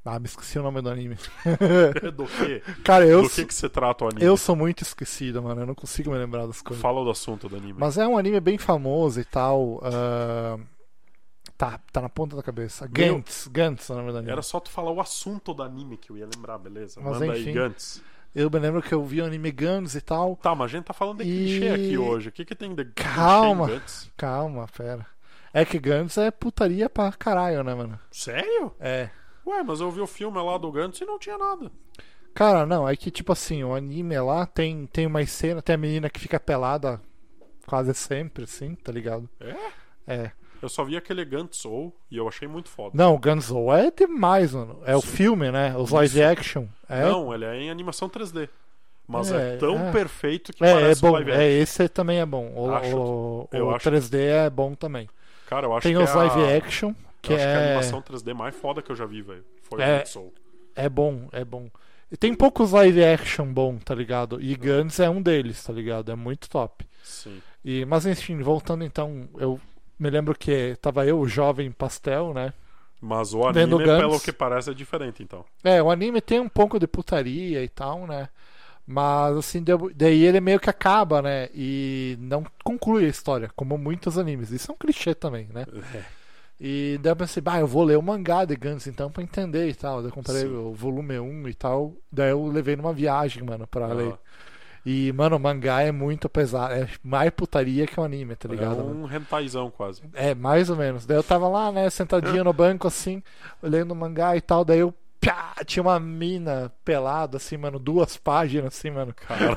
Ah, 0.03 0.19
me 0.19 0.26
esqueci 0.28 0.59
o 0.59 0.63
nome 0.63 0.82
do 0.82 0.89
anime. 0.89 1.17
Do 2.15 2.26
que? 2.28 2.59
Cara, 2.84 3.05
eu, 3.07 3.23
Do 3.23 3.30
que 3.30 3.43
que 3.45 3.53
se 3.53 3.67
trata 3.67 4.05
o 4.05 4.07
anime? 4.07 4.23
eu 4.23 4.38
sou 4.38 4.55
muito 4.55 4.84
esquecido, 4.84 5.41
mano. 5.41 5.61
Eu 5.61 5.65
não 5.65 5.73
consigo 5.73 6.11
me 6.11 6.17
lembrar 6.17 6.45
das 6.45 6.61
coisas. 6.61 6.80
Fala 6.82 7.03
do 7.03 7.09
assunto 7.09 7.49
do 7.49 7.55
anime. 7.57 7.73
Mas 7.78 7.97
é 7.97 8.07
um 8.07 8.15
anime 8.15 8.39
bem 8.39 8.57
famoso 8.57 9.19
e 9.19 9.26
tal. 9.26 9.82
ah, 9.84 10.59
Tá, 11.57 11.80
tá 11.91 12.01
na 12.01 12.09
ponta 12.09 12.36
da 12.36 12.43
cabeça. 12.43 12.84
Meu- 12.86 13.15
Gantz, 13.15 13.47
Gantz 13.47 13.89
é 13.89 13.93
o 13.93 13.95
nome 13.95 14.11
do 14.11 14.17
anime. 14.17 14.32
Era 14.34 14.41
só 14.41 14.59
tu 14.59 14.69
falar 14.69 14.91
o 14.91 14.99
assunto 14.99 15.53
do 15.53 15.63
anime 15.63 15.95
que 15.95 16.11
eu 16.11 16.17
ia 16.17 16.28
lembrar, 16.36 16.57
beleza? 16.57 16.99
Mas 17.01 17.13
Manda 17.19 17.32
aí, 17.34 17.41
enfim. 17.43 17.53
Gantz. 17.53 18.01
Eu 18.36 18.49
me 18.51 18.59
lembro 18.59 18.81
que 18.81 18.93
eu 18.93 19.03
vi 19.03 19.21
o 19.21 19.25
anime 19.25 19.49
Gantz 19.51 19.95
e 19.95 20.01
tal. 20.01 20.36
Tá, 20.36 20.53
mas 20.53 20.65
a 20.65 20.75
gente 20.75 20.83
tá 20.86 20.93
falando 20.93 21.23
de 21.23 21.29
E- 21.29 21.36
clichê 21.59 21.69
aqui 21.69 21.97
hoje. 21.97 22.29
O 22.29 22.31
que 22.33 22.43
que 22.43 22.53
tem 22.55 22.75
de 22.75 22.83
Calma. 22.86 23.67
clichê 23.67 23.81
em? 24.07 24.11
Calma, 24.17 24.67
pera. 24.75 25.05
É 25.53 25.63
que 25.63 25.79
Gantz 25.79 26.17
é 26.17 26.29
putaria 26.31 26.89
pra 26.89 27.11
caralho, 27.13 27.63
né, 27.63 27.73
mano? 27.73 27.97
Sério? 28.11 28.73
É. 28.79 29.09
Ué, 29.47 29.63
mas 29.63 29.79
eu 29.79 29.89
vi 29.89 30.01
o 30.01 30.07
filme 30.07 30.38
lá 30.41 30.57
do 30.57 30.69
Gantz 30.71 30.99
e 30.99 31.05
não 31.05 31.17
tinha 31.17 31.38
nada. 31.38 31.71
Cara, 32.33 32.65
não, 32.65 32.89
é 32.89 32.95
que 32.97 33.09
tipo 33.09 33.31
assim, 33.31 33.63
o 33.63 33.73
anime 33.73 34.19
lá 34.19 34.45
tem, 34.45 34.86
tem 34.88 35.05
uma 35.07 35.25
cena, 35.25 35.61
tem 35.61 35.75
a 35.75 35.77
menina 35.77 36.09
que 36.09 36.19
fica 36.19 36.38
pelada 36.38 36.99
quase 37.65 37.93
sempre, 37.93 38.43
assim, 38.43 38.75
tá 38.75 38.91
ligado? 38.91 39.29
É? 39.39 39.55
É. 40.13 40.31
Eu 40.61 40.69
só 40.69 40.83
vi 40.83 40.95
aquele 40.97 41.25
ou 41.65 41.95
e 42.09 42.17
eu 42.17 42.27
achei 42.27 42.47
muito 42.47 42.69
foda. 42.69 42.91
Não, 42.93 43.17
Gunzo 43.17 43.71
é 43.71 43.91
demais, 43.91 44.53
mano. 44.53 44.79
É 44.85 44.95
o 44.95 45.01
filme, 45.01 45.51
né? 45.51 45.75
Os 45.77 45.91
live 45.91 46.23
action. 46.23 46.65
É, 46.89 47.03
Não, 47.03 47.33
ele 47.33 47.45
é 47.45 47.55
em 47.61 47.69
animação 47.69 48.09
3D. 48.09 48.49
Mas 49.07 49.31
é, 49.31 49.53
É, 49.53 49.57
tão 49.57 49.89
é. 49.89 49.91
perfeito 49.91 50.51
que 50.51 50.63
é, 50.63 50.69
é 50.69 50.73
parece 50.73 51.01
bom. 51.01 51.09
um 51.09 51.11
live 51.11 51.31
É, 51.31 51.35
action. 51.35 51.61
esse 51.63 51.89
também 51.89 52.19
é 52.19 52.25
bom. 52.25 52.51
O, 52.55 52.71
Acho. 52.73 52.97
o, 52.97 53.49
o 53.51 53.69
acho. 53.75 53.89
3D 53.89 54.17
é 54.19 54.49
bom 54.49 54.73
também. 54.73 55.07
Cara, 55.47 55.67
eu 55.67 55.73
acho 55.73 55.83
Tem 55.87 55.95
que 55.95 56.01
os 56.01 56.09
é 56.09 56.13
a- 56.13 56.15
live 56.15 56.57
action, 56.57 56.93
que 57.21 57.31
eu 57.33 57.35
acho 57.35 57.45
que 57.45 57.51
é 57.51 57.55
a 57.55 57.59
é, 57.59 57.65
animação 57.67 58.01
3D 58.01 58.33
mais 58.33 58.55
foda 58.55 58.81
que 58.81 58.91
eu 58.91 58.95
já 58.95 59.05
vi, 59.05 59.21
velho. 59.21 59.45
Foi 59.61 59.79
É. 59.81 60.03
o 60.15 60.31
é 60.75 60.89
bom, 60.89 61.27
é 61.31 61.45
bom. 61.45 61.69
E 62.11 62.17
tem 62.17 62.33
poucos 62.33 62.71
live 62.71 63.03
action 63.03 63.45
bom, 63.45 63.77
tá 63.77 63.93
ligado? 63.95 64.41
E 64.41 64.55
Guns 64.55 64.99
é 64.99 65.09
um 65.09 65.21
deles, 65.21 65.63
tá 65.63 65.71
ligado? 65.73 66.11
É 66.11 66.15
muito 66.15 66.49
top. 66.49 66.85
Sim. 67.03 67.41
E, 67.63 67.85
mas 67.85 68.05
enfim, 68.05 68.41
voltando 68.41 68.83
então, 68.83 69.27
eu 69.37 69.59
me 69.99 70.09
lembro 70.09 70.37
que 70.37 70.75
tava 70.81 71.05
eu, 71.05 71.19
o 71.19 71.27
jovem 71.27 71.71
pastel, 71.71 72.33
né? 72.33 72.53
Mas 73.01 73.33
o 73.33 73.45
anime, 73.45 73.77
pelo 73.83 74.19
que 74.19 74.31
parece, 74.31 74.71
é 74.71 74.73
diferente, 74.73 75.21
então. 75.21 75.45
É, 75.63 75.81
o 75.81 75.91
anime 75.91 76.21
tem 76.21 76.39
um 76.39 76.49
pouco 76.49 76.79
de 76.79 76.87
putaria 76.87 77.63
e 77.63 77.69
tal, 77.69 78.07
né? 78.07 78.29
Mas 78.87 79.35
assim, 79.37 79.61
deu- 79.63 79.91
daí 79.95 80.23
ele 80.23 80.39
meio 80.39 80.59
que 80.59 80.69
acaba, 80.69 81.21
né? 81.21 81.49
E 81.53 82.17
não 82.19 82.43
conclui 82.63 83.05
a 83.05 83.09
história, 83.09 83.49
como 83.55 83.77
muitos 83.77 84.17
animes. 84.17 84.51
Isso 84.51 84.71
é 84.71 84.73
um 84.73 84.77
clichê 84.77 85.13
também, 85.15 85.47
né? 85.53 85.65
É. 85.93 86.03
E 86.59 86.97
daí 87.01 87.11
eu 87.11 87.15
pensei, 87.15 87.41
bah, 87.41 87.59
eu 87.59 87.67
vou 87.67 87.83
ler 87.83 87.97
o 87.97 88.01
mangá 88.01 88.45
de 88.45 88.55
Guns 88.55 88.87
então 88.87 89.11
pra 89.11 89.23
entender 89.23 89.67
e 89.67 89.73
tal. 89.75 90.01
Daí 90.01 90.09
eu 90.09 90.13
comprei 90.13 90.41
Sim. 90.41 90.55
o 90.55 90.73
volume 90.73 91.19
1 91.19 91.49
e 91.49 91.53
tal. 91.53 91.93
Daí 92.11 92.29
eu 92.31 92.47
levei 92.47 92.75
numa 92.75 92.93
viagem, 92.93 93.43
mano, 93.43 93.67
pra 93.67 93.87
ler. 93.87 94.13
E, 94.86 95.11
mano, 95.13 95.36
o 95.36 95.39
mangá 95.39 95.81
é 95.81 95.91
muito 95.91 96.29
pesado. 96.29 96.73
É 96.73 96.88
mais 97.03 97.31
putaria 97.31 97.88
que 97.88 97.99
o 97.99 98.03
anime, 98.03 98.36
tá 98.36 98.47
é 98.47 98.51
ligado? 98.51 98.77
mano? 98.77 99.05
um 99.05 99.11
hentaizão 99.11 99.71
quase. 99.71 100.01
É, 100.13 100.36
mais 100.36 100.69
ou 100.69 100.75
menos. 100.75 101.05
Daí 101.07 101.17
eu 101.17 101.23
tava 101.23 101.47
lá, 101.47 101.71
né, 101.71 101.89
sentadinho 101.89 102.43
no 102.43 102.53
banco, 102.53 102.88
assim, 102.88 103.23
olhando 103.63 103.91
o 103.91 103.95
mangá 103.95 104.38
e 104.38 104.41
tal. 104.41 104.63
Daí 104.63 104.79
eu, 104.79 104.93
pá, 105.26 105.55
tinha 105.65 105.82
uma 105.82 105.99
mina 105.99 106.71
pelada, 106.84 107.38
assim, 107.38 107.57
mano, 107.57 107.80
duas 107.80 108.17
páginas, 108.17 108.78
assim, 108.78 108.91
mano. 108.91 109.13
Cara, 109.13 109.55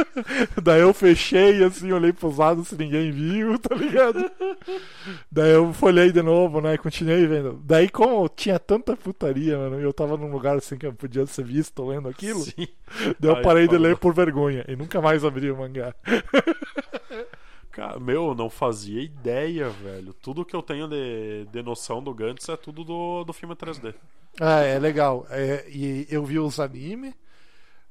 Daí 0.62 0.80
eu 0.80 0.92
fechei, 0.92 1.62
assim, 1.62 1.92
olhei 1.92 2.12
pros 2.12 2.38
lados 2.38 2.68
se 2.68 2.76
ninguém 2.76 3.10
viu, 3.10 3.58
tá 3.58 3.74
ligado? 3.74 4.30
Daí 5.30 5.52
eu 5.52 5.72
folhei 5.72 6.10
de 6.10 6.22
novo, 6.22 6.60
né, 6.60 6.76
continuei 6.76 7.26
vendo. 7.26 7.60
Daí, 7.64 7.88
como 7.88 8.28
tinha 8.28 8.58
tanta 8.58 8.96
putaria, 8.96 9.56
mano, 9.56 9.80
e 9.80 9.84
eu 9.84 9.92
tava 9.92 10.16
num 10.16 10.30
lugar, 10.30 10.56
assim, 10.56 10.76
que 10.76 10.86
eu 10.86 10.92
podia 10.92 11.26
ser 11.26 11.44
visto 11.44 11.84
lendo 11.84 12.08
aquilo, 12.08 12.40
sim. 12.40 12.68
daí 13.18 13.30
eu 13.30 13.36
Aí 13.36 13.42
parei 13.42 13.68
de 13.68 13.78
ler 13.78 13.96
por 13.96 14.14
vergonha 14.14 14.64
e 14.68 14.76
nunca 14.76 15.00
mais 15.00 15.24
abri 15.24 15.50
o 15.50 15.56
mangá. 15.56 15.94
Cara, 17.76 18.00
meu, 18.00 18.28
eu 18.28 18.34
não 18.34 18.48
fazia 18.48 19.02
ideia, 19.02 19.68
velho. 19.68 20.14
Tudo 20.14 20.46
que 20.46 20.56
eu 20.56 20.62
tenho 20.62 20.88
de, 20.88 21.44
de 21.52 21.62
noção 21.62 22.02
do 22.02 22.14
Gantz 22.14 22.48
é 22.48 22.56
tudo 22.56 22.82
do, 22.82 23.22
do 23.22 23.34
filme 23.34 23.54
3D. 23.54 23.94
Ah, 24.40 24.60
é 24.60 24.78
legal. 24.78 25.26
É, 25.28 25.66
e 25.68 26.06
eu 26.08 26.24
vi 26.24 26.38
os 26.38 26.58
anime, 26.58 27.14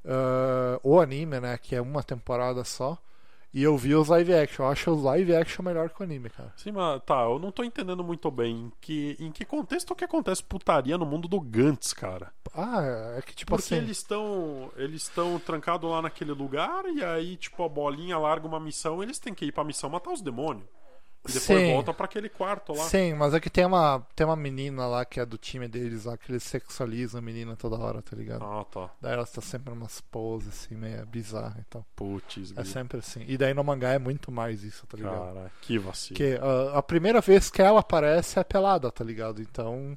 ah, 0.04 0.80
o 0.82 0.98
anime, 0.98 1.38
né? 1.38 1.56
Que 1.56 1.76
é 1.76 1.80
uma 1.80 2.02
temporada 2.02 2.64
só. 2.64 2.98
E 3.56 3.62
eu 3.62 3.74
vi 3.74 3.94
os 3.94 4.08
live 4.08 4.34
action. 4.34 4.66
Eu 4.66 4.68
acho 4.70 4.90
os 4.90 5.02
live 5.02 5.34
action 5.34 5.64
melhor 5.64 5.88
que 5.88 5.98
o 5.98 6.04
anime, 6.04 6.28
cara. 6.28 6.52
Sim, 6.58 6.72
mas 6.72 7.02
tá, 7.06 7.22
eu 7.22 7.38
não 7.38 7.50
tô 7.50 7.64
entendendo 7.64 8.04
muito 8.04 8.30
bem 8.30 8.66
em 8.66 8.72
que, 8.82 9.16
em 9.18 9.32
que 9.32 9.46
contexto 9.46 9.94
que 9.94 10.04
acontece 10.04 10.44
putaria 10.44 10.98
no 10.98 11.06
mundo 11.06 11.26
do 11.26 11.40
Gantz, 11.40 11.94
cara. 11.94 12.30
Ah, 12.54 13.14
é 13.16 13.22
que 13.22 13.34
tipo 13.34 13.56
Porque 13.56 13.74
assim. 13.74 13.82
eles 13.82 13.96
estão 13.96 14.70
eles 14.76 15.04
estão 15.04 15.38
trancados 15.38 15.90
lá 15.90 16.02
naquele 16.02 16.32
lugar 16.32 16.84
e 16.84 17.02
aí, 17.02 17.34
tipo, 17.38 17.64
a 17.64 17.68
bolinha 17.68 18.18
larga 18.18 18.46
uma 18.46 18.60
missão 18.60 19.02
eles 19.02 19.18
têm 19.18 19.32
que 19.32 19.46
ir 19.46 19.52
pra 19.52 19.64
missão 19.64 19.88
matar 19.88 20.12
os 20.12 20.20
demônios. 20.20 20.68
E 21.28 21.32
depois 21.32 21.60
Sim. 21.60 21.72
volta 21.72 21.92
pra 21.94 22.04
aquele 22.06 22.28
quarto 22.28 22.72
lá. 22.72 22.84
Sim, 22.84 23.14
mas 23.14 23.34
é 23.34 23.40
que 23.40 23.50
tem 23.50 23.64
uma, 23.64 24.06
tem 24.14 24.26
uma 24.26 24.36
menina 24.36 24.86
lá 24.86 25.04
que 25.04 25.20
é 25.20 25.26
do 25.26 25.36
time 25.36 25.68
deles 25.68 26.04
lá, 26.04 26.16
que 26.16 26.30
eles 26.30 26.42
sexualizam 26.42 27.18
a 27.18 27.22
menina 27.22 27.56
toda 27.56 27.76
hora, 27.76 28.02
tá 28.02 28.16
ligado? 28.16 28.44
Ah, 28.44 28.64
tá. 28.64 28.90
Daí 29.00 29.12
ela 29.12 29.26
tá 29.26 29.40
sempre 29.40 29.72
umas 29.72 30.00
poses 30.00 30.48
assim, 30.48 30.76
meio 30.76 31.04
bizarra 31.06 31.56
e 31.60 31.64
tal. 31.64 31.84
Putz, 31.94 32.52
É 32.56 32.64
sempre 32.64 32.98
assim. 32.98 33.24
E 33.26 33.36
daí 33.36 33.52
no 33.54 33.64
mangá 33.64 33.90
é 33.92 33.98
muito 33.98 34.30
mais 34.30 34.62
isso, 34.62 34.86
tá 34.86 34.96
ligado? 34.96 35.34
Cara, 35.34 35.52
que 35.60 35.78
vacilo. 35.78 36.16
Porque 36.18 36.38
a 36.74 36.82
primeira 36.82 37.20
vez 37.20 37.50
que 37.50 37.62
ela 37.62 37.80
aparece 37.80 38.38
é 38.38 38.44
pelada, 38.44 38.90
tá 38.90 39.04
ligado? 39.04 39.40
Então. 39.42 39.96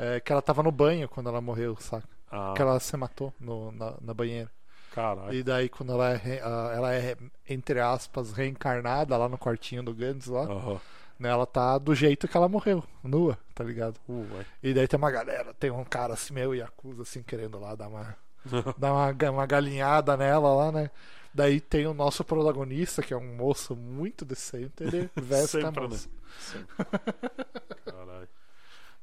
É 0.00 0.20
que 0.20 0.30
ela 0.30 0.40
tava 0.40 0.62
no 0.62 0.70
banho 0.70 1.08
quando 1.08 1.28
ela 1.28 1.40
morreu, 1.40 1.76
saca? 1.80 2.08
Ah, 2.30 2.52
Que 2.54 2.62
ela 2.62 2.78
se 2.78 2.96
matou 2.96 3.34
no, 3.40 3.72
na, 3.72 3.94
na 4.00 4.14
banheira. 4.14 4.48
Caralho. 4.94 5.32
E 5.34 5.42
daí 5.42 5.68
quando 5.68 5.92
ela 5.92 6.12
é, 6.14 6.38
ela 6.38 6.94
é, 6.94 7.16
entre 7.48 7.80
aspas, 7.80 8.32
reencarnada 8.32 9.16
lá 9.16 9.28
no 9.28 9.38
quartinho 9.38 9.82
do 9.82 9.94
Gantz 9.94 10.26
lá, 10.26 10.42
Aham. 10.42 10.80
né, 11.18 11.28
ela 11.28 11.46
tá 11.46 11.78
do 11.78 11.94
jeito 11.94 12.26
que 12.28 12.36
ela 12.36 12.48
morreu, 12.48 12.82
nua, 13.02 13.38
tá 13.54 13.64
ligado? 13.64 13.98
Ué. 14.08 14.44
E 14.62 14.72
daí 14.74 14.86
tem 14.88 14.98
uma 14.98 15.10
galera, 15.10 15.52
tem 15.54 15.70
um 15.70 15.84
cara 15.84 16.14
assim 16.14 16.34
meio 16.34 16.54
Yakuza, 16.54 17.02
assim, 17.02 17.22
querendo 17.22 17.58
lá 17.58 17.74
dar 17.74 17.88
uma, 17.88 18.16
dar 18.78 18.92
uma, 18.92 19.30
uma 19.30 19.46
galinhada 19.46 20.16
nela 20.16 20.54
lá, 20.54 20.72
né? 20.72 20.90
Daí 21.34 21.60
tem 21.60 21.86
o 21.86 21.94
nosso 21.94 22.24
protagonista, 22.24 23.02
que 23.02 23.12
é 23.12 23.16
um 23.16 23.36
moço 23.36 23.76
muito 23.76 24.24
decente, 24.24 24.72
ele 24.82 25.10
veste 25.14 25.58
a 25.58 25.60
Sempre, 25.62 25.82
né? 25.82 25.88
moça. 25.88 26.08
Sempre. 26.40 26.86
Caralho. 27.84 28.28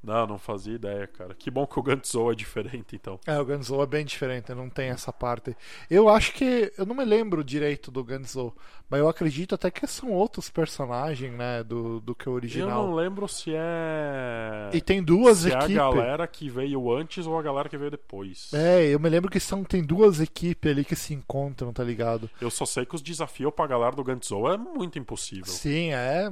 Não, 0.06 0.28
não 0.28 0.38
fazia 0.38 0.76
ideia, 0.76 1.08
cara. 1.08 1.34
Que 1.34 1.50
bom 1.50 1.66
que 1.66 1.80
o 1.80 1.84
Gantzo 1.84 2.32
é 2.32 2.36
diferente, 2.36 2.96
então. 2.96 3.20
É, 3.26 3.40
o 3.40 3.46
Ganzo 3.46 3.82
é 3.82 3.86
bem 3.86 4.06
diferente, 4.06 4.54
não 4.54 4.70
tem 4.70 4.90
essa 4.90 5.12
parte. 5.12 5.56
Eu 5.90 6.08
acho 6.08 6.34
que. 6.34 6.72
Eu 6.78 6.86
não 6.86 6.96
me 6.96 7.04
lembro 7.04 7.44
direito 7.44 7.90
do 7.90 8.04
Ganzo, 8.04 8.54
mas 8.90 9.00
eu 9.00 9.10
acredito 9.10 9.56
até 9.56 9.72
que 9.72 9.86
são 9.88 10.12
outros 10.12 10.50
personagens, 10.50 11.34
né? 11.34 11.64
Do, 11.64 12.00
do 12.00 12.14
que 12.14 12.28
o 12.30 12.32
Eu 12.32 12.36
original. 12.36 12.88
não 12.88 12.94
lembro 12.96 13.28
se 13.28 13.52
é. 13.54 14.70
E 14.74 14.80
tem 14.82 15.02
duas 15.04 15.40
se 15.40 15.52
é 15.52 15.56
a 15.56 15.58
equipes. 15.60 15.76
galera 15.76 16.28
que 16.28 16.50
veio 16.50 16.92
antes 16.96 17.26
ou 17.26 17.38
a 17.38 17.42
galera 17.42 17.68
que 17.68 17.78
veio 17.78 17.92
depois. 17.92 18.52
É, 18.54 18.86
eu 18.86 19.00
me 19.00 19.10
lembro 19.10 19.32
que 19.32 19.40
são, 19.40 19.64
tem 19.64 19.84
duas 19.84 20.20
equipes 20.20 20.72
ali 20.72 20.86
que 20.86 20.96
se 20.96 21.14
encontram, 21.14 21.74
tá 21.74 21.84
ligado? 21.84 22.30
Eu 22.40 22.52
só 22.52 22.66
sei 22.66 22.86
que 22.86 22.96
os 22.96 23.02
desafios 23.02 23.54
pra 23.54 23.68
galera 23.68 23.96
do 23.96 24.04
Gantzo 24.04 24.48
é 24.48 24.58
muito 24.58 25.00
impossível. 25.00 25.46
Sim, 25.46 25.92
é 25.94 26.32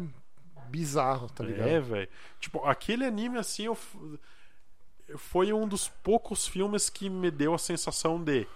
bizarro, 0.73 1.29
tá 1.29 1.43
ligado? 1.43 1.67
É, 1.67 1.79
velho. 1.79 2.09
Tipo, 2.39 2.65
aquele 2.65 3.05
anime 3.05 3.37
assim, 3.37 3.65
eu 3.65 3.77
foi 5.17 5.53
um 5.53 5.67
dos 5.67 5.87
poucos 5.87 6.47
filmes 6.47 6.89
que 6.89 7.09
me 7.09 7.29
deu 7.29 7.53
a 7.53 7.57
sensação 7.59 8.21
de 8.21 8.47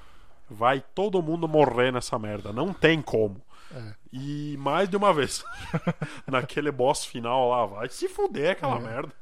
vai 0.49 0.81
todo 0.95 1.21
mundo 1.21 1.47
morrer 1.47 1.91
nessa 1.91 2.17
merda, 2.17 2.51
não 2.51 2.73
tem 2.73 3.01
como. 3.01 3.39
É. 3.71 3.93
E 4.11 4.55
mais 4.57 4.89
de 4.89 4.95
uma 4.97 5.13
vez. 5.13 5.43
Naquele 6.25 6.71
boss 6.71 7.05
final 7.05 7.49
lá, 7.49 7.65
vai 7.65 7.89
se 7.89 8.07
fuder 8.07 8.51
aquela 8.53 8.77
É. 8.77 8.79
merda. 8.79 9.13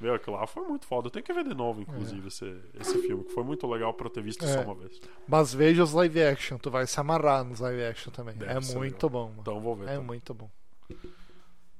Meu, 0.00 0.14
aquilo 0.14 0.36
lá 0.36 0.46
foi 0.46 0.62
muito 0.62 0.86
foda. 0.86 1.08
Eu 1.08 1.10
tenho 1.10 1.24
que 1.24 1.32
ver 1.32 1.42
de 1.42 1.54
novo, 1.54 1.80
inclusive, 1.80 2.28
esse, 2.28 2.44
esse 2.78 2.98
filme, 3.02 3.24
que 3.24 3.32
foi 3.32 3.42
muito 3.42 3.66
legal 3.66 3.92
pra 3.92 4.06
eu 4.06 4.10
ter 4.10 4.22
visto 4.22 4.44
É. 4.44 4.48
só 4.54 4.60
uma 4.60 4.74
vez. 4.76 5.00
Mas 5.26 5.52
veja 5.52 5.82
os 5.82 5.92
live 5.92 6.22
action, 6.22 6.56
tu 6.58 6.70
vai 6.70 6.86
se 6.86 7.00
amarrar 7.00 7.42
nos 7.42 7.58
live 7.58 7.82
action 7.82 8.12
também. 8.12 8.36
Deve 8.36 8.52
é 8.52 8.74
muito 8.76 9.08
bom, 9.10 9.28
mano. 9.30 9.38
Então 9.40 9.58
vou 9.60 9.74
ver. 9.74 9.84
É 9.88 9.92
também. 9.94 10.06
muito 10.06 10.32
bom. 10.34 10.48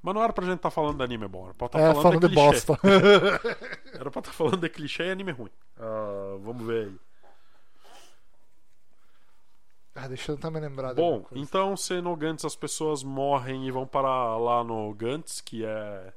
Mas 0.08 0.14
não 0.14 0.22
era 0.22 0.32
pra 0.32 0.46
gente 0.46 0.56
estar 0.56 0.70
falando 0.70 0.96
de 0.96 1.04
anime 1.04 1.28
bom, 1.28 1.44
era 1.44 1.52
pra 1.52 1.66
estar 1.66 1.78
é, 1.80 1.82
falando, 1.88 2.02
falando 2.02 2.20
de 2.20 2.28
de 2.28 2.34
bosta. 2.34 2.80
Era 3.92 4.10
pra 4.10 4.20
estar 4.20 4.32
falando 4.32 4.56
de 4.56 4.68
clichê 4.70 5.08
e 5.08 5.10
anime 5.10 5.32
ruim. 5.32 5.50
Ah, 5.78 6.38
vamos 6.40 6.66
ver 6.66 6.86
aí. 6.86 6.96
Ah, 9.94 10.08
deixa 10.08 10.32
eu 10.32 10.50
me 10.50 10.60
lembrar. 10.60 10.94
Bom, 10.94 11.26
então 11.32 11.76
se 11.76 12.00
no 12.00 12.16
Gantz 12.16 12.46
as 12.46 12.56
pessoas 12.56 13.02
morrem 13.02 13.66
e 13.66 13.70
vão 13.70 13.86
para 13.86 14.38
lá 14.38 14.64
no 14.64 14.94
Gantz, 14.94 15.42
que 15.42 15.62
é 15.62 16.14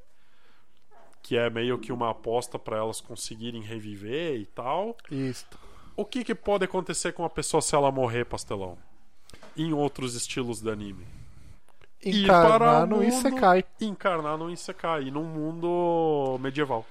que 1.21 1.35
é 1.35 1.49
meio 1.49 1.77
que 1.77 1.91
uma 1.91 2.11
aposta 2.11 2.57
para 2.57 2.77
elas 2.77 3.01
conseguirem 3.01 3.61
reviver 3.61 4.39
e 4.39 4.45
tal. 4.45 4.95
Isso. 5.11 5.45
O 5.97 6.05
que, 6.05 6.23
que 6.23 6.33
pode 6.33 6.63
acontecer 6.63 7.11
com 7.11 7.25
a 7.25 7.29
pessoa 7.29 7.61
se 7.61 7.75
ela 7.75 7.91
morrer, 7.91 8.23
pastelão? 8.23 8.77
Em 9.57 9.73
outros 9.73 10.15
estilos 10.15 10.61
de 10.61 10.69
anime. 10.69 11.20
Encarnar 12.03 12.87
no 12.87 12.97
mundo- 12.97 13.07
Isekai. 13.07 13.63
Encarnar 13.79 14.37
no 14.37 14.49
Isekai, 14.49 15.11
num 15.11 15.23
mundo 15.23 16.37
medieval. 16.39 16.85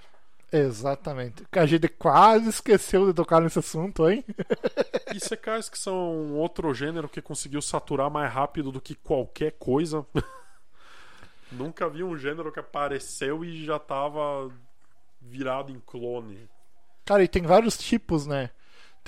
Exatamente. 0.52 1.44
A 1.52 1.64
gente 1.66 1.88
quase 1.88 2.48
esqueceu 2.48 3.06
de 3.06 3.14
tocar 3.14 3.40
nesse 3.40 3.58
assunto, 3.58 4.08
hein? 4.08 4.24
Isekais 5.14 5.68
que 5.68 5.78
são 5.78 6.32
outro 6.34 6.72
gênero 6.74 7.08
que 7.08 7.22
conseguiu 7.22 7.62
saturar 7.62 8.10
mais 8.10 8.32
rápido 8.32 8.72
do 8.72 8.80
que 8.80 8.94
qualquer 8.96 9.52
coisa. 9.52 10.04
Nunca 11.52 11.88
vi 11.88 12.02
um 12.04 12.16
gênero 12.16 12.52
que 12.52 12.60
apareceu 12.60 13.44
e 13.44 13.64
já 13.64 13.78
tava 13.78 14.50
virado 15.20 15.72
em 15.72 15.80
clone. 15.80 16.48
Cara, 17.04 17.24
e 17.24 17.28
tem 17.28 17.42
vários 17.42 17.76
tipos, 17.76 18.26
né? 18.26 18.50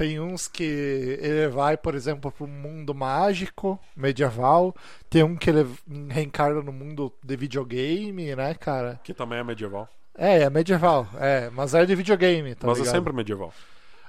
Tem 0.03 0.19
uns 0.19 0.49
que 0.49 0.65
ele 0.65 1.47
vai, 1.47 1.77
por 1.77 1.95
exemplo, 1.95 2.33
pro 2.33 2.45
mundo 2.45 2.93
mágico, 2.93 3.79
medieval. 3.97 4.75
Tem 5.09 5.23
um 5.23 5.37
que 5.37 5.49
ele 5.49 5.65
reencarna 6.11 6.61
no 6.61 6.73
mundo 6.73 7.13
de 7.23 7.37
videogame, 7.37 8.35
né, 8.35 8.53
cara? 8.53 8.99
Que 9.05 9.15
também 9.15 9.39
é 9.39 9.45
medieval. 9.45 9.89
É, 10.19 10.43
é 10.43 10.51
medieval, 10.51 11.07
é, 11.21 11.51
mas 11.51 11.73
é 11.73 11.87
de 11.87 11.95
videogame, 11.95 12.53
tá 12.57 12.67
mas 12.67 12.79
ligado? 12.79 12.93
é 12.93 12.99
sempre 12.99 13.13
medieval. 13.13 13.55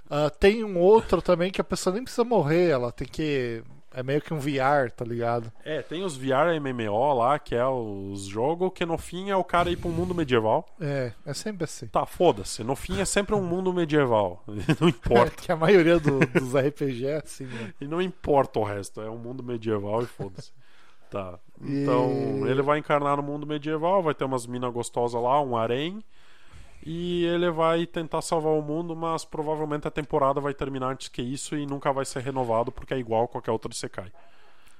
Ah, 0.09 0.31
tem 0.31 0.63
um 0.63 0.79
outro 0.79 1.21
também 1.21 1.51
que 1.51 1.61
a 1.61 1.63
pessoa 1.63 1.93
nem 1.93 2.03
precisa 2.03 2.23
morrer, 2.23 2.69
ela 2.69 2.91
tem 2.91 3.07
que. 3.07 3.61
É 3.93 4.01
meio 4.01 4.21
que 4.21 4.33
um 4.33 4.39
VR, 4.39 4.89
tá 4.95 5.05
ligado? 5.05 5.51
É, 5.63 5.81
tem 5.81 6.03
os 6.03 6.17
VR 6.17 6.59
MMO 6.59 7.13
lá, 7.13 7.37
que 7.37 7.53
é 7.53 7.65
os 7.67 8.23
jogos 8.25 8.71
que 8.73 8.85
no 8.85 8.97
fim 8.97 9.29
é 9.29 9.35
o 9.35 9.43
cara 9.43 9.69
ir 9.69 9.77
pra 9.77 9.87
um 9.89 9.93
mundo 9.93 10.15
medieval. 10.15 10.65
É, 10.81 11.11
é 11.25 11.33
sempre 11.33 11.63
assim. 11.65 11.87
Tá, 11.87 12.05
foda-se. 12.05 12.63
No 12.63 12.75
fim 12.75 12.99
é 13.01 13.05
sempre 13.05 13.35
um 13.35 13.41
mundo 13.43 13.71
medieval. 13.71 14.43
Não 14.81 14.89
importa. 14.89 15.31
que 15.43 15.51
a 15.51 15.55
maioria 15.55 15.99
do- 15.99 16.19
dos 16.19 16.55
RPG 16.55 17.05
é 17.05 17.17
assim, 17.23 17.45
né? 17.45 17.73
E 17.79 17.87
não 17.87 18.01
importa 18.01 18.59
o 18.59 18.63
resto, 18.63 18.99
é 19.01 19.09
um 19.09 19.17
mundo 19.17 19.43
medieval 19.43 20.01
e 20.01 20.07
foda-se. 20.07 20.51
Tá. 21.11 21.37
E- 21.61 21.83
Então, 21.83 22.47
ele 22.47 22.61
vai 22.63 22.79
encarnar 22.79 23.17
no 23.17 23.23
mundo 23.23 23.45
medieval, 23.45 24.01
vai 24.01 24.15
ter 24.15 24.23
umas 24.25 24.47
minas 24.47 24.73
gostosas 24.73 25.21
lá, 25.21 25.39
um 25.41 25.55
harém. 25.55 26.03
E 26.86 27.25
ele 27.25 27.49
vai 27.51 27.86
tentar 27.86 28.21
salvar 28.21 28.53
o 28.53 28.61
mundo, 28.61 28.95
mas 28.95 29.23
provavelmente 29.25 29.88
a 29.88 29.91
temporada 29.91 30.39
vai 30.41 30.53
terminar 30.53 30.88
antes 30.91 31.07
que 31.07 31.21
isso 31.21 31.55
e 31.55 31.65
nunca 31.65 31.91
vai 31.93 32.05
ser 32.05 32.19
renovado 32.21 32.71
porque 32.71 32.93
é 32.93 32.97
igual 32.97 33.25
a 33.25 33.27
qualquer 33.27 33.51
outro 33.51 33.71
Isekai. 33.71 34.11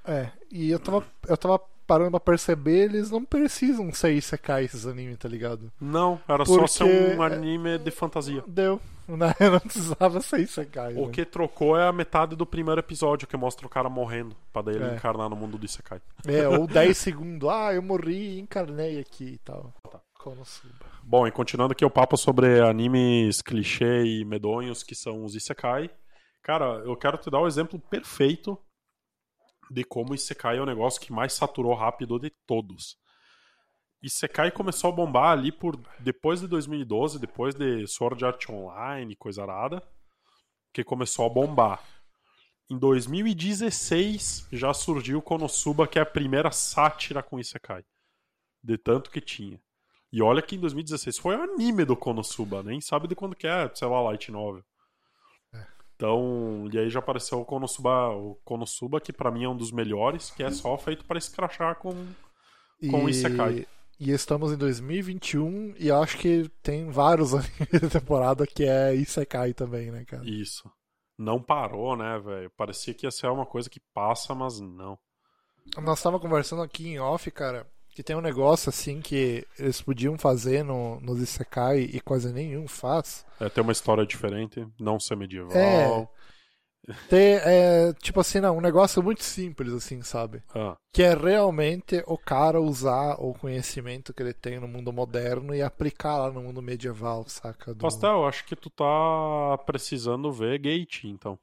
É, 0.06 0.30
e 0.51 0.70
eu 0.70 0.80
tava, 0.80 1.04
eu 1.30 1.38
tava 1.38 1.62
parando 1.88 2.12
pra 2.12 2.20
perceber, 2.20 2.86
eles 2.86 3.10
não 3.12 3.24
precisam 3.24 3.91
ser 3.93 4.14
Isekai 4.14 4.66
esses 4.66 4.86
animes, 4.86 5.18
tá 5.18 5.30
ligado? 5.30 5.72
Não, 5.80 6.20
era 6.28 6.43
Porque- 6.43 6.68
só 6.68 6.68
ser 6.68 7.16
um 7.18 7.22
anime 7.22 7.78
de 7.78 7.89
fantasia. 7.91 8.43
Deu, 8.47 8.82
né? 9.08 9.34
Não 9.39 9.60
precisava 9.62 10.20
ser 10.22 10.39
Isekai. 10.41 10.93
O 10.95 11.06
né? 11.06 11.12
que 11.14 11.24
trocou 11.26 11.78
é 11.78 11.88
a 11.88 11.91
metade 11.93 12.36
do 12.36 12.45
primeiro 12.45 12.80
episódio, 12.80 13.28
que 13.28 13.38
mostra 13.38 13.66
o 13.66 13.70
cara 13.70 13.88
morrendo, 13.89 14.36
pra 14.51 14.62
daí 14.62 14.76
ele 14.76 14.86
É. 14.86 14.95
encarnar 14.95 15.30
no 15.30 15.36
mundo 15.38 15.58
do 15.58 15.66
Isekai. 15.66 16.01
É, 16.28 16.47
ou 16.49 16.68
10 16.68 16.97
segundos, 16.97 17.47
ah, 17.49 17.74
eu 17.74 17.82
morri 17.82 18.36
e 18.36 18.39
encarnei 18.41 18.99
aqui 18.99 19.34
e 19.36 19.38
tal. 19.39 19.74
Konosuba. 20.24 20.86
Bom, 21.04 21.28
e 21.28 21.32
continuando 21.34 21.74
aqui 21.74 21.84
o 21.84 21.90
papo 21.90 22.16
sobre 22.16 22.62
animes 22.62 23.42
clichê 23.42 24.06
e 24.06 24.24
medonhos 24.24 24.82
que 24.82 24.96
são 24.96 25.26
os 25.26 25.36
Isekai. 25.36 25.90
Cara, 26.42 26.82
eu 26.86 26.96
quero 26.96 27.18
te 27.18 27.30
dar 27.30 27.42
o 27.42 27.48
exemplo 27.48 27.78
perfeito 27.78 28.58
de 29.70 29.84
como 29.84 30.16
Isekai 30.16 30.58
é 30.58 30.62
o 30.62 30.66
negócio 30.66 31.02
que 31.02 31.12
mais 31.12 31.34
saturou 31.34 31.74
rápido 31.74 32.18
de 32.18 32.30
todos. 32.48 32.98
Isekai 34.02 34.50
começou 34.50 34.92
a 34.92 34.96
bombar 34.96 35.38
ali 35.38 35.52
por 35.52 35.76
depois 36.00 36.40
de 36.40 36.48
2012, 36.48 37.20
depois 37.20 37.54
de 37.54 37.86
Sword 37.86 38.24
Art 38.24 38.50
Online, 38.50 39.18
coisa 39.18 39.44
arada, 39.44 39.86
que 40.72 40.86
começou 40.86 41.26
a 41.26 41.30
bombar. 41.30 41.84
Em 42.70 42.80
2016 42.80 44.48
já 44.54 44.74
surgiu 44.74 45.22
Konosuba, 45.22 45.86
que 45.86 46.00
é 46.00 46.02
a 46.02 46.06
primeira 46.06 46.50
sátira 46.50 47.22
com 47.22 47.38
Isekai. 47.38 47.84
De 48.64 48.78
tanto 48.78 49.12
que 49.12 49.20
tinha. 49.20 49.60
E 50.14 50.22
olha 50.22 50.43
que 50.43 50.55
em 50.55 50.59
2016 50.59 51.18
foi 51.18 51.36
o 51.36 51.41
anime 51.41 51.84
do 51.84 51.97
Konosuba, 51.97 52.61
nem 52.61 52.80
sabe 52.80 53.07
de 53.07 53.16
quando 53.16 53.36
que 53.36 53.47
é, 53.47 53.68
sei 53.74 53.88
lá, 53.88 53.99
Light 53.99 54.32
Novel. 54.32 54.64
Então, 55.95 56.70
e 56.72 56.78
aí 56.78 56.88
já 56.88 56.99
apareceu 56.99 57.41
o 57.41 57.45
Konosuba, 57.45 58.09
o 58.09 58.36
Konosuba 58.45 59.01
que 59.01 59.11
pra 59.11 59.32
mim 59.32 59.45
é 59.45 59.49
um 59.49 59.57
dos 59.57 59.72
melhores, 59.72 60.30
que 60.30 60.43
é 60.43 60.51
só 60.51 60.78
feito 60.78 61.03
pra 61.05 61.18
escrachar 61.18 61.78
com 61.78 61.93
Com 62.91 63.09
Isekai. 63.09 63.66
E 63.99 64.11
estamos 64.11 64.51
em 64.51 64.57
2021 64.57 65.74
e 65.80 65.89
acho 65.89 66.16
que 66.20 66.47
tem 66.61 66.91
vários 66.91 67.34
animes 67.34 67.82
da 67.82 67.89
temporada 67.99 68.45
que 68.45 68.66
é 68.66 68.93
Isekai 68.93 69.51
também, 69.55 69.89
né, 69.89 70.05
cara? 70.05 70.24
isso. 70.30 70.70
Não 71.18 71.41
parou, 71.41 71.97
né, 71.97 72.20
velho? 72.20 72.51
Parecia 72.51 72.93
que 72.93 73.07
ia 73.07 73.11
ser 73.11 73.28
uma 73.28 73.47
coisa 73.47 73.68
que 73.68 73.80
passa, 73.95 74.36
mas 74.36 74.59
não. 74.59 74.95
Nós 75.82 76.03
tava 76.03 76.20
conversando 76.20 76.61
aqui 76.61 76.89
em 76.89 76.99
off, 76.99 77.32
cara, 77.32 77.68
que 77.94 78.04
tem 78.04 78.16
um 78.16 78.22
negócio 78.22 78.70
assim 78.70 79.02
que 79.02 79.46
eles 79.58 79.82
podiam 79.82 80.18
fazer 80.18 80.64
no, 80.64 81.00
nos 81.00 81.22
Isekai 81.22 81.82
e 81.82 82.00
quase 82.00 82.34
nenhum 82.34 82.68
faz. 82.68 83.26
É 83.39 83.48
ter 83.50 83.62
uma 83.62 83.72
história 83.72 84.06
diferente, 84.06 84.66
não 84.80 85.00
ser 85.00 85.16
medieval. 85.16 85.56
É. 85.56 86.24
Ter, 87.08 87.41
é, 87.46 87.94
tipo 87.94 88.20
assim, 88.20 88.41
não, 88.41 88.58
um 88.58 88.62
negócio 88.62 89.02
muito 89.02 89.24
simples, 89.24 89.72
assim, 89.72 90.02
sabe? 90.02 90.44
Ah, 90.54 90.76
Que 90.91 91.04
é 91.04 91.14
realmente 91.14 92.04
o 92.06 92.18
cara 92.18 92.60
usar 92.60 93.16
o 93.20 93.34
conhecimento 93.34 94.14
que 94.14 94.22
ele 94.22 94.34
tem 94.34 94.60
no 94.60 94.68
mundo 94.68 94.91
moderno 94.91 95.56
e 95.56 95.62
aplicar 95.62 96.18
lá 96.18 96.32
no 96.32 96.41
mundo 96.41 96.62
medieval, 96.62 97.24
saca? 97.28 97.74
Do... 97.74 97.80
Pastel, 97.80 98.26
acho 98.26 98.44
que 98.44 98.56
tu 98.56 98.70
tá 98.70 99.58
precisando 99.66 100.30
ver 100.32 100.60
Gate, 100.60 101.06
então. 101.06 101.39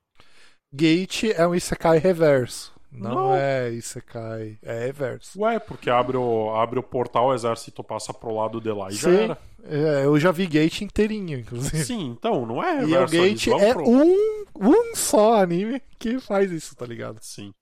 Gate 0.73 1.25
é 1.35 1.47
um 1.47 1.55
Isekai 1.55 1.99
reverso. 1.99 2.79
Não, 2.93 3.15
Não. 3.15 3.35
é 3.37 3.71
Isekai, 3.71 4.59
é 4.63 4.87
reverso. 4.87 5.41
Ué, 5.41 5.59
porque 5.61 5.89
abre 5.89 6.17
o, 6.17 6.55
abre 6.57 6.79
o 6.79 6.83
portal, 6.83 7.29
o 7.29 7.35
exército 7.35 7.85
passa 7.85 8.13
pro 8.13 8.35
lado 8.35 8.61
de 8.61 8.73
lá 8.73 8.89
e 8.89 8.95
já 8.95 9.09
Sim, 9.11 9.17
era. 9.17 9.39
é, 9.65 10.05
eu 10.05 10.19
já 10.19 10.33
vi 10.33 10.47
Gate 10.47 10.81
inteirinho, 10.83 11.39
inclusive. 11.39 11.85
Sim, 11.85 12.07
então, 12.19 12.45
não 12.45 12.63
é 12.63 12.81
E 12.81 12.85
o 12.85 12.87
reverso, 12.89 13.15
Gate 13.15 13.47
vão 13.47 13.61
é 13.61 13.73
pro- 13.75 13.89
um, 13.89 14.45
um 14.57 14.95
só 14.97 15.35
anime 15.41 15.81
que 15.99 16.19
faz 16.19 16.51
isso, 16.51 16.75
tá 16.75 16.85
ligado? 16.85 17.19
Sim. 17.21 17.53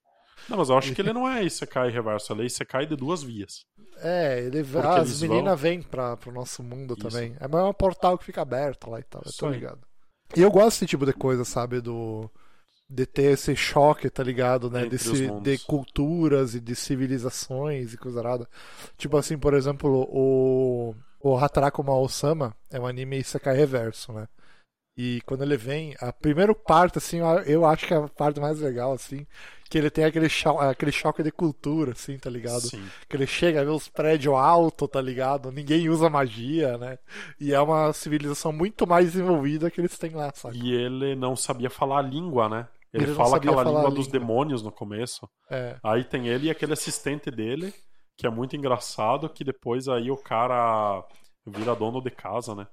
Não, 0.48 0.56
mas 0.56 0.70
eu 0.70 0.78
acho 0.78 0.94
que 0.94 1.00
ele 1.02 1.12
não 1.12 1.28
é 1.28 1.44
Isekai 1.44 1.90
reverso, 1.90 2.32
ele 2.32 2.44
é 2.44 2.46
Isekai 2.46 2.86
de 2.86 2.96
duas 2.96 3.22
vias. 3.22 3.66
É, 4.00 4.40
ele, 4.44 4.64
Porque 4.64 4.86
as 4.86 5.20
meninas 5.20 5.60
vêm 5.60 5.82
pra, 5.82 6.16
pro 6.16 6.32
nosso 6.32 6.62
mundo 6.62 6.94
Isso. 6.96 7.06
também. 7.08 7.36
É 7.38 7.46
mais 7.46 7.66
um 7.66 7.72
portal 7.74 8.16
que 8.16 8.24
fica 8.24 8.40
aberto 8.40 8.88
lá 8.88 8.98
e 9.00 9.02
tal, 9.02 9.20
eu 9.24 9.28
Isso 9.28 9.38
tô 9.40 9.50
ligado. 9.50 9.80
E 10.36 10.40
eu 10.40 10.50
gosto 10.50 10.76
desse 10.76 10.86
tipo 10.86 11.04
de 11.04 11.12
coisa, 11.12 11.44
sabe? 11.44 11.80
Do. 11.82 12.30
De 12.90 13.04
ter 13.04 13.32
esse 13.32 13.54
choque, 13.54 14.08
tá 14.08 14.22
ligado? 14.22 14.70
Né? 14.70 14.86
Desse, 14.86 15.10
de 15.42 15.58
culturas 15.58 16.54
e 16.54 16.60
de 16.60 16.74
civilizações 16.74 17.92
e 17.92 17.98
coisa 17.98 18.22
nada. 18.22 18.48
Tipo 18.96 19.16
assim, 19.18 19.36
por 19.38 19.54
exemplo, 19.54 20.08
o. 20.10 20.94
O 21.20 21.36
Hataraku 21.36 21.82
Mao-sama 21.82 22.54
é 22.70 22.78
um 22.78 22.86
anime 22.86 23.18
Isekai 23.18 23.56
reverso, 23.56 24.12
né? 24.12 24.28
E 24.96 25.20
quando 25.26 25.42
ele 25.42 25.56
vem, 25.56 25.94
a 26.00 26.12
primeira 26.12 26.54
parte, 26.54 26.98
assim, 26.98 27.18
eu- 27.46 27.64
acho 27.64 27.86
que 27.86 27.94
é 27.94 27.96
a 27.96 28.08
parte 28.08 28.40
mais 28.40 28.58
legal, 28.60 28.92
assim, 28.92 29.26
que 29.70 29.78
ele 29.78 29.90
tem 29.90 30.04
aquele, 30.04 30.28
cho 30.28 30.58
aquele 30.58 30.90
choque 30.92 31.22
de 31.22 31.30
cultura, 31.30 31.92
assim, 31.92 32.18
tá 32.18 32.30
ligado? 32.30 32.62
Sim. 32.62 32.84
Que 33.08 33.16
ele 33.16 33.26
chega 33.26 33.60
a 33.60 33.64
ver 33.64 33.70
os 33.70 33.88
prédios 33.88 34.34
altos, 34.34 34.88
tá 34.88 35.00
ligado? 35.00 35.52
Ninguém 35.52 35.88
usa 35.88 36.08
magia, 36.10 36.78
né? 36.78 36.98
E 37.40 37.52
é 37.52 37.60
uma 37.60 37.92
civilização 37.92 38.52
muito 38.52 38.86
mais 38.86 39.12
desenvolvida 39.12 39.70
que 39.70 39.80
eles 39.80 39.96
têm 39.98 40.10
lá, 40.12 40.32
sabe? 40.34 40.58
E 40.58 40.72
ele 40.72 41.14
não 41.14 41.36
sabia 41.36 41.70
falar 41.70 41.98
a 41.98 42.02
língua, 42.02 42.48
né? 42.48 42.68
Ele, 42.92 43.04
Ele 43.04 43.14
fala 43.14 43.36
aquela 43.36 43.62
língua 43.62 43.88
a 43.88 43.90
dos 43.90 44.06
língua. 44.06 44.20
demônios 44.20 44.62
no 44.62 44.72
começo. 44.72 45.28
É. 45.50 45.78
Aí 45.82 46.04
tem 46.04 46.28
ele 46.28 46.46
e 46.46 46.50
aquele 46.50 46.72
assistente 46.72 47.30
dele, 47.30 47.72
que 48.16 48.26
é 48.26 48.30
muito 48.30 48.56
engraçado, 48.56 49.28
que 49.28 49.44
depois 49.44 49.88
aí 49.88 50.10
o 50.10 50.16
cara 50.16 51.04
vira 51.46 51.74
dono 51.74 52.00
de 52.02 52.10
casa, 52.10 52.54
né? 52.54 52.66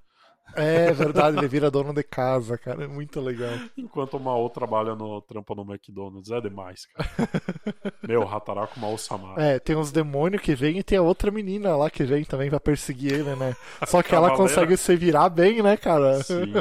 É 0.53 0.91
verdade, 0.91 1.37
ele 1.37 1.47
vira 1.47 1.71
dono 1.71 1.93
de 1.93 2.03
casa, 2.03 2.57
cara. 2.57 2.83
É 2.83 2.87
muito 2.87 3.19
legal. 3.19 3.51
Enquanto 3.77 4.15
o 4.15 4.19
Mao 4.19 4.49
trabalha 4.49 4.95
no 4.95 5.21
trampa 5.21 5.55
no 5.55 5.63
McDonald's. 5.63 6.31
É 6.31 6.39
demais, 6.39 6.85
cara. 6.85 7.09
Meu, 8.07 8.23
Hataraku 8.23 8.79
Mao 8.79 8.97
Samara. 8.97 9.41
É, 9.41 9.59
tem 9.59 9.75
uns 9.75 9.91
demônios 9.91 10.41
que 10.41 10.55
vêm 10.55 10.77
e 10.77 10.83
tem 10.83 10.97
a 10.97 11.01
outra 11.01 11.31
menina 11.31 11.75
lá 11.75 11.89
que 11.89 12.03
vem 12.03 12.23
também 12.23 12.49
pra 12.49 12.59
perseguir 12.59 13.13
ele, 13.13 13.35
né? 13.35 13.55
Só 13.85 14.01
que 14.01 14.13
ela 14.13 14.35
consegue 14.35 14.77
se 14.77 14.95
virar 14.95 15.29
bem, 15.29 15.61
né, 15.61 15.75
cara? 15.75 16.23
Sim. 16.23 16.53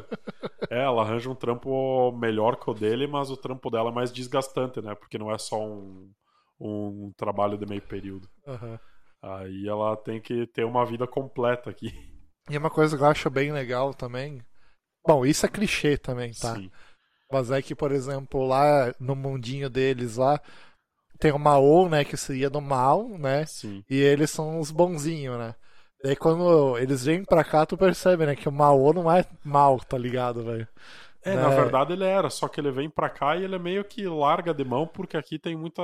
É, 0.71 0.83
ela 0.83 1.03
arranja 1.03 1.31
um 1.31 1.35
trampo 1.35 2.11
melhor 2.13 2.57
que 2.57 2.71
o 2.71 2.75
dele, 2.75 3.07
mas 3.07 3.31
o 3.31 3.37
trampo 3.37 3.71
dela 3.71 3.91
é 3.91 3.95
mais 3.95 4.13
desgastante, 4.13 4.81
né? 4.81 4.95
Porque 4.95 5.19
não 5.19 5.31
é 5.31 5.39
só 5.39 5.63
um, 5.63 6.11
um 6.61 7.13
trabalho 7.17 7.59
de 7.59 7.67
meio 7.67 7.83
período. 7.83 8.29
Aham. 8.47 8.79
Aí 9.23 9.67
ela 9.67 9.97
tem 9.97 10.21
que 10.21 10.47
ter 10.49 10.65
uma 10.65 10.85
vida 10.85 11.07
completa 11.07 11.71
aqui. 11.71 12.14
E 12.51 12.59
uma 12.59 12.71
coisa 12.71 12.97
que 12.97 13.03
eu 13.03 13.07
acho 13.07 13.31
bem 13.31 13.53
legal 13.53 13.95
também. 13.95 14.43
Bom, 15.07 15.25
isso 15.25 15.45
é 15.47 15.49
clichê 15.49 15.97
também, 15.97 16.33
tá? 16.33 16.55
Sim. 16.55 16.71
Mas 17.31 17.51
é 17.51 17.61
que, 17.61 17.75
por 17.75 17.91
exemplo, 17.93 18.47
lá 18.47 18.95
no 19.01 19.15
mundinho 19.17 19.69
deles 19.69 20.17
lá, 20.17 20.41
tem 21.19 21.33
o 21.33 21.39
Mao, 21.39 21.89
né, 21.89 22.05
que 22.05 22.17
seria 22.17 22.51
do 22.51 22.61
mal, 22.61 23.09
né? 23.19 23.47
Sim. 23.47 23.83
E 23.89 23.99
eles 23.99 24.31
são 24.31 24.61
os 24.61 24.71
bonzinhos, 24.71 25.39
né? 25.39 25.55
Daí 26.03 26.17
quando 26.17 26.77
eles 26.79 27.05
vêm 27.05 27.25
pra 27.25 27.43
cá, 27.43 27.65
tu 27.65 27.79
percebe, 27.79 28.27
né, 28.27 28.37
que 28.37 28.49
o 28.49 28.53
Mao 28.53 28.93
não 28.93 29.11
é 29.11 29.25
mal, 29.43 29.81
tá 29.81 29.97
ligado, 29.97 30.45
velho? 30.45 30.69
É, 31.23 31.35
Né? 31.35 31.41
na 31.41 31.49
verdade 31.49 31.95
ele 31.95 32.05
era, 32.05 32.29
só 32.29 32.47
que 32.47 32.61
ele 32.61 32.71
vem 32.71 32.91
pra 32.91 33.09
cá 33.09 33.35
e 33.37 33.45
ele 33.45 33.55
é 33.55 33.59
meio 33.59 33.83
que 33.83 34.07
larga 34.07 34.53
de 34.53 34.63
mão 34.63 34.87
porque 34.87 35.17
aqui 35.17 35.39
tem 35.39 35.57
muita 35.57 35.83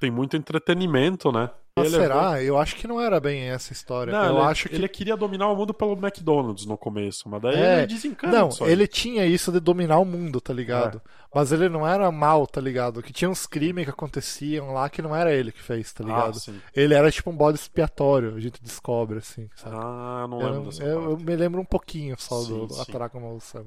tem 0.00 0.10
muito 0.10 0.36
entretenimento, 0.36 1.30
né? 1.30 1.48
Mas 1.78 1.92
Ele 1.92 2.02
será? 2.02 2.42
Eu 2.42 2.58
acho 2.58 2.76
que 2.76 2.86
não 2.86 3.00
era 3.00 3.18
bem 3.20 3.42
essa 3.50 3.72
história. 3.72 4.12
Não, 4.12 4.24
eu 4.26 4.32
ele, 4.36 4.40
acho 4.42 4.68
que 4.68 4.74
ele 4.74 4.88
queria 4.88 5.16
dominar 5.16 5.48
o 5.50 5.56
mundo 5.56 5.72
pelo 5.74 5.92
McDonald's 5.92 6.66
no 6.66 6.76
começo, 6.76 7.28
mas 7.28 7.40
daí 7.42 7.56
É, 7.56 7.78
ele 7.78 7.86
desencana 7.86 8.32
Não, 8.38 8.48
ele 8.66 8.86
tinha 8.86 9.24
isso 9.26 9.50
de 9.52 9.60
dominar 9.60 9.98
o 9.98 10.04
mundo, 10.04 10.40
tá 10.40 10.52
ligado? 10.52 11.00
É. 11.04 11.18
Mas 11.34 11.52
ele 11.52 11.68
não 11.68 11.86
era 11.86 12.10
mal, 12.10 12.46
tá 12.46 12.60
ligado? 12.60 13.02
Que 13.02 13.12
tinha 13.12 13.28
uns 13.30 13.44
crimes 13.46 13.84
que 13.84 13.90
aconteciam 13.90 14.72
lá 14.72 14.88
que 14.88 15.02
não 15.02 15.14
era 15.14 15.32
ele 15.32 15.52
que 15.52 15.62
fez, 15.62 15.92
tá 15.92 16.02
Ah, 16.04 16.06
ligado? 16.06 16.40
sim. 16.40 16.58
ele 16.74 16.94
era 16.94 17.10
tipo 17.10 17.30
um 17.30 17.36
bode 17.36 17.58
expiatório, 17.58 18.34
a 18.34 18.40
gente 18.40 18.62
descobre, 18.62 19.18
assim, 19.18 19.48
sabe? 19.54 19.76
Ah, 19.78 20.20
eu 20.22 20.28
não 20.28 20.40
eu, 20.40 20.50
lembro 20.50 20.70
dessa 20.70 20.82
eu- 20.82 21.10
eu 21.10 21.16
me 21.18 21.36
lembro 21.36 21.60
um 21.60 21.64
pouquinho 21.64 22.16
só 22.18 22.40
Sim, 22.42 22.66
do, 22.66 22.72
sim. 22.74 22.80
Ataraca 22.80 23.18
Sama. 23.40 23.66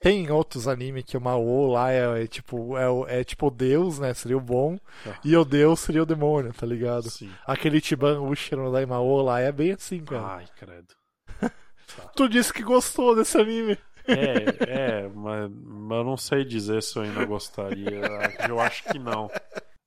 Tem 0.00 0.30
outros 0.30 0.66
animes 0.66 1.04
que 1.04 1.16
o 1.16 1.20
Mao 1.20 1.66
lá 1.68 1.92
é, 1.92 2.22
é 2.22 2.26
tipo 2.26 2.76
é, 2.76 3.20
é 3.20 3.24
tipo 3.24 3.48
o 3.48 3.50
deus, 3.50 3.98
né? 3.98 4.14
Seria 4.14 4.36
o 4.36 4.40
bom. 4.40 4.78
Ah. 5.06 5.18
E 5.22 5.36
o 5.36 5.44
deus 5.44 5.80
seria 5.80 6.02
o 6.02 6.06
demônio, 6.06 6.54
tá 6.54 6.66
ligado? 6.66 7.10
Sim. 7.10 7.30
Aquele 7.46 7.80
Chiban 7.80 8.20
Ushiro 8.20 8.72
da 8.72 8.86
Mao 8.86 9.20
lá 9.20 9.40
é 9.40 9.52
bem 9.52 9.72
assim, 9.72 10.02
cara. 10.02 10.36
Ai, 10.36 10.46
credo. 10.56 10.94
Tu 12.16 12.28
disse 12.28 12.52
que 12.52 12.62
gostou 12.62 13.14
desse 13.14 13.36
anime. 13.38 13.76
É, 14.06 15.02
é, 15.02 15.08
mas, 15.08 15.50
mas 15.50 15.98
eu 15.98 16.04
não 16.04 16.16
sei 16.16 16.44
dizer 16.44 16.82
se 16.82 16.96
eu 16.96 17.02
ainda 17.02 17.24
gostaria. 17.26 18.00
Eu 18.48 18.58
acho 18.58 18.84
que 18.84 18.98
não. 18.98 19.30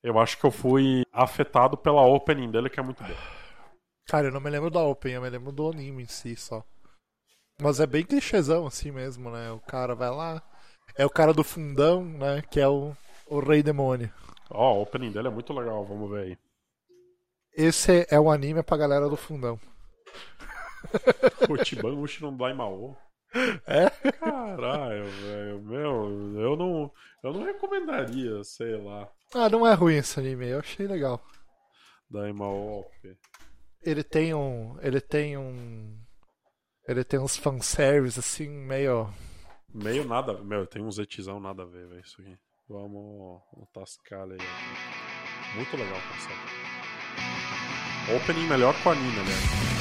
Eu 0.04 0.20
acho 0.20 0.38
que 0.38 0.46
eu 0.46 0.52
fui 0.52 1.04
afetado 1.12 1.76
pela 1.76 2.06
opening 2.06 2.52
dele, 2.52 2.70
que 2.70 2.80
é 2.80 2.84
muito 2.84 3.04
boa. 3.04 3.18
Cara, 4.08 4.28
eu 4.28 4.32
não 4.32 4.42
me 4.42 4.50
lembro 4.50 4.70
da 4.70 4.82
Open, 4.82 5.14
eu 5.14 5.22
me 5.22 5.30
lembro 5.30 5.52
do 5.52 5.70
anime 5.70 6.04
em 6.04 6.08
si 6.08 6.36
só. 6.36 6.64
Mas 7.62 7.80
é 7.80 7.86
bem 7.86 8.06
clichêzão 8.06 8.66
assim 8.66 8.92
mesmo, 8.92 9.30
né? 9.32 9.52
O 9.52 9.60
cara 9.60 9.96
vai 9.96 10.10
lá. 10.10 10.42
É 10.96 11.06
o 11.06 11.10
cara 11.10 11.34
do 11.34 11.44
fundão, 11.44 12.04
né? 12.04 12.42
Que 12.50 12.60
é 12.60 12.68
o, 12.68 12.96
o 13.28 13.40
Rei 13.40 13.64
Demônio. 13.64 14.12
Ó, 14.50 14.70
a 14.70 14.74
opening 14.80 15.12
dele 15.12 15.28
é 15.28 15.32
muito 15.32 15.54
legal, 15.54 15.86
vamos 15.86 16.10
ver 16.12 16.24
aí. 16.24 16.38
Esse 17.56 18.06
é 18.10 18.20
o 18.20 18.32
anime 18.32 18.64
pra 18.64 18.78
galera 18.78 19.08
do 19.08 19.16
fundão. 19.16 19.60
O 21.50 21.64
Chiban 21.64 21.94
Ushirun 21.94 22.36
Daimao. 22.36 22.98
É? 23.66 23.90
Caralho, 24.12 25.06
velho. 25.06 25.62
Meu, 25.64 26.40
eu 26.40 26.56
não, 26.56 26.92
eu 27.24 27.34
não 27.34 27.44
recomendaria, 27.44 28.44
sei 28.44 28.76
lá, 28.78 29.10
Ah, 29.34 29.50
não 29.50 29.66
é 29.66 29.74
ruim 29.74 29.96
esse 29.96 30.20
anime, 30.20 30.50
eu 30.50 30.60
achei 30.60 30.86
legal. 30.86 31.20
Daimao. 32.10 32.86
Ele 33.82 34.04
tem 34.04 34.34
um. 34.34 34.78
Ele 34.82 35.02
tem 35.02 35.38
um. 35.38 36.03
Ele 36.86 37.04
tem 37.04 37.20
uns 37.20 37.38
fanservice 37.38 38.20
assim, 38.20 38.50
meio. 38.50 39.10
Meio 39.74 40.06
nada. 40.06 40.34
Meu, 40.44 40.68
tem 40.68 40.82
um 40.84 40.92
zetizão 40.92 41.40
nada 41.40 41.64
a 41.64 41.66
ver, 41.66 41.88
velho, 41.88 42.02
isso 42.02 42.22
aqui. 42.22 42.38
Vamos, 42.68 43.42
vamos 43.54 43.70
tascar 43.74 44.24
ele 44.24 44.34
aí. 44.42 45.56
Muito 45.56 45.78
legal, 45.78 45.98
cara. 45.98 46.18
Opening 48.18 48.48
melhor 48.48 48.74
que 48.76 48.88
o 48.88 48.92
anime, 48.92 49.20
aliás. 49.20 49.74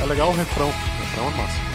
É 0.00 0.04
legal 0.06 0.30
o 0.30 0.32
refrão. 0.32 0.68
O 0.68 0.72
refrão 0.72 1.26
é 1.26 1.36
massa. 1.36 1.68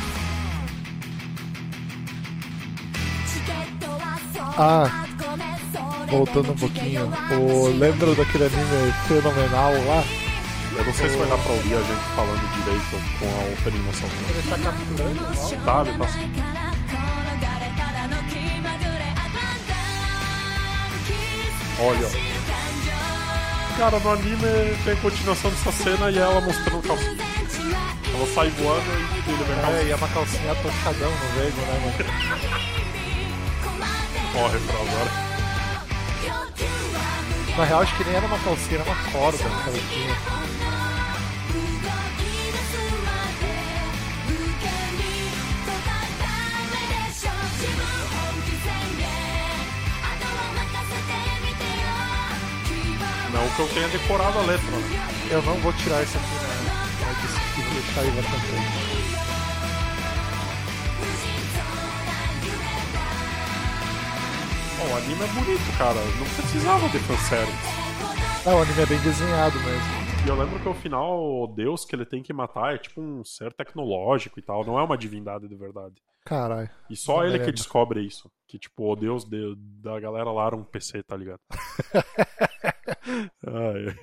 Ah, 4.56 5.13
voltando 6.18 6.52
um 6.52 6.56
pouquinho. 6.56 7.12
O, 7.40 7.68
lembra 7.78 8.14
daquele 8.16 8.46
anime 8.46 8.94
fenomenal 9.08 9.72
lá? 9.86 10.04
Eu 10.76 10.86
não 10.86 10.94
sei 10.94 11.10
se 11.10 11.18
vai 11.18 11.28
dar 11.28 11.38
pra 11.38 11.52
ouvir 11.54 11.76
a 11.76 11.82
gente 11.82 12.04
falando 12.16 12.54
direito 12.56 13.02
com 13.20 13.26
a 13.26 13.54
opening 13.54 13.86
altura. 13.88 14.12
Ele 14.30 14.50
tá 14.50 14.58
capturando. 14.58 15.66
Tá, 15.66 15.82
ele 15.86 15.98
tá 15.98 16.06
assim. 16.06 16.32
Olha. 21.80 22.10
Cara, 23.78 24.00
no 24.00 24.10
anime 24.12 24.78
tem 24.86 24.96
continuação 24.98 25.50
dessa 25.52 25.72
cena 25.72 26.12
e 26.12 26.18
ela 26.18 26.40
mostrando 26.42 26.80
o 26.80 26.82
calcinho. 26.84 27.18
Ela 28.14 28.28
sai 28.34 28.50
voando 28.52 28.84
e 29.28 29.32
ele 29.32 29.44
vem 29.44 29.58
É, 29.58 29.62
calcinho. 29.62 29.88
e 29.88 29.92
é 29.92 29.96
uma 29.96 30.08
calcinha 30.08 30.52
atochadão 30.52 31.12
no 31.12 31.28
veio, 31.36 31.54
né, 31.54 31.80
mano? 31.82 31.94
Corre 34.34 34.60
pra 34.60 34.76
agora. 34.80 35.33
Na 37.56 37.66
real, 37.66 37.82
acho 37.82 37.96
que 37.96 38.04
nem 38.04 38.16
era 38.16 38.26
uma 38.26 38.40
calcinha, 38.40 38.80
era 38.80 38.84
uma 38.84 39.12
corda 39.12 39.38
que 39.38 39.44
ela 39.44 39.80
tinha. 39.92 40.44
Não 53.32 53.50
que 53.50 53.60
eu 53.60 53.68
tenha 53.70 53.88
decorado 53.88 54.40
a 54.40 54.42
letra, 54.42 54.72
né? 54.72 55.08
Eu 55.30 55.42
não 55.44 55.56
vou 55.58 55.74
tirar 55.74 56.02
isso 56.02 56.18
aqui, 56.18 56.34
né? 56.34 57.08
Eu 57.08 57.16
disse 57.22 57.40
que 57.54 57.62
vou 57.62 57.74
deixar 57.74 58.02
aí 58.02 58.08
lá 58.16 58.24
também. 58.24 58.93
O 64.92 64.98
anime 64.98 65.24
é 65.24 65.28
bonito, 65.28 65.78
cara. 65.78 66.00
Não 66.20 66.26
precisava 66.36 66.90
de 66.90 67.00
fanservice. 67.00 67.84
Ah, 68.46 68.56
o 68.56 68.62
anime 68.62 68.82
é 68.82 68.86
bem 68.86 69.00
desenhado 69.02 69.60
mesmo. 69.60 70.04
E 70.26 70.30
eu 70.30 70.36
lembro 70.36 70.60
que 70.60 70.68
o 70.70 70.74
final, 70.74 71.20
o 71.44 71.48
deus 71.48 71.84
que 71.86 71.96
ele 71.96 72.06
tem 72.06 72.22
que 72.24 72.32
matar 72.34 72.74
é 72.76 72.78
tipo 72.78 73.02
um 73.02 73.24
ser 73.24 73.54
tecnológico 73.54 74.40
e 74.40 74.42
tal. 74.42 74.66
Não 74.66 74.80
é 74.80 74.84
uma 74.84 74.98
divindade 74.98 75.48
de 75.48 75.56
verdade. 75.56 75.96
Caralho. 76.26 76.70
E 76.90 76.96
só 76.96 77.18
Não 77.18 77.26
ele 77.26 77.40
que 77.40 77.52
descobre 77.52 78.02
isso. 78.02 78.32
Que, 78.48 78.58
tipo, 78.58 78.90
o 78.92 78.96
deus 78.96 79.26
de- 79.26 79.56
da 79.58 80.00
galera 80.00 80.32
lá 80.32 80.46
era 80.48 80.56
um 80.56 80.64
PC, 80.64 81.04
tá 81.04 81.18
ligado? 81.18 81.40
Ai. 83.46 83.96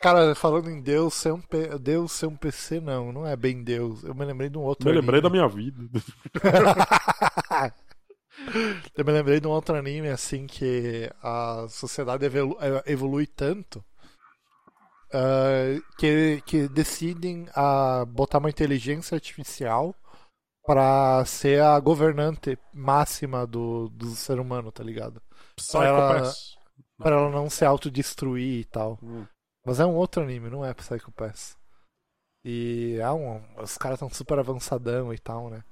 Cara, 0.00 0.34
falando 0.34 0.70
em 0.70 0.80
Deus 0.80 1.12
ser 1.14 1.32
um, 1.32 1.40
P- 1.40 1.76
Deus 1.78 2.12
ser 2.12 2.26
um 2.26 2.36
PC, 2.36 2.80
não, 2.80 3.12
não 3.12 3.26
é 3.26 3.36
bem 3.36 3.62
Deus. 3.62 4.02
Eu 4.04 4.14
me 4.14 4.24
lembrei 4.24 4.48
de 4.48 4.56
um 4.56 4.62
outro 4.62 4.88
Me 4.88 4.94
lembrei 4.94 5.18
anime. 5.20 5.22
da 5.22 5.30
minha 5.30 5.48
vida. 5.48 5.76
Eu 8.96 9.04
me 9.04 9.12
lembrei 9.12 9.40
de 9.40 9.46
um 9.46 9.50
outro 9.50 9.74
anime 9.74 10.08
assim 10.08 10.46
que 10.46 11.10
a 11.22 11.66
sociedade 11.68 12.24
evolu- 12.26 12.58
eh, 12.60 12.82
evolui 12.86 13.26
tanto 13.26 13.84
ah, 15.12 15.80
que, 15.98 16.40
que 16.46 16.68
decidem 16.68 17.46
a 17.54 18.04
botar 18.04 18.38
uma 18.38 18.50
inteligência 18.50 19.14
artificial 19.14 19.94
pra 20.64 21.24
ser 21.24 21.62
a 21.62 21.78
governante 21.80 22.58
máxima 22.72 23.46
do, 23.46 23.88
do 23.88 24.10
ser 24.10 24.38
humano, 24.38 24.70
tá 24.70 24.84
ligado? 24.84 25.20
Psychopaths. 25.56 26.56
Pra 26.98 27.16
ela 27.16 27.30
não 27.30 27.48
se 27.48 27.64
autodestruir 27.64 28.60
e 28.60 28.64
tal. 28.64 28.98
Hum. 29.02 29.26
Mas 29.64 29.80
é 29.80 29.86
um 29.86 29.94
outro 29.94 30.22
anime, 30.22 30.48
não 30.50 30.64
é 30.64 30.72
Psycho 30.74 31.10
Pass. 31.12 31.56
E 32.44 32.96
é 33.00 33.10
um, 33.10 33.42
os 33.60 33.76
caras 33.76 33.98
tão 33.98 34.08
super 34.08 34.38
avançadão 34.38 35.12
e 35.12 35.18
tal, 35.18 35.50
né? 35.50 35.62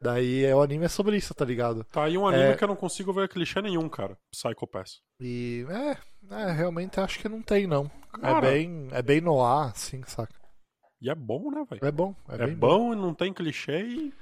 Daí 0.00 0.44
é, 0.44 0.54
o 0.54 0.60
anime 0.60 0.84
é 0.84 0.88
sobre 0.88 1.16
isso, 1.16 1.34
tá 1.34 1.44
ligado? 1.44 1.84
Tá 1.84 2.04
aí 2.04 2.18
um 2.18 2.26
anime 2.26 2.50
É. 2.50 2.56
que 2.56 2.62
eu 2.62 2.68
não 2.68 2.76
consigo 2.76 3.12
ver 3.12 3.28
clichê 3.28 3.62
nenhum, 3.62 3.88
cara. 3.88 4.16
Psychopaths. 4.30 5.00
E 5.20 5.64
é, 5.70 5.96
é, 6.34 6.52
realmente 6.52 7.00
acho 7.00 7.18
que 7.18 7.28
não 7.28 7.40
tem 7.40 7.66
não. 7.66 7.90
É 8.18 8.20
Cara. 8.20 8.40
bem, 8.50 8.88
é 8.92 9.00
bem 9.02 9.20
no 9.20 9.42
ar, 9.42 9.70
assim, 9.70 10.02
saca? 10.04 10.34
E 11.00 11.10
é 11.10 11.14
bom, 11.14 11.50
né, 11.50 11.64
velho? 11.68 11.84
É 11.84 11.90
bom, 11.90 12.14
é, 12.28 12.44
É, 12.44 12.46
bom 12.46 12.92
e 12.92 12.96
não 12.96 13.14
tem 13.14 13.32
clichê 13.32 13.82
e. 13.82 14.14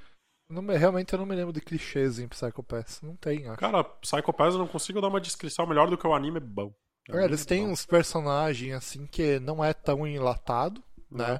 Não 0.49 0.61
me- 0.61 0.77
realmente 0.77 1.11
eu 1.11 1.19
não 1.19 1.25
me 1.25 1.35
lembro 1.35 1.51
de 1.51 1.59
clichês 1.61 2.19
em 2.19 2.27
Psycho 2.27 2.61
Pass. 2.63 3.01
Não 3.01 3.15
tem, 3.15 3.47
acho. 3.47 3.57
Cara, 3.59 3.83
Psychopaths 3.83 4.53
eu 4.53 4.59
não 4.59 4.67
consigo 4.67 5.01
dar 5.01 5.07
uma 5.07 5.19
descrição 5.19 5.65
melhor 5.65 5.89
do 5.89 5.97
que 5.97 6.05
o 6.05 6.13
anime 6.13 6.37
é 6.37 6.41
bom. 6.41 6.71
É, 7.09 7.23
eles 7.23 7.45
têm 7.45 7.65
uns 7.65 7.85
personagens 7.85 8.73
assim 8.75 9.05
que 9.07 9.39
não 9.39 9.63
é 9.63 9.73
tão 9.73 10.05
enlatado, 10.07 10.83
né? 11.11 11.39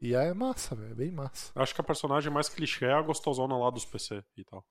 E 0.00 0.14
é 0.14 0.32
massa, 0.32 0.74
velho, 0.74 0.92
é 0.92 0.94
bem 0.94 1.10
massa. 1.10 1.52
Acho 1.54 1.74
que 1.74 1.80
a 1.80 1.84
personagem 1.84 2.32
mais 2.32 2.48
clichê 2.48 2.86
é 2.86 2.92
a 2.92 3.02
gostosona 3.02 3.56
lá 3.56 3.70
dos 3.70 3.84
PC 3.84 4.24
e 4.36 4.44
tal. 4.44 4.64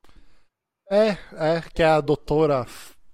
É, 0.90 1.10
é, 1.34 1.62
que 1.74 1.84
é 1.84 1.88
a 1.88 2.02
doutora 2.02 2.66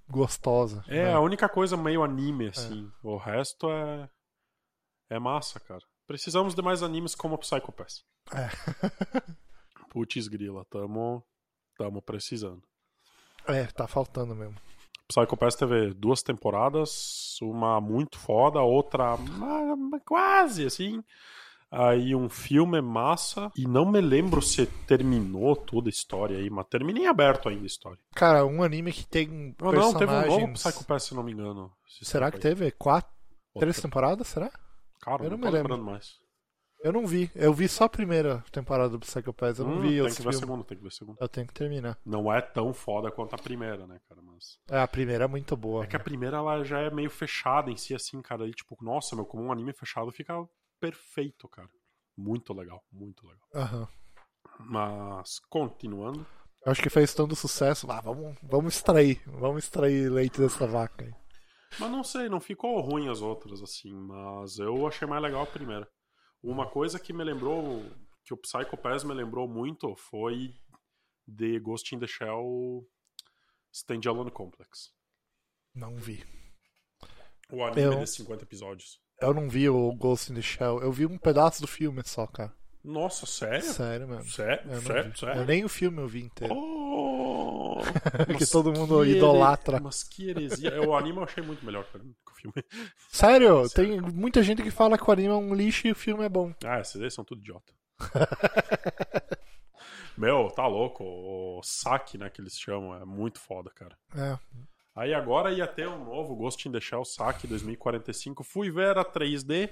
gostosa. 0.07 0.83
É, 0.87 1.05
né? 1.05 1.13
a 1.13 1.19
única 1.19 1.49
coisa 1.49 1.75
meio 1.75 2.03
anime, 2.03 2.47
assim. 2.47 2.89
O 3.03 3.17
resto 3.17 3.69
é. 3.69 4.09
É 5.09 5.19
massa, 5.19 5.59
cara. 5.59 5.81
Precisamos 6.07 6.55
de 6.55 6.61
mais 6.61 6.81
animes 6.81 7.13
como 7.13 7.37
Psychopaths. 7.37 8.03
É. 8.33 8.49
Putz, 9.89 10.27
grila, 10.27 10.63
tamo. 10.65 11.23
Tamo 11.77 12.01
precisando. 12.01 12.63
É, 13.45 13.65
tá 13.67 13.87
faltando 13.87 14.33
mesmo. 14.33 14.55
Psycho 15.07 15.37
Pass 15.37 15.55
teve 15.55 15.93
duas 15.93 16.23
temporadas, 16.23 17.37
uma 17.41 17.79
muito 17.79 18.17
foda, 18.17 18.59
outra 18.61 19.15
ma- 19.17 19.99
quase 20.03 20.65
assim. 20.65 21.03
Aí 21.77 22.15
um 22.15 22.29
filme 22.29 22.81
massa. 22.81 23.51
E 23.55 23.67
não 23.67 23.85
me 23.85 23.99
lembro 24.01 24.41
se 24.41 24.65
terminou 24.87 25.55
toda 25.55 25.89
a 25.89 25.91
história 25.91 26.37
aí, 26.37 26.49
mas 26.49 26.65
termina 26.67 26.99
em 26.99 27.07
aberto 27.07 27.49
ainda 27.49 27.63
a 27.63 27.67
história. 27.67 27.99
Cara, 28.15 28.45
um 28.45 28.63
anime 28.63 28.91
que 28.93 29.05
tem 29.05 29.27
Não, 29.59 29.71
não, 29.71 29.93
teve 29.93 30.11
um 30.11 30.15
novo 30.15 30.23
personagens... 30.27 30.63
Psycho 30.63 30.85
Pass, 30.85 31.03
se 31.03 31.15
não 31.15 31.23
me 31.23 31.31
engano. 31.33 31.71
Esse 31.87 32.05
Será 32.09 32.29
que 32.31 32.37
aí. 32.37 32.41
teve? 32.41 32.71
Quatro? 32.71 33.11
Outra. 33.53 33.59
Três 33.67 33.81
temporadas, 33.81 34.27
será? 34.27 34.51
Cara, 35.01 35.23
Eu 35.23 35.29
não, 35.31 35.37
não 35.37 35.43
tô 35.43 35.45
me 35.47 35.51
lembro. 35.51 35.73
lembrando 35.73 35.83
mais. 35.91 36.23
Eu 36.83 36.93
não 36.93 37.07
vi. 37.07 37.31
Eu 37.33 37.51
vi 37.53 37.67
só 37.67 37.85
a 37.85 37.89
primeira 37.89 38.43
temporada 38.51 38.89
do 38.89 38.99
Psycho 38.99 39.33
Pass. 39.33 39.57
Eu 39.59 39.65
não 39.65 39.77
Hum, 39.77 39.81
vi 39.81 40.01
tem 40.01 40.13
que 40.13 40.21
ver 40.21 40.29
a 40.29 40.33
segunda, 40.33 40.63
tem 40.63 40.77
que 40.77 40.83
ver 40.83 40.89
a 40.89 40.91
segunda. 40.91 41.17
Eu 41.19 41.27
tenho 41.27 41.47
que 41.47 41.53
terminar. 41.53 41.97
Não 42.05 42.31
é 42.31 42.41
tão 42.41 42.73
foda 42.73 43.09
quanto 43.09 43.33
a 43.33 43.37
primeira, 43.37 43.87
né, 43.87 43.99
cara? 44.07 44.21
Mas. 44.21 44.59
É, 44.69 44.79
a 44.79 44.87
primeira 44.87 45.23
é 45.23 45.27
muito 45.27 45.55
boa. 45.57 45.83
É 45.83 45.87
que 45.87 45.95
a 45.95 45.99
primeira 45.99 46.37
ela 46.37 46.63
já 46.63 46.79
é 46.81 46.91
meio 46.91 47.09
fechada 47.09 47.71
em 47.71 47.77
si, 47.77 47.95
assim, 47.95 48.21
cara. 48.21 48.45
E 48.47 48.51
tipo, 48.51 48.77
nossa, 48.81 49.15
meu, 49.15 49.25
como 49.25 49.43
um 49.43 49.51
anime 49.51 49.73
fechado 49.73 50.11
fica 50.11 50.33
perfeito, 50.79 51.47
cara. 51.47 51.69
Muito 52.17 52.53
legal, 52.53 52.83
muito 52.91 53.25
legal. 53.27 53.47
Aham. 53.53 53.87
Mas, 54.59 55.39
continuando. 55.49 56.25
Acho 56.65 56.81
que 56.81 56.89
fez 56.89 57.13
tanto 57.13 57.35
sucesso. 57.35 57.89
Ah, 57.91 58.01
vamos, 58.01 58.37
vamos 58.41 58.75
extrair. 58.75 59.21
Vamos 59.27 59.65
extrair 59.65 60.09
leite 60.09 60.39
dessa 60.39 60.65
vaca 60.65 61.05
aí. 61.05 61.13
Mas 61.79 61.91
não 61.91 62.03
sei, 62.03 62.29
não 62.29 62.39
ficou 62.39 62.79
ruim 62.79 63.09
as 63.09 63.21
outras, 63.21 63.61
assim. 63.61 63.93
Mas 63.93 64.57
eu 64.57 64.87
achei 64.87 65.07
mais 65.07 65.21
legal 65.21 65.43
a 65.43 65.47
primeira. 65.47 65.87
Uma 66.41 66.69
coisa 66.69 66.99
que 66.99 67.11
me 67.11 67.23
lembrou, 67.23 67.83
que 68.23 68.33
o 68.33 68.37
Psycho 68.37 68.77
Pass 68.77 69.03
me 69.03 69.13
lembrou 69.13 69.47
muito, 69.47 69.95
foi 69.95 70.53
The 71.27 71.59
Ghost 71.59 71.93
in 71.93 71.99
the 71.99 72.07
Shell 72.07 72.87
Standalone 73.73 74.31
Complex. 74.31 74.91
Não 75.73 75.97
vi. 75.97 76.23
O 77.51 77.63
anime 77.63 77.81
Eu- 77.81 77.99
de 77.99 78.09
50 78.09 78.43
episódios. 78.43 78.99
Eu 79.21 79.33
não 79.33 79.49
vi 79.49 79.69
o 79.69 79.93
Ghost 79.93 80.31
in 80.31 80.35
the 80.35 80.41
Shell. 80.41 80.81
Eu 80.81 80.91
vi 80.91 81.05
um 81.05 81.17
pedaço 81.17 81.61
do 81.61 81.67
filme 81.67 82.01
só, 82.05 82.27
cara. 82.27 82.53
Nossa, 82.83 83.25
sério? 83.25 83.63
Sério 83.63 84.07
mesmo. 84.07 84.29
Sério? 84.29 84.71
Eu 84.71 84.81
Sério? 84.81 85.17
Sério? 85.17 85.41
Eu 85.41 85.45
nem 85.45 85.63
o 85.65 85.69
filme 85.69 85.99
eu 86.01 86.07
vi 86.07 86.21
inteiro. 86.21 86.53
Oh, 86.55 87.81
Que 88.37 88.45
todo 88.45 88.71
mundo 88.71 89.01
que 89.01 89.09
here- 89.09 89.17
idolatra. 89.17 89.79
Mas 89.79 90.03
que 90.03 90.29
heresia. 90.29 90.81
O 90.87 90.95
anime 90.95 91.17
eu 91.17 91.23
achei 91.23 91.41
muito 91.43 91.65
melhor 91.65 91.83
que 91.85 91.97
o 91.97 92.35
filme. 92.35 92.53
Sério, 93.09 93.67
tem 93.69 93.99
muita 93.99 94.43
gente 94.43 94.61
que 94.61 94.69
fala 94.69 94.97
que 94.97 95.09
o 95.09 95.11
anime 95.11 95.29
é 95.29 95.33
um 95.33 95.55
lixo 95.55 95.87
e 95.87 95.91
o 95.91 95.95
filme 95.95 96.23
é 96.25 96.29
bom. 96.29 96.53
Ah, 96.63 96.79
esses 96.79 97.01
aí 97.01 97.09
são 97.09 97.23
tudo 97.23 97.41
idiota. 97.41 97.73
Meu, 100.17 100.49
tá 100.51 100.65
louco. 100.67 101.03
O 101.03 101.61
saque, 101.63 102.17
né, 102.17 102.29
que 102.29 102.39
eles 102.41 102.57
chamam, 102.57 102.95
é 102.95 103.03
muito 103.05 103.39
foda, 103.39 103.69
cara. 103.71 103.97
É. 104.15 104.37
Aí 104.95 105.13
agora 105.13 105.51
ia 105.51 105.67
ter 105.67 105.87
um 105.89 106.05
novo 106.05 106.35
Ghost 106.35 106.67
in 106.67 106.71
the 106.71 106.79
Shell 106.79 107.03
Saque 107.03 107.47
2045. 107.47 108.43
Fui 108.43 108.69
ver 108.71 108.97
a 108.97 109.03
3D, 109.03 109.69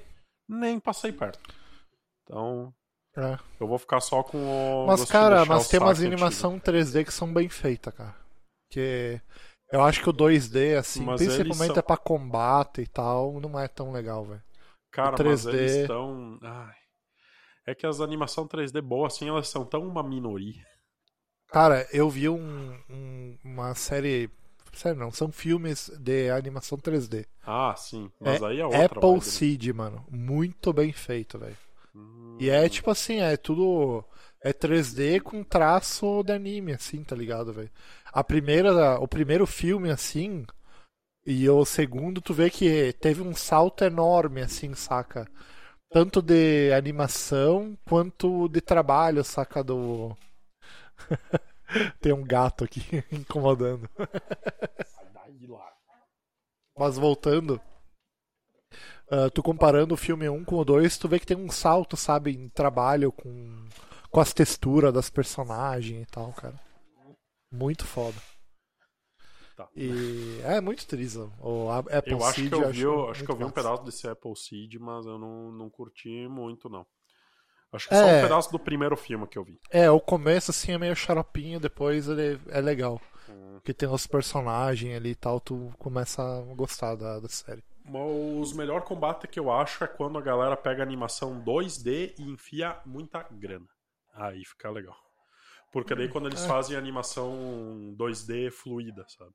nem 0.49 0.79
passei 0.79 1.11
perto. 1.13 1.39
Então, 2.23 2.73
é. 3.15 3.37
eu 3.59 3.67
vou 3.67 3.77
ficar 3.77 4.01
só 4.01 4.21
com 4.23 4.37
o. 4.37 4.85
Mas, 4.87 4.99
Ghost 5.01 5.11
cara, 5.11 5.45
mas 5.45 5.67
tem 5.69 5.79
umas 5.79 6.01
animação 6.03 6.59
3D 6.59 7.05
que 7.05 7.13
são 7.13 7.33
bem 7.33 7.47
feitas, 7.47 7.93
cara. 7.93 8.15
Que 8.69 9.21
eu 9.71 9.81
acho 9.81 10.01
que 10.01 10.09
o 10.09 10.13
2D, 10.13 10.75
assim, 10.77 11.03
Mas 11.03 11.21
principalmente 11.21 11.67
são- 11.73 11.77
é 11.79 11.81
pra 11.81 11.95
combate 11.97 12.81
e 12.81 12.87
tal, 12.87 13.39
não 13.39 13.57
é 13.57 13.67
tão 13.67 13.91
legal, 13.91 14.25
velho. 14.25 14.43
Cara, 14.91 15.15
O 15.15 15.25
mas 15.25 15.45
3D. 15.45 15.53
eles 15.57 15.71
estão. 15.77 16.37
Ai. 16.43 16.73
É 17.65 17.73
que 17.73 17.85
as 17.87 18.01
animações 18.01 18.49
3D 18.49 18.81
boas, 18.81 19.13
assim, 19.13 19.29
elas 19.29 19.47
são 19.47 19.65
tão 19.65 19.87
uma 19.87 20.03
minoria. 20.03 20.65
Cara, 21.47 21.87
eu 21.93 22.09
vi 22.09 22.27
um- 22.27 22.77
um- 22.89 23.37
uma 23.43 23.73
série. 23.73 24.29
Sério, 24.73 24.99
não, 24.99 25.11
são 25.11 25.31
filmes 25.31 25.89
de 25.99 26.29
animação 26.29 26.77
3D. 26.77 27.25
Ah, 27.45 27.75
sim. 27.77 28.11
Mas 28.19 28.41
aí 28.41 28.59
é 28.59 28.65
outra. 28.65 28.85
Apple 28.85 29.01
vibe, 29.01 29.31
né? 29.31 29.39
Seed, 29.39 29.67
mano. 29.73 30.05
Muito 30.09 30.73
bem 30.73 30.91
feito, 30.91 31.37
velho. 31.37 31.57
Hum, 31.95 32.37
E 32.39 32.49
é 32.49 32.67
tipo 32.69 32.89
assim, 32.91 33.19
é 33.21 33.37
tudo. 33.37 34.03
É 34.41 34.51
3D 34.53 35.19
com 35.19 35.43
traço 35.43 36.23
de 36.23 36.33
anime, 36.33 36.73
assim, 36.73 37.03
tá 37.03 37.15
ligado, 37.15 37.53
velho? 37.53 37.71
A 38.11 38.23
primeira. 38.23 38.99
O 38.99 39.07
primeiro 39.07 39.45
filme, 39.47 39.89
assim. 39.91 40.45
E 41.25 41.49
o 41.49 41.65
segundo, 41.65 42.21
tu 42.21 42.33
vê 42.33 42.49
que 42.49 42.93
teve 42.93 43.21
um 43.21 43.35
salto 43.35 43.83
enorme, 43.85 44.41
assim, 44.41 44.73
saca? 44.75 45.27
Tanto 45.91 46.21
de 46.21 46.73
animação 46.73 47.77
quanto 47.87 48.49
de 48.49 48.61
trabalho, 48.61 49.23
saca? 49.23 49.63
Do. 49.63 50.17
Tem 51.99 52.13
um 52.13 52.23
gato 52.23 52.63
aqui 52.63 52.81
incomodando. 53.11 53.89
Sai 54.85 55.09
daí 55.13 55.47
lá. 55.47 55.71
Mas 56.77 56.97
voltando, 56.97 57.61
ah, 59.09 59.29
tu 59.29 59.43
comparando 59.43 59.93
o 59.93 59.97
filme 59.97 60.27
1 60.27 60.43
com 60.43 60.57
o 60.57 60.65
2, 60.65 60.97
tu 60.97 61.07
vê 61.07 61.19
que 61.19 61.25
tem 61.25 61.37
um 61.37 61.49
salto, 61.51 61.95
sabe, 61.95 62.31
em 62.31 62.49
trabalho 62.49 63.11
com, 63.11 63.67
com 64.09 64.19
as 64.19 64.33
texturas 64.33 64.91
das 64.91 65.09
personagens 65.09 66.01
e 66.01 66.05
tal, 66.07 66.33
cara. 66.33 66.59
Muito 67.51 67.85
foda. 67.85 68.17
Tá. 69.55 69.69
E 69.75 70.39
é 70.43 70.59
muito 70.59 70.87
triste. 70.87 71.19
O 71.39 71.69
Apple 71.69 72.13
Eu 72.13 72.23
acho 72.23 72.41
Seed 72.41 72.49
que 72.49 72.55
eu 72.55 72.71
vi, 72.71 72.81
eu 72.81 73.09
acho 73.09 73.19
muito 73.19 73.25
que 73.25 73.31
eu 73.31 73.35
vi 73.35 73.43
um 73.43 73.51
pedaço 73.51 73.83
desse 73.83 74.07
Apple 74.07 74.35
Seed, 74.35 74.75
mas 74.79 75.05
eu 75.05 75.19
não, 75.19 75.51
não 75.51 75.69
curti 75.69 76.27
muito, 76.27 76.67
não. 76.67 76.83
Acho 77.73 77.89
que 77.89 77.95
É. 77.95 77.97
só 77.99 78.05
um 78.05 78.21
pedaço 78.21 78.51
do 78.51 78.59
primeiro 78.59 78.95
filme 78.95 79.27
que 79.27 79.37
eu 79.37 79.43
vi. 79.43 79.59
É, 79.71 79.89
o 79.89 79.99
começo 79.99 80.51
assim 80.51 80.71
é 80.73 80.77
meio 80.77 80.95
xaropinho, 80.95 81.59
depois 81.59 82.07
ele 82.07 82.39
é 82.49 82.61
legal. 82.61 83.01
Hum. 83.27 83.59
Que 83.63 83.73
tem 83.73 83.89
os 83.89 84.05
personagens 84.05 84.95
ali 84.95 85.09
e 85.11 85.15
tal, 85.15 85.39
tu 85.39 85.73
começa 85.79 86.21
a 86.21 86.41
gostar 86.53 86.95
da, 86.95 87.19
da 87.19 87.27
série. 87.29 87.63
Os 88.39 88.53
melhor 88.53 88.81
combate 88.83 89.27
que 89.27 89.39
eu 89.39 89.51
acho 89.51 89.83
é 89.83 89.87
quando 89.87 90.17
a 90.17 90.21
galera 90.21 90.55
pega 90.55 90.81
animação 90.83 91.43
2D 91.43 92.13
e 92.17 92.23
enfia 92.23 92.79
muita 92.85 93.23
grana. 93.31 93.67
Aí 94.13 94.45
fica 94.45 94.69
legal. 94.69 94.95
Porque 95.71 95.95
daí 95.95 96.07
quando 96.07 96.27
eles 96.27 96.43
É. 96.43 96.47
fazem 96.47 96.77
animação 96.77 97.93
2D 97.97 98.51
fluida, 98.51 99.03
sabe? 99.09 99.31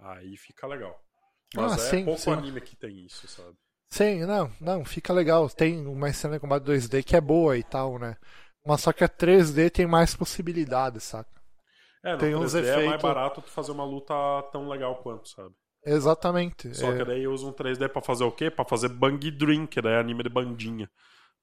Aí 0.00 0.36
fica 0.36 0.66
legal. 0.66 1.00
Mas 1.54 1.72
Ah, 1.72 1.74
é 1.76 1.78
sim, 1.90 2.04
pouco 2.04 2.20
sim. 2.20 2.30
anime 2.32 2.60
que 2.60 2.74
tem 2.76 3.04
isso, 3.04 3.28
sabe? 3.28 3.56
Sim, 3.92 4.24
não, 4.24 4.50
não, 4.58 4.84
fica 4.86 5.12
legal. 5.12 5.50
Tem 5.50 5.86
uma 5.86 6.10
cena 6.14 6.34
de 6.34 6.40
combate 6.40 6.62
2D 6.64 7.02
que 7.02 7.14
é 7.14 7.20
boa 7.20 7.58
e 7.58 7.62
tal, 7.62 7.98
né? 7.98 8.16
Mas 8.66 8.80
só 8.80 8.90
que 8.90 9.04
a 9.04 9.08
3D 9.08 9.68
tem 9.68 9.86
mais 9.86 10.16
possibilidades, 10.16 11.02
saca? 11.02 11.28
É, 12.02 12.16
Tem 12.16 12.30
3D 12.32 12.36
uns 12.42 12.54
é 12.54 12.62
mais 12.62 12.68
efeitos- 12.78 13.02
barato 13.02 13.42
tu 13.42 13.50
fazer 13.50 13.70
uma 13.72 13.84
luta 13.84 14.14
tão 14.50 14.66
legal 14.66 14.96
quanto, 15.02 15.28
sabe? 15.28 15.50
Exatamente. 15.84 16.74
Só 16.74 16.90
é, 16.90 16.96
que 16.96 17.04
daí 17.04 17.26
usa 17.26 17.46
um 17.46 17.52
3D 17.52 17.86
pra 17.86 18.00
fazer 18.00 18.24
o 18.24 18.32
quê? 18.32 18.50
Pra 18.50 18.64
fazer 18.64 18.88
Bang 18.88 19.30
Dream, 19.30 19.66
que 19.66 19.82
daí 19.82 19.92
é 19.92 19.98
anime 19.98 20.22
de 20.22 20.30
bandinha. 20.30 20.88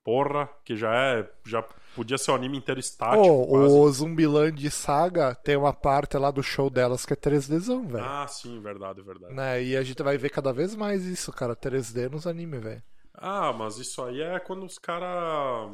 Porra, 0.04 0.50
que 0.66 0.76
já 0.76 0.92
é. 0.96 1.30
Já 1.46 1.64
podia 1.96 2.18
ser 2.18 2.32
o 2.32 2.36
anime 2.36 2.58
inteiro 2.58 2.80
estático. 2.80 3.48
Quase. 3.48 3.74
o 3.74 3.92
Zumbiland 3.92 4.70
Saga 4.72 5.36
tem 5.36 5.56
uma 5.56 5.74
parte 5.74 6.18
lá 6.18 6.32
do 6.32 6.42
show 6.44 6.70
delas 6.70 7.06
que 7.06 7.14
é 7.14 7.16
3Dzão, 7.16 7.88
velho. 7.88 8.04
Ah, 8.06 8.28
sim, 8.28 8.62
verdade, 8.62 9.02
verdade. 9.02 9.34
Né? 9.34 9.64
E 9.64 9.78
a 9.78 9.84
gente 9.84 10.02
vai 10.02 10.18
ver 10.18 10.30
cada 10.30 10.54
vez 10.54 10.76
mais 10.76 11.06
isso, 11.06 11.32
cara, 11.32 11.56
3D 11.56 12.10
nos 12.10 12.26
animes, 12.28 12.62
velho. 12.62 12.84
Ah, 13.14 13.52
mas 13.52 13.78
isso 13.78 14.02
aí 14.04 14.22
é 14.22 14.40
quando 14.40 14.66
os 14.66 14.78
caras. 14.78 15.72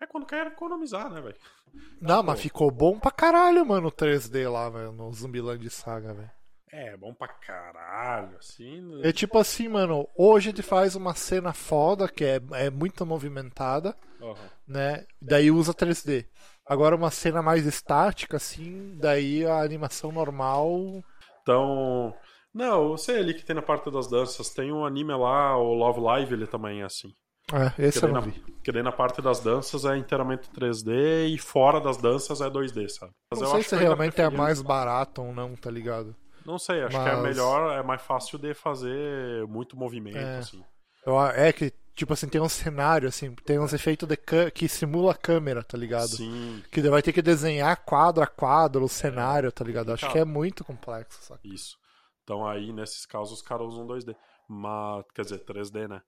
É 0.00 0.06
quando 0.06 0.26
querem 0.26 0.52
economizar, 0.52 1.10
né, 1.10 1.20
velho? 1.20 1.36
Não, 2.00 2.22
mas 2.22 2.36
pô. 2.36 2.42
ficou 2.42 2.70
bom 2.70 2.98
pra 2.98 3.10
caralho, 3.10 3.64
mano, 3.64 3.88
o 3.88 3.92
3D 3.92 4.50
lá, 4.50 4.68
velho, 4.68 4.92
no 4.92 5.10
Zumbiland 5.12 5.68
Saga, 5.70 6.12
velho. 6.12 6.30
É, 6.74 6.96
bom 6.96 7.12
pra 7.12 7.28
caralho, 7.28 8.36
assim. 8.38 8.80
né? 8.80 9.08
É 9.08 9.12
tipo 9.12 9.36
assim, 9.38 9.68
mano, 9.68 10.08
hoje 10.16 10.48
a 10.48 10.50
gente 10.52 10.62
faz 10.62 10.96
uma 10.96 11.14
cena 11.14 11.52
foda, 11.52 12.08
que 12.08 12.24
é, 12.24 12.40
é 12.52 12.70
muito 12.70 13.04
movimentada, 13.04 13.94
Aham. 14.22 14.34
Né? 14.72 15.04
Daí 15.20 15.50
usa 15.50 15.72
3D. 15.74 16.26
Agora 16.66 16.96
uma 16.96 17.10
cena 17.10 17.42
mais 17.42 17.66
estática, 17.66 18.36
assim, 18.36 18.96
daí 18.98 19.44
a 19.44 19.60
animação 19.62 20.10
normal. 20.12 21.02
Então. 21.42 22.14
Não, 22.54 22.90
eu 22.90 22.98
sei 22.98 23.18
ali 23.18 23.32
que 23.34 23.44
tem 23.44 23.56
na 23.56 23.62
parte 23.62 23.90
das 23.90 24.08
danças. 24.08 24.50
Tem 24.50 24.70
um 24.72 24.84
anime 24.84 25.12
lá, 25.14 25.56
o 25.56 25.72
Love 25.74 26.00
Live, 26.00 26.34
ele 26.34 26.46
também 26.46 26.80
é 26.82 26.84
assim. 26.84 27.08
É, 27.52 27.82
esse 27.86 27.98
Que 27.98 28.04
eu 28.04 28.08
não 28.10 28.16
na, 28.16 28.20
vi. 28.20 28.32
que 28.62 28.70
daí 28.70 28.82
na 28.82 28.92
parte 28.92 29.20
das 29.22 29.40
danças 29.40 29.84
é 29.84 29.96
inteiramente 29.96 30.48
3D 30.50 31.28
e 31.34 31.38
fora 31.38 31.80
das 31.80 31.96
danças 31.96 32.40
é 32.40 32.48
2D, 32.48 32.88
sabe? 32.88 33.12
Mas 33.30 33.40
Não 33.40 33.50
sei 33.50 33.62
se 33.62 33.74
realmente 33.76 34.20
é 34.20 34.30
mais 34.30 34.62
barato 34.62 35.22
ou 35.22 35.32
não, 35.34 35.56
tá 35.56 35.70
ligado? 35.70 36.14
Não 36.46 36.58
sei, 36.58 36.82
acho 36.82 36.90
que 36.90 37.08
é 37.08 37.12
mas- 37.16 37.22
melhor, 37.22 37.78
é 37.78 37.82
mais 37.82 38.02
fácil 38.02 38.38
de 38.38 38.52
fazer 38.54 39.46
muito 39.48 39.76
movimento, 39.76 40.18
É. 40.18 40.38
assim. 40.38 40.62
Eu, 41.06 41.20
é 41.20 41.52
que, 41.52 41.72
tipo 41.94 42.12
assim, 42.12 42.28
tem 42.28 42.40
um 42.40 42.48
cenário, 42.48 43.08
assim, 43.08 43.34
tem 43.44 43.58
uns 43.58 43.72
efeitos 43.72 44.08
de 44.08 44.16
cã- 44.16 44.50
que 44.50 44.68
simula 44.68 45.12
a 45.12 45.16
câmera, 45.16 45.62
tá 45.62 45.76
ligado? 45.78 46.08
Sim, 46.16 46.62
Que 46.70 46.80
vai 46.88 47.02
ter 47.02 47.12
que 47.12 47.22
desenhar 47.22 47.84
quadro 47.84 48.22
a 48.22 48.26
quadro 48.26 48.84
o 48.84 48.88
cenário, 48.88 49.50
tá 49.52 49.64
ligado? 49.64 49.92
Acho 49.92 50.02
Cara. 50.02 50.12
que 50.12 50.18
é 50.18 50.24
muito 50.24 50.64
complexo, 50.64 51.22
saca? 51.22 51.40
isso. 51.44 51.76
Então 52.22 52.46
aí, 52.46 52.72
nesses 52.72 53.04
casos, 53.06 53.34
os 53.40 53.42
caras 53.42 53.66
usam 53.66 53.86
2D. 53.86 54.14
Mas, 54.48 55.04
quer 55.14 55.22
dizer, 55.22 55.44
3D, 55.44 55.88
né? 55.88 56.00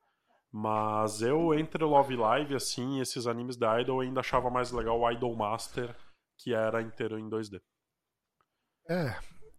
Mas 0.53 1.20
eu, 1.22 1.53
entre 1.55 1.82
Love 1.82 2.14
Live, 2.16 2.55
assim, 2.55 3.01
esses 3.01 3.26
animes 3.26 3.57
da 3.57 3.80
Idol, 3.80 4.01
ainda 4.01 4.20
achava 4.20 4.49
mais 4.51 4.70
legal 4.70 5.01
o 5.01 5.11
Idol 5.11 5.35
Master, 5.35 5.95
que 6.39 6.55
era 6.55 6.80
inteiro 6.80 7.18
em 7.18 7.28
2D. 7.28 7.61
É. 8.89 9.16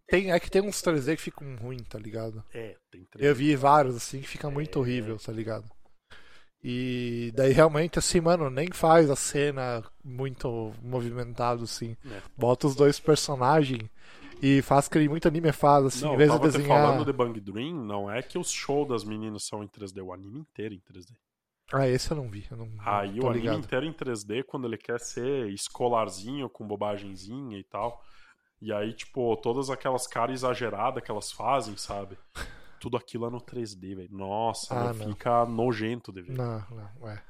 Tem, 0.08 0.32
é 0.32 0.40
que 0.40 0.50
tem 0.52 0.62
uns 0.62 0.82
3D 0.82 1.16
que 1.18 1.22
ficam 1.24 1.56
ruins, 1.56 1.88
tá 1.90 1.98
ligado? 1.98 2.44
É, 2.54 2.78
tem 2.92 3.06
3D. 3.06 3.26
Eu 3.28 3.36
vi 3.36 3.56
vários 3.56 3.96
assim 3.96 4.22
que 4.22 4.28
fica 4.28 4.50
muito 4.50 4.78
É. 4.78 4.82
horrível, 4.82 5.18
tá 5.18 5.32
ligado? 5.32 5.66
E 6.68 7.32
daí 7.36 7.52
realmente 7.54 8.00
assim, 8.00 8.20
mano, 8.20 8.50
nem 8.50 8.70
faz 8.72 9.08
a 9.12 9.16
cena 9.16 9.84
muito 10.04 10.74
movimentado 10.82 11.64
assim. 11.64 11.96
É. 12.10 12.22
Bota 12.36 12.66
os 12.66 12.76
dois 12.76 13.00
personagens 13.00 13.88
e 14.42 14.64
faz 14.64 14.88
que 14.88 15.08
muito 15.08 15.28
anime 15.28 15.52
faz, 15.52 15.86
assim, 15.86 16.06
Não, 16.06 16.16
em 16.16 16.18
vez 16.18 16.32
de 16.32 16.40
desenhar. 16.40 16.68
falando 16.68 17.06
de 17.06 17.14
Bang 17.14 17.40
Dream, 17.40 17.76
não 17.86 18.10
é 18.10 18.24
que 18.24 18.40
os 18.40 18.50
shows 18.50 18.88
das 18.88 19.04
meninas 19.04 19.44
são 19.44 19.64
em 19.64 19.68
3D, 19.68 20.04
o 20.04 20.12
anime 20.12 20.40
inteiro 20.40 20.74
é 20.74 20.78
em 20.78 20.82
3D. 20.82 21.14
Ah, 21.72 21.88
esse 21.88 22.10
eu 22.10 22.18
não 22.18 22.32
vi. 22.32 22.48
Eu 22.50 22.58
não, 22.58 22.68
Aí 22.80 23.16
não 23.20 23.26
o 23.26 23.30
anime 23.30 23.42
ligado. 23.46 23.60
inteiro 23.60 23.86
em 23.86 23.94
3D, 23.94 24.44
quando 24.44 24.66
ele 24.66 24.78
quer 24.78 25.00
ser 25.00 25.48
escolarzinho, 25.50 26.50
com 26.50 26.66
bobagenzinha 26.68 27.60
e 27.60 27.64
tal. 27.64 28.02
E 28.60 28.74
aí, 28.74 28.92
tipo, 28.92 29.36
todas 29.38 29.70
aquelas 29.70 30.08
caras 30.08 30.34
exageradas 30.40 31.04
que 31.04 31.12
elas 31.12 31.32
fazem, 31.32 31.78
sabe? 31.78 32.18
Tudo 32.86 32.98
aquilo 32.98 33.26
é 33.26 33.32
no 33.32 33.42
3D, 33.42 33.96
velho. 33.96 34.10
Nossa, 34.12 34.76
Ah, 34.76 34.94
meu, 34.94 35.08
fica 35.10 35.44
nojento 35.44 36.14
de 36.14 36.22
ver. 36.22 36.34
Não, 36.34 36.64
não, 36.70 37.10
é. 37.10 37.24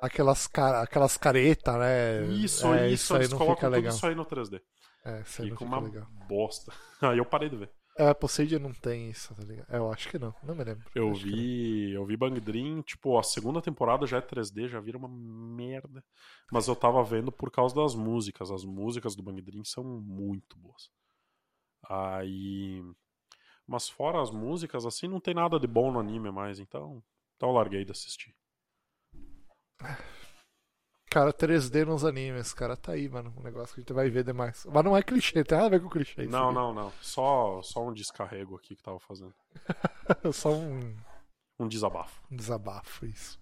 Aquelas, 0.00 0.48
cara, 0.48 0.82
aquelas 0.82 1.16
caretas, 1.16 1.76
né? 1.78 2.26
Isso, 2.26 2.66
é, 2.74 2.90
isso, 2.90 3.14
aí 3.14 3.20
eles 3.20 3.30
não 3.30 3.38
colocam 3.38 3.60
tudo 3.60 3.70
legal. 3.70 3.94
isso 3.94 4.06
aí 4.06 4.14
no 4.16 4.26
3D. 4.26 4.60
É, 5.04 5.20
isso 5.20 5.40
aí 5.42 5.50
não 5.50 5.56
Fica 5.56 5.64
fica 5.64 5.64
uma 5.64 5.78
legal. 5.80 6.06
bosta. 6.28 6.72
Aí 7.00 7.18
eu 7.18 7.24
parei 7.24 7.48
de 7.48 7.56
ver. 7.56 7.70
É, 7.96 8.12
Poseidon 8.12 8.58
não 8.58 8.72
tem 8.74 9.08
isso, 9.08 9.32
tá 9.36 9.44
ligado? 9.44 9.72
Eu 9.72 9.90
acho 9.92 10.08
que 10.10 10.18
não, 10.18 10.34
não 10.42 10.54
me 10.56 10.64
lembro. 10.64 10.84
Eu 10.96 11.12
Acho 11.12 11.22
vi, 11.22 11.92
eu 11.92 12.04
vi 12.04 12.16
Bang 12.16 12.40
Dream, 12.40 12.82
tipo, 12.82 13.16
a 13.16 13.22
segunda 13.22 13.62
temporada 13.62 14.04
já 14.04 14.16
é 14.18 14.20
3D, 14.20 14.66
já 14.68 14.80
vira 14.80 14.98
uma 14.98 15.08
merda. 15.08 16.04
Mas 16.50 16.66
eu 16.66 16.74
tava 16.74 17.02
vendo 17.04 17.30
por 17.30 17.52
causa 17.52 17.72
das 17.74 17.94
músicas. 17.94 18.50
As 18.50 18.64
músicas 18.64 19.14
do 19.14 19.22
Bang 19.22 19.40
Dream 19.40 19.64
são 19.64 19.84
muito 19.84 20.58
boas. 20.58 20.90
Aí. 21.88 22.82
Mas 23.66 23.88
fora 23.88 24.22
as 24.22 24.30
músicas, 24.30 24.86
assim, 24.86 25.08
não 25.08 25.20
tem 25.20 25.34
nada 25.34 25.58
de 25.58 25.66
bom 25.66 25.90
no 25.90 25.98
anime 25.98 26.30
mais, 26.30 26.58
então. 26.58 27.02
Então 27.36 27.48
eu 27.50 27.54
larguei 27.54 27.84
de 27.84 27.90
assistir. 27.92 28.34
Cara, 31.10 31.32
3D 31.32 31.84
nos 31.84 32.04
animes, 32.04 32.52
cara, 32.52 32.76
tá 32.76 32.92
aí, 32.92 33.08
mano. 33.08 33.32
Um 33.38 33.42
negócio 33.42 33.74
que 33.74 33.80
a 33.80 33.82
gente 33.82 33.92
vai 33.92 34.10
ver 34.10 34.22
demais. 34.24 34.66
Mas 34.66 34.84
não 34.84 34.96
é 34.96 35.02
clichê, 35.02 35.42
tem 35.44 35.56
nada 35.56 35.66
a 35.66 35.70
ver 35.70 35.80
com 35.82 35.88
clichê. 35.88 36.26
Não, 36.26 36.52
não, 36.52 36.74
não. 36.74 36.92
Só, 37.00 37.62
só 37.62 37.86
um 37.86 37.92
descarrego 37.92 38.56
aqui 38.56 38.76
que 38.76 38.82
tava 38.82 38.98
fazendo. 39.00 39.34
Só 40.32 40.52
um, 40.52 40.94
Um 41.58 41.68
desabafo. 41.68 42.20
um 42.30 42.36
desabafo, 42.36 43.06
isso. 43.06 43.40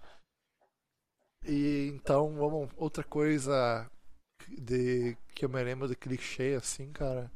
E 1.45 1.91
então, 1.95 2.35
vamos. 2.37 2.71
Outra 2.77 3.03
coisa 3.03 3.91
de 4.49 5.17
que 5.35 5.45
eu 5.45 5.49
me 5.49 5.63
lembro 5.63 5.89
de 5.89 5.97
clichê, 5.97 6.55
assim, 6.57 6.93
cara. 6.93 7.31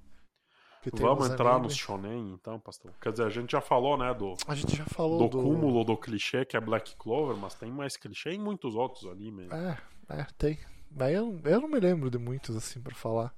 Vamos 0.96 1.28
entrar 1.30 1.52
animes. 1.54 1.72
no 1.72 1.78
shonen, 1.78 2.32
então, 2.32 2.58
pastor. 2.60 2.92
Quer 3.00 3.12
dizer, 3.12 3.24
a 3.26 3.30
gente 3.30 3.50
já 3.52 3.60
falou, 3.60 3.96
né, 3.96 4.12
do, 4.14 4.34
A 4.46 4.54
gente 4.54 4.76
já 4.76 4.84
falou 4.86 5.18
do 5.18 5.28
do. 5.28 5.42
cúmulo 5.42 5.84
do 5.84 5.96
clichê 5.96 6.44
que 6.44 6.56
é 6.56 6.60
Black 6.60 6.96
Clover, 6.96 7.36
mas 7.36 7.54
tem 7.54 7.70
mais 7.70 7.96
clichê 7.96 8.30
em 8.30 8.38
muitos 8.38 8.74
outros 8.74 9.04
animes. 9.06 9.50
É, 9.50 9.78
é, 10.08 10.26
tem. 10.36 10.58
Mas 10.90 11.14
eu, 11.14 11.38
eu 11.44 11.60
não 11.60 11.68
me 11.68 11.78
lembro 11.80 12.10
de 12.10 12.18
muitos, 12.18 12.56
assim, 12.56 12.80
pra 12.80 12.94
falar. 12.94 13.34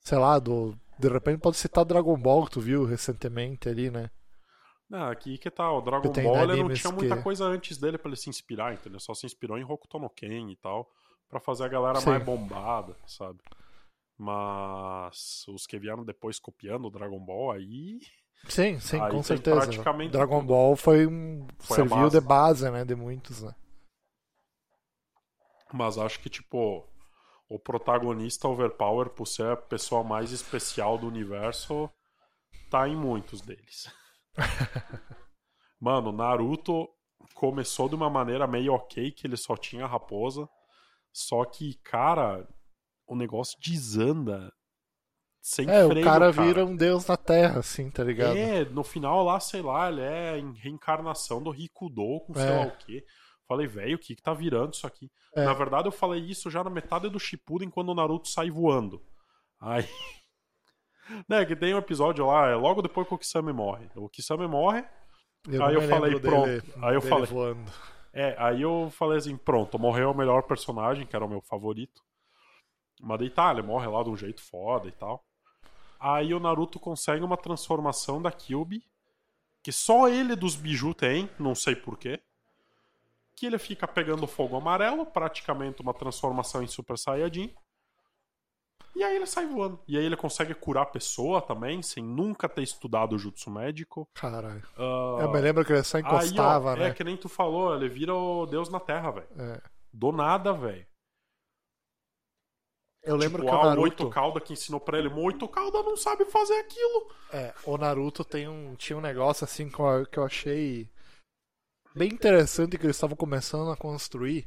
Sei 0.00 0.18
lá, 0.18 0.38
do. 0.38 0.74
De 0.98 1.08
repente 1.08 1.40
pode 1.40 1.56
citar 1.56 1.84
Dragon 1.84 2.16
Ball 2.16 2.44
que 2.46 2.50
tu 2.52 2.60
viu 2.60 2.84
recentemente 2.84 3.68
ali, 3.68 3.90
né? 3.90 4.10
Não, 4.90 5.08
aqui 5.08 5.38
que 5.38 5.50
tá, 5.50 5.72
o 5.72 5.80
Dragon 5.80 6.12
Ball 6.12 6.42
ele 6.50 6.62
não 6.62 6.74
tinha 6.74 6.92
muita 6.92 7.16
que- 7.16 7.22
coisa 7.22 7.44
antes 7.46 7.78
dele 7.78 7.96
pra 7.96 8.08
ele 8.08 8.16
se 8.16 8.28
inspirar, 8.28 8.74
entendeu? 8.74 9.00
Só 9.00 9.14
se 9.14 9.24
inspirou 9.24 9.56
em 9.56 9.64
Hokuto 9.64 9.98
no 9.98 10.10
Ken 10.10 10.50
e 10.50 10.56
tal, 10.56 10.86
pra 11.30 11.40
fazer 11.40 11.64
a 11.64 11.68
galera 11.68 11.98
Sim. 12.00 12.10
mais 12.10 12.22
bombada, 12.22 12.94
sabe? 13.06 13.38
Mas 14.18 15.44
os 15.48 15.66
que 15.66 15.78
vieram 15.78 16.04
depois 16.04 16.38
copiando 16.38 16.86
o 16.86 16.90
Dragon 16.90 17.18
Ball 17.18 17.52
aí, 17.52 18.00
Sim, 18.48 18.80
sim, 18.80 19.00
Aí 19.00 19.10
com 19.10 19.22
certeza. 19.22 19.60
praticamente 19.60 20.10
Dragon. 20.10 20.44
Ball 20.44 20.74
foi 20.74 21.06
um. 21.06 21.46
Foi 21.60 21.76
serviu 21.76 22.08
de 22.08 22.20
base, 22.20 22.68
né? 22.70 22.84
De 22.84 22.94
muitos, 22.94 23.42
né? 23.42 23.54
mas 25.72 25.98
acho 25.98 26.20
que 26.20 26.28
tipo 26.28 26.86
o 27.48 27.58
protagonista 27.58 28.48
overpower 28.48 29.10
por 29.10 29.26
ser 29.26 29.46
a 29.46 29.56
pessoa 29.56 30.02
mais 30.02 30.32
especial 30.32 30.96
do 30.96 31.06
universo 31.06 31.90
tá 32.70 32.88
em 32.88 32.96
muitos 32.96 33.40
deles. 33.40 33.90
Mano, 35.80 36.12
Naruto 36.12 36.88
começou 37.34 37.88
de 37.88 37.94
uma 37.94 38.08
maneira 38.08 38.46
meio 38.46 38.72
ok, 38.72 39.10
que 39.10 39.26
ele 39.26 39.36
só 39.36 39.56
tinha 39.56 39.86
raposa. 39.86 40.48
Só 41.12 41.44
que, 41.44 41.74
cara, 41.82 42.48
o 43.06 43.16
negócio 43.16 43.58
desanda 43.60 44.52
sem 45.40 45.68
É, 45.68 45.84
freio, 45.86 46.00
o 46.00 46.04
cara 46.04 46.30
vira 46.30 46.64
um 46.64 46.76
deus 46.76 47.06
na 47.06 47.16
terra, 47.16 47.58
assim, 47.60 47.90
tá 47.90 48.04
ligado? 48.04 48.36
É, 48.36 48.64
no 48.66 48.84
final 48.84 49.24
lá, 49.24 49.40
sei 49.40 49.60
lá, 49.62 49.88
ele 49.90 50.00
é 50.00 50.40
reencarnação 50.62 51.42
do 51.42 51.50
Rikudo 51.50 52.20
com 52.26 52.34
sei 52.34 52.44
É. 52.48 52.58
lá 52.60 52.66
o 52.66 52.76
quê. 52.78 53.04
Falei, 53.48 53.66
velho, 53.66 53.96
o 53.96 53.98
que 53.98 54.14
que 54.14 54.22
tá 54.22 54.32
virando 54.32 54.72
isso 54.72 54.86
aqui? 54.86 55.10
É. 55.34 55.44
Na 55.44 55.52
verdade, 55.52 55.88
eu 55.88 55.92
falei 55.92 56.20
isso 56.20 56.48
já 56.48 56.62
na 56.62 56.70
metade 56.70 57.08
do 57.10 57.18
Shippuden, 57.18 57.68
quando 57.70 57.88
o 57.90 57.94
Naruto 57.94 58.28
sai 58.28 58.50
voando. 58.50 59.02
Aí... 59.60 59.84
né, 61.28 61.44
que 61.44 61.56
tem 61.56 61.74
um 61.74 61.78
episódio 61.78 62.26
lá, 62.26 62.48
é 62.48 62.54
logo 62.54 62.80
depois 62.80 63.06
que 63.06 63.14
o 63.14 63.18
Kisame 63.18 63.52
morre. 63.52 63.88
O 63.96 64.08
Kisame 64.08 64.46
morre, 64.46 64.84
Eu 65.48 65.64
Aí 65.64 65.74
eu 65.74 65.82
falei, 65.88 66.20
pronto. 66.20 66.46
dele- 66.46 66.74
Aí 66.82 66.94
eu 66.94 67.02
falei. 67.02 67.26
voando. 67.26 67.70
É, 68.14 68.36
aí 68.38 68.62
eu 68.62 68.88
falei 68.92 69.18
assim, 69.18 69.36
pronto, 69.36 69.76
morreu 69.78 70.12
o 70.12 70.16
melhor 70.16 70.42
personagem, 70.44 71.04
que 71.06 71.16
era 71.16 71.24
o 71.24 71.28
meu 71.28 71.40
favorito. 71.42 72.00
Mas 73.02 73.18
daí 73.18 73.30
tá, 73.30 73.50
ele 73.50 73.62
morre 73.62 73.88
lá 73.88 74.02
de 74.04 74.10
um 74.10 74.16
jeito 74.16 74.40
foda 74.40 74.86
e 74.86 74.92
tal. 74.92 75.24
Aí 75.98 76.32
o 76.32 76.40
Naruto 76.40 76.78
consegue 76.78 77.24
uma 77.24 77.36
transformação 77.36 78.22
da 78.22 78.30
Kyuubi, 78.30 78.82
que 79.62 79.72
só 79.72 80.08
ele 80.08 80.36
dos 80.36 80.54
biju 80.54 80.94
tem, 80.94 81.28
não 81.38 81.54
sei 81.54 81.74
porquê. 81.74 82.20
Que 83.34 83.46
ele 83.46 83.58
fica 83.58 83.88
pegando 83.88 84.26
fogo 84.26 84.56
amarelo, 84.56 85.04
praticamente 85.04 85.82
uma 85.82 85.92
transformação 85.92 86.62
em 86.62 86.68
Super 86.68 86.96
Saiyajin. 86.96 87.52
E 88.94 89.02
aí 89.02 89.16
ele 89.16 89.26
sai 89.26 89.46
voando. 89.46 89.80
E 89.88 89.96
aí 89.98 90.04
ele 90.04 90.16
consegue 90.16 90.54
curar 90.54 90.82
a 90.82 90.86
pessoa 90.86 91.40
também, 91.40 91.82
sem 91.82 92.04
nunca 92.04 92.48
ter 92.48 92.62
estudado 92.62 93.14
o 93.14 93.18
jutsu 93.18 93.50
médico. 93.50 94.08
Caralho. 94.14 94.62
Ah, 94.76 95.18
Eu 95.22 95.32
me 95.32 95.40
lembro 95.40 95.64
que 95.64 95.72
ele 95.72 95.82
só 95.82 95.98
encostava, 95.98 96.72
aí, 96.72 96.76
ó, 96.76 96.80
né? 96.80 96.88
É 96.88 96.94
que 96.94 97.02
nem 97.02 97.16
tu 97.16 97.28
falou, 97.28 97.74
ele 97.74 97.88
vira 97.88 98.14
o 98.14 98.46
Deus 98.46 98.68
na 98.68 98.78
Terra, 98.78 99.10
velho. 99.12 99.28
É. 99.38 99.60
Do 99.92 100.12
nada, 100.12 100.52
velho. 100.52 100.86
Eu 103.04 103.16
lembro 103.16 103.42
tipo, 103.42 103.50
que 103.50 103.56
o 103.56 103.58
ah, 103.58 103.62
o 103.62 103.66
Naruto. 103.66 103.82
Oito 103.82 104.10
Calda 104.10 104.40
que 104.40 104.52
ensinou 104.52 104.80
pra 104.80 104.98
ele, 104.98 105.08
o 105.08 105.18
Oito 105.18 105.48
Calda 105.48 105.82
não 105.82 105.96
sabe 105.96 106.24
fazer 106.26 106.54
aquilo. 106.54 107.10
É, 107.32 107.52
o 107.64 107.76
Naruto 107.76 108.24
tem 108.24 108.48
um, 108.48 108.74
tinha 108.76 108.96
um 108.96 109.02
negócio 109.02 109.44
assim 109.44 109.68
que 109.68 109.80
eu, 109.80 110.06
que 110.06 110.18
eu 110.18 110.24
achei 110.24 110.88
bem 111.94 112.08
interessante 112.08 112.78
que 112.78 112.86
eles 112.86 112.96
estavam 112.96 113.16
começando 113.16 113.70
a 113.70 113.76
construir, 113.76 114.46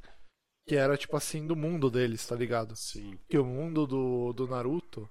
que 0.67 0.75
era 0.75 0.97
tipo 0.97 1.17
assim 1.17 1.45
do 1.45 1.55
mundo 1.55 1.89
deles, 1.89 2.25
tá 2.25 2.35
ligado? 2.35 2.75
Sim. 2.75 3.19
Que 3.29 3.37
o 3.37 3.45
mundo 3.45 3.85
do, 3.85 4.33
do 4.33 4.47
Naruto, 4.47 5.09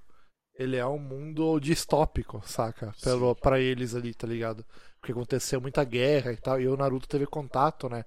ele 0.54 0.76
é 0.76 0.86
um 0.86 0.98
mundo 0.98 1.60
distópico, 1.60 2.40
saca? 2.46 2.94
Pelo, 3.02 3.34
pra 3.34 3.60
eles 3.60 3.94
ali, 3.94 4.14
tá 4.14 4.26
ligado? 4.26 4.64
Porque 5.00 5.12
aconteceu 5.12 5.60
muita 5.60 5.84
guerra 5.84 6.32
e 6.32 6.36
tal, 6.36 6.60
e 6.60 6.66
o 6.66 6.76
Naruto 6.76 7.06
teve 7.06 7.26
contato, 7.26 7.88
né? 7.88 8.04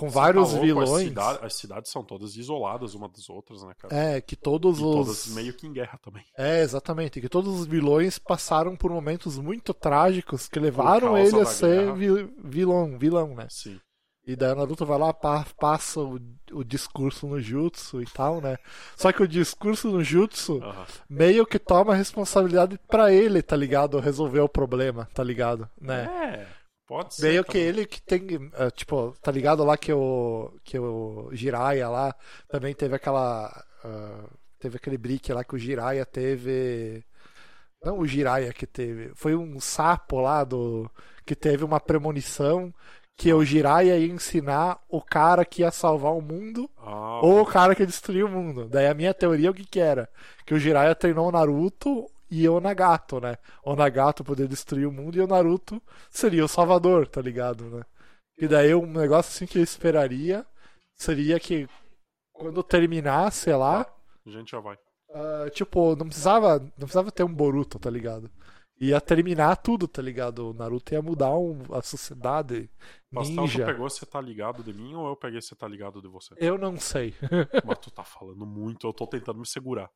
Com 0.00 0.08
vários 0.08 0.48
Tá 0.52 0.58
louco, 0.58 0.80
As, 0.80 0.88
vilões. 0.88 1.08
cida- 1.08 1.30
as 1.42 1.54
cidades 1.54 1.90
são 1.92 2.02
todas 2.02 2.34
isoladas 2.36 2.94
uma 2.94 3.08
das 3.08 3.28
outras, 3.28 3.62
né, 3.62 3.74
cara? 3.78 3.94
É, 3.94 4.20
que 4.20 4.34
todos 4.34 4.78
e 4.78 4.82
os. 4.82 4.94
todas 4.96 5.26
meio 5.34 5.52
que 5.52 5.66
em 5.66 5.72
guerra 5.72 5.98
também. 6.02 6.24
É, 6.38 6.62
exatamente. 6.62 7.20
Que 7.20 7.28
todos 7.28 7.60
os 7.60 7.66
vilões 7.66 8.18
passaram 8.18 8.74
por 8.74 8.90
momentos 8.90 9.36
muito 9.38 9.74
trágicos 9.74 10.48
que 10.48 10.58
levaram 10.58 11.18
ele 11.18 11.38
a 11.40 11.44
ser 11.44 11.80
guerra. 11.84 11.92
vi- 11.94 12.34
vilão, 12.42 12.98
vilão, 12.98 13.34
né? 13.34 13.46
Sim. 13.50 13.78
E 14.26 14.36
daí 14.36 14.52
o 14.52 14.56
Naruto 14.56 14.86
vai 14.86 14.98
lá, 14.98 15.12
pa- 15.12 15.46
passa 15.58 16.00
o, 16.00 16.18
o 16.52 16.62
discurso 16.62 17.26
no 17.26 17.40
jutsu 17.40 18.00
e 18.00 18.04
tal, 18.06 18.40
né? 18.40 18.56
Só 18.96 19.10
que 19.12 19.22
o 19.22 19.28
discurso 19.28 19.88
no 19.90 20.04
jutsu 20.04 20.60
meio 21.08 21.44
que 21.46 21.58
toma 21.58 21.92
a 21.92 21.96
responsabilidade 21.96 22.78
pra 22.88 23.12
ele, 23.12 23.42
tá 23.42 23.56
ligado? 23.56 23.98
Resolver 23.98 24.40
o 24.40 24.48
problema, 24.48 25.08
tá 25.14 25.24
ligado? 25.24 25.68
Né? 25.80 26.04
É, 26.04 26.59
pode 26.90 27.14
ser. 27.14 27.28
Meio 27.28 27.44
que 27.44 27.52
também. 27.52 27.68
ele 27.68 27.86
que 27.86 28.02
tem, 28.02 28.50
é, 28.54 28.68
tipo, 28.72 29.14
tá 29.22 29.30
ligado 29.30 29.62
lá 29.62 29.76
que 29.78 29.92
o 29.92 30.52
que 30.64 30.76
o 30.76 31.30
Jiraiya 31.32 31.88
lá 31.88 32.12
também 32.48 32.74
teve 32.74 32.96
aquela 32.96 33.64
ah, 33.84 34.24
teve 34.58 34.76
aquele 34.76 34.98
brick 34.98 35.32
lá 35.32 35.44
que 35.44 35.54
o 35.54 35.58
Jiraiya 35.58 36.04
teve 36.04 37.04
não 37.84 38.00
o 38.00 38.06
Jiraiya 38.06 38.52
que 38.52 38.66
teve, 38.66 39.12
foi 39.14 39.36
um 39.36 39.60
sapo 39.60 40.20
lá 40.20 40.42
do 40.44 40.90
que 41.24 41.36
teve 41.36 41.64
uma 41.64 41.78
premonição 41.80 42.74
que 43.16 43.32
o 43.32 43.44
Jiraiya 43.44 43.98
ia 43.98 44.12
ensinar 44.12 44.80
o 44.88 45.00
cara 45.00 45.44
que 45.44 45.62
ia 45.62 45.70
salvar 45.70 46.12
o 46.12 46.20
mundo 46.22 46.68
Ah, 46.76 47.20
ou 47.22 47.42
o 47.42 47.46
cara 47.46 47.74
que 47.74 47.86
destruiu 47.86 48.26
o 48.26 48.30
mundo. 48.30 48.66
Daí 48.68 48.86
a 48.88 48.94
minha 48.94 49.14
teoria 49.14 49.50
o 49.50 49.54
que 49.54 49.64
que 49.64 49.78
era? 49.78 50.08
Que 50.44 50.54
o 50.54 50.58
Jiraiya 50.58 50.94
treinou 50.94 51.28
o 51.28 51.32
Naruto 51.32 52.10
e 52.30 52.48
o 52.48 52.60
Nagato, 52.60 53.20
né? 53.20 53.36
O 53.64 53.74
Nagato 53.74 54.24
poder 54.24 54.46
destruir 54.48 54.86
o 54.86 54.92
mundo 54.92 55.16
e 55.16 55.20
o 55.20 55.26
Naruto 55.26 55.82
seria 56.10 56.44
o 56.44 56.48
salvador, 56.48 57.06
tá 57.08 57.20
ligado, 57.20 57.64
né? 57.70 57.82
E 58.38 58.48
daí 58.48 58.74
um 58.74 58.86
negócio 58.86 59.30
assim 59.30 59.46
que 59.46 59.58
eu 59.58 59.62
esperaria 59.62 60.46
seria 60.96 61.38
que 61.40 61.68
quando 62.32 62.62
terminasse, 62.62 63.42
sei 63.44 63.54
lá, 63.56 63.86
a 64.26 64.30
gente 64.30 64.50
já 64.52 64.60
vai. 64.60 64.78
ah, 65.12 65.50
tipo, 65.50 65.94
não 65.96 66.06
precisava, 66.06 66.58
não 66.58 66.70
precisava 66.86 67.10
ter 67.12 67.24
um 67.24 67.32
Boruto, 67.34 67.78
tá 67.78 67.90
ligado? 67.90 68.30
ia 68.82 68.98
terminar 68.98 69.56
tudo, 69.56 69.86
tá 69.86 70.00
ligado? 70.00 70.50
O 70.50 70.54
Naruto 70.54 70.94
ia 70.94 71.02
mudar 71.02 71.36
um- 71.36 71.62
a 71.74 71.82
sociedade 71.82 72.70
Pastel, 73.12 73.34
tu 73.36 73.40
ninja. 73.42 73.66
pegou 73.66 73.90
você 73.90 74.06
tá 74.06 74.18
ligado 74.20 74.62
de 74.62 74.72
mim 74.72 74.94
ou 74.94 75.08
eu 75.08 75.16
peguei 75.16 75.38
você 75.42 75.54
tá 75.54 75.68
ligado 75.68 76.00
de 76.00 76.08
você? 76.08 76.34
Eu 76.38 76.56
não 76.56 76.78
sei. 76.78 77.14
Mas 77.66 77.78
tu 77.78 77.90
tá 77.90 78.02
falando 78.04 78.46
muito, 78.46 78.86
eu 78.86 78.92
tô 78.94 79.06
tentando 79.06 79.38
me 79.38 79.46
segurar. 79.46 79.90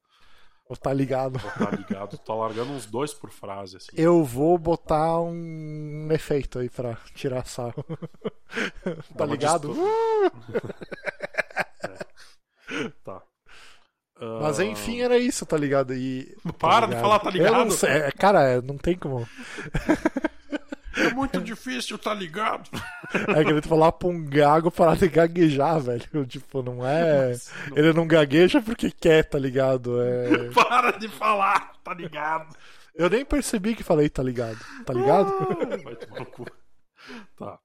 Ou 0.66 0.76
tá 0.76 0.92
ligado? 0.94 1.38
Tu 1.38 1.58
tá 1.64 1.70
ligado, 1.70 2.18
tá 2.18 2.34
largando 2.34 2.72
uns 2.72 2.86
dois 2.86 3.12
por 3.12 3.30
frase, 3.30 3.76
assim. 3.76 3.90
Eu 3.94 4.24
vou 4.24 4.56
botar 4.56 5.20
um 5.20 6.08
efeito 6.10 6.58
aí 6.58 6.70
pra 6.70 6.96
tirar 7.14 7.44
sarro. 7.46 7.84
tá 9.16 9.26
ligado? 9.26 9.74
Tá. 13.04 13.22
Mas 14.40 14.58
Ah, 14.58 14.64
enfim, 14.64 15.00
era 15.02 15.18
isso, 15.18 15.44
tá 15.44 15.56
ligado? 15.56 15.92
E. 15.94 16.34
Para 16.58 16.86
de 16.86 16.94
falar, 16.94 17.18
tá 17.18 17.28
Eu 17.30 17.32
não 17.52 17.64
ligado? 17.64 17.72
sei, 17.72 17.90
é, 17.90 18.10
cara, 18.12 18.42
é, 18.42 18.60
não 18.62 18.78
tem 18.78 18.96
como. 18.96 19.28
É 20.96 21.12
muito 21.12 21.40
difícil, 21.40 21.98
tá 21.98 22.14
ligado? 22.14 22.70
É 23.36 23.44
que 23.44 23.50
ele 23.50 23.62
falar 23.62 23.92
pra 23.92 24.08
um 24.08 24.24
gago 24.24 24.70
parar 24.70 24.96
de 24.96 25.08
gaguejar, 25.08 25.80
velho. 25.80 26.04
Tipo, 26.26 26.62
não 26.62 26.86
é. 26.86 27.32
Ele 27.74 27.92
não 27.92 28.06
gagueja 28.06 28.62
porque 28.62 28.90
quer, 28.90 29.24
tá 29.24 29.38
ligado? 29.38 30.00
É... 30.00 30.50
Para 30.54 30.92
de 30.92 31.08
falar, 31.08 31.72
tá 31.82 31.92
ligado? 31.94 32.54
Eu 32.94 33.10
nem 33.10 33.24
percebi 33.24 33.74
que 33.74 33.82
falei, 33.82 34.08
tá 34.08 34.22
ligado? 34.22 34.58
Tá 34.84 34.92
ligado? 34.92 35.32
Ah, 35.32 35.76
Vai 35.82 35.96
tomar 35.96 36.20
no 36.20 36.26
cu. 36.26 36.46
Tá. 37.36 37.58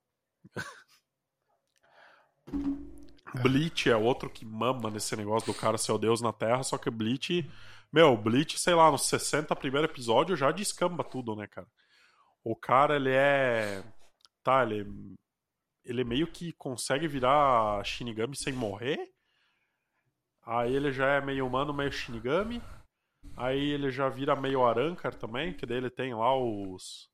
Bleach 3.42 3.88
é 3.88 3.96
outro 3.96 4.28
que 4.28 4.44
mama 4.44 4.90
nesse 4.90 5.14
negócio 5.14 5.52
do 5.52 5.58
cara 5.58 5.78
ser 5.78 5.92
o 5.92 5.98
deus 5.98 6.20
na 6.20 6.32
Terra, 6.32 6.64
só 6.64 6.76
que 6.76 6.90
Bleach, 6.90 7.48
meu, 7.92 8.16
Bleach, 8.16 8.58
sei 8.58 8.74
lá, 8.74 8.90
nos 8.90 9.06
60 9.06 9.54
primeiro 9.54 9.86
episódio 9.86 10.36
já 10.36 10.50
descamba 10.50 11.04
tudo, 11.04 11.36
né, 11.36 11.46
cara? 11.46 11.68
O 12.44 12.56
cara, 12.56 12.96
ele 12.96 13.12
é. 13.12 13.82
Tá, 14.42 14.62
ele. 14.62 14.86
Ele 15.84 16.04
meio 16.04 16.26
que 16.26 16.52
consegue 16.52 17.08
virar 17.08 17.84
Shinigami 17.84 18.36
sem 18.36 18.52
morrer. 18.52 19.10
Aí 20.44 20.74
ele 20.74 20.92
já 20.92 21.06
é 21.06 21.20
meio 21.20 21.46
humano, 21.46 21.72
meio 21.72 21.92
Shinigami. 21.92 22.62
Aí 23.36 23.70
ele 23.70 23.90
já 23.90 24.08
vira 24.08 24.34
meio 24.34 24.64
Arankar 24.64 25.14
também, 25.14 25.52
que 25.52 25.66
daí 25.66 25.78
ele 25.78 25.90
tem 25.90 26.14
lá 26.14 26.36
os. 26.36 27.08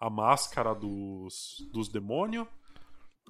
a 0.00 0.08
máscara 0.10 0.74
dos, 0.74 1.34
dos 1.72 1.88
demônios. 1.88 2.46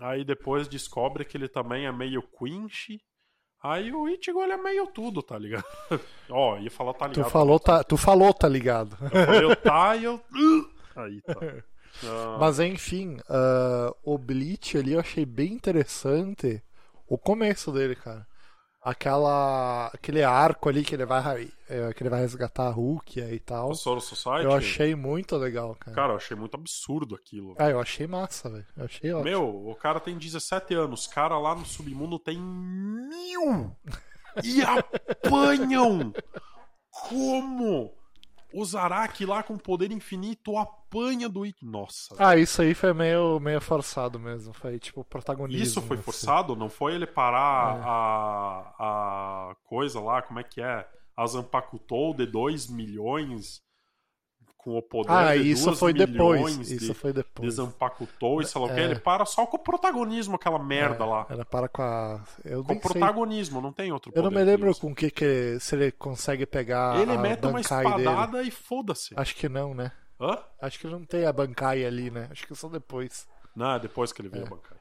Aí 0.00 0.24
depois 0.24 0.68
descobre 0.68 1.24
que 1.24 1.36
ele 1.36 1.48
também 1.48 1.86
é 1.86 1.92
meio 1.92 2.22
Quinch. 2.22 3.00
Aí 3.62 3.90
o 3.92 4.06
Ichigo 4.08 4.42
ele 4.42 4.52
é 4.52 4.56
meio 4.58 4.86
tudo, 4.88 5.22
tá 5.22 5.38
ligado? 5.38 5.64
Ó, 6.28 6.58
ia 6.58 6.70
falar 6.70 6.92
tá 6.94 7.06
ligado. 7.06 7.24
Tu 7.24 7.30
falou, 7.30 7.58
tá, 7.58 7.82
tu 7.82 7.96
falou, 7.96 8.34
tá 8.34 8.46
ligado? 8.46 8.96
Eu 9.04 9.10
falei, 9.10 9.56
tá 9.56 9.96
e 9.96 10.04
eu. 10.04 10.20
Aí 10.96 11.20
tá. 11.22 11.34
Ah, 12.02 12.38
Mas 12.40 12.58
enfim, 12.58 13.18
ah, 13.28 13.94
o 14.02 14.18
Bleach 14.18 14.76
ali 14.76 14.94
eu 14.94 15.00
achei 15.00 15.24
bem 15.24 15.52
interessante 15.52 16.60
o 17.06 17.16
começo 17.16 17.70
dele, 17.70 17.94
cara. 17.94 18.26
Aquela, 18.82 19.86
aquele 19.94 20.22
arco 20.24 20.68
ali 20.68 20.84
que 20.84 20.94
ele 20.94 21.06
vai, 21.06 21.48
é, 21.70 21.92
que 21.94 22.02
ele 22.02 22.10
vai 22.10 22.20
resgatar 22.20 22.66
a 22.66 22.70
Rukia 22.70 23.32
e 23.32 23.38
tal. 23.38 23.70
o 23.70 23.74
Soro 23.76 24.00
Society. 24.00 24.44
Eu 24.44 24.52
achei 24.52 24.94
muito 24.96 25.36
legal, 25.36 25.76
cara. 25.76 25.94
Cara, 25.94 26.12
eu 26.14 26.16
achei 26.16 26.36
muito 26.36 26.56
absurdo 26.56 27.14
aquilo. 27.14 27.54
Ah, 27.58 27.70
eu 27.70 27.78
achei 27.80 28.06
massa, 28.08 28.50
velho. 28.50 28.66
Eu 28.76 28.84
achei 28.84 29.12
ótimo. 29.12 29.24
Meu, 29.30 29.68
o 29.70 29.74
cara 29.76 30.00
tem 30.00 30.18
17 30.18 30.74
anos, 30.74 31.02
os 31.02 31.06
caras 31.06 31.40
lá 31.40 31.54
no 31.54 31.64
submundo 31.64 32.18
tem 32.18 32.38
mil 32.38 33.74
e 34.42 34.62
apanham! 34.62 36.12
Como? 36.90 37.94
O 38.56 38.64
Zaraki 38.64 39.26
lá 39.26 39.42
com 39.42 39.58
poder 39.58 39.90
infinito 39.90 40.56
apanha 40.56 41.28
do 41.28 41.44
Ikki. 41.44 41.66
Nossa. 41.66 42.14
Ah, 42.18 42.36
isso 42.36 42.62
aí 42.62 42.72
foi 42.72 42.92
meio, 42.94 43.40
meio 43.40 43.60
forçado 43.60 44.18
mesmo. 44.18 44.54
Foi 44.54 44.78
tipo 44.78 45.02
protagonismo. 45.02 45.62
Isso 45.62 45.82
foi 45.82 45.96
assim. 45.96 46.04
forçado? 46.04 46.54
Não 46.54 46.68
foi 46.68 46.94
ele 46.94 47.06
parar 47.06 47.80
a, 47.84 48.74
a 49.50 49.56
coisa 49.64 49.98
lá, 50.00 50.22
como 50.22 50.38
é 50.38 50.44
que 50.44 50.62
é? 50.62 50.86
A 51.16 51.26
Zanpakutou 51.26 52.14
de 52.14 52.26
2 52.26 52.68
milhões 52.68 53.60
com 54.64 54.78
o 54.78 54.82
poder 54.82 55.12
Ah, 55.12 55.36
de 55.36 55.50
isso 55.50 55.66
2 55.66 55.78
foi 55.78 55.92
depois. 55.92 56.40
milhões 56.56 56.70
Isso 56.70 56.86
de, 56.86 56.94
foi 56.94 57.12
de 57.12 57.18
depois. 57.22 57.54
Zanpakutou 57.54 58.40
e 58.40 58.46
sei 58.46 58.58
lá 58.60 58.66
o 58.66 58.74
que. 58.74 58.80
É. 58.80 58.84
Ele 58.84 58.98
para 58.98 59.26
só 59.26 59.44
com 59.46 59.56
o 59.58 59.60
protagonismo, 59.60 60.36
aquela 60.36 60.58
merda 60.58 61.04
É, 61.04 61.06
lá. 61.06 61.26
Ela 61.28 61.44
para 61.44 61.68
com 61.68 61.82
a. 61.82 62.20
Eu 62.44 62.64
Com 62.64 62.72
sei. 62.72 62.80
protagonismo, 62.80 63.60
não 63.60 63.72
tem 63.72 63.92
outro 63.92 64.10
Eu 64.14 64.22
não 64.22 64.30
me 64.30 64.42
lembro 64.42 64.74
com 64.76 64.90
o 64.90 64.94
que, 64.94 65.10
que 65.10 65.58
se 65.60 65.74
ele 65.76 65.92
consegue 65.92 66.46
pegar. 66.46 66.98
Ele 66.98 67.12
a 67.12 67.18
mete 67.18 67.44
uma 67.44 67.52
Bankai 67.52 67.84
dele. 67.84 67.98
espadada 68.08 68.42
e 68.42 68.50
foda-se. 68.50 69.12
Acho 69.16 69.36
que 69.36 69.48
não, 69.48 69.74
né? 69.74 69.92
Hã? 70.20 70.38
Acho 70.62 70.78
que 70.78 70.86
não 70.86 71.04
tem 71.04 71.26
a 71.26 71.32
Bankai 71.32 71.84
ali, 71.84 72.10
né? 72.10 72.28
Acho 72.30 72.46
que 72.46 72.54
só 72.54 72.68
depois. 72.68 73.26
Não, 73.54 73.74
é 73.74 73.78
depois 73.78 74.12
que 74.12 74.22
ele 74.22 74.28
veio 74.30 74.46
a 74.46 74.48
Bankai. 74.48 74.73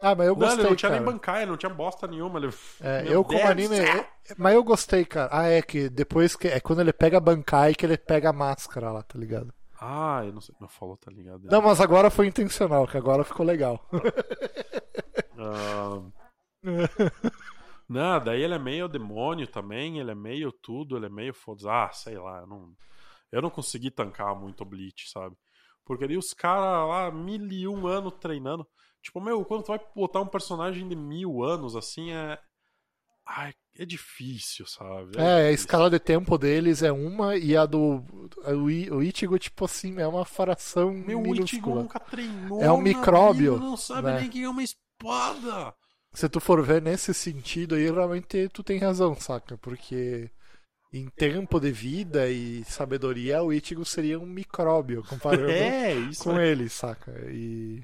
Ah, 0.00 0.14
mas 0.14 0.26
eu 0.28 0.36
Não, 0.36 0.36
gostei, 0.36 0.64
ele 0.64 0.68
não 0.70 0.76
tinha 0.76 0.90
cara. 0.90 1.00
nem 1.00 1.12
Bankai, 1.12 1.42
ele 1.42 1.50
não 1.50 1.56
tinha 1.58 1.70
bosta 1.70 2.06
nenhuma. 2.06 2.38
Ele... 2.38 2.52
É, 2.80 3.02
Meu 3.02 3.12
eu 3.12 3.24
como 3.24 3.48
Deus 3.48 3.50
anime. 3.50 3.76
céu! 3.76 4.06
é- 4.28 4.34
Mas 4.36 4.54
eu 4.54 4.62
gostei, 4.64 5.04
cara. 5.04 5.28
Ah, 5.32 5.46
é 5.48 5.60
que 5.62 5.88
depois 5.88 6.36
que. 6.36 6.48
É 6.48 6.60
quando 6.60 6.80
ele 6.80 6.92
pega 6.92 7.18
a 7.18 7.20
Bankai 7.20 7.74
que 7.74 7.84
ele 7.84 7.96
pega 7.98 8.30
a 8.30 8.32
máscara 8.32 8.92
lá, 8.92 9.02
tá 9.02 9.18
ligado? 9.18 9.52
Ah, 9.80 10.22
eu 10.24 10.32
não 10.32 10.40
sei. 10.40 10.54
Não 10.60 10.68
falou, 10.68 10.96
tá 10.96 11.10
ligado? 11.10 11.42
Não, 11.44 11.62
mas 11.62 11.80
agora 11.80 12.10
foi 12.10 12.26
intencional, 12.26 12.86
que 12.86 12.96
agora 12.96 13.24
ficou 13.24 13.44
legal. 13.46 13.80
Ah, 15.36 16.10
Não, 17.88 18.22
daí 18.22 18.42
ele 18.42 18.54
é 18.54 18.58
meio 18.58 18.88
demônio 18.88 19.46
também, 19.46 19.98
ele 19.98 20.10
é 20.10 20.14
meio 20.14 20.52
tudo, 20.52 20.96
ele 20.96 21.06
é 21.06 21.08
meio 21.08 21.32
foda 21.34 21.70
Ah, 21.86 21.90
sei 21.92 22.18
lá, 22.18 22.40
eu 22.40 22.46
não, 22.46 22.72
eu 23.32 23.42
não 23.42 23.50
consegui 23.50 23.90
tancar 23.90 24.34
muito 24.36 24.62
o 24.62 24.66
Bleach, 24.66 25.10
sabe? 25.10 25.36
Porque 25.84 26.04
ali 26.04 26.16
os 26.18 26.34
caras 26.34 26.88
lá, 26.88 27.10
mil 27.10 27.50
e 27.52 27.66
um 27.68 27.86
anos 27.86 28.14
treinando. 28.20 28.66
Tipo, 29.08 29.22
meu, 29.22 29.42
quando 29.42 29.62
tu 29.62 29.68
vai 29.68 29.80
botar 29.96 30.20
um 30.20 30.26
personagem 30.26 30.86
de 30.86 30.94
mil 30.94 31.42
anos 31.42 31.74
assim, 31.74 32.12
é. 32.12 32.38
Ai, 33.26 33.54
é 33.74 33.86
difícil, 33.86 34.66
sabe? 34.66 35.16
É, 35.16 35.22
a 35.22 35.36
difícil. 35.36 35.54
escala 35.54 35.88
de 35.88 35.98
tempo 35.98 36.36
deles 36.36 36.82
é 36.82 36.92
uma 36.92 37.34
e 37.34 37.56
a 37.56 37.64
do. 37.64 38.04
O, 38.44 38.96
o 38.96 39.02
Ichigo, 39.02 39.38
tipo 39.38 39.64
assim, 39.64 39.98
é 39.98 40.06
uma 40.06 40.26
fração 40.26 40.92
Meu, 40.92 41.22
o 41.22 41.34
Ichigo 41.34 41.74
nunca 41.74 41.98
treinou. 41.98 42.62
É 42.62 42.70
um 42.70 42.82
micróbio, 42.82 43.58
não 43.58 43.78
sabe 43.78 44.08
né? 44.08 44.20
nem 44.20 44.30
que 44.30 44.42
é 44.42 44.48
uma 44.48 44.62
espada. 44.62 45.74
Se 46.12 46.28
tu 46.28 46.38
for 46.38 46.62
ver 46.62 46.82
nesse 46.82 47.14
sentido 47.14 47.76
aí, 47.76 47.90
realmente 47.90 48.46
tu 48.50 48.62
tem 48.62 48.78
razão, 48.78 49.14
saca? 49.14 49.56
Porque 49.56 50.30
em 50.92 51.08
tempo 51.08 51.58
de 51.58 51.72
vida 51.72 52.28
e 52.28 52.62
sabedoria, 52.64 53.42
o 53.42 53.54
Ichigo 53.54 53.86
seria 53.86 54.20
um 54.20 54.26
micróbio 54.26 55.02
comparando 55.02 55.48
É, 55.52 55.94
com 56.18 56.38
é. 56.38 56.46
ele, 56.46 56.68
saca? 56.68 57.10
E... 57.30 57.82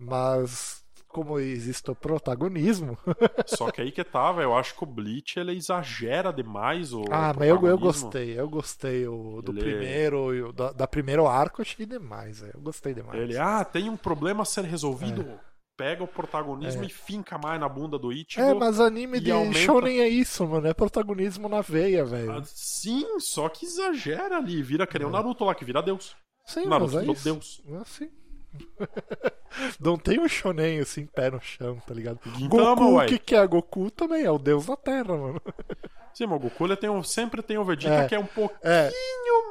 Mas 0.00 0.80
como 1.06 1.38
existe 1.38 1.90
o 1.90 1.94
protagonismo. 1.94 2.96
Só 3.46 3.70
que 3.70 3.80
aí 3.82 3.90
que 3.92 4.02
tava, 4.04 4.42
eu 4.42 4.54
acho 4.56 4.76
que 4.76 4.84
o 4.84 4.86
Bleach 4.86 5.38
ele 5.38 5.56
exagera 5.56 6.32
demais 6.32 6.92
o. 6.92 7.02
ah, 7.10 7.34
mas 7.36 7.48
eu, 7.48 7.66
eu 7.66 7.76
gostei, 7.78 8.38
eu 8.38 8.48
gostei 8.48 9.06
o, 9.08 9.42
do 9.42 9.52
Ele- 9.52 9.60
primeiro, 9.60 10.34
e 10.34 10.42
o 10.42 10.52
da, 10.52 10.72
da 10.72 10.86
primeiro 10.86 11.26
arco, 11.26 11.60
eu 11.60 11.64
achei 11.64 11.84
demais, 11.84 12.42
é, 12.42 12.50
eu 12.54 12.60
gostei 12.60 12.94
demais. 12.94 13.20
Ele, 13.20 13.36
ah, 13.36 13.64
tem 13.64 13.88
um 13.90 13.96
problema 13.96 14.42
a 14.42 14.46
ser 14.46 14.64
resolvido. 14.64 15.22
É. 15.22 15.50
Pega 15.76 16.04
o 16.04 16.06
protagonismo 16.06 16.84
e 16.84 16.90
finca 16.90 17.38
mais 17.38 17.58
na 17.58 17.66
bunda 17.66 17.98
do 17.98 18.12
Ichigo. 18.12 18.42
É, 18.46 18.52
mas 18.52 18.78
anime 18.78 19.18
de 19.18 19.32
aumenta- 19.32 19.58
shonen 19.60 20.00
é 20.00 20.08
isso, 20.08 20.46
mano, 20.46 20.66
é 20.66 20.74
protagonismo 20.74 21.48
na 21.48 21.62
veia, 21.62 22.04
velho. 22.04 22.32
Ah, 22.32 22.42
Sim, 22.44 23.18
só 23.18 23.48
que 23.48 23.64
exagera 23.64 24.36
ali. 24.36 24.62
Vira 24.62 24.86
que 24.86 24.98
nem 24.98 25.08
o 25.08 25.10
Naruto 25.10 25.42
lá, 25.42 25.54
que 25.54 25.64
vira 25.64 25.82
Deus. 25.82 26.14
Sim, 26.44 26.66
Naruto 26.66 26.92
mas 26.92 26.94
é 26.96 27.00
virou 27.00 27.14
isso. 27.14 27.24
Deus. 27.24 27.62
É 27.66 27.76
Assim. 27.78 28.10
Não 29.80 29.96
tem 29.96 30.18
um 30.20 30.28
shonen 30.28 30.80
assim, 30.80 31.06
pé 31.06 31.30
no 31.30 31.40
chão, 31.40 31.76
tá 31.86 31.92
ligado? 31.94 32.18
Gintama, 32.36 32.74
Goku, 32.74 32.98
o 33.00 33.06
que, 33.06 33.18
que 33.18 33.34
é? 33.34 33.46
Goku 33.46 33.90
também 33.90 34.24
é 34.24 34.30
o 34.30 34.38
deus 34.38 34.66
da 34.66 34.76
terra, 34.76 35.16
mano. 35.16 35.40
Sim, 36.14 36.26
mas 36.26 36.36
o 36.36 36.40
Goku 36.40 36.64
ele 36.66 36.76
tem 36.76 36.90
um- 36.90 37.02
sempre 37.02 37.42
tem 37.42 37.56
o 37.58 37.64
Vegeta 37.64 38.02
É. 38.04 38.08
que 38.08 38.14
é 38.14 38.18
um 38.18 38.26
pouquinho 38.26 38.60
É, 38.62 38.90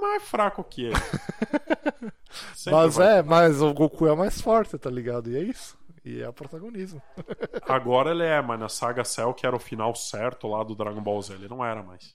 mais 0.01 0.23
fraco 0.23 0.63
que 0.63 0.85
ele. 0.85 0.95
Mas 2.71 2.95
vai. 2.95 3.17
é, 3.19 3.23
mas 3.23 3.61
o 3.61 3.73
Goku 3.73 4.05
é 4.07 4.15
mais 4.15 4.39
forte, 4.39 4.77
tá 4.77 4.89
ligado? 4.89 5.29
E 5.31 5.35
é 5.37 5.41
isso. 5.41 5.77
E 6.05 6.21
é 6.21 6.29
o 6.29 6.33
protagonismo. 6.33 7.01
Agora 7.67 8.11
ele 8.11 8.23
é, 8.23 8.41
mas 8.41 8.59
na 8.59 8.69
saga 8.69 9.03
Cell, 9.03 9.33
que 9.33 9.45
era 9.47 9.55
o 9.55 9.59
final 9.59 9.95
certo 9.95 10.47
lá 10.47 10.63
do 10.63 10.75
Dragon 10.75 11.01
Ball 11.01 11.21
Z, 11.21 11.33
ele 11.33 11.47
não 11.47 11.65
era 11.65 11.81
mais. 11.81 12.13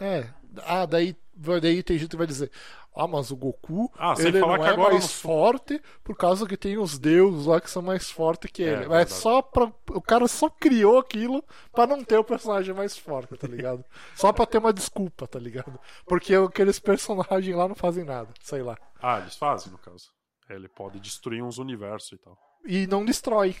É. 0.00 0.26
Ah, 0.64 0.86
daí, 0.86 1.16
daí 1.60 1.82
tem 1.82 1.98
gente 1.98 2.10
que 2.10 2.16
vai 2.16 2.26
dizer: 2.26 2.50
Ah, 2.94 3.06
mas 3.06 3.30
o 3.30 3.36
Goku 3.36 3.92
Ah, 3.98 4.14
ele 4.18 4.40
não 4.40 4.54
é 4.54 4.76
mais 4.76 5.02
no- 5.04 5.08
forte 5.08 5.80
por 6.02 6.16
causa 6.16 6.46
que 6.46 6.56
tem 6.56 6.78
os 6.78 6.98
deuses 6.98 7.46
lá 7.46 7.60
que 7.60 7.70
são 7.70 7.82
mais 7.82 8.10
fortes 8.10 8.50
que 8.50 8.62
É, 8.62 8.72
ele. 8.72 8.86
Mas 8.88 9.10
é 9.12 9.14
só 9.14 9.42
pra. 9.42 9.70
O 9.90 10.00
cara 10.00 10.26
só 10.28 10.48
criou 10.48 10.98
aquilo 10.98 11.44
pra 11.72 11.86
não 11.86 12.02
ter 12.02 12.16
o 12.16 12.24
personagem 12.24 12.74
mais 12.74 12.96
forte, 12.96 13.36
tá 13.36 13.46
ligado? 13.46 13.84
só 14.16 14.32
pra 14.32 14.46
ter 14.46 14.58
uma 14.58 14.72
desculpa, 14.72 15.26
tá 15.26 15.38
ligado? 15.38 15.78
Porque 16.06 16.34
aqueles 16.34 16.78
personagens 16.78 17.54
lá 17.54 17.68
não 17.68 17.74
fazem 17.74 18.04
nada, 18.04 18.28
sei 18.42 18.62
lá. 18.62 18.78
Ah, 19.02 19.18
eles 19.20 19.36
fazem, 19.36 19.70
no 19.72 19.78
caso. 19.78 20.10
Ele 20.48 20.68
pode 20.68 21.00
destruir 21.00 21.42
uns 21.42 21.58
universos 21.58 22.12
e 22.12 22.18
tal. 22.18 22.38
E 22.64 22.86
não 22.86 23.04
destrói. 23.04 23.56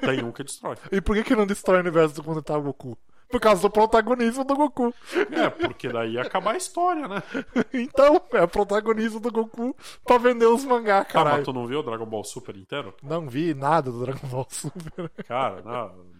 Tem 0.00 0.22
um 0.22 0.32
que 0.32 0.44
destrói. 0.44 0.76
E 0.92 1.00
por 1.00 1.14
que, 1.16 1.24
que 1.24 1.36
não 1.36 1.46
destrói 1.46 1.78
o 1.78 1.80
universo 1.80 2.22
quando 2.22 2.42
tá 2.42 2.56
o 2.58 2.62
Goku? 2.62 2.98
Por 3.30 3.40
causa 3.40 3.62
do 3.62 3.70
protagonismo 3.70 4.44
do 4.44 4.54
Goku. 4.54 4.94
É, 5.32 5.50
porque 5.50 5.88
daí 5.88 6.12
ia 6.12 6.22
acabar 6.22 6.54
a 6.54 6.56
história, 6.56 7.08
né? 7.08 7.22
Então, 7.72 8.20
é 8.32 8.46
protagonismo 8.46 9.18
do 9.20 9.30
Goku 9.32 9.74
pra 10.04 10.18
vender 10.18 10.46
os 10.46 10.64
mangá, 10.64 11.00
Ah, 11.00 11.04
caralho. 11.04 11.36
mas 11.38 11.44
tu 11.44 11.52
não 11.52 11.66
viu 11.66 11.80
o 11.80 11.82
Dragon 11.82 12.06
Ball 12.06 12.22
Super 12.24 12.56
inteiro? 12.56 12.94
Não 13.02 13.28
vi 13.28 13.52
nada 13.54 13.90
do 13.90 14.00
Dragon 14.04 14.28
Ball 14.28 14.46
Super. 14.50 15.10
Cara, 15.26 15.62
não. 15.62 16.14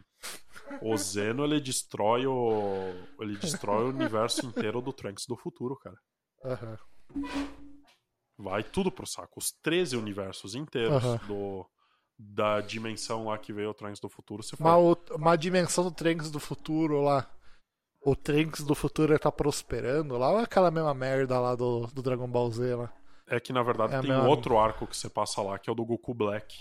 O 0.80 0.96
Zeno, 0.96 1.44
ele 1.44 1.60
destrói 1.60 2.26
o. 2.26 2.92
Ele 3.20 3.36
destrói 3.36 3.84
o 3.84 3.88
universo 3.90 4.46
inteiro 4.46 4.80
do 4.80 4.92
Trunks 4.92 5.26
do 5.26 5.36
futuro, 5.36 5.76
cara. 5.76 5.96
Aham. 6.44 6.78
Vai 8.38 8.62
tudo 8.64 8.90
pro 8.90 9.06
saco. 9.06 9.38
Os 9.38 9.52
13 9.62 9.96
universos 9.96 10.54
inteiros 10.54 11.04
Aham. 11.04 11.20
do, 11.28 11.66
da 12.18 12.60
dimensão 12.60 13.24
lá 13.26 13.36
que 13.38 13.52
veio 13.52 13.70
o 13.70 13.74
Trunks 13.74 14.00
do 14.00 14.08
futuro. 14.08 14.42
Se 14.42 14.56
for... 14.56 14.62
Mas 14.62 14.76
o- 14.82 15.16
uma 15.16 15.36
dimensão 15.36 15.84
do 15.84 15.90
Trunks 15.90 16.30
do 16.30 16.38
futuro 16.40 17.00
lá. 17.02 17.28
O 18.02 18.14
Trunks 18.14 18.62
do 18.62 18.74
futuro 18.74 19.18
tá 19.18 19.32
prosperando 19.32 20.16
lá 20.18 20.30
ou 20.30 20.40
é 20.40 20.42
aquela 20.44 20.70
mesma 20.70 20.92
merda 20.94 21.40
lá 21.40 21.54
do, 21.54 21.86
do 21.88 22.02
Dragon 22.02 22.28
Ball 22.28 22.50
Z 22.50 22.74
lá? 22.74 22.92
É 23.26 23.40
que 23.40 23.52
na 23.52 23.62
verdade 23.62 23.94
É 23.94 24.00
tem 24.00 24.10
meu 24.10 24.24
outro 24.24 24.58
arco 24.58 24.86
que 24.86 24.96
você 24.96 25.08
passa 25.08 25.40
lá, 25.42 25.58
que 25.58 25.70
é 25.70 25.72
o 25.72 25.76
do 25.76 25.84
Goku 25.84 26.12
Black. 26.14 26.54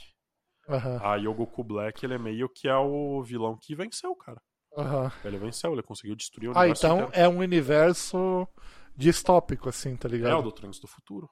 Aham. 0.69 0.99
Aí 1.03 1.27
o 1.27 1.33
Goku 1.33 1.61
Black, 1.63 2.05
ele 2.05 2.13
é 2.13 2.17
meio 2.17 2.47
que 2.47 2.69
é 2.69 2.75
o 2.77 3.21
vilão 3.21 3.57
que 3.61 3.75
venceu, 3.75 4.15
cara. 4.15 4.41
Aham. 4.77 5.11
Ele 5.25 5.37
venceu, 5.37 5.73
ele 5.73 5.83
conseguiu 5.83 6.15
destruir 6.15 6.47
o 6.49 6.53
Ah, 6.57 6.61
universo 6.61 6.85
então 6.85 6.97
inteiro. 7.03 7.13
é 7.21 7.27
um 7.27 7.37
universo 7.39 8.47
distópico, 8.95 9.67
assim, 9.67 9.95
tá 9.97 10.07
ligado? 10.07 10.31
É 10.31 10.35
o 10.35 10.41
do 10.41 10.51
Trunks 10.53 10.79
do 10.79 10.87
futuro. 10.87 11.29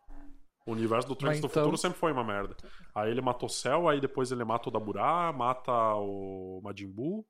O 0.66 0.74
universo 0.74 1.08
do 1.08 1.16
Trunks 1.16 1.42
do 1.42 1.48
então- 1.48 1.64
futuro 1.64 1.78
sempre 1.78 1.98
foi 1.98 2.12
uma 2.12 2.24
merda. 2.24 2.56
Aí 2.94 3.10
ele 3.10 3.22
mata 3.22 3.46
o 3.46 3.50
Cell, 3.50 3.90
aí 3.90 4.00
depois 4.00 4.32
ele 4.32 4.44
mata 4.44 4.70
o 4.70 4.72
Daburá, 4.72 5.34
mata 5.34 5.72
o 5.96 6.62
Majin 6.64 6.92
Buu. 6.92 7.26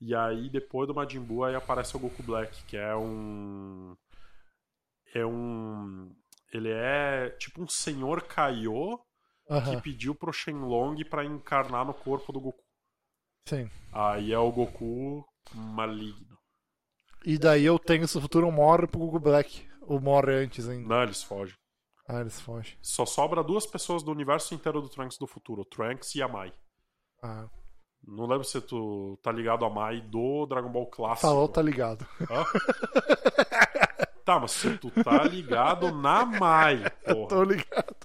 E 0.00 0.14
aí 0.14 0.50
depois 0.50 0.86
do 0.86 0.94
Majin 0.94 1.20
Buu 1.20 1.44
aí 1.44 1.54
aparece 1.54 1.96
o 1.96 2.00
Goku 2.00 2.22
Black, 2.22 2.62
que 2.64 2.76
é 2.76 2.94
um 2.94 3.94
é 5.14 5.24
um 5.26 6.14
ele 6.52 6.70
é 6.70 7.30
tipo 7.38 7.62
um 7.62 7.68
senhor 7.68 8.22
Kaiô 8.22 8.98
que 9.64 9.80
pediu 9.82 10.14
pro 10.14 10.32
Shenlong 10.32 11.04
pra 11.04 11.24
encarnar 11.24 11.84
no 11.84 11.92
corpo 11.94 12.32
do 12.32 12.40
Goku. 12.40 12.62
sim. 13.48 13.68
Aí 13.92 14.32
é 14.32 14.38
o 14.38 14.52
Goku 14.52 15.24
maligno. 15.54 16.38
E 17.24 17.36
daí 17.38 17.64
eu 17.64 17.78
tenho 17.78 18.04
esse 18.04 18.20
futuro 18.20 18.50
morre 18.52 18.86
pro 18.86 19.00
Google 19.00 19.20
Black. 19.20 19.68
Ou 19.82 20.00
morre 20.00 20.34
antes 20.44 20.68
ainda. 20.68 20.88
Não, 20.88 21.02
eles 21.02 21.22
fogem. 21.22 21.54
Ah, 22.12 22.20
eles 22.20 22.40
fogem. 22.40 22.74
Só 22.82 23.06
sobra 23.06 23.42
duas 23.42 23.66
pessoas 23.66 24.02
do 24.02 24.10
universo 24.10 24.54
inteiro 24.54 24.80
do 24.80 24.88
Trunks 24.88 25.16
do 25.18 25.26
futuro, 25.26 25.64
Trunks 25.64 26.14
e 26.14 26.22
a 26.22 26.28
Mai. 26.28 26.52
Ah, 27.22 27.46
Não 28.06 28.26
lembro 28.26 28.44
se 28.44 28.60
tu 28.60 29.18
tá 29.22 29.30
ligado 29.30 29.64
a 29.64 29.70
Mai 29.70 30.00
do 30.00 30.46
Dragon 30.46 30.70
Ball 30.70 30.86
clássico. 30.86 31.28
falou, 31.28 31.46
tá 31.48 31.62
ligado. 31.62 32.06
Hã? 32.22 32.44
tá, 34.24 34.38
mas 34.40 34.50
se 34.52 34.76
tu 34.78 34.90
tá 34.90 35.22
ligado 35.24 35.92
na 35.92 36.24
Mai, 36.24 36.82
Tô 37.06 37.26
porra. 37.26 37.44
ligado. 37.44 37.96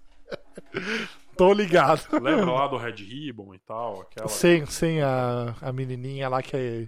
Tô 1.38 1.53
ligado. 1.53 2.02
Lembra 2.22 2.52
lá 2.52 2.68
do 2.68 2.77
Red 2.77 2.95
Ribbon 2.95 3.53
e 3.53 3.60
tal? 3.60 4.02
Aquela... 4.02 4.27
Sim, 4.27 4.65
sim, 4.65 5.02
a, 5.02 5.56
a 5.61 5.72
menininha 5.73 6.30
lá 6.30 6.41
que 6.41 6.56
é. 6.56 6.88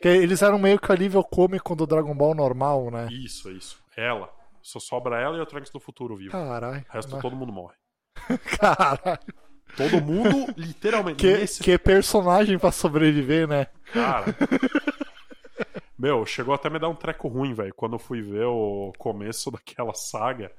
Que 0.00 0.08
eles 0.08 0.42
eram 0.42 0.58
meio 0.58 0.78
que 0.78 0.92
a 0.92 0.96
nível 0.96 1.24
cômico 1.24 1.74
do 1.74 1.86
Dragon 1.86 2.14
Ball 2.14 2.34
normal, 2.34 2.90
né? 2.90 3.08
Isso, 3.10 3.50
isso. 3.50 3.82
Ela. 3.96 4.30
Só 4.62 4.78
sobra 4.78 5.20
ela 5.20 5.36
e 5.36 5.40
o 5.40 5.46
Trunks 5.46 5.70
do 5.70 5.80
futuro 5.80 6.16
vivo. 6.16 6.32
Caralho. 6.32 6.84
O 6.88 6.92
resto 6.92 7.14
né? 7.16 7.22
todo 7.22 7.36
mundo 7.36 7.52
morre. 7.52 7.76
Caralho. 8.58 9.18
Todo 9.76 10.00
mundo, 10.02 10.52
literalmente. 10.56 11.18
Que, 11.18 11.36
nesse 11.36 11.62
que 11.62 11.78
personagem 11.78 12.58
pra 12.58 12.72
sobreviver, 12.72 13.46
né? 13.46 13.66
Cara. 13.92 14.26
Meu, 15.98 16.24
chegou 16.24 16.54
até 16.54 16.68
a 16.68 16.70
me 16.70 16.78
dar 16.78 16.88
um 16.88 16.94
treco 16.94 17.26
ruim, 17.26 17.52
velho, 17.52 17.74
quando 17.74 17.94
eu 17.94 17.98
fui 17.98 18.22
ver 18.22 18.44
o 18.44 18.92
começo 18.98 19.50
daquela 19.50 19.92
saga 19.94 20.52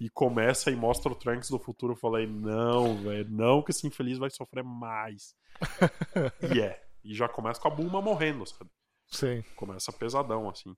e 0.00 0.08
começa 0.08 0.70
e 0.70 0.76
mostra 0.76 1.12
o 1.12 1.14
Trunks 1.14 1.50
do 1.50 1.58
futuro. 1.58 1.92
Eu 1.92 1.96
falei, 1.96 2.26
não, 2.26 2.96
velho, 2.96 3.28
não 3.28 3.62
que 3.62 3.72
esse 3.72 3.86
infeliz 3.86 4.16
vai 4.16 4.30
sofrer 4.30 4.64
mais. 4.64 5.34
e 6.54 6.62
é. 6.62 6.82
E 7.04 7.14
já 7.14 7.28
começa 7.28 7.60
com 7.60 7.68
a 7.68 7.70
Bulma 7.70 8.00
morrendo, 8.00 8.46
sabe? 8.46 8.70
Sim. 9.06 9.44
Começa 9.54 9.92
pesadão, 9.92 10.48
assim. 10.48 10.74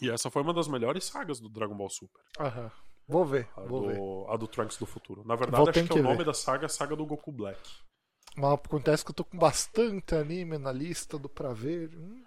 E 0.00 0.10
essa 0.10 0.30
foi 0.30 0.42
uma 0.42 0.54
das 0.54 0.68
melhores 0.68 1.04
sagas 1.04 1.38
do 1.40 1.48
Dragon 1.48 1.76
Ball 1.76 1.90
Super. 1.90 2.20
Aham. 2.40 2.70
Vou 3.06 3.24
ver, 3.24 3.48
A, 3.56 3.62
vou 3.62 3.86
ver. 3.88 3.96
do, 3.96 4.26
a 4.28 4.36
do 4.36 4.46
Trunks 4.46 4.78
do 4.78 4.86
futuro. 4.86 5.22
Na 5.26 5.34
verdade, 5.34 5.60
Vou 5.60 5.68
acho 5.68 5.82
que, 5.82 5.88
que 5.88 5.98
o 5.98 6.02
nome 6.02 6.18
ver. 6.18 6.24
da 6.24 6.32
saga 6.34 6.64
é 6.64 6.66
a 6.66 6.68
saga 6.68 6.94
do 6.96 7.04
Goku 7.04 7.32
Black. 7.32 7.60
Mas 8.36 8.52
acontece 8.54 9.04
que 9.04 9.10
eu 9.10 9.14
tô 9.14 9.24
com 9.24 9.36
bastante 9.36 10.14
anime 10.14 10.56
na 10.56 10.72
lista 10.72 11.18
do 11.18 11.28
pra 11.28 11.52
ver. 11.52 11.90
Hum, 11.94 12.24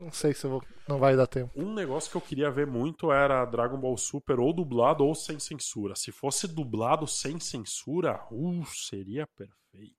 Não 0.00 0.10
sei 0.10 0.34
se 0.34 0.46
eu 0.46 0.50
vou. 0.50 0.62
Não 0.88 0.98
vai 0.98 1.14
dar 1.14 1.26
tempo. 1.26 1.52
Um 1.54 1.72
negócio 1.74 2.10
que 2.10 2.16
eu 2.16 2.20
queria 2.22 2.50
ver 2.50 2.66
muito 2.66 3.12
era 3.12 3.44
Dragon 3.44 3.78
Ball 3.78 3.96
Super 3.96 4.40
ou 4.40 4.52
dublado 4.52 5.04
ou 5.04 5.14
sem 5.14 5.38
censura. 5.38 5.94
Se 5.94 6.10
fosse 6.10 6.48
dublado 6.48 7.06
sem 7.06 7.38
censura, 7.38 8.26
uh, 8.32 8.64
seria 8.66 9.26
perfeito. 9.26 9.94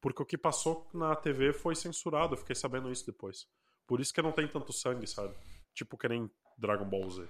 Porque 0.00 0.22
o 0.22 0.26
que 0.26 0.36
passou 0.38 0.88
na 0.92 1.14
TV 1.14 1.52
foi 1.52 1.76
censurado, 1.76 2.34
eu 2.34 2.38
fiquei 2.38 2.56
sabendo 2.56 2.90
isso 2.90 3.06
depois. 3.06 3.46
Por 3.86 4.00
isso 4.00 4.12
que 4.12 4.20
não 4.22 4.32
tem 4.32 4.48
tanto 4.48 4.72
sangue, 4.72 5.06
sabe? 5.06 5.32
Tipo 5.74 5.96
que 5.98 6.08
nem 6.08 6.30
Dragon 6.58 6.88
Ball 6.88 7.10
Z. 7.10 7.28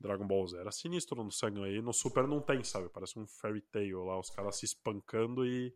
Dragon 0.00 0.26
Ball 0.26 0.46
Z 0.46 0.58
era 0.58 0.70
sinistro 0.70 1.22
no 1.24 1.30
sangue 1.32 1.62
aí, 1.64 1.82
no 1.82 1.92
Super 1.92 2.26
não 2.26 2.40
tem, 2.40 2.62
sabe? 2.62 2.88
Parece 2.88 3.18
um 3.18 3.26
fairy 3.26 3.60
tale 3.62 3.92
lá, 3.94 4.18
os 4.18 4.30
caras 4.30 4.56
se 4.56 4.66
espancando 4.66 5.44
e. 5.46 5.74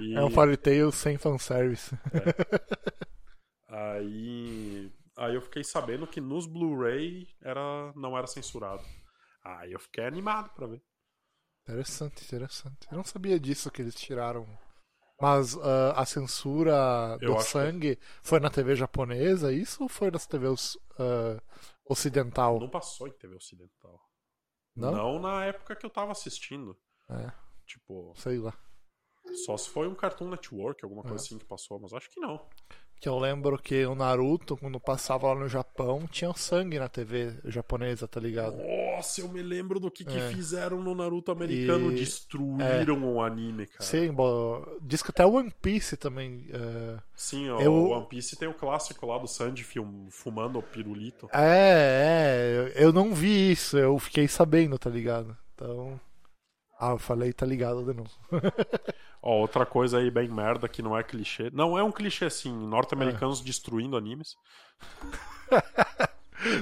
e- 0.00 0.04
É 0.14 0.22
um 0.24 0.30
Fairy 0.30 0.56
Tail 0.56 0.90
sem 0.92 1.18
fanservice. 1.18 1.90
Aí, 3.68 4.90
aí 5.16 5.34
eu 5.34 5.42
fiquei 5.42 5.64
sabendo 5.64 6.06
que 6.06 6.20
nos 6.20 6.46
Blu-ray 6.46 7.28
era, 7.42 7.92
não 7.96 8.16
era 8.16 8.26
censurado. 8.26 8.82
Aí 9.42 9.72
eu 9.72 9.80
fiquei 9.80 10.04
animado 10.04 10.50
pra 10.54 10.66
ver. 10.66 10.82
Interessante, 11.68 12.24
interessante. 12.24 12.86
Eu 12.90 12.96
não 12.96 13.04
sabia 13.04 13.38
disso 13.38 13.70
que 13.70 13.82
eles 13.82 13.94
tiraram. 13.94 14.46
Mas 15.24 15.56
ah, 15.56 15.92
a 15.96 16.04
censura 16.04 17.16
Eu 17.18 17.30
do 17.32 17.36
que- 17.38 17.44
sangue 17.44 17.98
foi 18.22 18.38
na 18.40 18.50
TV 18.50 18.76
japonesa, 18.76 19.50
isso 19.50 19.82
ou 19.84 19.88
foi 19.88 20.10
nas 20.10 20.26
TV 20.26 20.48
os- 20.48 20.78
ah, 20.98 21.40
ocidental? 21.88 22.60
Não 22.60 22.68
passou 22.68 23.08
em 23.08 23.12
TV 23.12 23.34
ocidental. 23.36 23.98
Não? 24.76 25.18
na 25.18 25.44
época 25.46 25.74
que 25.76 25.86
eu 25.86 25.90
tava 25.90 26.12
assistindo. 26.12 26.76
É, 27.08 27.32
Tipo, 27.64 28.12
sei 28.16 28.36
lá. 28.38 28.52
só 29.46 29.56
se 29.56 29.70
foi 29.70 29.88
um 29.88 29.94
Cartoon 29.94 30.28
Network, 30.28 30.84
alguma 30.84 31.02
coisa 31.02 31.16
É. 31.16 31.20
assim 31.24 31.38
que 31.38 31.44
passou, 31.46 31.78
mas 31.80 31.94
acho 31.94 32.10
que 32.10 32.20
não. 32.20 32.46
Que 33.00 33.08
eu 33.08 33.18
lembro 33.18 33.58
que 33.58 33.84
o 33.84 33.94
Naruto, 33.94 34.56
quando 34.56 34.80
passava 34.80 35.26
lá 35.28 35.34
no 35.34 35.46
Japão, 35.46 36.06
tinha 36.10 36.32
sangue 36.34 36.78
na 36.78 36.88
TV 36.88 37.34
japonesa, 37.44 38.08
tá 38.08 38.18
ligado? 38.18 38.56
Nossa, 38.56 39.20
eu 39.20 39.28
me 39.28 39.42
lembro 39.42 39.78
do 39.78 39.90
que, 39.90 40.06
que 40.06 40.16
É. 40.16 40.30
fizeram 40.30 40.82
no 40.82 40.94
Naruto 40.94 41.30
americano. 41.30 41.92
E- 41.92 41.96
Destruíram 41.96 43.04
o 43.14 43.20
anime, 43.22 43.66
cara. 43.66 43.82
Sim, 43.84 44.10
bo... 44.10 44.66
diz 44.80 45.02
que 45.02 45.10
até 45.10 45.26
o 45.26 45.34
One 45.34 45.52
Piece 45.60 45.98
também. 45.98 46.46
ah, 46.54 47.02
Sim, 47.14 47.50
ó, 47.50 47.60
Eu- 47.60 47.72
o 47.74 47.90
One 47.90 48.06
Piece 48.08 48.36
tem 48.36 48.48
o 48.48 48.54
clássico 48.54 49.04
lá 49.06 49.18
do 49.18 49.28
Sanji 49.28 49.66
fumando 50.10 50.58
o 50.58 50.62
pirulito. 50.62 51.28
É, 51.30 52.70
é, 52.74 52.82
eu 52.84 52.90
não 52.90 53.12
vi 53.12 53.52
isso, 53.52 53.76
eu 53.76 53.98
fiquei 53.98 54.26
sabendo, 54.26 54.78
tá 54.78 54.88
ligado? 54.88 55.36
Então. 55.54 56.00
Ah, 56.86 56.90
eu 56.92 56.98
falei, 56.98 57.32
tá 57.32 57.46
ligado 57.46 57.82
de 57.84 57.94
novo. 57.94 58.10
Ó, 59.22 59.38
outra 59.38 59.64
coisa 59.64 59.98
aí 59.98 60.10
bem 60.10 60.28
merda 60.28 60.68
que 60.68 60.82
não 60.82 60.96
é 60.96 61.02
clichê. 61.02 61.50
Não, 61.52 61.78
é 61.78 61.82
um 61.82 61.90
clichê 61.90 62.26
assim, 62.26 62.52
norte-americanos 62.52 63.40
É. 63.40 63.44
destruindo 63.44 63.96
animes. 63.96 64.34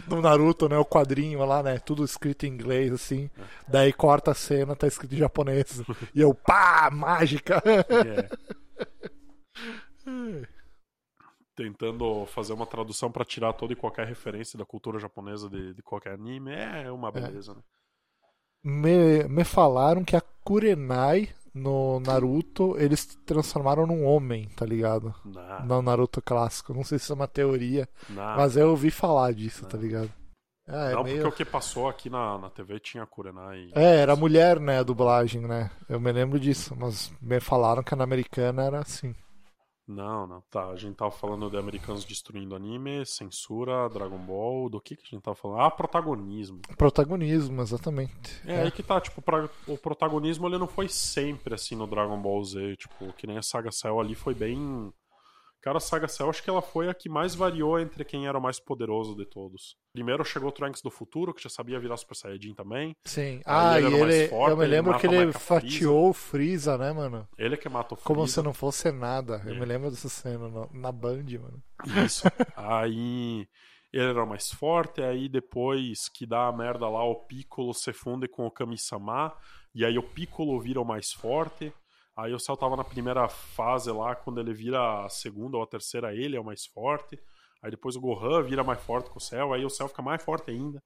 No 0.06 0.20
Naruto, 0.22 0.68
né? 0.68 0.78
O 0.78 0.84
quadrinho 0.84 1.44
lá, 1.44 1.60
né? 1.60 1.76
Tudo 1.78 2.04
escrito 2.04 2.44
em 2.46 2.50
inglês, 2.50 2.92
assim. 2.92 3.28
Daí 3.66 3.92
corta 3.92 4.30
a 4.30 4.34
cena, 4.34 4.76
tá 4.76 4.86
escrito 4.86 5.14
em 5.14 5.18
japonês. 5.18 5.82
e 6.14 6.20
eu, 6.20 6.32
pá, 6.32 6.88
mágica! 6.92 7.60
É. 7.66 8.28
Tentando 11.56 12.24
fazer 12.26 12.52
uma 12.52 12.66
tradução 12.66 13.10
pra 13.10 13.24
tirar 13.24 13.54
toda 13.54 13.72
e 13.72 13.76
qualquer 13.76 14.06
referência 14.06 14.56
da 14.56 14.64
cultura 14.64 15.00
japonesa 15.00 15.50
de, 15.50 15.74
de 15.74 15.82
qualquer 15.82 16.12
anime 16.12 16.52
é 16.52 16.90
uma 16.92 17.10
beleza, 17.10 17.54
né? 17.54 17.62
Me, 18.62 19.24
me 19.24 19.44
falaram 19.44 20.04
que 20.04 20.16
a 20.16 20.22
Kurenai 20.44 21.30
no 21.54 22.00
Naruto 22.00 22.76
eles 22.78 23.04
transformaram 23.26 23.86
num 23.86 24.04
homem, 24.04 24.48
tá 24.56 24.64
ligado? 24.64 25.14
Nah, 25.24 25.60
No 25.64 25.82
Naruto 25.82 26.22
clássico. 26.22 26.72
Não 26.72 26.84
sei 26.84 26.98
se 26.98 27.04
isso 27.04 27.12
é 27.12 27.16
uma 27.16 27.28
teoria, 27.28 27.88
mas 28.08 28.56
eu 28.56 28.70
ouvi 28.70 28.90
falar 28.90 29.32
disso, 29.32 29.66
tá 29.66 29.76
ligado? 29.76 30.10
É, 30.66 30.92
é 30.92 30.94
não, 30.94 31.02
meio... 31.02 31.22
porque 31.22 31.28
o 31.28 31.32
que 31.32 31.44
passou 31.44 31.88
aqui 31.88 32.08
na, 32.08 32.38
na 32.38 32.48
TV 32.48 32.78
tinha 32.78 33.04
Kurenai. 33.04 33.70
É, 33.74 33.96
era 33.96 34.14
mulher, 34.14 34.60
né, 34.60 34.78
a 34.78 34.82
dublagem, 34.82 35.42
né? 35.42 35.70
Eu 35.88 36.00
me 36.00 36.12
lembro 36.12 36.38
disso, 36.38 36.74
mas 36.78 37.12
me 37.20 37.40
falaram 37.40 37.82
que 37.82 37.94
na 37.96 38.04
americana 38.04 38.64
era 38.64 38.78
assim. 38.78 39.14
Não, 39.92 40.26
não. 40.26 40.40
Tá, 40.50 40.68
a 40.68 40.76
gente 40.76 40.96
tava 40.96 41.10
falando 41.10 41.50
de 41.50 41.56
americanos 41.56 42.04
destruindo 42.04 42.54
anime, 42.56 43.04
censura, 43.06 43.88
Dragon 43.88 44.18
Ball. 44.18 44.68
Do 44.68 44.80
que 44.80 44.96
que 44.96 45.02
a 45.06 45.10
gente 45.10 45.22
tava 45.22 45.34
falando? 45.34 45.60
Ah, 45.60 45.70
protagonismo. 45.70 46.60
Protagonismo, 46.76 47.60
exatamente. 47.62 48.40
É, 48.46 48.62
aí 48.62 48.70
que 48.70 48.82
tá, 48.82 49.00
tipo, 49.00 49.20
pra- 49.22 49.48
o 49.66 49.76
protagonismo 49.78 50.46
ele 50.48 50.58
não 50.58 50.66
foi 50.68 50.88
sempre 50.88 51.54
assim 51.54 51.74
no 51.76 51.86
Dragon 51.86 52.20
Ball 52.20 52.42
Z, 52.44 52.76
tipo, 52.76 53.12
que 53.14 53.26
nem 53.26 53.38
a 53.38 53.42
saga 53.42 53.70
Cell 53.70 54.00
ali 54.00 54.14
foi 54.14 54.34
bem 54.34 54.92
Cara, 55.62 55.78
a 55.78 55.80
Saga 55.80 56.08
Cell 56.08 56.28
acho 56.28 56.42
que 56.42 56.50
ela 56.50 56.60
foi 56.60 56.88
a 56.88 56.94
que 56.94 57.08
mais 57.08 57.34
variou 57.36 57.78
entre 57.78 58.04
quem 58.04 58.26
era 58.26 58.36
o 58.36 58.42
mais 58.42 58.58
poderoso 58.58 59.14
de 59.14 59.24
todos. 59.24 59.76
Primeiro 59.92 60.24
chegou 60.24 60.48
o 60.48 60.52
Trunks 60.52 60.82
do 60.82 60.90
futuro, 60.90 61.32
que 61.32 61.42
já 61.42 61.48
sabia 61.48 61.78
virar 61.78 61.96
Super 61.96 62.16
Saiyajin 62.16 62.52
também. 62.54 62.96
Sim. 63.04 63.40
Aí 63.44 63.44
Ah, 63.46 63.80
ele 63.80 63.96
e 63.96 64.00
ele. 64.00 64.28
forte, 64.28 64.50
eu 64.50 64.56
me 64.56 64.64
ele 64.64 64.72
lembro 64.74 64.98
que 64.98 65.06
mata 65.06 65.20
ele 65.22 65.32
fatiou 65.32 66.10
o 66.10 66.12
Freeza, 66.12 66.76
né, 66.76 66.92
mano? 66.92 67.28
Ele 67.38 67.54
é 67.54 67.56
que 67.56 67.68
mata 67.68 67.94
o 67.94 67.96
Freeza. 67.96 68.06
Como 68.06 68.26
se 68.26 68.42
não 68.42 68.52
fosse 68.52 68.90
nada. 68.90 69.40
Eu 69.46 69.54
É. 69.54 69.58
me 69.60 69.64
lembro 69.64 69.88
dessa 69.90 70.08
cena 70.08 70.48
no- 70.48 70.68
na 70.72 70.90
Band, 70.90 71.24
mano. 71.40 71.62
Isso. 72.04 72.24
aí 72.56 73.46
ele 73.92 74.08
era 74.10 74.24
o 74.24 74.26
mais 74.26 74.50
forte, 74.50 75.02
aí 75.02 75.28
depois 75.28 76.08
que 76.08 76.26
dá 76.26 76.48
a 76.48 76.52
merda 76.52 76.88
lá, 76.88 77.04
o 77.04 77.14
Piccolo 77.26 77.72
se 77.74 77.92
funde 77.92 78.26
com 78.26 78.46
o 78.46 78.50
Kami-sama, 78.50 79.32
e 79.74 79.84
aí 79.84 79.98
o 79.98 80.02
Piccolo 80.02 80.58
vira 80.60 80.80
o 80.80 80.84
mais 80.84 81.12
forte. 81.12 81.72
Aí 82.16 82.32
o 82.34 82.38
Cell 82.38 82.56
tava 82.56 82.76
na 82.76 82.84
primeira 82.84 83.28
fase 83.28 83.90
lá, 83.90 84.14
quando 84.14 84.38
ele 84.40 84.52
vira 84.52 85.04
a 85.04 85.08
segunda 85.08 85.56
ou 85.56 85.62
a 85.62 85.66
terceira, 85.66 86.14
ele 86.14 86.36
é 86.36 86.40
o 86.40 86.44
mais 86.44 86.66
forte. 86.66 87.18
Aí 87.62 87.70
depois 87.70 87.96
o 87.96 88.00
Gohan 88.00 88.42
vira 88.42 88.62
mais 88.64 88.80
forte 88.82 89.10
que 89.10 89.16
o 89.16 89.20
Cell, 89.20 89.52
aí 89.54 89.64
o 89.64 89.70
Cell 89.70 89.88
fica 89.88 90.02
mais 90.02 90.22
forte 90.22 90.50
ainda. 90.50 90.82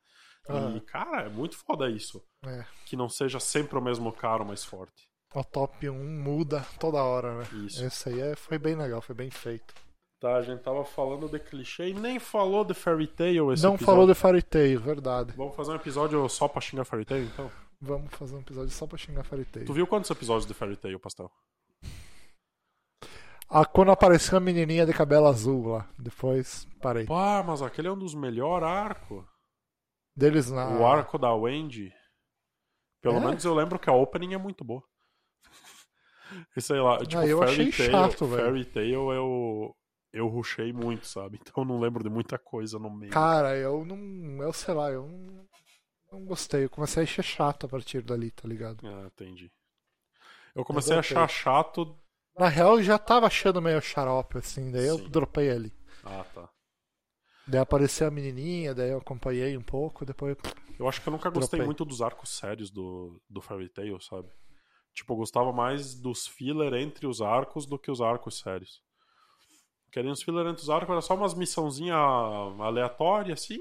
E, 0.77 0.81
cara, 0.83 1.23
é 1.23 1.29
muito 1.29 1.57
foda 1.57 1.91
isso. 1.91 2.23
É. 2.45 2.65
Que 2.85 2.95
não 2.95 3.09
seja 3.09 3.41
sempre 3.41 3.77
o 3.77 3.83
mesmo 3.83 4.13
cara 4.13 4.45
o 4.45 4.47
mais 4.47 4.65
forte. 4.65 5.09
O 5.35 5.43
top 5.43 5.89
1 5.91 5.93
muda 6.23 6.65
toda 6.79 7.03
hora, 7.03 7.39
né? 7.39 7.45
Isso. 7.67 7.85
Esse 7.85 8.09
aí 8.11 8.21
é- 8.21 8.37
foi 8.37 8.57
bem 8.57 8.77
legal, 8.77 9.03
foi 9.03 9.15
bem 9.17 9.29
feito. 9.29 9.75
Tá, 10.21 10.37
a 10.37 10.43
gente 10.43 10.63
tava 10.63 10.85
falando 10.85 11.29
de 11.29 11.39
clichê 11.41 11.89
e 11.89 11.95
nem 11.95 12.19
falou 12.21 12.65
de 12.65 12.73
Fairy 12.75 13.07
Tail 13.09 13.53
esse 13.53 13.63
não 13.65 13.75
episódio. 13.75 13.87
falou 13.87 14.07
de 14.07 14.15
Fairy 14.15 14.43
Tail, 14.43 14.81
verdade. 14.81 15.33
Vamos 15.37 15.57
fazer 15.57 15.73
um 15.73 15.77
episódio 15.77 16.27
só 16.29 16.47
pra 16.47 16.61
xingar 16.61 16.85
Fairy 16.85 17.05
Tail, 17.05 17.25
então? 17.25 17.51
Vamos 17.87 18.13
fazer 18.15 18.35
um 18.35 18.41
episódio 18.41 18.71
só 18.71 18.87
pra 18.87 18.99
xingar 18.99 19.23
Fairy 19.25 19.45
Tail. 19.45 19.67
Tu 19.67 19.73
viu 19.73 19.87
quantos 19.87 20.11
episódios 20.11 20.47
de 20.47 20.53
Fairy 20.55 20.77
Tail, 20.77 20.99
Pastel? 20.99 21.31
Ah, 23.49 23.65
quando 23.65 23.93
apareceu 23.93 24.39
a 24.39 24.41
menininha 24.41 24.85
de 24.85 24.93
cabelo 24.93 25.27
azul 25.29 25.69
lá, 25.69 25.89
depois 25.97 26.67
parei. 26.83 27.07
Pá, 27.07 27.45
mas 27.47 27.63
aquele 27.63 27.87
é 27.87 27.93
um 27.93 27.99
dos 27.99 28.15
melhores 28.15 28.67
arcos. 28.67 29.25
Deles 30.17 30.51
na. 30.51 30.69
O 30.79 30.85
arco 30.87 31.17
da 31.17 31.33
Wendy. 31.33 31.93
Pelo 33.01 33.19
É? 33.19 33.21
menos 33.21 33.45
eu 33.45 33.55
lembro 33.55 33.79
que 33.79 33.89
a 33.89 33.93
opening 33.93 34.35
é 34.35 34.39
muito 34.39 34.65
boa. 34.65 34.83
E 36.57 36.61
sei 36.61 36.81
lá, 36.81 36.99
tipo, 36.99 37.23
eu 37.23 37.39
Fairy 37.39 37.53
achei 37.53 37.71
Tail, 37.73 37.91
chato, 37.93 38.27
velho. 38.27 38.43
Fairy 38.43 38.65
Tail 38.65 39.13
eu, 39.13 39.77
eu 40.13 40.27
rushei 40.27 40.73
muito, 40.73 41.07
sabe? 41.07 41.39
Então 41.41 41.63
eu 41.63 41.65
não 41.69 41.79
lembro 41.79 42.03
de 42.03 42.11
muita 42.11 42.37
coisa 42.37 42.81
no 42.81 42.91
meio. 42.91 43.13
Cara, 43.13 43.57
eu 43.57 43.85
não. 43.85 44.43
Eu 44.43 44.53
sei 44.53 44.75
lá, 44.75 44.91
eu 44.91 45.07
não, 45.07 45.47
não 46.11 46.25
gostei. 46.25 46.65
Eu 46.65 46.71
comecei 46.71 47.03
a 47.03 47.05
achar 47.05 47.23
chato 47.23 47.67
a 47.67 47.69
partir 47.69 48.03
dali, 48.03 48.31
tá 48.31 48.49
ligado? 48.49 48.87
Ah, 48.87 49.07
entendi. 49.07 49.51
Eu 50.55 50.65
comecei 50.65 50.97
a 50.97 51.01
Exatamente. 51.01 51.13
achar 51.13 51.29
chato. 51.29 51.99
Na 52.39 52.49
real, 52.49 52.79
eu 52.79 52.83
já 52.83 52.99
tava 52.99 53.27
achando 53.27 53.63
meio 53.63 53.81
xarope, 53.81 54.39
assim, 54.39 54.71
daí 54.71 54.87
eu 54.87 54.99
Sim. 54.99 55.09
dropei 55.09 55.51
ali. 55.51 55.73
Ah, 56.05 56.25
tá. 56.35 56.49
Daí 57.47 57.61
apareceu 57.61 58.09
a 58.09 58.11
menininha, 58.11 58.75
daí 58.75 58.91
eu 58.91 58.99
acompanhei 58.99 59.57
um 59.57 59.63
pouco, 59.63 60.05
depois. 60.05 60.37
Eu 60.79 60.89
acho 60.89 61.01
que 61.01 61.09
eu 61.09 61.13
nunca 61.13 61.31
gostei 61.31 61.61
Dropei. 61.61 61.65
muito 61.65 61.85
dos 61.85 62.03
arcos 62.03 62.31
sérios 62.37 62.71
do, 62.71 63.21
do 63.29 63.41
Fairy 63.41 63.69
Tail, 63.69 63.99
sabe? 64.01 64.29
Tipo, 64.93 65.13
eu 65.13 65.17
gostava 65.19 65.53
mais 65.53 65.95
dos 65.95 66.27
filler 66.27 66.75
entre 66.75 67.07
os 67.07 67.21
arcos 67.23 67.65
do 67.67 67.79
que 67.79 67.91
os 67.91 68.01
arcos 68.01 68.39
sérios. 68.39 68.83
Querendo 69.91 70.13
os 70.13 70.23
filler 70.23 70.47
entre 70.47 70.63
os 70.63 70.69
arcos 70.71 70.91
era 70.91 71.01
só 71.01 71.15
umas 71.15 71.35
missãozinhas 71.35 71.97
aleatórias, 72.61 73.41
assim. 73.43 73.59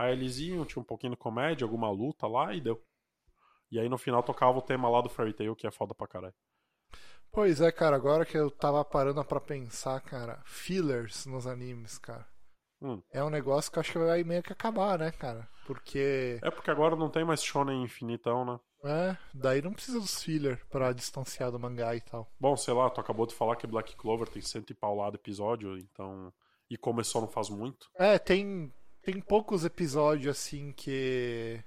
Aí 0.00 0.12
eles 0.12 0.38
iam, 0.38 0.64
tinha 0.64 0.80
um 0.80 0.84
pouquinho 0.84 1.12
de 1.12 1.18
comédia, 1.18 1.62
alguma 1.62 1.90
luta 1.90 2.26
lá 2.26 2.54
e 2.54 2.60
deu. 2.62 2.82
E 3.70 3.78
aí 3.78 3.86
no 3.86 3.98
final 3.98 4.22
tocava 4.22 4.56
o 4.56 4.62
tema 4.62 4.88
lá 4.88 5.02
do 5.02 5.10
Fairy 5.10 5.34
Tail, 5.34 5.54
que 5.54 5.66
é 5.66 5.70
foda 5.70 5.94
pra 5.94 6.08
caralho. 6.08 6.34
Pois 7.30 7.60
é, 7.60 7.70
cara, 7.70 7.96
agora 7.96 8.24
que 8.24 8.34
eu 8.34 8.50
tava 8.50 8.82
parando 8.82 9.22
pra 9.22 9.38
pensar, 9.38 10.00
cara, 10.00 10.40
fillers 10.46 11.26
nos 11.26 11.46
animes, 11.46 11.98
cara. 11.98 12.26
Hum. 12.80 13.02
É 13.12 13.22
um 13.22 13.28
negócio 13.28 13.70
que 13.70 13.78
eu 13.78 13.82
acho 13.82 13.92
que 13.92 13.98
vai 13.98 14.24
meio 14.24 14.42
que 14.42 14.54
acabar, 14.54 14.98
né, 14.98 15.10
cara? 15.10 15.46
Porque. 15.66 16.40
É 16.42 16.50
porque 16.50 16.70
agora 16.70 16.96
não 16.96 17.10
tem 17.10 17.22
mais 17.22 17.44
shonen 17.44 17.82
infinitão, 17.82 18.42
né? 18.46 18.58
É, 18.82 19.16
daí 19.34 19.60
não 19.60 19.74
precisa 19.74 20.00
dos 20.00 20.22
filler 20.22 20.66
pra 20.70 20.94
distanciar 20.94 21.52
do 21.52 21.60
mangá 21.60 21.94
e 21.94 22.00
tal. 22.00 22.26
Bom, 22.40 22.56
sei 22.56 22.72
lá, 22.72 22.88
tu 22.88 23.02
acabou 23.02 23.26
de 23.26 23.34
falar 23.34 23.56
que 23.56 23.66
Black 23.66 23.94
Clover 23.96 24.26
tem 24.26 24.40
cento 24.40 24.70
e 24.70 24.74
paulado 24.74 25.16
episódio, 25.16 25.76
então... 25.76 26.32
E 26.70 26.76
começou 26.78 27.20
não 27.20 27.28
faz 27.28 27.50
muito. 27.50 27.90
É, 27.96 28.16
tem. 28.16 28.72
Tem 29.10 29.20
poucos 29.20 29.64
episódios 29.64 30.38
assim 30.38 30.72
que. 30.72 31.62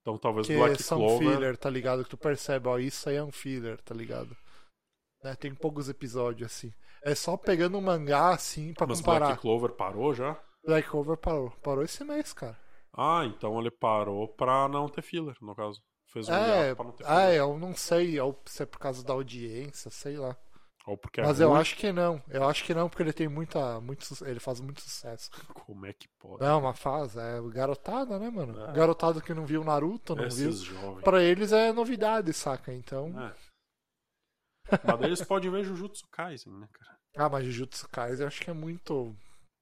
Então 0.00 0.18
talvez 0.18 0.48
que 0.48 0.56
Black 0.56 0.82
são 0.82 0.98
Clover... 0.98 1.18
filler, 1.18 1.56
tá 1.56 1.70
ligado? 1.70 2.02
Que 2.02 2.10
tu 2.10 2.16
percebe, 2.16 2.68
ó, 2.68 2.76
isso 2.76 3.08
aí 3.08 3.16
é 3.16 3.22
um 3.22 3.30
filler, 3.30 3.80
tá 3.82 3.94
ligado? 3.94 4.36
Né, 5.22 5.36
tem 5.36 5.54
poucos 5.54 5.88
episódios 5.88 6.50
assim. 6.50 6.72
É 7.04 7.14
só 7.14 7.36
pegando 7.36 7.78
um 7.78 7.80
mangá 7.80 8.30
assim 8.30 8.74
pra 8.74 8.86
Mas 8.86 8.98
comparar. 8.98 9.26
Black 9.26 9.40
Clover 9.40 9.70
parou 9.72 10.12
já? 10.12 10.36
Black 10.64 10.88
Clover 10.88 11.16
parou. 11.16 11.50
Parou 11.62 11.84
esse 11.84 12.02
mês, 12.02 12.32
cara. 12.32 12.58
Ah, 12.92 13.22
então 13.24 13.58
ele 13.60 13.70
parou 13.70 14.26
pra 14.26 14.68
não 14.68 14.88
ter 14.88 15.02
filler, 15.02 15.36
no 15.40 15.54
caso. 15.54 15.80
Fez 16.08 16.28
um 16.28 16.34
É, 16.34 16.74
pra 16.74 16.84
não 16.84 16.92
ter 16.92 17.04
ah, 17.06 17.20
filler. 17.20 17.36
eu 17.36 17.58
não 17.58 17.74
sei, 17.74 18.16
se 18.46 18.62
é 18.64 18.66
por 18.66 18.80
causa 18.80 19.04
da 19.04 19.12
audiência, 19.12 19.88
sei 19.88 20.16
lá. 20.16 20.36
É 20.84 21.22
Mas 21.22 21.38
eu 21.38 21.50
ruim. 21.50 21.60
acho 21.60 21.76
que 21.76 21.92
não. 21.92 22.20
Eu 22.28 22.48
acho 22.48 22.64
que 22.64 22.74
não, 22.74 22.88
porque 22.88 23.04
ele 23.04 23.12
tem 23.12 23.28
muita. 23.28 23.80
Muito, 23.80 24.04
ele 24.26 24.40
faz 24.40 24.60
muito 24.60 24.80
sucesso. 24.80 25.30
Como 25.54 25.86
é 25.86 25.92
que 25.92 26.08
pode? 26.18 26.42
Não, 26.42 26.58
uma 26.58 26.74
fase, 26.74 27.20
é 27.20 27.40
garotada, 27.50 28.18
né, 28.18 28.28
mano? 28.28 28.60
É. 28.64 28.72
Garotada 28.72 29.20
que 29.20 29.32
não 29.32 29.46
viu 29.46 29.62
Naruto, 29.62 30.16
não 30.16 30.28
viu. 30.28 30.48
Esses 30.48 30.60
jovens. 30.60 31.04
Pra 31.04 31.22
eles 31.22 31.52
é 31.52 31.72
novidade, 31.72 32.32
saca? 32.32 32.72
Então. 32.72 33.12
É. 33.20 33.34
Mas 34.84 35.00
eles 35.02 35.22
podem 35.22 35.50
ver 35.50 35.64
Jujutsu 35.64 36.04
Kaisen, 36.10 36.52
né, 36.52 36.68
cara? 36.72 36.98
Ah, 37.16 37.28
mas 37.28 37.44
Jujutsu 37.44 37.88
Kaisen 37.88 38.22
eu 38.22 38.26
acho 38.26 38.40
que 38.40 38.50
é 38.50 38.54
muito 38.54 39.14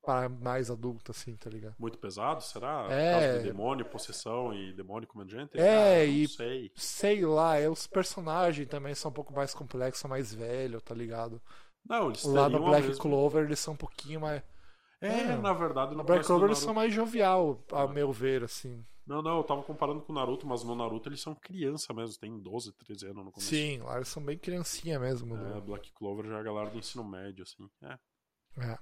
para 0.03 0.29
mais 0.29 0.71
adulto, 0.71 1.11
assim, 1.11 1.37
tá 1.37 1.51
ligado? 1.51 1.75
Muito 1.79 1.99
pesado, 1.99 2.43
será? 2.43 2.87
É. 2.91 3.39
de 3.39 3.45
demônio, 3.45 3.85
possessão 3.85 4.53
e 4.55 4.73
demônio 4.73 5.07
comendo 5.09 5.31
gente? 5.31 5.59
É, 5.59 6.01
Ah, 6.01 6.05
e- 6.05 6.27
sei. 6.29 6.73
Sei 6.75 7.25
lá, 7.25 7.57
é, 7.59 7.69
os 7.69 7.87
personagens 7.87 8.67
também 8.69 8.95
são 8.95 9.11
um 9.11 9.15
pouco 9.15 9.33
mais 9.33 9.53
complexos, 9.55 10.09
mais 10.09 10.33
velhos, 10.35 10.83
tá 10.83 10.95
ligado? 10.95 11.41
Não, 11.89 12.09
eles 12.09 12.25
Lá 12.25 12.49
no 12.49 12.61
Black 12.65 12.87
mesma- 12.89 13.03
Clover 13.03 13.45
eles 13.45 13.59
são 13.59 13.75
um 13.75 13.77
pouquinho 13.77 14.21
mais. 14.21 14.43
É, 15.03 15.09
É, 15.09 15.37
na 15.37 15.53
verdade, 15.55 15.95
No 15.95 16.05
Black 16.05 16.27
Clover 16.27 16.49
eles 16.49 16.59
são 16.59 16.75
mais 16.75 16.93
jovial, 16.93 17.59
a 17.73 17.83
Ah. 17.83 17.89
meu 17.89 18.13
ver, 18.13 18.45
assim. 18.45 18.85
Não, 19.07 19.23
não, 19.23 19.39
eu 19.39 19.43
tava 19.45 19.63
comparando 19.63 20.03
com 20.03 20.13
o 20.13 20.15
Naruto, 20.15 20.47
mas 20.47 20.63
no 20.63 20.75
Naruto 20.77 21.09
eles 21.09 21.21
são 21.21 21.35
criança 21.35 21.93
mesmo, 21.93 22.17
tem 22.21 22.39
12, 22.39 22.71
13 22.75 23.07
anos 23.07 23.25
no 23.25 23.33
começo. 23.33 23.49
Sim, 23.49 23.79
lá 23.81 23.97
eles 23.97 24.09
são 24.09 24.23
bem 24.23 24.39
criancinha 24.39 25.01
mesmo. 25.01 25.35
É, 25.37 25.39
né? 25.55 25.61
Black 25.63 25.91
Clover 25.95 26.27
já 26.27 26.37
é 26.37 26.41
a 26.41 26.43
galera 26.43 26.71
do 26.71 26.79
ensino 26.79 27.03
médio, 27.03 27.43
assim. 27.43 27.69
É. 27.83 27.99
É. 28.73 28.79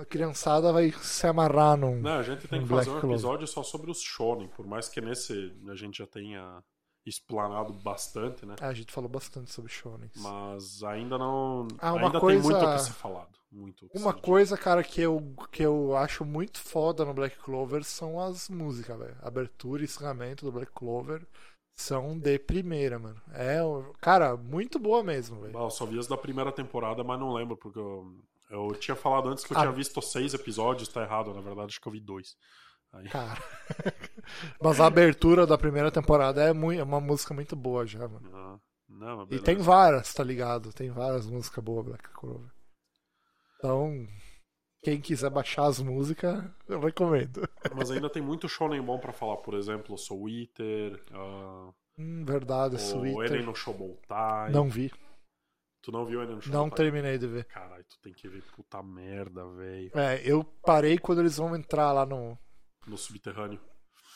A 0.00 0.04
criançada 0.04 0.72
vai 0.72 0.90
se 0.92 1.26
amarrar 1.26 1.76
num. 1.76 2.00
Não, 2.00 2.18
a 2.18 2.22
gente 2.22 2.46
tem 2.48 2.60
Um 2.60 2.62
que 2.62 2.68
fazer 2.68 2.90
Black 2.90 2.90
um 2.90 3.00
Clover. 3.00 3.10
episódio 3.16 3.46
só 3.46 3.62
sobre 3.62 3.90
os 3.90 4.00
shonen, 4.00 4.48
por 4.48 4.66
mais 4.66 4.88
que 4.88 5.00
nesse 5.00 5.52
a 5.68 5.74
gente 5.74 5.98
já 5.98 6.06
tenha 6.06 6.62
explanado 7.04 7.72
bastante, 7.72 8.46
né? 8.46 8.54
Ah, 8.60 8.68
a 8.68 8.74
gente 8.74 8.92
falou 8.92 9.10
bastante 9.10 9.50
sobre 9.50 9.72
shonen. 9.72 10.10
Mas 10.16 10.82
ainda 10.84 11.18
não. 11.18 11.66
Ah, 11.78 11.92
uma 11.94 12.06
ainda 12.06 12.20
coisa- 12.20 12.40
tem 12.42 12.50
muito 12.52 12.64
o 12.64 12.72
que 12.74 12.78
ser 12.82 12.92
falado. 12.92 13.38
Muito 13.50 13.86
Uma 13.94 14.14
coisa, 14.14 14.56
cara, 14.56 14.82
que 14.82 15.00
eu, 15.02 15.34
que 15.50 15.62
eu 15.62 15.94
acho 15.96 16.24
muito 16.24 16.58
foda 16.58 17.04
no 17.04 17.12
Black 17.12 17.36
Clover 17.38 17.84
são 17.84 18.18
as 18.18 18.48
músicas, 18.48 18.98
velho. 18.98 19.16
Abertura 19.20 19.82
e 19.82 19.84
encerramento 19.84 20.44
do 20.46 20.52
Black 20.52 20.72
Clover 20.72 21.26
são 21.74 22.18
de 22.18 22.38
primeira, 22.38 22.98
mano. 22.98 23.20
É, 23.34 23.58
cara, 24.00 24.36
muito 24.38 24.78
boa 24.78 25.02
mesmo, 25.02 25.36
dito. 25.36 25.46
velho. 25.48 25.58
Ah, 25.58 25.64
eu 25.64 25.70
só 25.70 25.84
vi 25.84 25.98
as 25.98 26.06
da 26.06 26.16
primeira 26.16 26.50
temporada, 26.52 27.04
mas 27.04 27.20
não 27.20 27.34
lembro, 27.34 27.56
porque 27.56 27.78
eu, 27.78 28.14
eu 28.52 28.68
tinha 28.74 28.94
falado 28.94 29.28
antes 29.28 29.44
que 29.44 29.52
eu 29.52 29.56
Ah. 29.58 29.62
tinha 29.62 29.72
visto 29.72 30.00
seis 30.02 30.34
episódios, 30.34 30.88
tá 30.88 31.02
errado, 31.02 31.32
na 31.34 31.40
verdade, 31.40 31.68
acho 31.68 31.80
que 31.80 31.88
eu 31.88 31.92
vi 31.92 32.00
dois. 32.00 32.36
Aí, 32.92 33.08
Cara. 33.08 33.40
Mas 34.60 34.78
a 34.80 34.86
abertura 34.86 35.46
da 35.46 35.56
primeira 35.56 35.90
temporada 35.90 36.42
é, 36.42 36.52
muito, 36.52 36.78
é 36.80 36.82
uma 36.84 37.00
música 37.00 37.32
muito 37.32 37.56
boa 37.56 37.86
já, 37.86 38.06
mano. 38.06 38.30
ah, 38.34 38.58
não, 38.88 39.16
mas 39.26 39.28
E 39.30 39.38
tem 39.42 39.56
várias, 39.56 40.12
tá 40.12 40.22
ligado? 40.22 40.72
Tem 40.72 40.90
várias 40.90 41.26
músicas 41.26 41.64
boas 41.64 41.86
Black 41.86 42.06
Clover. 42.10 42.50
Então, 43.58 44.06
quem 44.82 45.00
quiser 45.00 45.30
baixar 45.30 45.64
as 45.66 45.80
músicas, 45.80 46.44
eu 46.68 46.80
recomendo. 46.80 47.48
Mas 47.74 47.90
ainda 47.90 48.10
tem 48.10 48.20
muito 48.20 48.48
shonen 48.48 48.82
bom 48.82 48.98
pra 48.98 49.12
falar, 49.12 49.36
por 49.38 49.54
exemplo, 49.54 49.96
Soul 49.96 50.28
Eater, 50.28 51.00
ah, 51.12 51.70
Hum, 51.98 52.24
verdade, 52.24 52.76
Eren 52.76 52.86
Sweeter. 52.86 53.44
no 53.44 53.54
Shoboutai. 53.54 54.50
Não 54.50 54.68
vi. 54.68 54.90
Tu 55.82 55.90
não 55.90 56.04
viu 56.04 56.22
Eren 56.22 56.36
no 56.36 56.52
Não 56.52 56.70
terminei 56.70 57.18
de 57.18 57.26
ver. 57.26 57.44
Caralho, 57.46 57.84
tu 57.84 57.98
tem 58.00 58.12
que 58.12 58.28
ver 58.28 58.42
puta 58.54 58.80
merda, 58.82 59.44
velho. 59.48 59.90
É, 59.94 60.22
eu 60.24 60.44
parei 60.64 60.96
quando 60.96 61.20
eles 61.20 61.36
vão 61.36 61.56
entrar 61.56 61.90
lá 61.92 62.06
no. 62.06 62.38
No 62.86 62.96
subterrâneo. 62.96 63.60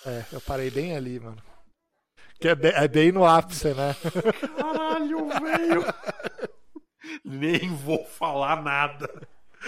É, 0.05 0.25
eu 0.33 0.41
parei 0.41 0.71
bem 0.71 0.97
ali, 0.97 1.19
mano. 1.19 1.43
Que 2.41 2.49
é 2.49 2.55
bem, 2.55 2.73
é 2.73 2.87
bem 2.87 3.11
no 3.11 3.25
ápice, 3.25 3.75
né? 3.75 3.97
Caralho, 4.57 5.27
velho. 5.29 5.85
Nem 7.25 7.75
vou 7.75 8.05
falar 8.05 8.63
nada. 8.63 9.09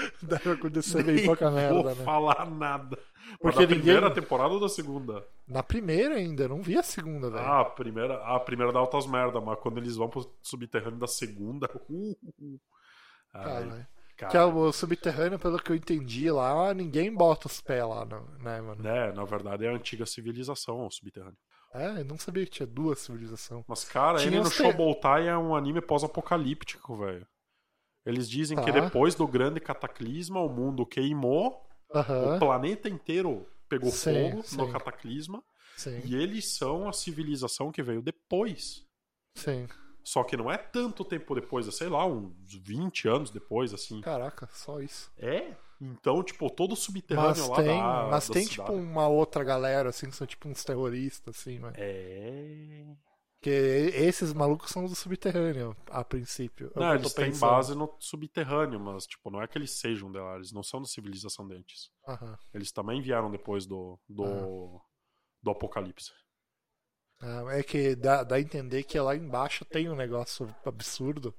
Deve 0.23 0.51
acontecer 0.53 1.03
bem 1.03 1.25
pouca 1.25 1.51
vou 1.51 1.59
merda, 1.59 1.95
né? 1.95 2.05
falar 2.05 2.49
nada. 2.51 2.99
Porque 3.41 3.59
da 3.61 3.75
ninguém- 3.75 3.81
primeira 3.83 4.11
temporada 4.15 4.55
ou 4.55 4.61
da 4.61 4.69
segunda? 4.69 5.27
Na 5.47 5.63
primeira 5.63 6.15
ainda, 6.15 6.45
eu 6.45 6.49
não 6.49 6.63
vi 6.63 6.79
a 6.79 6.83
segunda, 6.83 7.31
velho. 7.31 7.45
Ah, 7.45 7.61
a 7.61 7.65
primeira, 7.65 8.15
a 8.25 8.41
primeira 8.41 8.73
dá 8.73 8.79
altas 8.79 9.07
merda, 9.07 9.41
mas 9.41 9.59
quando 9.61 9.79
eles 9.79 9.97
vão 9.97 10.09
pro 10.09 10.31
subterrâneo 10.43 10.99
da 10.99 11.07
segunda, 11.07 11.69
uh, 11.91 12.11
uh, 12.41 12.61
Aí, 13.35 13.43
Caralho. 13.45 13.87
cara, 14.17 14.31
Que 14.33 14.37
é 14.39 14.45
o 14.45 14.73
subterrâneo, 14.73 15.39
pelo 15.39 15.59
que 15.63 15.71
eu 15.73 15.77
entendi 15.77 16.31
lá, 16.31 16.73
ninguém 16.73 17.15
bota 17.15 17.47
os 17.47 17.61
pés 17.61 17.87
lá, 17.87 18.05
não, 18.07 18.25
né, 18.43 18.61
mano? 18.63 18.83
né, 18.83 19.13
na 19.13 19.25
verdade 19.25 19.67
é 19.67 19.69
a 19.69 19.75
antiga 19.75 20.07
civilização, 20.07 20.87
o 20.87 20.91
subterrâneo. 20.91 21.37
É, 21.75 22.01
eu 22.01 22.05
não 22.07 22.19
sabia 22.19 22.47
que 22.47 22.51
tinha 22.51 22.67
duas 22.67 22.99
civilizações. 23.01 23.63
Mas, 23.69 23.85
cara, 23.85 24.17
Tinha 24.17 24.29
ele 24.31 24.37
no 24.41 24.45
os 24.45 24.57
te- 24.57 24.63
Shobotai 24.63 25.29
é 25.29 25.37
um 25.37 25.55
anime 25.55 25.83
pós-apocalíptico, 25.83 26.97
velho. 26.97 27.27
Eles 28.09 28.29
dizem 28.29 28.57
que 28.59 28.73
Tá. 28.73 28.81
depois 28.81 29.15
do 29.15 29.27
grande 29.29 29.61
cataclisma, 29.61 30.41
o 30.41 30.49
mundo 30.49 30.87
queimou, 30.87 31.63
o 31.91 31.95
Aham, 31.99 32.39
planeta 32.39 32.89
inteiro 32.89 33.47
pegou 33.69 33.91
Sim, 33.93 34.31
fogo 34.31 34.43
sim. 34.45 34.57
no 34.57 34.73
cataclisma, 34.73 35.43
sim, 35.77 36.01
e 36.07 36.15
eles 36.17 36.57
são 36.57 36.89
a 36.89 36.93
civilização 36.93 37.71
que 37.71 37.83
veio 37.83 38.01
depois. 38.01 38.83
sim. 39.37 39.69
Só 40.03 40.25
que 40.25 40.39
não 40.39 40.51
é 40.51 40.57
tanto 40.57 41.05
tempo 41.05 41.35
depois, 41.35 41.69
é, 41.69 41.71
sei 41.71 41.89
lá, 41.91 42.07
uns 42.07 42.33
20 42.55 43.07
anos 43.07 43.31
depois, 43.31 43.75
assim. 43.75 44.01
Caraca, 44.01 44.49
só 44.55 44.81
isso. 44.81 45.11
É? 45.19 45.55
Então, 45.79 46.23
tipo, 46.23 46.49
todo 46.49 46.73
o 46.73 46.77
subterrâneo 46.77 47.43
Mas 47.43 47.49
lá 47.51 47.57
tem, 47.63 47.79
da, 47.79 48.07
mas 48.11 48.27
da 48.27 48.33
tem 48.33 48.43
cidade. 48.47 48.71
tipo 48.71 48.73
uma 48.73 49.07
outra 49.07 49.45
galera, 49.45 49.91
assim, 49.91 50.09
que 50.09 50.17
são 50.17 50.27
tipo 50.27 50.49
uns 50.49 50.65
terroristas, 50.65 51.37
assim, 51.37 51.59
mano. 51.59 51.75
É... 51.79 52.87
Porque 53.39 53.51
esses 53.95 54.33
malucos 54.33 54.71
são 54.71 54.85
do 54.85 54.95
subterrâneo, 54.97 55.77
a 55.91 56.05
princípio. 56.05 56.73
É 56.75 56.81
Não, 56.81 56.95
eles 56.95 57.15
têm 57.15 57.31
base 57.39 57.73
no 57.75 57.95
subterrâneo, 58.01 58.81
mas, 58.81 59.07
tipo, 59.07 59.31
não 59.31 59.41
é 59.41 59.47
que 59.47 59.57
eles 59.57 59.71
sejam 59.71 60.11
de 60.11 60.19
lá, 60.19 60.35
eles 60.35 60.51
não 60.51 60.63
são 60.63 60.83
da 60.83 60.89
civilização 60.89 61.47
de 61.47 61.55
antes. 61.55 61.91
Aham. 62.07 62.37
Eles 62.53 62.73
também 62.73 63.01
vieram 63.01 63.31
depois 63.31 63.65
do, 63.65 63.97
do, 64.09 64.81
do 65.41 65.51
apocalipse. 65.53 66.11
Ah, 67.21 67.45
É 67.51 67.63
que 67.63 67.95
dá, 67.95 68.25
dá 68.25 68.37
a 68.37 68.41
entender 68.41 68.83
que 68.83 68.99
lá 68.99 69.15
embaixo 69.15 69.65
tem 69.65 69.89
um 69.89 69.95
negócio 69.97 70.53
absurdo. 70.65 71.33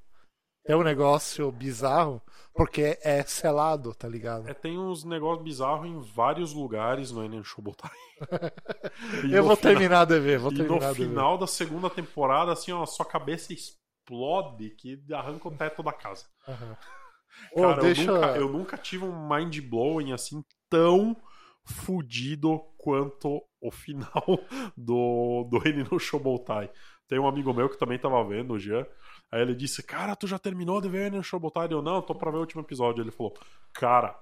É 0.70 0.76
um 0.76 0.84
negócio 0.84 1.52
bizarro, 1.52 2.22
porque 2.54 2.98
é 3.02 3.24
selado, 3.24 3.94
tá 3.96 4.08
ligado? 4.08 4.48
É, 4.48 4.54
tem 4.54 4.78
uns 4.78 5.04
negócios 5.04 5.44
bizarros 5.44 5.88
em 5.88 6.00
vários 6.14 6.54
lugares 6.54 7.12
no 7.12 7.24
Enen 7.26 7.44
Shobotai. 7.44 7.92
E 9.26 9.34
eu 9.34 9.42
no 9.42 9.48
vou 9.48 9.56
final- 9.56 9.58
terminar 9.58 10.06
de 10.06 10.20
ver, 10.20 10.38
vou 10.40 10.52
E 10.52 10.56
terminar 10.58 10.88
no 10.90 10.94
de 10.94 11.00
ver. 11.00 11.08
final 11.08 11.38
da 11.38 11.48
segunda 11.48 11.90
temporada, 11.90 12.52
assim, 12.52 12.72
ó, 12.72 12.86
sua 12.86 13.06
cabeça 13.06 13.52
explode 13.54 14.70
que 14.72 15.02
arranca 15.12 15.48
o 15.48 15.52
teto 15.58 15.82
da 15.82 15.92
casa. 15.94 16.26
Ô, 17.54 17.62
Cara, 17.62 17.82
deixa... 17.82 18.02
eu, 18.04 18.14
nunca, 18.14 18.28
eu 18.38 18.50
nunca 18.50 18.78
tive 18.78 19.06
um 19.06 19.28
mind 19.30 19.60
blowing 19.62 20.12
assim 20.12 20.44
tão 20.70 21.16
fudido 21.66 22.60
quanto 22.78 23.42
o 23.62 23.72
final 23.72 24.26
do, 24.76 25.48
do 25.50 25.68
Eni 25.68 25.88
no 25.90 26.00
Shobotai. 26.00 26.70
Tem 27.08 27.18
um 27.20 27.28
amigo 27.28 27.54
meu 27.54 27.70
que 27.70 27.78
também 27.78 27.98
tava 27.98 28.24
vendo, 28.28 28.54
o 28.54 28.60
Jean. 28.60 28.86
Aí 29.32 29.42
ele 29.42 29.56
disse: 29.56 29.84
Cara, 29.84 30.16
tu 30.16 30.28
já 30.28 30.40
terminou 30.40 30.82
de 30.82 30.90
ver 30.90 31.12
no 31.12 31.24
Shobotai? 31.24 31.68
Eu, 31.72 31.82
não, 31.82 32.02
tô 32.02 32.16
pra 32.16 32.32
ver 32.32 32.38
o 32.38 32.42
último 32.42 32.62
episódio. 32.62 33.04
Ele 33.04 33.12
falou: 33.12 33.38
Cara, 33.74 34.20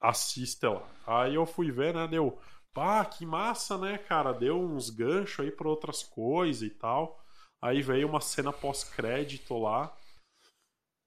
assiste 0.00 0.66
lá. 0.66 0.88
Aí 1.06 1.34
eu 1.34 1.46
fui 1.46 1.70
ver, 1.70 1.94
né? 1.94 2.06
Deu, 2.06 2.38
pá, 2.72 3.04
que 3.04 3.26
massa, 3.26 3.76
né, 3.78 3.98
cara? 3.98 4.32
Deu 4.32 4.60
uns 4.60 4.90
ganchos 4.90 5.44
aí 5.44 5.50
pra 5.50 5.68
outras 5.68 6.02
coisas 6.02 6.62
e 6.62 6.70
tal. 6.70 7.20
Aí 7.60 7.80
veio 7.82 8.08
uma 8.08 8.20
cena 8.20 8.52
pós-crédito 8.52 9.58
lá. 9.58 9.96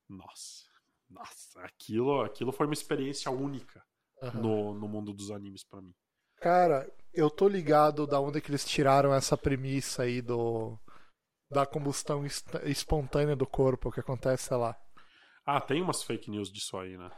Nossa, 0.10 0.65
nossa, 1.10 1.61
aquilo, 1.61 2.22
aquilo 2.22 2.52
foi 2.52 2.65
uma 2.65 2.74
experiência 2.74 3.30
única 3.30 3.84
Aham. 4.24 4.41
no, 4.41 4.74
no 4.74 4.88
mundo 4.88 5.14
dos 5.14 5.30
animes 5.32 5.64
pra 5.64 5.82
mim. 5.82 5.94
Cara, 6.38 6.90
eu 7.14 7.30
tô 7.30 7.48
ligado 7.48 8.07
da 8.07 8.19
onde 8.19 8.40
que 8.41 8.49
eles 8.49 8.65
tiraram 8.65 9.14
essa 9.14 9.38
premissa 9.38 10.03
aí 10.03 10.22
do 10.22 10.80
da 11.52 11.65
combustão 11.65 12.26
espontânea 12.65 13.36
do 13.36 13.45
corpo 13.48 13.91
que 13.91 13.99
acontece 13.99 14.53
lá. 14.53 14.76
Ah, 15.45 15.60
tem 15.60 15.82
umas 15.82 16.03
fake 16.03 16.30
news 16.30 16.52
disso 16.52 16.78
aí, 16.78 16.95
né? 16.95 17.10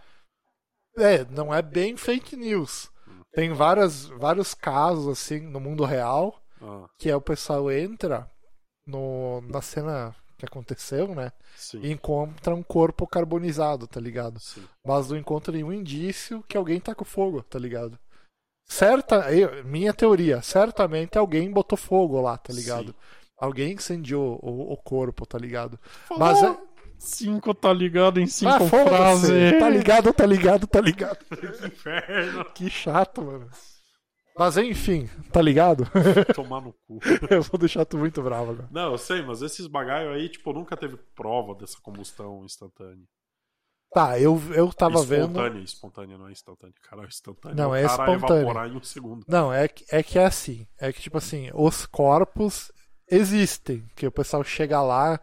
É, 0.97 1.23
não 1.25 1.53
é 1.53 1.61
bem 1.61 1.95
fake 1.97 2.35
news. 2.35 2.91
Tem 3.33 3.53
várias, 3.53 4.05
vários 4.05 4.53
casos 4.53 5.07
assim 5.07 5.39
no 5.39 5.59
mundo 5.59 5.85
real 5.85 6.41
Ah, 6.61 6.89
que 6.97 7.09
é 7.09 7.15
o 7.15 7.21
pessoal 7.21 7.71
entra 7.71 8.29
no, 8.87 9.41
na 9.43 9.61
cena 9.61 10.15
que 10.37 10.45
aconteceu, 10.45 11.15
né? 11.15 11.31
sim, 11.55 11.83
E 11.83 11.91
encontra 11.91 12.55
um 12.55 12.63
corpo 12.63 13.07
carbonizado, 13.07 13.87
tá 13.87 13.99
ligado? 14.01 14.41
sim. 14.41 14.69
Mas 14.85 15.09
não 15.09 15.17
encontra 15.17 15.53
nenhum 15.53 15.73
indício 15.73 16.43
que 16.49 16.57
alguém 16.57 16.79
tá 16.81 16.95
com 16.95 17.05
fogo, 17.05 17.43
tá 17.43 17.59
ligado? 17.59 17.99
Certa, 18.67 19.33
eu- 19.33 19.63
minha 19.65 19.93
teoria, 19.93 20.41
certamente 20.41 21.17
alguém 21.17 21.51
botou 21.51 21.77
fogo 21.77 22.21
lá, 22.21 22.37
tá 22.37 22.53
ligado? 22.53 22.93
Sim. 22.93 22.95
Alguém 23.39 23.73
incendiou 23.73 24.39
o, 24.43 24.73
o 24.73 24.77
corpo, 24.77 25.25
tá 25.25 25.37
ligado? 25.37 25.79
Mas 26.17 26.41
é... 26.43 26.57
Cinco 26.97 27.53
tá 27.53 27.71
ligado 27.71 28.19
em 28.19 28.27
cinco 28.27 28.51
Ah, 28.51 28.59
foda-se! 28.59 29.57
Tá 29.57 29.69
ligado, 29.69 30.13
tá 30.13 30.25
ligado, 30.25 30.67
tá 30.67 30.81
ligado. 30.81 31.17
Que 31.31 31.67
inferno. 31.67 32.45
Que 32.53 32.69
chato, 32.69 33.21
mano. 33.21 33.49
Mas 34.37 34.57
enfim, 34.57 35.09
tá 35.31 35.41
ligado? 35.41 35.85
Tomar 36.35 36.61
no 36.61 36.73
cu. 36.87 36.99
Eu 37.29 37.41
vou 37.41 37.57
deixar 37.57 37.85
tu 37.85 37.97
muito 37.97 38.21
bravo 38.21 38.51
agora. 38.51 38.69
Não, 38.71 38.91
eu 38.91 38.97
sei, 38.97 39.21
mas 39.21 39.41
esses 39.41 39.67
bagaio 39.67 40.11
aí, 40.11 40.29
tipo, 40.29 40.53
nunca 40.53 40.77
teve 40.77 40.97
prova 41.13 41.55
dessa 41.55 41.77
combustão 41.81 42.45
instantânea. 42.45 43.05
Tá, 43.91 44.19
eu, 44.19 44.39
eu 44.53 44.71
tava 44.71 45.01
vendo. 45.03 45.31
espontânea, 45.31 45.63
espontânea, 45.63 46.17
não 46.17 46.27
é 46.27 46.31
instantânea. 46.31 46.75
Cara, 46.83 47.05
instantânea. 47.05 47.55
Não, 47.55 47.71
o 47.71 47.75
é 47.75 47.81
cara 47.87 48.13
espontânea. 48.13 48.41
evaporar 48.43 48.69
em 48.69 48.77
um 48.77 48.83
segundo. 48.83 49.25
Não, 49.27 49.51
é 49.51 49.67
que, 49.67 49.83
é 49.91 50.03
que 50.03 50.19
é 50.19 50.25
assim. 50.25 50.67
É 50.79 50.93
que, 50.93 51.01
tipo 51.01 51.17
assim, 51.17 51.49
os 51.53 51.85
corpos 51.87 52.71
existem. 53.11 53.83
Que 53.95 54.07
o 54.07 54.11
pessoal 54.11 54.43
chega 54.43 54.81
lá 54.81 55.19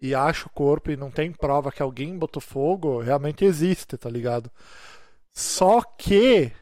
e 0.00 0.14
acha 0.14 0.46
o 0.46 0.50
corpo 0.50 0.90
e 0.90 0.96
não 0.96 1.10
tem 1.10 1.32
prova 1.32 1.72
que 1.72 1.82
alguém 1.82 2.16
botou 2.18 2.40
fogo, 2.42 3.00
realmente 3.00 3.44
existe, 3.44 3.96
tá 3.96 4.08
ligado? 4.10 4.50
Só 5.32 5.82
que, 5.82 6.52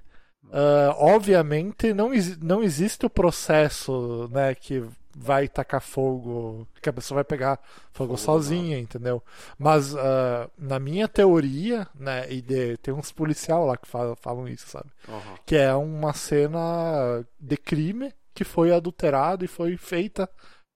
ah, 0.53 0.94
obviamente, 0.98 1.93
não, 1.94 2.11
não 2.43 2.62
existe 2.62 3.07
o 3.07 3.11
processo, 3.11 4.28
né, 4.32 4.55
que 4.55 4.85
vai 5.19 5.48
tacar 5.48 5.81
fogo, 5.81 6.69
que 6.82 6.89
a 6.90 6.93
pessoa 6.93 7.16
vai 7.16 7.24
pegar 7.24 7.59
fogo 7.93 8.16
Fogo 8.16 8.16
sozinha, 8.16 8.78
entendeu? 8.78 9.23
Mas 9.59 9.94
ah, 9.97 10.51
na 10.59 10.78
minha 10.78 11.09
teoria, 11.09 11.89
né, 11.94 12.31
e 12.32 12.43
de- 12.43 12.77
tem 12.78 12.93
uns 12.94 13.12
policial 13.12 13.66
lá 13.66 13.77
que 13.77 13.89
falam, 13.89 14.16
falam 14.16 14.48
isso, 14.48 14.69
sabe? 14.69 14.90
Aham. 15.09 15.39
que 15.47 15.57
é 15.57 15.74
uma 15.74 16.12
cena 16.12 17.24
de 17.40 17.57
crime 17.57 18.12
que 18.35 18.44
foi 18.44 18.73
adulterada 18.73 19.44
e 19.44 19.48
foi 19.48 19.77
feita 19.77 20.28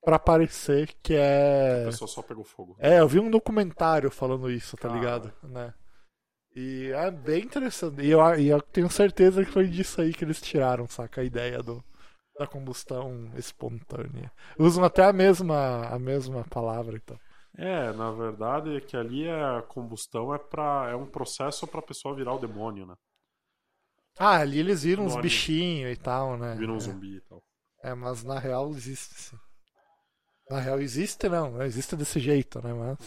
pra 0.02 0.18
parecer 0.18 0.94
que 1.02 1.14
A 1.14 1.18
é. 1.18 1.85
pessoa 1.85 2.09
só 2.09 2.22
pegou 2.22 2.44
fogo. 2.44 2.77
É, 2.78 3.01
eu 3.01 3.09
vi 3.09 3.20
um 3.20 3.31
documentário 3.31 4.10
falando 4.10 4.51
isso, 4.51 4.77
tá 4.77 4.89
Caralho. 4.89 5.01
ligado? 5.01 5.32
Né? 5.43 5.74
E 6.55 6.90
é 6.93 7.10
bem 7.10 7.44
interessante. 7.44 8.02
E 8.02 8.10
eu, 8.10 8.20
e 8.39 8.48
eu 8.48 8.60
tenho 8.60 8.90
certeza 8.90 9.44
que 9.44 9.52
foi 9.52 9.68
disso 9.68 10.01
aí 10.01 10.12
que 10.12 10.24
eles 10.24 10.40
tiraram, 10.40 10.86
saca? 10.89 11.20
A 11.20 11.24
ideia 11.24 11.62
do, 11.62 11.85
da 12.39 12.47
combustão 12.47 13.31
espontânea. 13.36 14.32
Usam 14.59 14.82
até 14.82 15.05
a 15.05 15.12
mesma, 15.12 15.86
a 15.86 15.98
mesma 15.98 16.44
palavra, 16.44 16.97
então. 16.97 17.18
É, 17.56 17.93
na 17.93 18.10
verdade 18.12 18.77
é 18.77 18.81
que 18.81 18.97
ali 18.97 19.28
a 19.28 19.62
combustão 19.62 20.32
é 20.35 20.39
para 20.39 20.89
é 20.90 20.94
um 20.94 21.06
processo 21.06 21.66
pra 21.66 21.82
pessoa 21.82 22.14
virar 22.14 22.32
o 22.32 22.39
demônio, 22.39 22.86
né? 22.86 22.94
Ah, 24.18 24.39
ali 24.39 24.59
eles 24.59 24.82
viram 24.82 25.05
uns 25.05 25.16
bichinhos 25.16 25.93
e 25.93 25.97
tal, 25.97 26.36
né? 26.36 26.55
Vira 26.55 26.72
um 26.72 26.77
é. 26.77 26.81
zumbi 26.81 27.16
e 27.16 27.20
tal. 27.22 27.43
É, 27.82 27.94
mas 27.94 28.22
na 28.22 28.39
real 28.39 28.70
existe 28.70 29.14
sim. 29.14 29.39
Na 30.51 30.59
real 30.59 30.81
existe 30.81 31.28
não, 31.28 31.52
não 31.52 31.62
existe 31.62 31.94
desse 31.94 32.18
jeito, 32.18 32.60
né? 32.60 32.74
Mas 32.74 32.98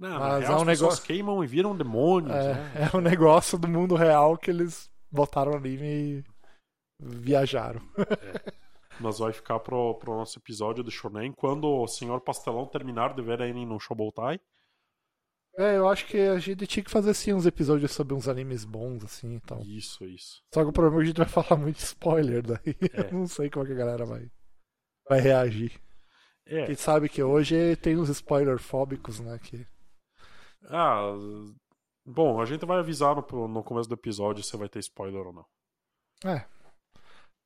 Não, 0.00 0.08
na 0.08 0.18
Mas 0.18 0.40
real, 0.40 0.52
é 0.52 0.56
um 0.56 0.60
as 0.60 0.64
pessoas 0.64 0.80
negócio- 0.80 1.04
queimam 1.04 1.44
e 1.44 1.46
viram 1.46 1.76
demônios, 1.76 2.34
né? 2.34 2.72
é, 2.74 2.94
é 2.94 2.96
um 2.96 3.00
negócio 3.02 3.58
do 3.58 3.68
mundo 3.68 3.94
real 3.94 4.38
que 4.38 4.50
eles 4.50 4.90
botaram 5.10 5.54
ali 5.54 5.76
e 5.80 6.24
viajaram. 6.98 7.80
Mas 8.98 9.18
vai 9.18 9.32
ficar 9.32 9.58
pro, 9.60 9.94
pro 9.96 10.14
nosso 10.16 10.38
episódio 10.38 10.82
do 10.82 10.90
Shonen 10.90 11.32
quando 11.32 11.66
o 11.68 11.86
senhor 11.86 12.20
Pastelão 12.20 12.66
terminar 12.66 13.14
de 13.14 13.22
ver 13.22 13.42
aí 13.42 13.52
no 13.52 13.78
Shobotai. 13.78 14.40
É, 15.56 15.76
eu 15.76 15.88
acho 15.88 16.06
que 16.06 16.18
a 16.18 16.38
gente 16.38 16.66
tinha 16.66 16.82
que 16.82 16.90
fazer 16.90 17.10
assim 17.10 17.32
uns 17.32 17.46
episódios 17.46 17.92
sobre 17.92 18.14
uns 18.14 18.26
animes 18.26 18.64
bons, 18.64 19.04
assim 19.04 19.36
e 19.36 19.40
tal. 19.40 19.60
Isso, 19.62 20.04
isso. 20.04 20.42
Só 20.52 20.62
que 20.62 20.70
o 20.70 20.72
problema 20.72 20.96
é 20.96 20.98
que 20.98 21.02
a 21.04 21.06
gente 21.06 21.16
vai 21.18 21.28
falar 21.44 21.60
muito 21.60 21.78
spoiler 21.78 22.42
daí. 22.42 22.76
É. 22.92 23.06
Eu 23.12 23.12
não 23.12 23.26
sei 23.26 23.50
como 23.50 23.64
é 23.64 23.68
que 23.68 23.74
a 23.74 23.76
galera 23.76 24.04
vai, 24.04 24.28
vai 25.08 25.20
reagir. 25.20 25.80
É. 26.46 26.66
Quem 26.66 26.74
sabe 26.74 27.08
que 27.08 27.22
hoje 27.22 27.76
tem 27.76 27.96
uns 27.96 28.08
spoiler 28.10 28.58
fóbicos, 28.58 29.18
né? 29.20 29.38
Que... 29.42 29.66
Ah, 30.68 31.12
bom, 32.06 32.40
a 32.40 32.44
gente 32.46 32.66
vai 32.66 32.78
avisar 32.78 33.16
no, 33.16 33.48
no 33.48 33.62
começo 33.62 33.88
do 33.88 33.94
episódio 33.94 34.42
se 34.42 34.56
vai 34.56 34.68
ter 34.68 34.78
spoiler 34.80 35.26
ou 35.26 35.32
não. 35.32 35.46
É. 36.30 36.44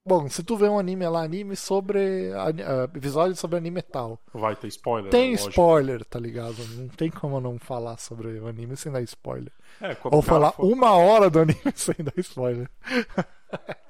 Bom, 0.07 0.27
se 0.29 0.43
tu 0.43 0.57
vê 0.57 0.69
um 0.69 0.79
anime 0.79 1.07
lá, 1.07 1.23
anime 1.23 1.55
sobre. 1.55 2.33
ah, 2.33 2.85
episódio 2.97 3.37
sobre 3.37 3.59
anime 3.59 3.83
tal. 3.83 4.19
Vai 4.33 4.57
ter 4.57 4.69
spoiler? 4.69 5.11
Tem 5.11 5.33
lógico. 5.33 5.51
spoiler, 5.51 6.05
tá 6.05 6.19
ligado? 6.19 6.57
Não 6.77 6.89
tem 6.89 7.11
como 7.11 7.39
não 7.41 7.59
falar 7.59 7.99
sobre 7.99 8.39
o 8.39 8.47
anime 8.47 8.75
sem 8.77 8.91
dar 8.91 9.03
spoiler. 9.03 9.53
É, 9.81 9.95
Ou 10.05 10.23
falar 10.23 10.53
for- 10.53 10.65
uma 10.65 10.93
hora 10.93 11.29
do 11.29 11.41
anime 11.41 11.61
sem 11.77 11.97
dar 11.97 12.15
spoiler. 12.19 12.71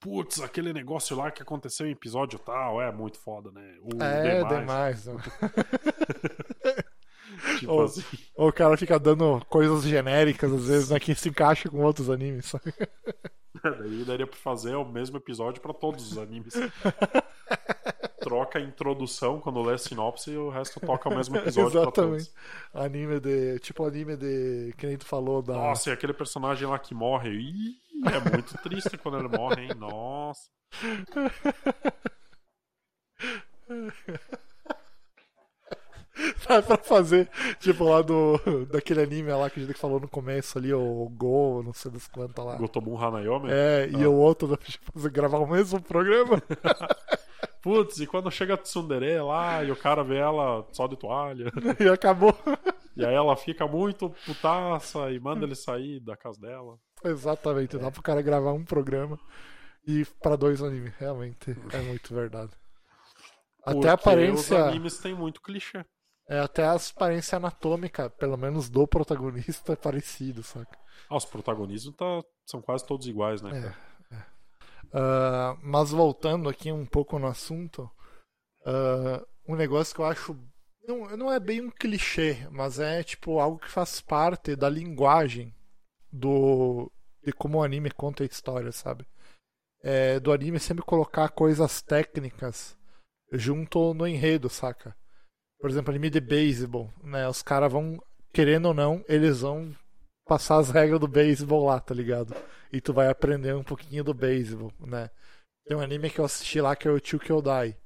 Putz, 0.00 0.40
aquele 0.40 0.72
negócio 0.72 1.16
lá 1.16 1.30
que 1.30 1.42
aconteceu 1.42 1.86
em 1.86 1.90
episódio 1.92 2.38
tal, 2.38 2.80
é 2.80 2.92
muito 2.92 3.18
foda, 3.18 3.50
né? 3.50 3.76
O 3.82 4.02
é, 4.02 4.38
demais. 4.44 4.60
demais. 4.60 5.06
né? 5.06 5.16
Tipo 7.58 7.72
Ou- 7.72 7.84
assim. 7.84 8.02
Ou 8.36 8.48
o 8.48 8.52
cara 8.52 8.76
fica 8.76 8.98
dando 8.98 9.44
coisas 9.48 9.82
genéricas, 9.84 10.52
às 10.52 10.66
vezes, 10.68 10.90
né, 10.90 11.00
que 11.00 11.14
se 11.14 11.28
encaixa 11.28 11.68
com 11.68 11.82
outros 11.82 12.08
animes, 12.10 12.46
sabe? 12.46 12.72
Daí 13.62 14.04
daria 14.04 14.26
pra 14.26 14.36
fazer 14.36 14.74
o 14.76 14.84
mesmo 14.84 15.16
episódio 15.16 15.60
pra 15.60 15.72
todos 15.72 16.12
os 16.12 16.18
animes. 16.18 16.54
Troca 18.20 18.58
a 18.58 18.62
introdução 18.62 19.40
quando 19.40 19.62
lê 19.62 19.74
a 19.74 19.78
sinopse 19.78 20.30
e 20.32 20.36
o 20.36 20.48
resto 20.50 20.80
toca 20.80 21.08
o 21.08 21.14
mesmo 21.14 21.36
episódio 21.36 21.70
pra 21.72 21.80
Exatamente. 21.82 22.24
todos. 22.24 22.34
Anime 22.74 23.20
de. 23.20 23.58
Tipo 23.60 23.84
anime 23.86 24.16
de. 24.16 24.74
Que 24.76 24.86
nem 24.86 24.96
tu 24.96 25.06
falou 25.06 25.42
da. 25.42 25.54
Nossa, 25.54 25.90
e 25.90 25.92
aquele 25.92 26.12
personagem 26.12 26.66
lá 26.66 26.78
que 26.78 26.94
morre. 26.94 27.30
Ih, 27.30 27.76
é 28.04 28.30
muito 28.30 28.56
triste 28.58 28.96
quando 28.98 29.18
ele 29.18 29.28
morre, 29.28 29.62
hein? 29.64 29.74
Nossa. 29.76 30.50
Dá 36.48 36.62
pra 36.62 36.78
fazer, 36.78 37.28
tipo, 37.60 37.84
lá 37.84 38.00
do. 38.00 38.38
Daquele 38.72 39.02
anime 39.02 39.30
lá 39.32 39.50
que 39.50 39.60
a 39.60 39.64
gente 39.66 39.78
falou 39.78 40.00
no 40.00 40.08
começo 40.08 40.56
ali, 40.56 40.72
o 40.72 41.08
Go, 41.10 41.62
não 41.62 41.74
sei 41.74 41.90
das 41.90 42.06
quantas 42.08 42.42
lá. 42.42 42.56
Gotobun 42.56 42.96
Hanayomi? 42.98 43.50
É, 43.50 43.86
e 43.90 44.02
Ah. 44.02 44.08
o 44.08 44.14
outro 44.16 44.48
dá 44.48 44.56
pra 44.56 44.66
fazer, 44.94 45.10
gravar 45.10 45.38
o 45.38 45.46
mesmo 45.46 45.80
programa. 45.82 46.42
Putz, 47.60 47.98
e 47.98 48.06
quando 48.06 48.30
chega 48.30 48.54
a 48.54 48.56
Tsundere 48.56 49.18
lá 49.20 49.62
e 49.62 49.70
o 49.70 49.76
cara 49.76 50.02
vê 50.02 50.16
ela 50.16 50.66
só 50.72 50.86
de 50.86 50.96
toalha. 50.96 51.52
e 51.80 51.88
acabou. 51.88 52.34
E 52.96 53.04
aí 53.04 53.14
ela 53.14 53.36
fica 53.36 53.66
muito 53.66 54.08
putaça 54.24 55.10
e 55.10 55.18
manda 55.20 55.44
ele 55.44 55.54
sair 55.54 56.00
da 56.00 56.16
casa 56.16 56.40
dela. 56.40 56.78
Exatamente, 57.04 57.78
dá 57.78 57.90
pro 57.90 58.02
cara 58.02 58.22
gravar 58.22 58.52
um 58.52 58.64
programa 58.64 59.18
e 59.86 60.04
pra 60.20 60.36
dois 60.36 60.62
animes. 60.62 60.92
Realmente, 60.98 61.56
é 61.72 61.78
muito 61.82 62.14
verdade. 62.14 62.52
Até 63.62 63.74
Porque 63.74 63.88
a 63.88 63.92
aparência. 63.92 64.56
Os 64.56 64.62
animes 64.68 64.98
têm 64.98 65.14
muito 65.14 65.40
clichê. 65.40 65.84
É, 66.28 66.40
até 66.40 66.64
a 66.64 66.74
aparência 66.74 67.36
anatômica, 67.36 68.10
pelo 68.10 68.36
menos 68.36 68.68
do 68.68 68.86
protagonista, 68.86 69.74
é 69.74 69.76
parecido, 69.76 70.42
saca? 70.42 70.76
Ah, 71.08 71.16
os 71.16 71.24
protagonistas 71.24 71.94
tá, 71.94 72.22
são 72.44 72.60
quase 72.60 72.84
todos 72.84 73.06
iguais, 73.06 73.40
né? 73.42 73.50
É. 73.50 73.62
cara? 73.62 73.86
Ah, 74.92 75.56
mas 75.62 75.90
voltando 75.90 76.48
aqui 76.48 76.72
um 76.72 76.86
pouco 76.86 77.18
no 77.18 77.26
assunto, 77.26 77.90
ah, 78.64 79.24
um 79.48 79.54
negócio 79.54 79.94
que 79.94 80.00
eu 80.00 80.06
acho. 80.06 80.36
Não, 80.86 81.16
não 81.16 81.32
é 81.32 81.40
bem 81.40 81.60
um 81.60 81.70
clichê, 81.70 82.46
mas 82.50 82.78
é 82.78 83.02
tipo 83.02 83.40
algo 83.40 83.58
que 83.58 83.68
faz 83.68 84.00
parte 84.00 84.54
da 84.54 84.68
linguagem 84.68 85.55
do 86.16 86.90
de 87.22 87.32
como 87.32 87.58
o 87.58 87.62
anime 87.62 87.90
conta 87.90 88.22
a 88.22 88.26
história, 88.26 88.70
sabe? 88.70 89.06
É, 89.82 90.20
do 90.20 90.32
anime 90.32 90.60
sempre 90.60 90.84
colocar 90.84 91.28
coisas 91.30 91.82
técnicas 91.82 92.76
junto 93.32 93.92
no 93.94 94.06
enredo, 94.06 94.48
saca? 94.48 94.96
Por 95.60 95.68
exemplo, 95.68 95.90
anime 95.90 96.10
de 96.10 96.20
beisebol, 96.20 96.92
né? 97.02 97.28
Os 97.28 97.42
caras 97.42 97.72
vão, 97.72 98.00
querendo 98.32 98.66
ou 98.66 98.74
não, 98.74 99.04
eles 99.08 99.40
vão 99.40 99.74
passar 100.24 100.58
as 100.58 100.70
regras 100.70 101.00
do 101.00 101.08
beisebol 101.08 101.64
lá, 101.64 101.80
tá 101.80 101.94
ligado? 101.94 102.34
E 102.72 102.80
tu 102.80 102.92
vai 102.92 103.08
aprender 103.08 103.54
um 103.54 103.64
pouquinho 103.64 104.04
do 104.04 104.14
beisebol, 104.14 104.72
né? 104.80 105.10
Tem 105.66 105.76
um 105.76 105.80
anime 105.80 106.10
que 106.10 106.20
eu 106.20 106.24
assisti 106.24 106.60
lá 106.60 106.76
que 106.76 106.86
é 106.86 106.90
o 106.90 107.00
Two 107.00 107.18
Kyodai, 107.18 107.76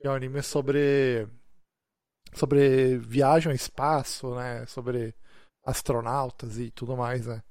que 0.00 0.06
é 0.06 0.10
um 0.10 0.14
anime 0.14 0.42
sobre 0.42 1.26
sobre 2.34 2.98
viagem 2.98 3.50
ao 3.50 3.56
espaço, 3.56 4.34
né? 4.34 4.64
Sobre 4.66 5.14
astronautas 5.64 6.58
e 6.58 6.70
tudo 6.70 6.96
mais, 6.96 7.26
né? 7.26 7.42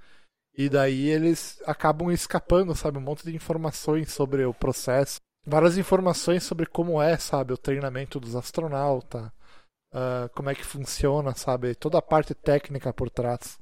E 0.57 0.69
daí 0.69 1.09
eles 1.09 1.61
acabam 1.65 2.11
escapando, 2.11 2.73
sabe? 2.75 2.97
Um 2.97 3.01
monte 3.01 3.23
de 3.25 3.35
informações 3.35 4.11
sobre 4.11 4.45
o 4.45 4.53
processo. 4.53 5.19
Várias 5.45 5.77
informações 5.77 6.43
sobre 6.43 6.65
como 6.65 7.01
é, 7.01 7.17
sabe? 7.17 7.53
O 7.53 7.57
treinamento 7.57 8.19
dos 8.19 8.35
astronautas. 8.35 9.29
ah, 9.93 10.29
como 10.35 10.49
é 10.49 10.55
que 10.55 10.65
funciona, 10.65 11.33
sabe? 11.35 11.75
Toda 11.75 11.99
a 11.99 12.01
parte 12.01 12.33
técnica 12.35 12.93
por 12.93 13.09
trás. 13.09 13.59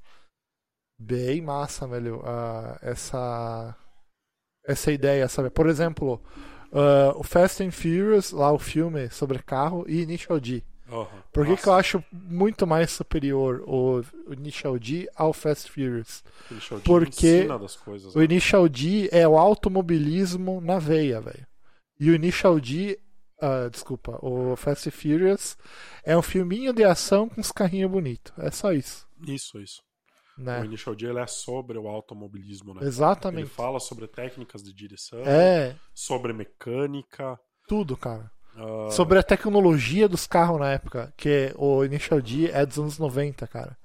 Bem 0.99 1.41
massa, 1.41 1.87
velho. 1.87 2.21
ah, 2.25 2.77
essa, 2.81 3.75
essa 4.65 4.91
ideia, 4.91 5.27
sabe? 5.27 5.49
Por 5.49 5.67
exemplo, 5.67 6.21
ah, 6.71 7.13
o 7.17 7.23
Fast 7.23 7.63
and 7.63 7.71
Furious, 7.71 8.31
lá 8.31 8.51
o 8.51 8.59
filme 8.59 9.09
sobre 9.09 9.41
carro, 9.43 9.85
e 9.87 10.01
Initial 10.01 10.39
D. 10.39 10.63
Por 11.31 11.45
que, 11.45 11.57
que 11.57 11.67
eu 11.67 11.73
acho 11.73 12.03
muito 12.11 12.67
mais 12.67 12.91
superior 12.91 13.63
o, 13.67 14.01
o 14.27 14.33
Initial 14.33 14.77
D 14.77 15.09
ao 15.15 15.33
Fast 15.33 15.71
Furious? 15.71 16.23
porque 16.83 17.47
coisas. 17.83 18.15
O 18.15 18.19
né? 18.19 18.25
Initial 18.25 18.67
D 18.69 19.09
é 19.11 19.27
o 19.27 19.37
automobilismo 19.37 20.61
na 20.61 20.79
veia, 20.79 21.19
velho. 21.21 21.45
E 21.99 22.09
o 22.09 22.15
Initial 22.15 22.59
D, 22.59 22.99
ah, 23.41 23.69
desculpa, 23.69 24.19
o 24.21 24.55
Fast 24.55 24.89
Furious 24.91 25.57
é 26.03 26.17
um 26.17 26.21
filminho 26.21 26.73
de 26.73 26.83
ação 26.83 27.29
com 27.29 27.39
uns 27.41 27.51
carrinhos 27.51 27.91
bonitos. 27.91 28.33
É 28.37 28.51
só 28.51 28.71
isso, 28.73 29.07
Isso, 29.27 29.59
isso. 29.59 29.81
O 30.37 30.41
né? 30.41 30.65
Initial 30.65 30.95
D 30.95 31.05
ele 31.05 31.19
é 31.19 31.27
sobre 31.27 31.77
o 31.77 31.87
automobilismo, 31.87 32.73
né? 32.73 32.81
Ele 32.81 32.87
Exatamente. 32.87 33.49
fala 33.49 33.79
sobre 33.79 34.07
técnicas 34.07 34.63
de 34.63 34.73
direção, 34.73 35.19
É, 35.19 35.75
sobre 35.93 36.33
mecânica. 36.33 37.39
tudo, 37.67 37.95
cara. 37.95 38.31
Ah, 38.57 38.89
Sobre 38.91 39.17
a 39.19 39.23
tecnologia 39.23 40.07
dos 40.07 40.27
carros 40.27 40.59
na 40.59 40.71
época, 40.71 41.13
que 41.17 41.53
o 41.57 41.83
Initial 41.83 42.21
D 42.21 42.49
é 42.51 42.65
dos 42.65 42.77
anos 42.79 42.99
90, 42.99 43.47
cara. 43.47 43.77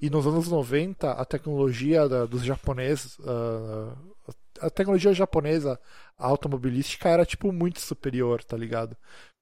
E 0.00 0.10
nos 0.10 0.26
anos 0.26 0.48
90, 0.48 1.12
a 1.12 1.24
tecnologia 1.24 2.08
da- 2.08 2.26
dos 2.26 2.42
japoneses, 2.44 3.16
ah, 3.26 3.94
a 4.60 4.70
tecnologia 4.70 5.12
japonesa 5.14 5.78
automobilística 6.18 7.08
era, 7.08 7.24
tipo, 7.24 7.50
muito 7.52 7.80
superior, 7.80 8.44
tá 8.44 8.56
ligado? 8.56 8.96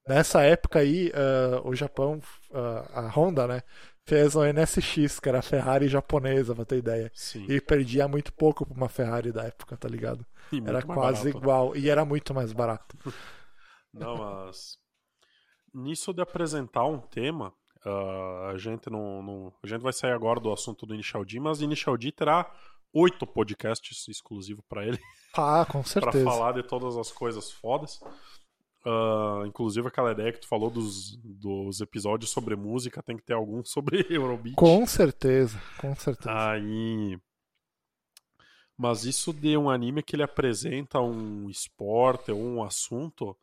Nessa 0.09 0.43
época 0.43 0.79
aí, 0.79 1.13
ah, 1.15 1.61
o 1.65 1.75
Japão, 1.75 2.21
a 2.95 3.09
Honda, 3.15 3.47
né, 3.47 3.63
fez 4.09 4.35
o 4.35 4.43
NSX, 4.45 5.21
que 5.21 5.29
era 5.29 5.41
a 5.41 5.43
Ferrari 5.43 5.87
japonesa, 5.89 6.55
pra 6.55 6.65
ter 6.65 6.79
ideia. 6.79 7.11
Sim. 7.15 7.45
E 7.49 7.61
perdia 7.61 8.09
muito 8.09 8.33
pouco 8.33 8.65
pra 8.65 8.75
uma 8.75 8.89
Ferrari 8.89 9.31
da 9.33 9.45
época, 9.45 9.77
tá 9.77 9.87
ligado? 9.89 10.25
Era 10.65 10.81
quase 10.83 11.25
barato. 11.25 11.39
igual, 11.39 11.77
e 11.77 11.91
era 11.91 12.05
muito 12.07 12.33
mais 12.33 12.53
barato. 12.55 12.97
Não, 13.93 14.17
mas 14.19 14.79
nisso 15.73 16.13
de 16.13 16.21
apresentar 16.23 16.85
um 16.85 16.99
tema, 16.99 17.53
ah, 17.85 18.51
a 18.55 18.59
gente 18.59 18.91
não, 18.91 19.23
não- 19.23 19.53
a 19.63 19.67
gente 19.67 19.81
vai 19.83 19.93
sair 19.93 20.13
agora 20.13 20.41
do 20.41 20.53
assunto 20.53 20.87
do 20.87 20.95
Initial 20.95 21.25
D, 21.25 21.39
mas 21.41 21.61
o 21.61 21.65
Initial 21.65 21.97
D 21.97 22.11
terá 22.13 22.51
oito 22.93 23.27
podcasts 23.27 24.09
exclusivos 24.09 24.65
para 24.69 24.87
ele 24.87 24.99
Ah, 25.37 25.65
com 25.71 25.83
para 25.83 25.85
certeza. 26.13 26.25
falar 26.25 26.53
de 26.53 26.63
todas 26.63 26.97
as 26.97 27.13
coisas 27.13 27.51
fodas. 27.51 28.01
Ah, 28.85 29.43
inclusive 29.47 29.89
aquela 29.89 30.13
ideia 30.13 30.33
que 30.33 30.41
tu 30.41 30.49
falou 30.49 30.71
dos, 30.71 31.17
dos 31.17 31.81
episódios 31.81 32.31
sobre 32.31 32.57
música, 32.57 33.03
tem 33.03 33.17
que 33.17 33.25
ter 33.25 33.35
algum 33.35 33.63
sobre 33.67 34.07
Eurobeat. 34.09 34.55
Com 34.57 34.87
certeza, 34.87 35.61
com 35.79 35.95
certeza. 35.95 36.31
Aí. 36.33 37.19
Mas 38.77 39.05
isso 39.05 39.33
de 39.33 39.57
um 39.57 39.69
anime 39.69 40.03
que 40.03 40.15
ele 40.15 40.23
apresenta 40.23 41.01
um 41.01 41.51
esporte 41.51 42.31
ou 42.31 42.39
um 42.39 42.63
assunto 42.63 43.37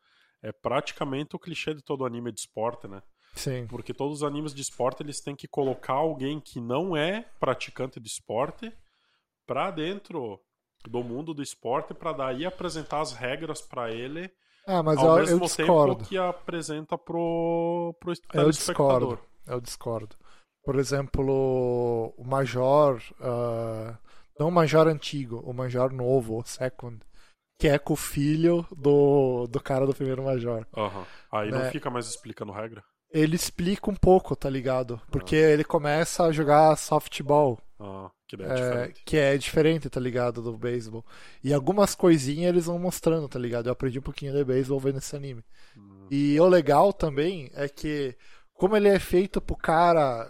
é 0.48 0.52
praticamente 0.52 1.36
o 1.36 1.40
clichê 1.40 1.74
de 1.74 1.82
todo 1.84 2.06
anime 2.06 2.32
de 2.32 2.40
esporte, 2.40 2.88
né? 2.88 3.02
Sim. 3.36 3.68
Porque 3.68 3.94
todos 3.94 4.18
os 4.18 4.24
animes 4.24 4.54
de 4.54 4.62
esporte 4.62 5.02
eles 5.04 5.20
têm 5.20 5.36
que 5.36 5.48
colocar 5.48 5.94
alguém 5.94 6.40
que 6.40 6.62
não 6.62 6.96
é 6.96 7.26
praticante 7.40 8.00
de 8.00 8.08
esporte 8.08 8.72
pra 9.46 9.72
dentro 9.72 10.40
do 10.88 11.04
mundo 11.04 11.34
do 11.34 11.42
esporte 11.42 11.94
pra 11.94 12.14
daí 12.14 12.46
apresentar 12.46 13.02
as 13.02 13.12
regras 13.14 13.60
pra 13.62 13.92
ele 13.92 14.32
Ah, 14.68 14.84
mas 14.84 14.98
ao 15.00 15.06
eu, 15.06 15.12
eu 15.12 15.26
mesmo 15.26 15.46
discordo. 15.46 15.96
tempo 15.96 16.08
que 16.10 16.18
apresenta 16.18 16.98
pro, 16.98 17.96
pro 18.00 18.14
Eu 18.34 18.50
discordo. 18.52 19.20
Eu 19.48 19.60
discordo. 19.60 20.16
Por 20.64 20.76
exemplo, 20.80 22.14
o 22.18 22.24
Major. 22.24 23.02
ah, 23.20 23.98
não 24.40 24.48
o 24.50 24.52
Major 24.52 24.88
antigo, 24.88 25.40
o 25.46 25.54
Major 25.54 25.92
novo, 25.92 26.40
o 26.40 26.44
Second. 26.46 27.00
Que 27.58 27.68
é 27.70 27.78
com 27.80 27.94
o 27.94 27.98
filho 27.98 28.66
do, 28.76 29.48
do 29.48 29.62
cara 29.62 29.86
do 29.86 29.94
primeiro 29.94 30.24
Major. 30.24 30.66
Aham. 30.76 31.06
Aí 31.32 31.50
não 31.52 31.60
Né? 31.60 31.72
fica 31.72 31.90
mais 31.90 32.08
explicando 32.08 32.52
regra. 32.52 32.84
Ele 33.12 33.36
explica 33.36 33.90
um 33.90 33.96
pouco, 33.96 34.36
tá 34.36 34.50
ligado? 34.50 35.00
Porque 35.10 35.36
ele 35.36 35.64
começa 35.64 36.24
a 36.26 36.32
jogar 36.34 36.76
softball. 36.76 37.58
Ah, 37.80 38.10
que 38.28 38.36
é, 38.36 38.46
é, 38.46 38.54
diferente. 38.56 39.04
que 39.06 39.18
é 39.18 39.38
diferente, 39.38 39.90
tá 39.90 40.00
ligado? 40.00 40.42
Do 40.42 40.58
beisebol. 40.58 41.06
E 41.44 41.54
algumas 41.54 41.96
coisinhas 41.96 42.50
eles 42.50 42.66
vão 42.66 42.78
mostrando, 42.80 43.30
tá 43.30 43.40
ligado? 43.40 43.68
Eu 43.68 43.74
aprendi 43.74 44.00
um 44.00 44.02
pouquinho 44.02 44.34
de 44.34 44.44
beisebol 44.44 44.80
vendo 44.80 44.98
esse 44.98 45.16
anime. 45.16 45.44
Hum. 45.78 46.08
E 46.12 46.38
o 46.40 46.48
legal 46.48 46.92
também 46.92 47.50
é 47.54 47.70
que, 47.70 48.16
como 48.54 48.76
ele 48.76 48.90
é 48.90 49.00
feito 49.00 49.40
pro 49.40 49.56
cara. 49.56 50.30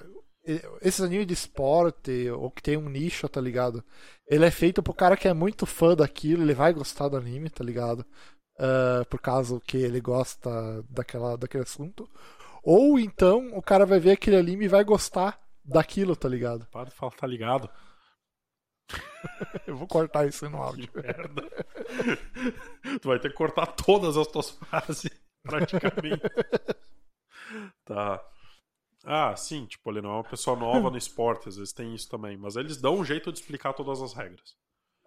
Esses 0.82 1.02
animes 1.02 1.28
de 1.28 1.34
esporte, 1.34 2.30
ou 2.30 2.52
que 2.52 2.62
tem 2.62 2.78
um 2.78 2.90
nicho, 2.90 3.28
tá 3.28 3.42
ligado? 3.42 3.84
Ele 4.28 4.46
é 4.46 4.52
feito 4.52 4.84
pro 4.84 4.94
cara 4.94 5.18
que 5.18 5.28
é 5.28 5.34
muito 5.34 5.66
fã 5.66 5.96
daquilo, 5.96 6.44
ele 6.44 6.54
vai 6.54 6.74
gostar 6.74 7.10
do 7.10 7.18
anime, 7.18 7.50
tá 7.50 7.64
ligado? 7.64 8.06
Ah, 8.58 9.06
por 9.10 9.20
causa 9.20 9.60
que 9.62 9.78
ele 9.78 10.00
gosta 10.00 10.84
daquela, 10.90 11.38
daquele 11.38 11.64
assunto. 11.64 12.10
Ou 12.64 13.00
então 13.00 13.56
o 13.56 13.62
cara 13.62 13.86
vai 13.86 14.00
ver 14.00 14.12
aquele 14.12 14.38
anime 14.38 14.66
e 14.66 14.70
vai 14.70 14.84
gostar 14.84 15.40
daquilo, 15.64 16.16
tá 16.16 16.28
ligado? 16.28 16.66
Para 16.68 16.86
de 16.86 16.92
falar, 16.96 17.12
tá 17.12 17.28
ligado? 17.28 17.70
Eu 19.68 19.76
vou 19.76 19.88
cortar 19.88 20.28
isso 20.28 20.50
no 20.50 20.62
áudio. 20.62 20.90
Merda. 20.94 21.42
tu 23.02 23.08
vai 23.08 23.20
ter 23.20 23.30
que 23.30 23.36
cortar 23.36 23.68
todas 23.68 24.16
as 24.18 24.28
tuas 24.28 24.52
frases, 24.58 25.10
praticamente. 25.44 26.22
tá. 27.84 28.24
Ah, 29.06 29.36
sim, 29.36 29.66
tipo, 29.66 29.90
ele 29.92 30.02
não 30.02 30.10
é 30.12 30.14
uma 30.16 30.24
pessoa 30.24 30.58
nova 30.58 30.90
no 30.90 30.98
esporte, 30.98 31.48
às 31.48 31.58
vezes 31.58 31.74
tem 31.74 31.94
isso 31.94 32.10
também. 32.10 32.36
Mas 32.38 32.56
eles 32.56 32.78
dão 32.82 32.96
um 32.98 33.06
jeito 33.06 33.32
de 33.32 33.40
explicar 33.40 33.74
todas 33.74 34.02
as 34.02 34.14
regras 34.14 34.56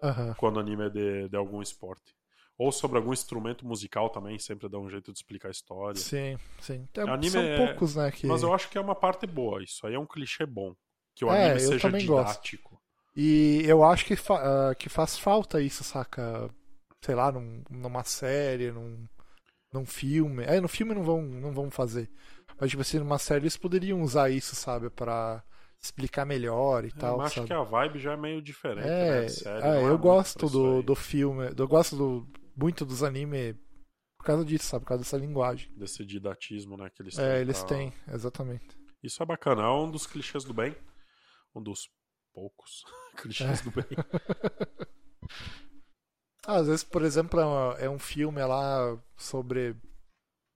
Aham. 0.03 0.35
quando 0.39 0.57
o 0.57 0.61
anime 0.61 0.85
é 0.87 0.91
de, 0.91 1.29
de 1.29 1.37
algum 1.37 1.61
esporte. 1.61 2.15
Ou 2.57 2.73
sobre 2.73 2.97
algum 2.99 3.13
instrumento 3.13 3.65
musical 3.67 4.11
também, 4.11 4.39
sempre 4.39 4.69
dá 4.69 4.79
um 4.79 4.91
jeito 4.91 5.13
de 5.13 5.19
explicar 5.19 5.49
a 5.49 5.51
história. 5.53 5.95
Sim, 6.01 6.37
sim. 6.61 6.87
Tem- 6.93 7.09
Anime 7.09 7.31
são 7.31 7.43
é- 7.43 7.67
poucos, 7.67 7.95
né? 7.97 8.11
Que... 8.11 8.27
Mas 8.27 8.43
eu 8.43 8.53
acho 8.53 8.69
que 8.69 8.77
é 8.77 8.81
uma 8.81 8.95
parte 8.97 9.27
boa, 9.27 9.63
isso 9.63 9.87
aí 9.87 9.95
é 9.95 9.99
um 9.99 10.07
clichê 10.07 10.45
bom. 10.45 10.75
Que 11.15 11.25
o 11.25 11.31
É, 11.31 11.51
anime 11.51 11.61
seja 11.61 11.89
também 11.89 12.07
gosto. 12.07 12.31
didático. 12.33 12.81
E 13.17 13.63
eu 13.65 13.83
acho 13.85 14.05
que, 14.05 14.15
fa- 14.17 14.71
ah, 14.71 14.75
que 14.75 14.89
faz 14.89 15.19
falta 15.19 15.61
isso, 15.61 15.83
saca? 15.85 16.49
Sei 17.01 17.15
lá, 17.15 17.31
num- 17.33 17.63
numa 17.71 18.05
série, 18.05 18.71
num, 18.73 19.07
num 19.73 19.87
filme. 19.87 20.45
É, 20.45 20.61
no 20.61 20.69
filme 20.69 20.95
não 20.95 21.03
vão, 21.05 21.23
não 21.23 21.53
vão 21.53 21.71
fazer. 21.71 22.11
Mas, 22.61 22.71
tipo 22.71 22.83
assim, 22.83 22.99
numa 22.99 23.19
série 23.19 23.43
eles 23.43 23.57
poderiam 23.57 24.03
usar 24.03 24.31
isso, 24.31 24.55
sabe? 24.57 24.91
Pra 24.91 25.43
explicar 25.81 26.25
melhor 26.25 26.85
e 26.85 26.93
É, 26.97 26.99
tal, 26.99 27.13
mas 27.13 27.33
acho 27.33 27.35
sabe? 27.35 27.47
que 27.47 27.53
a 27.53 27.63
vibe 27.63 27.99
já 27.99 28.13
é 28.13 28.17
meio 28.17 28.43
diferente, 28.43 28.93
É, 28.93 29.21
né? 29.21 29.27
série, 29.27 29.67
é, 29.67 29.81
é 29.83 29.89
eu 29.89 29.99
gosto 29.99 30.49
do, 30.49 30.83
do 30.83 30.95
filme, 30.95 31.51
eu 31.57 31.69
gosto 31.69 31.97
do, 31.97 32.29
muito 32.57 32.85
dos 32.85 33.03
anime 33.03 33.55
por 34.19 34.25
causa 34.25 34.45
disso, 34.45 34.67
sabe? 34.67 34.85
Por 34.85 34.89
causa 34.91 35.05
dessa 35.05 35.17
linguagem. 35.17 35.71
Desse 35.77 36.05
didatismo, 36.05 36.77
né, 36.77 36.91
que 36.91 37.03
eles 37.03 37.15
têm. 37.15 37.25
É, 37.25 37.41
eles 37.41 37.57
pra- 37.57 37.67
têm, 37.69 37.93
exatamente. 38.13 38.77
Isso 39.03 39.23
é 39.23 39.27
bacana, 39.27 39.63
é 39.63 39.71
um 39.71 39.91
dos 39.91 40.07
clichês 40.07 40.45
do 40.45 40.53
bem. 40.55 40.75
Um 41.55 41.63
dos 41.63 41.89
poucos 42.35 42.85
clichês 43.17 43.61
do 43.61 43.71
bem. 43.71 43.87
Ah, 46.49 46.57
Às 46.57 46.67
vezes, 46.67 46.83
por 46.85 47.03
exemplo, 47.03 47.39
é 47.39 47.45
uma- 47.45 47.75
é 47.75 47.91
um 47.91 47.99
filme 47.99 48.43
lá 48.43 48.99
sobre 49.19 49.77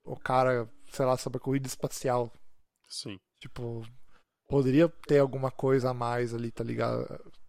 o 0.04 0.16
cara, 0.16 0.66
sei 0.90 1.04
lá, 1.04 1.16
sobre 1.18 1.36
a 1.36 1.40
corrida 1.40 1.66
espacial. 1.66 2.32
Sim. 2.88 3.18
Tipo, 3.40 3.82
poderia 4.48 4.88
ter 5.06 5.18
alguma 5.18 5.50
coisa 5.50 5.90
a 5.90 5.94
mais 5.94 6.32
ali, 6.32 6.50
tá 6.50 6.64
ligado? 6.64 7.04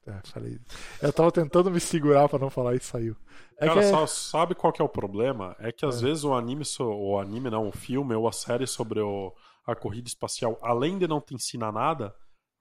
É, 0.06 0.20
falei. 0.28 0.60
Eu 1.02 1.14
tava 1.14 1.32
tentando 1.32 1.72
me 1.72 1.80
segurar 1.80 2.28
pra 2.28 2.38
não 2.38 2.50
falar 2.50 2.76
e 2.76 2.80
saiu. 2.82 3.16
É 3.58 3.68
Cara, 3.68 3.80
que 3.80 3.86
é- 3.86 3.90
só- 3.90 4.06
sabe 4.08 4.54
qual 4.56 4.74
que 4.74 4.82
é 4.82 4.86
o 4.86 4.90
problema? 4.90 5.56
É 5.60 5.72
que 5.72 5.86
às 5.86 6.00
É. 6.04 6.08
vezes 6.08 6.26
o 6.26 6.34
anime, 6.34 6.64
o 6.82 7.18
anime 7.18 7.50
não, 7.50 7.70
o 7.70 7.72
filme 7.72 8.14
ou 8.14 8.28
a 8.28 8.34
série 8.34 8.68
sobre 8.68 9.00
o- 9.00 9.34
a 9.66 9.74
corrida 9.74 10.10
espacial, 10.10 10.60
além 10.62 10.98
de 11.00 11.08
não 11.08 11.22
te 11.22 11.34
ensinar 11.34 11.72
nada, 11.72 12.14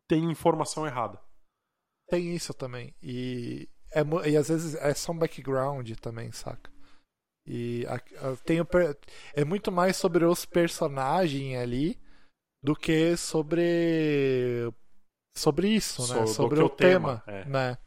tem 0.09 0.30
informação 0.30 0.86
errada. 0.86 1.20
tem 2.09 2.34
isso 2.34 2.52
também. 2.52 2.94
E, 3.02 3.68
é, 3.94 4.31
e 4.31 4.36
às 4.36 4.48
vezes 4.48 4.74
é 4.77 4.94
só 4.94 5.12
um 5.12 5.19
background 5.19 5.90
também, 6.01 6.31
saca? 6.32 6.70
E 7.47 7.85
a- 7.89 7.94
a- 7.97 8.36
tem 8.44 8.60
o 8.60 8.66
é 9.35 9.44
muito 9.44 9.73
mais 9.73 9.97
sobre 9.97 10.24
os 10.24 10.44
personagens 10.47 11.59
ali 11.59 12.01
do 12.62 12.74
que 12.77 13.16
sobre 13.16 14.73
sobre 15.36 15.69
isso, 15.69 16.02
So- 16.02 16.14
né? 16.14 16.20
do 16.23 16.27
Sobre 16.28 16.62
o 16.62 16.69
tema, 16.69 17.23
tema, 17.27 17.39
é. 17.39 17.44
né? 17.47 17.78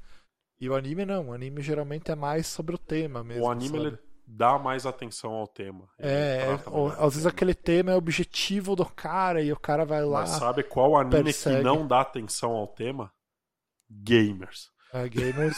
E 0.59 0.69
o 0.69 0.75
anime 0.75 1.05
não, 1.05 1.29
o 1.29 1.33
anime 1.33 1.61
geralmente 1.61 2.11
é 2.11 2.15
mais 2.15 2.47
sobre 2.47 2.75
o 2.75 2.77
tema 2.77 3.23
mesmo. 3.23 3.43
o 3.45 3.51
anime 3.51 3.77
sabe? 3.77 3.87
ele 3.87 3.99
dá 4.27 4.57
mais 4.57 4.85
atenção 4.85 5.31
ao 5.33 5.47
tema. 5.47 5.87
É, 5.99 6.47
é, 6.65 6.69
ou- 6.69 6.89
às 6.89 7.13
vezes 7.13 7.25
aquele 7.25 7.53
tema 7.53 7.91
é 7.91 7.95
objetivo 7.95 8.75
do 8.75 8.85
cara 8.85 9.41
e 9.41 9.51
o 9.53 9.59
cara 9.59 9.85
vai 9.85 10.03
lá. 10.03 10.21
Mas 10.21 10.31
sabe 10.31 10.63
qual 10.63 10.97
anime 10.97 11.23
persegue. 11.23 11.57
que 11.57 11.63
não 11.63 11.85
dá 11.87 12.01
atenção 12.01 12.51
ao 12.51 12.67
tema? 12.67 13.11
Gamers. 13.89 14.71
É, 15.03 15.09
gamers. 15.09 15.57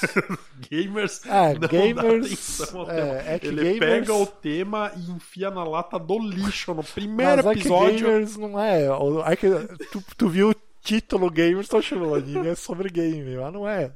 Gamers 0.70 1.22
É, 1.26 1.54
gamers. 1.68 2.60
é, 2.90 3.40
Ele 3.44 3.64
gamers. 3.64 3.80
pega 3.80 4.14
o 4.14 4.26
tema 4.26 4.92
e 4.96 5.12
enfia 5.12 5.52
na 5.52 5.64
lata 5.64 6.00
do 6.00 6.18
lixo 6.18 6.74
no 6.74 6.84
primeiro 6.84 7.44
Mas 7.44 7.46
é 7.46 7.52
episódio. 7.52 8.00
gamers 8.08 8.36
não 8.38 8.60
é. 8.60 8.90
o- 8.92 9.24
É 9.24 9.36
que 9.36 9.48
tu, 9.92 10.04
tu 10.18 10.28
viu 10.30 10.50
o 10.50 10.56
título 10.82 11.30
gamers, 11.30 11.68
tu 11.68 11.78
achando 11.78 12.08
o 12.08 12.16
anime 12.16 12.48
é 12.48 12.56
sobre 12.56 12.90
game, 12.90 13.36
mas 13.38 13.54
não 13.54 13.68
é. 13.68 13.92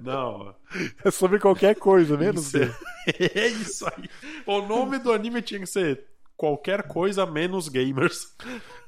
Não, 0.00 0.54
É 1.04 1.10
sobre 1.10 1.38
qualquer 1.38 1.74
coisa, 1.74 2.16
menos 2.16 2.54
Isso 2.54 2.56
é- 2.58 2.70
é 3.34 3.48
isso 3.48 3.86
aí. 3.86 4.08
O 4.46 4.62
nome 4.62 4.98
do 4.98 5.12
anime 5.12 5.42
tinha 5.42 5.60
que 5.60 5.66
ser 5.66 6.04
qualquer 6.40 6.84
coisa 6.88 7.26
menos 7.26 7.68
gamers. 7.68 8.34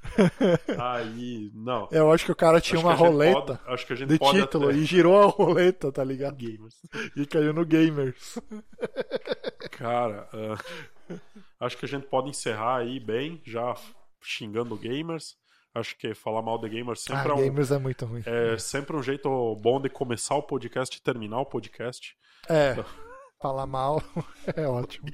Aí, 0.81 1.51
não. 1.55 1.87
Eu 1.93 2.11
acho 2.11 2.25
que 2.25 2.33
o 2.33 2.35
cara 2.37 2.59
tinha 2.63 2.79
Acho 2.79 2.87
uma 2.89 2.95
roleta 2.95 3.57
pode- 3.57 3.75
acho 3.75 3.87
que 3.87 3.93
a 3.93 3.97
gente 3.97 4.09
de 4.09 4.19
título 4.19 4.71
até- 4.71 4.79
e 4.79 4.85
girou 4.87 5.21
a 5.21 5.27
roleta, 5.27 5.93
tá 5.93 6.03
ligado? 6.03 6.35
Gamers. 6.35 6.75
E 7.15 7.27
caiu 7.27 7.53
no 7.53 7.65
gamers. 7.67 8.39
Cara, 9.73 10.27
ah, 10.33 11.19
acho 11.61 11.77
que 11.77 11.85
a 11.85 11.89
gente 11.89 12.07
pode 12.07 12.31
encerrar 12.31 12.79
aí 12.79 12.99
bem, 12.99 13.43
já 13.45 13.75
xingando 14.23 14.75
gamers. 14.75 15.37
Acho 15.75 15.95
que 15.99 16.15
falar 16.15 16.41
mal 16.41 16.59
de 16.59 16.71
gamers 16.71 17.01
sempre 17.03 17.31
Ah, 17.33 17.35
é, 17.35 17.35
um, 17.35 17.45
gamers 17.45 17.71
é 17.71 17.79
muito 17.79 18.07
ruim. 18.07 18.23
é 18.25 18.57
sempre 18.59 18.97
um 18.97 19.03
jeito 19.03 19.29
bom 19.57 19.79
de 19.81 19.91
começar 19.91 20.37
o 20.37 20.43
podcast 20.43 20.97
e 20.97 21.03
terminar 21.03 21.41
o 21.41 21.47
podcast. 21.47 22.15
É, 22.49 22.83
falar 23.41 23.67
mal 23.67 24.03
é 24.57 24.67
ótimo. 24.67 25.09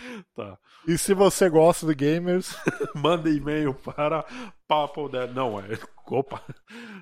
Tá. 0.34 0.58
E 0.86 0.96
se 0.98 1.14
você 1.14 1.48
gosta 1.48 1.86
de 1.86 1.94
gamers, 1.94 2.56
Manda 2.94 3.30
e-mail 3.30 3.74
para 3.74 4.24
papo 4.66 5.08
de... 5.08 5.26
Não, 5.28 5.58
é. 5.60 5.78
Opa! 6.06 6.42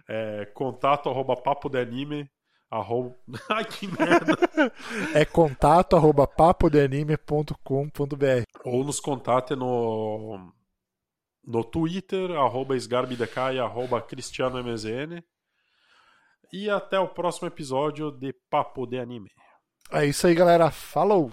É 0.08 0.44
contato 0.46 1.08
arroba 1.08 1.36
papo 1.36 1.68
de 1.68 1.78
anime. 1.78 2.30
Arroba... 2.70 3.16
Ai, 3.48 3.64
que 3.64 3.86
merda! 3.86 4.36
é 5.14 5.24
contato 5.24 5.96
arroba 5.96 6.26
papodeanime.com.br. 6.26 7.54
Ou 8.64 8.84
nos 8.84 9.00
contate 9.00 9.56
no. 9.56 10.52
No 11.44 11.64
Twitter, 11.64 12.30
arroba 12.32 12.76
SgarbiDK 12.76 13.54
e 13.54 13.58
arroba 13.58 14.02
CristianoMZN. 14.02 15.22
E 16.52 16.68
até 16.68 17.00
o 17.00 17.08
próximo 17.08 17.48
episódio 17.48 18.10
de 18.10 18.34
Papo 18.50 18.86
de 18.86 18.98
Anime. 18.98 19.30
É 19.90 20.04
isso 20.04 20.26
aí, 20.26 20.34
galera. 20.34 20.70
Falou! 20.70 21.32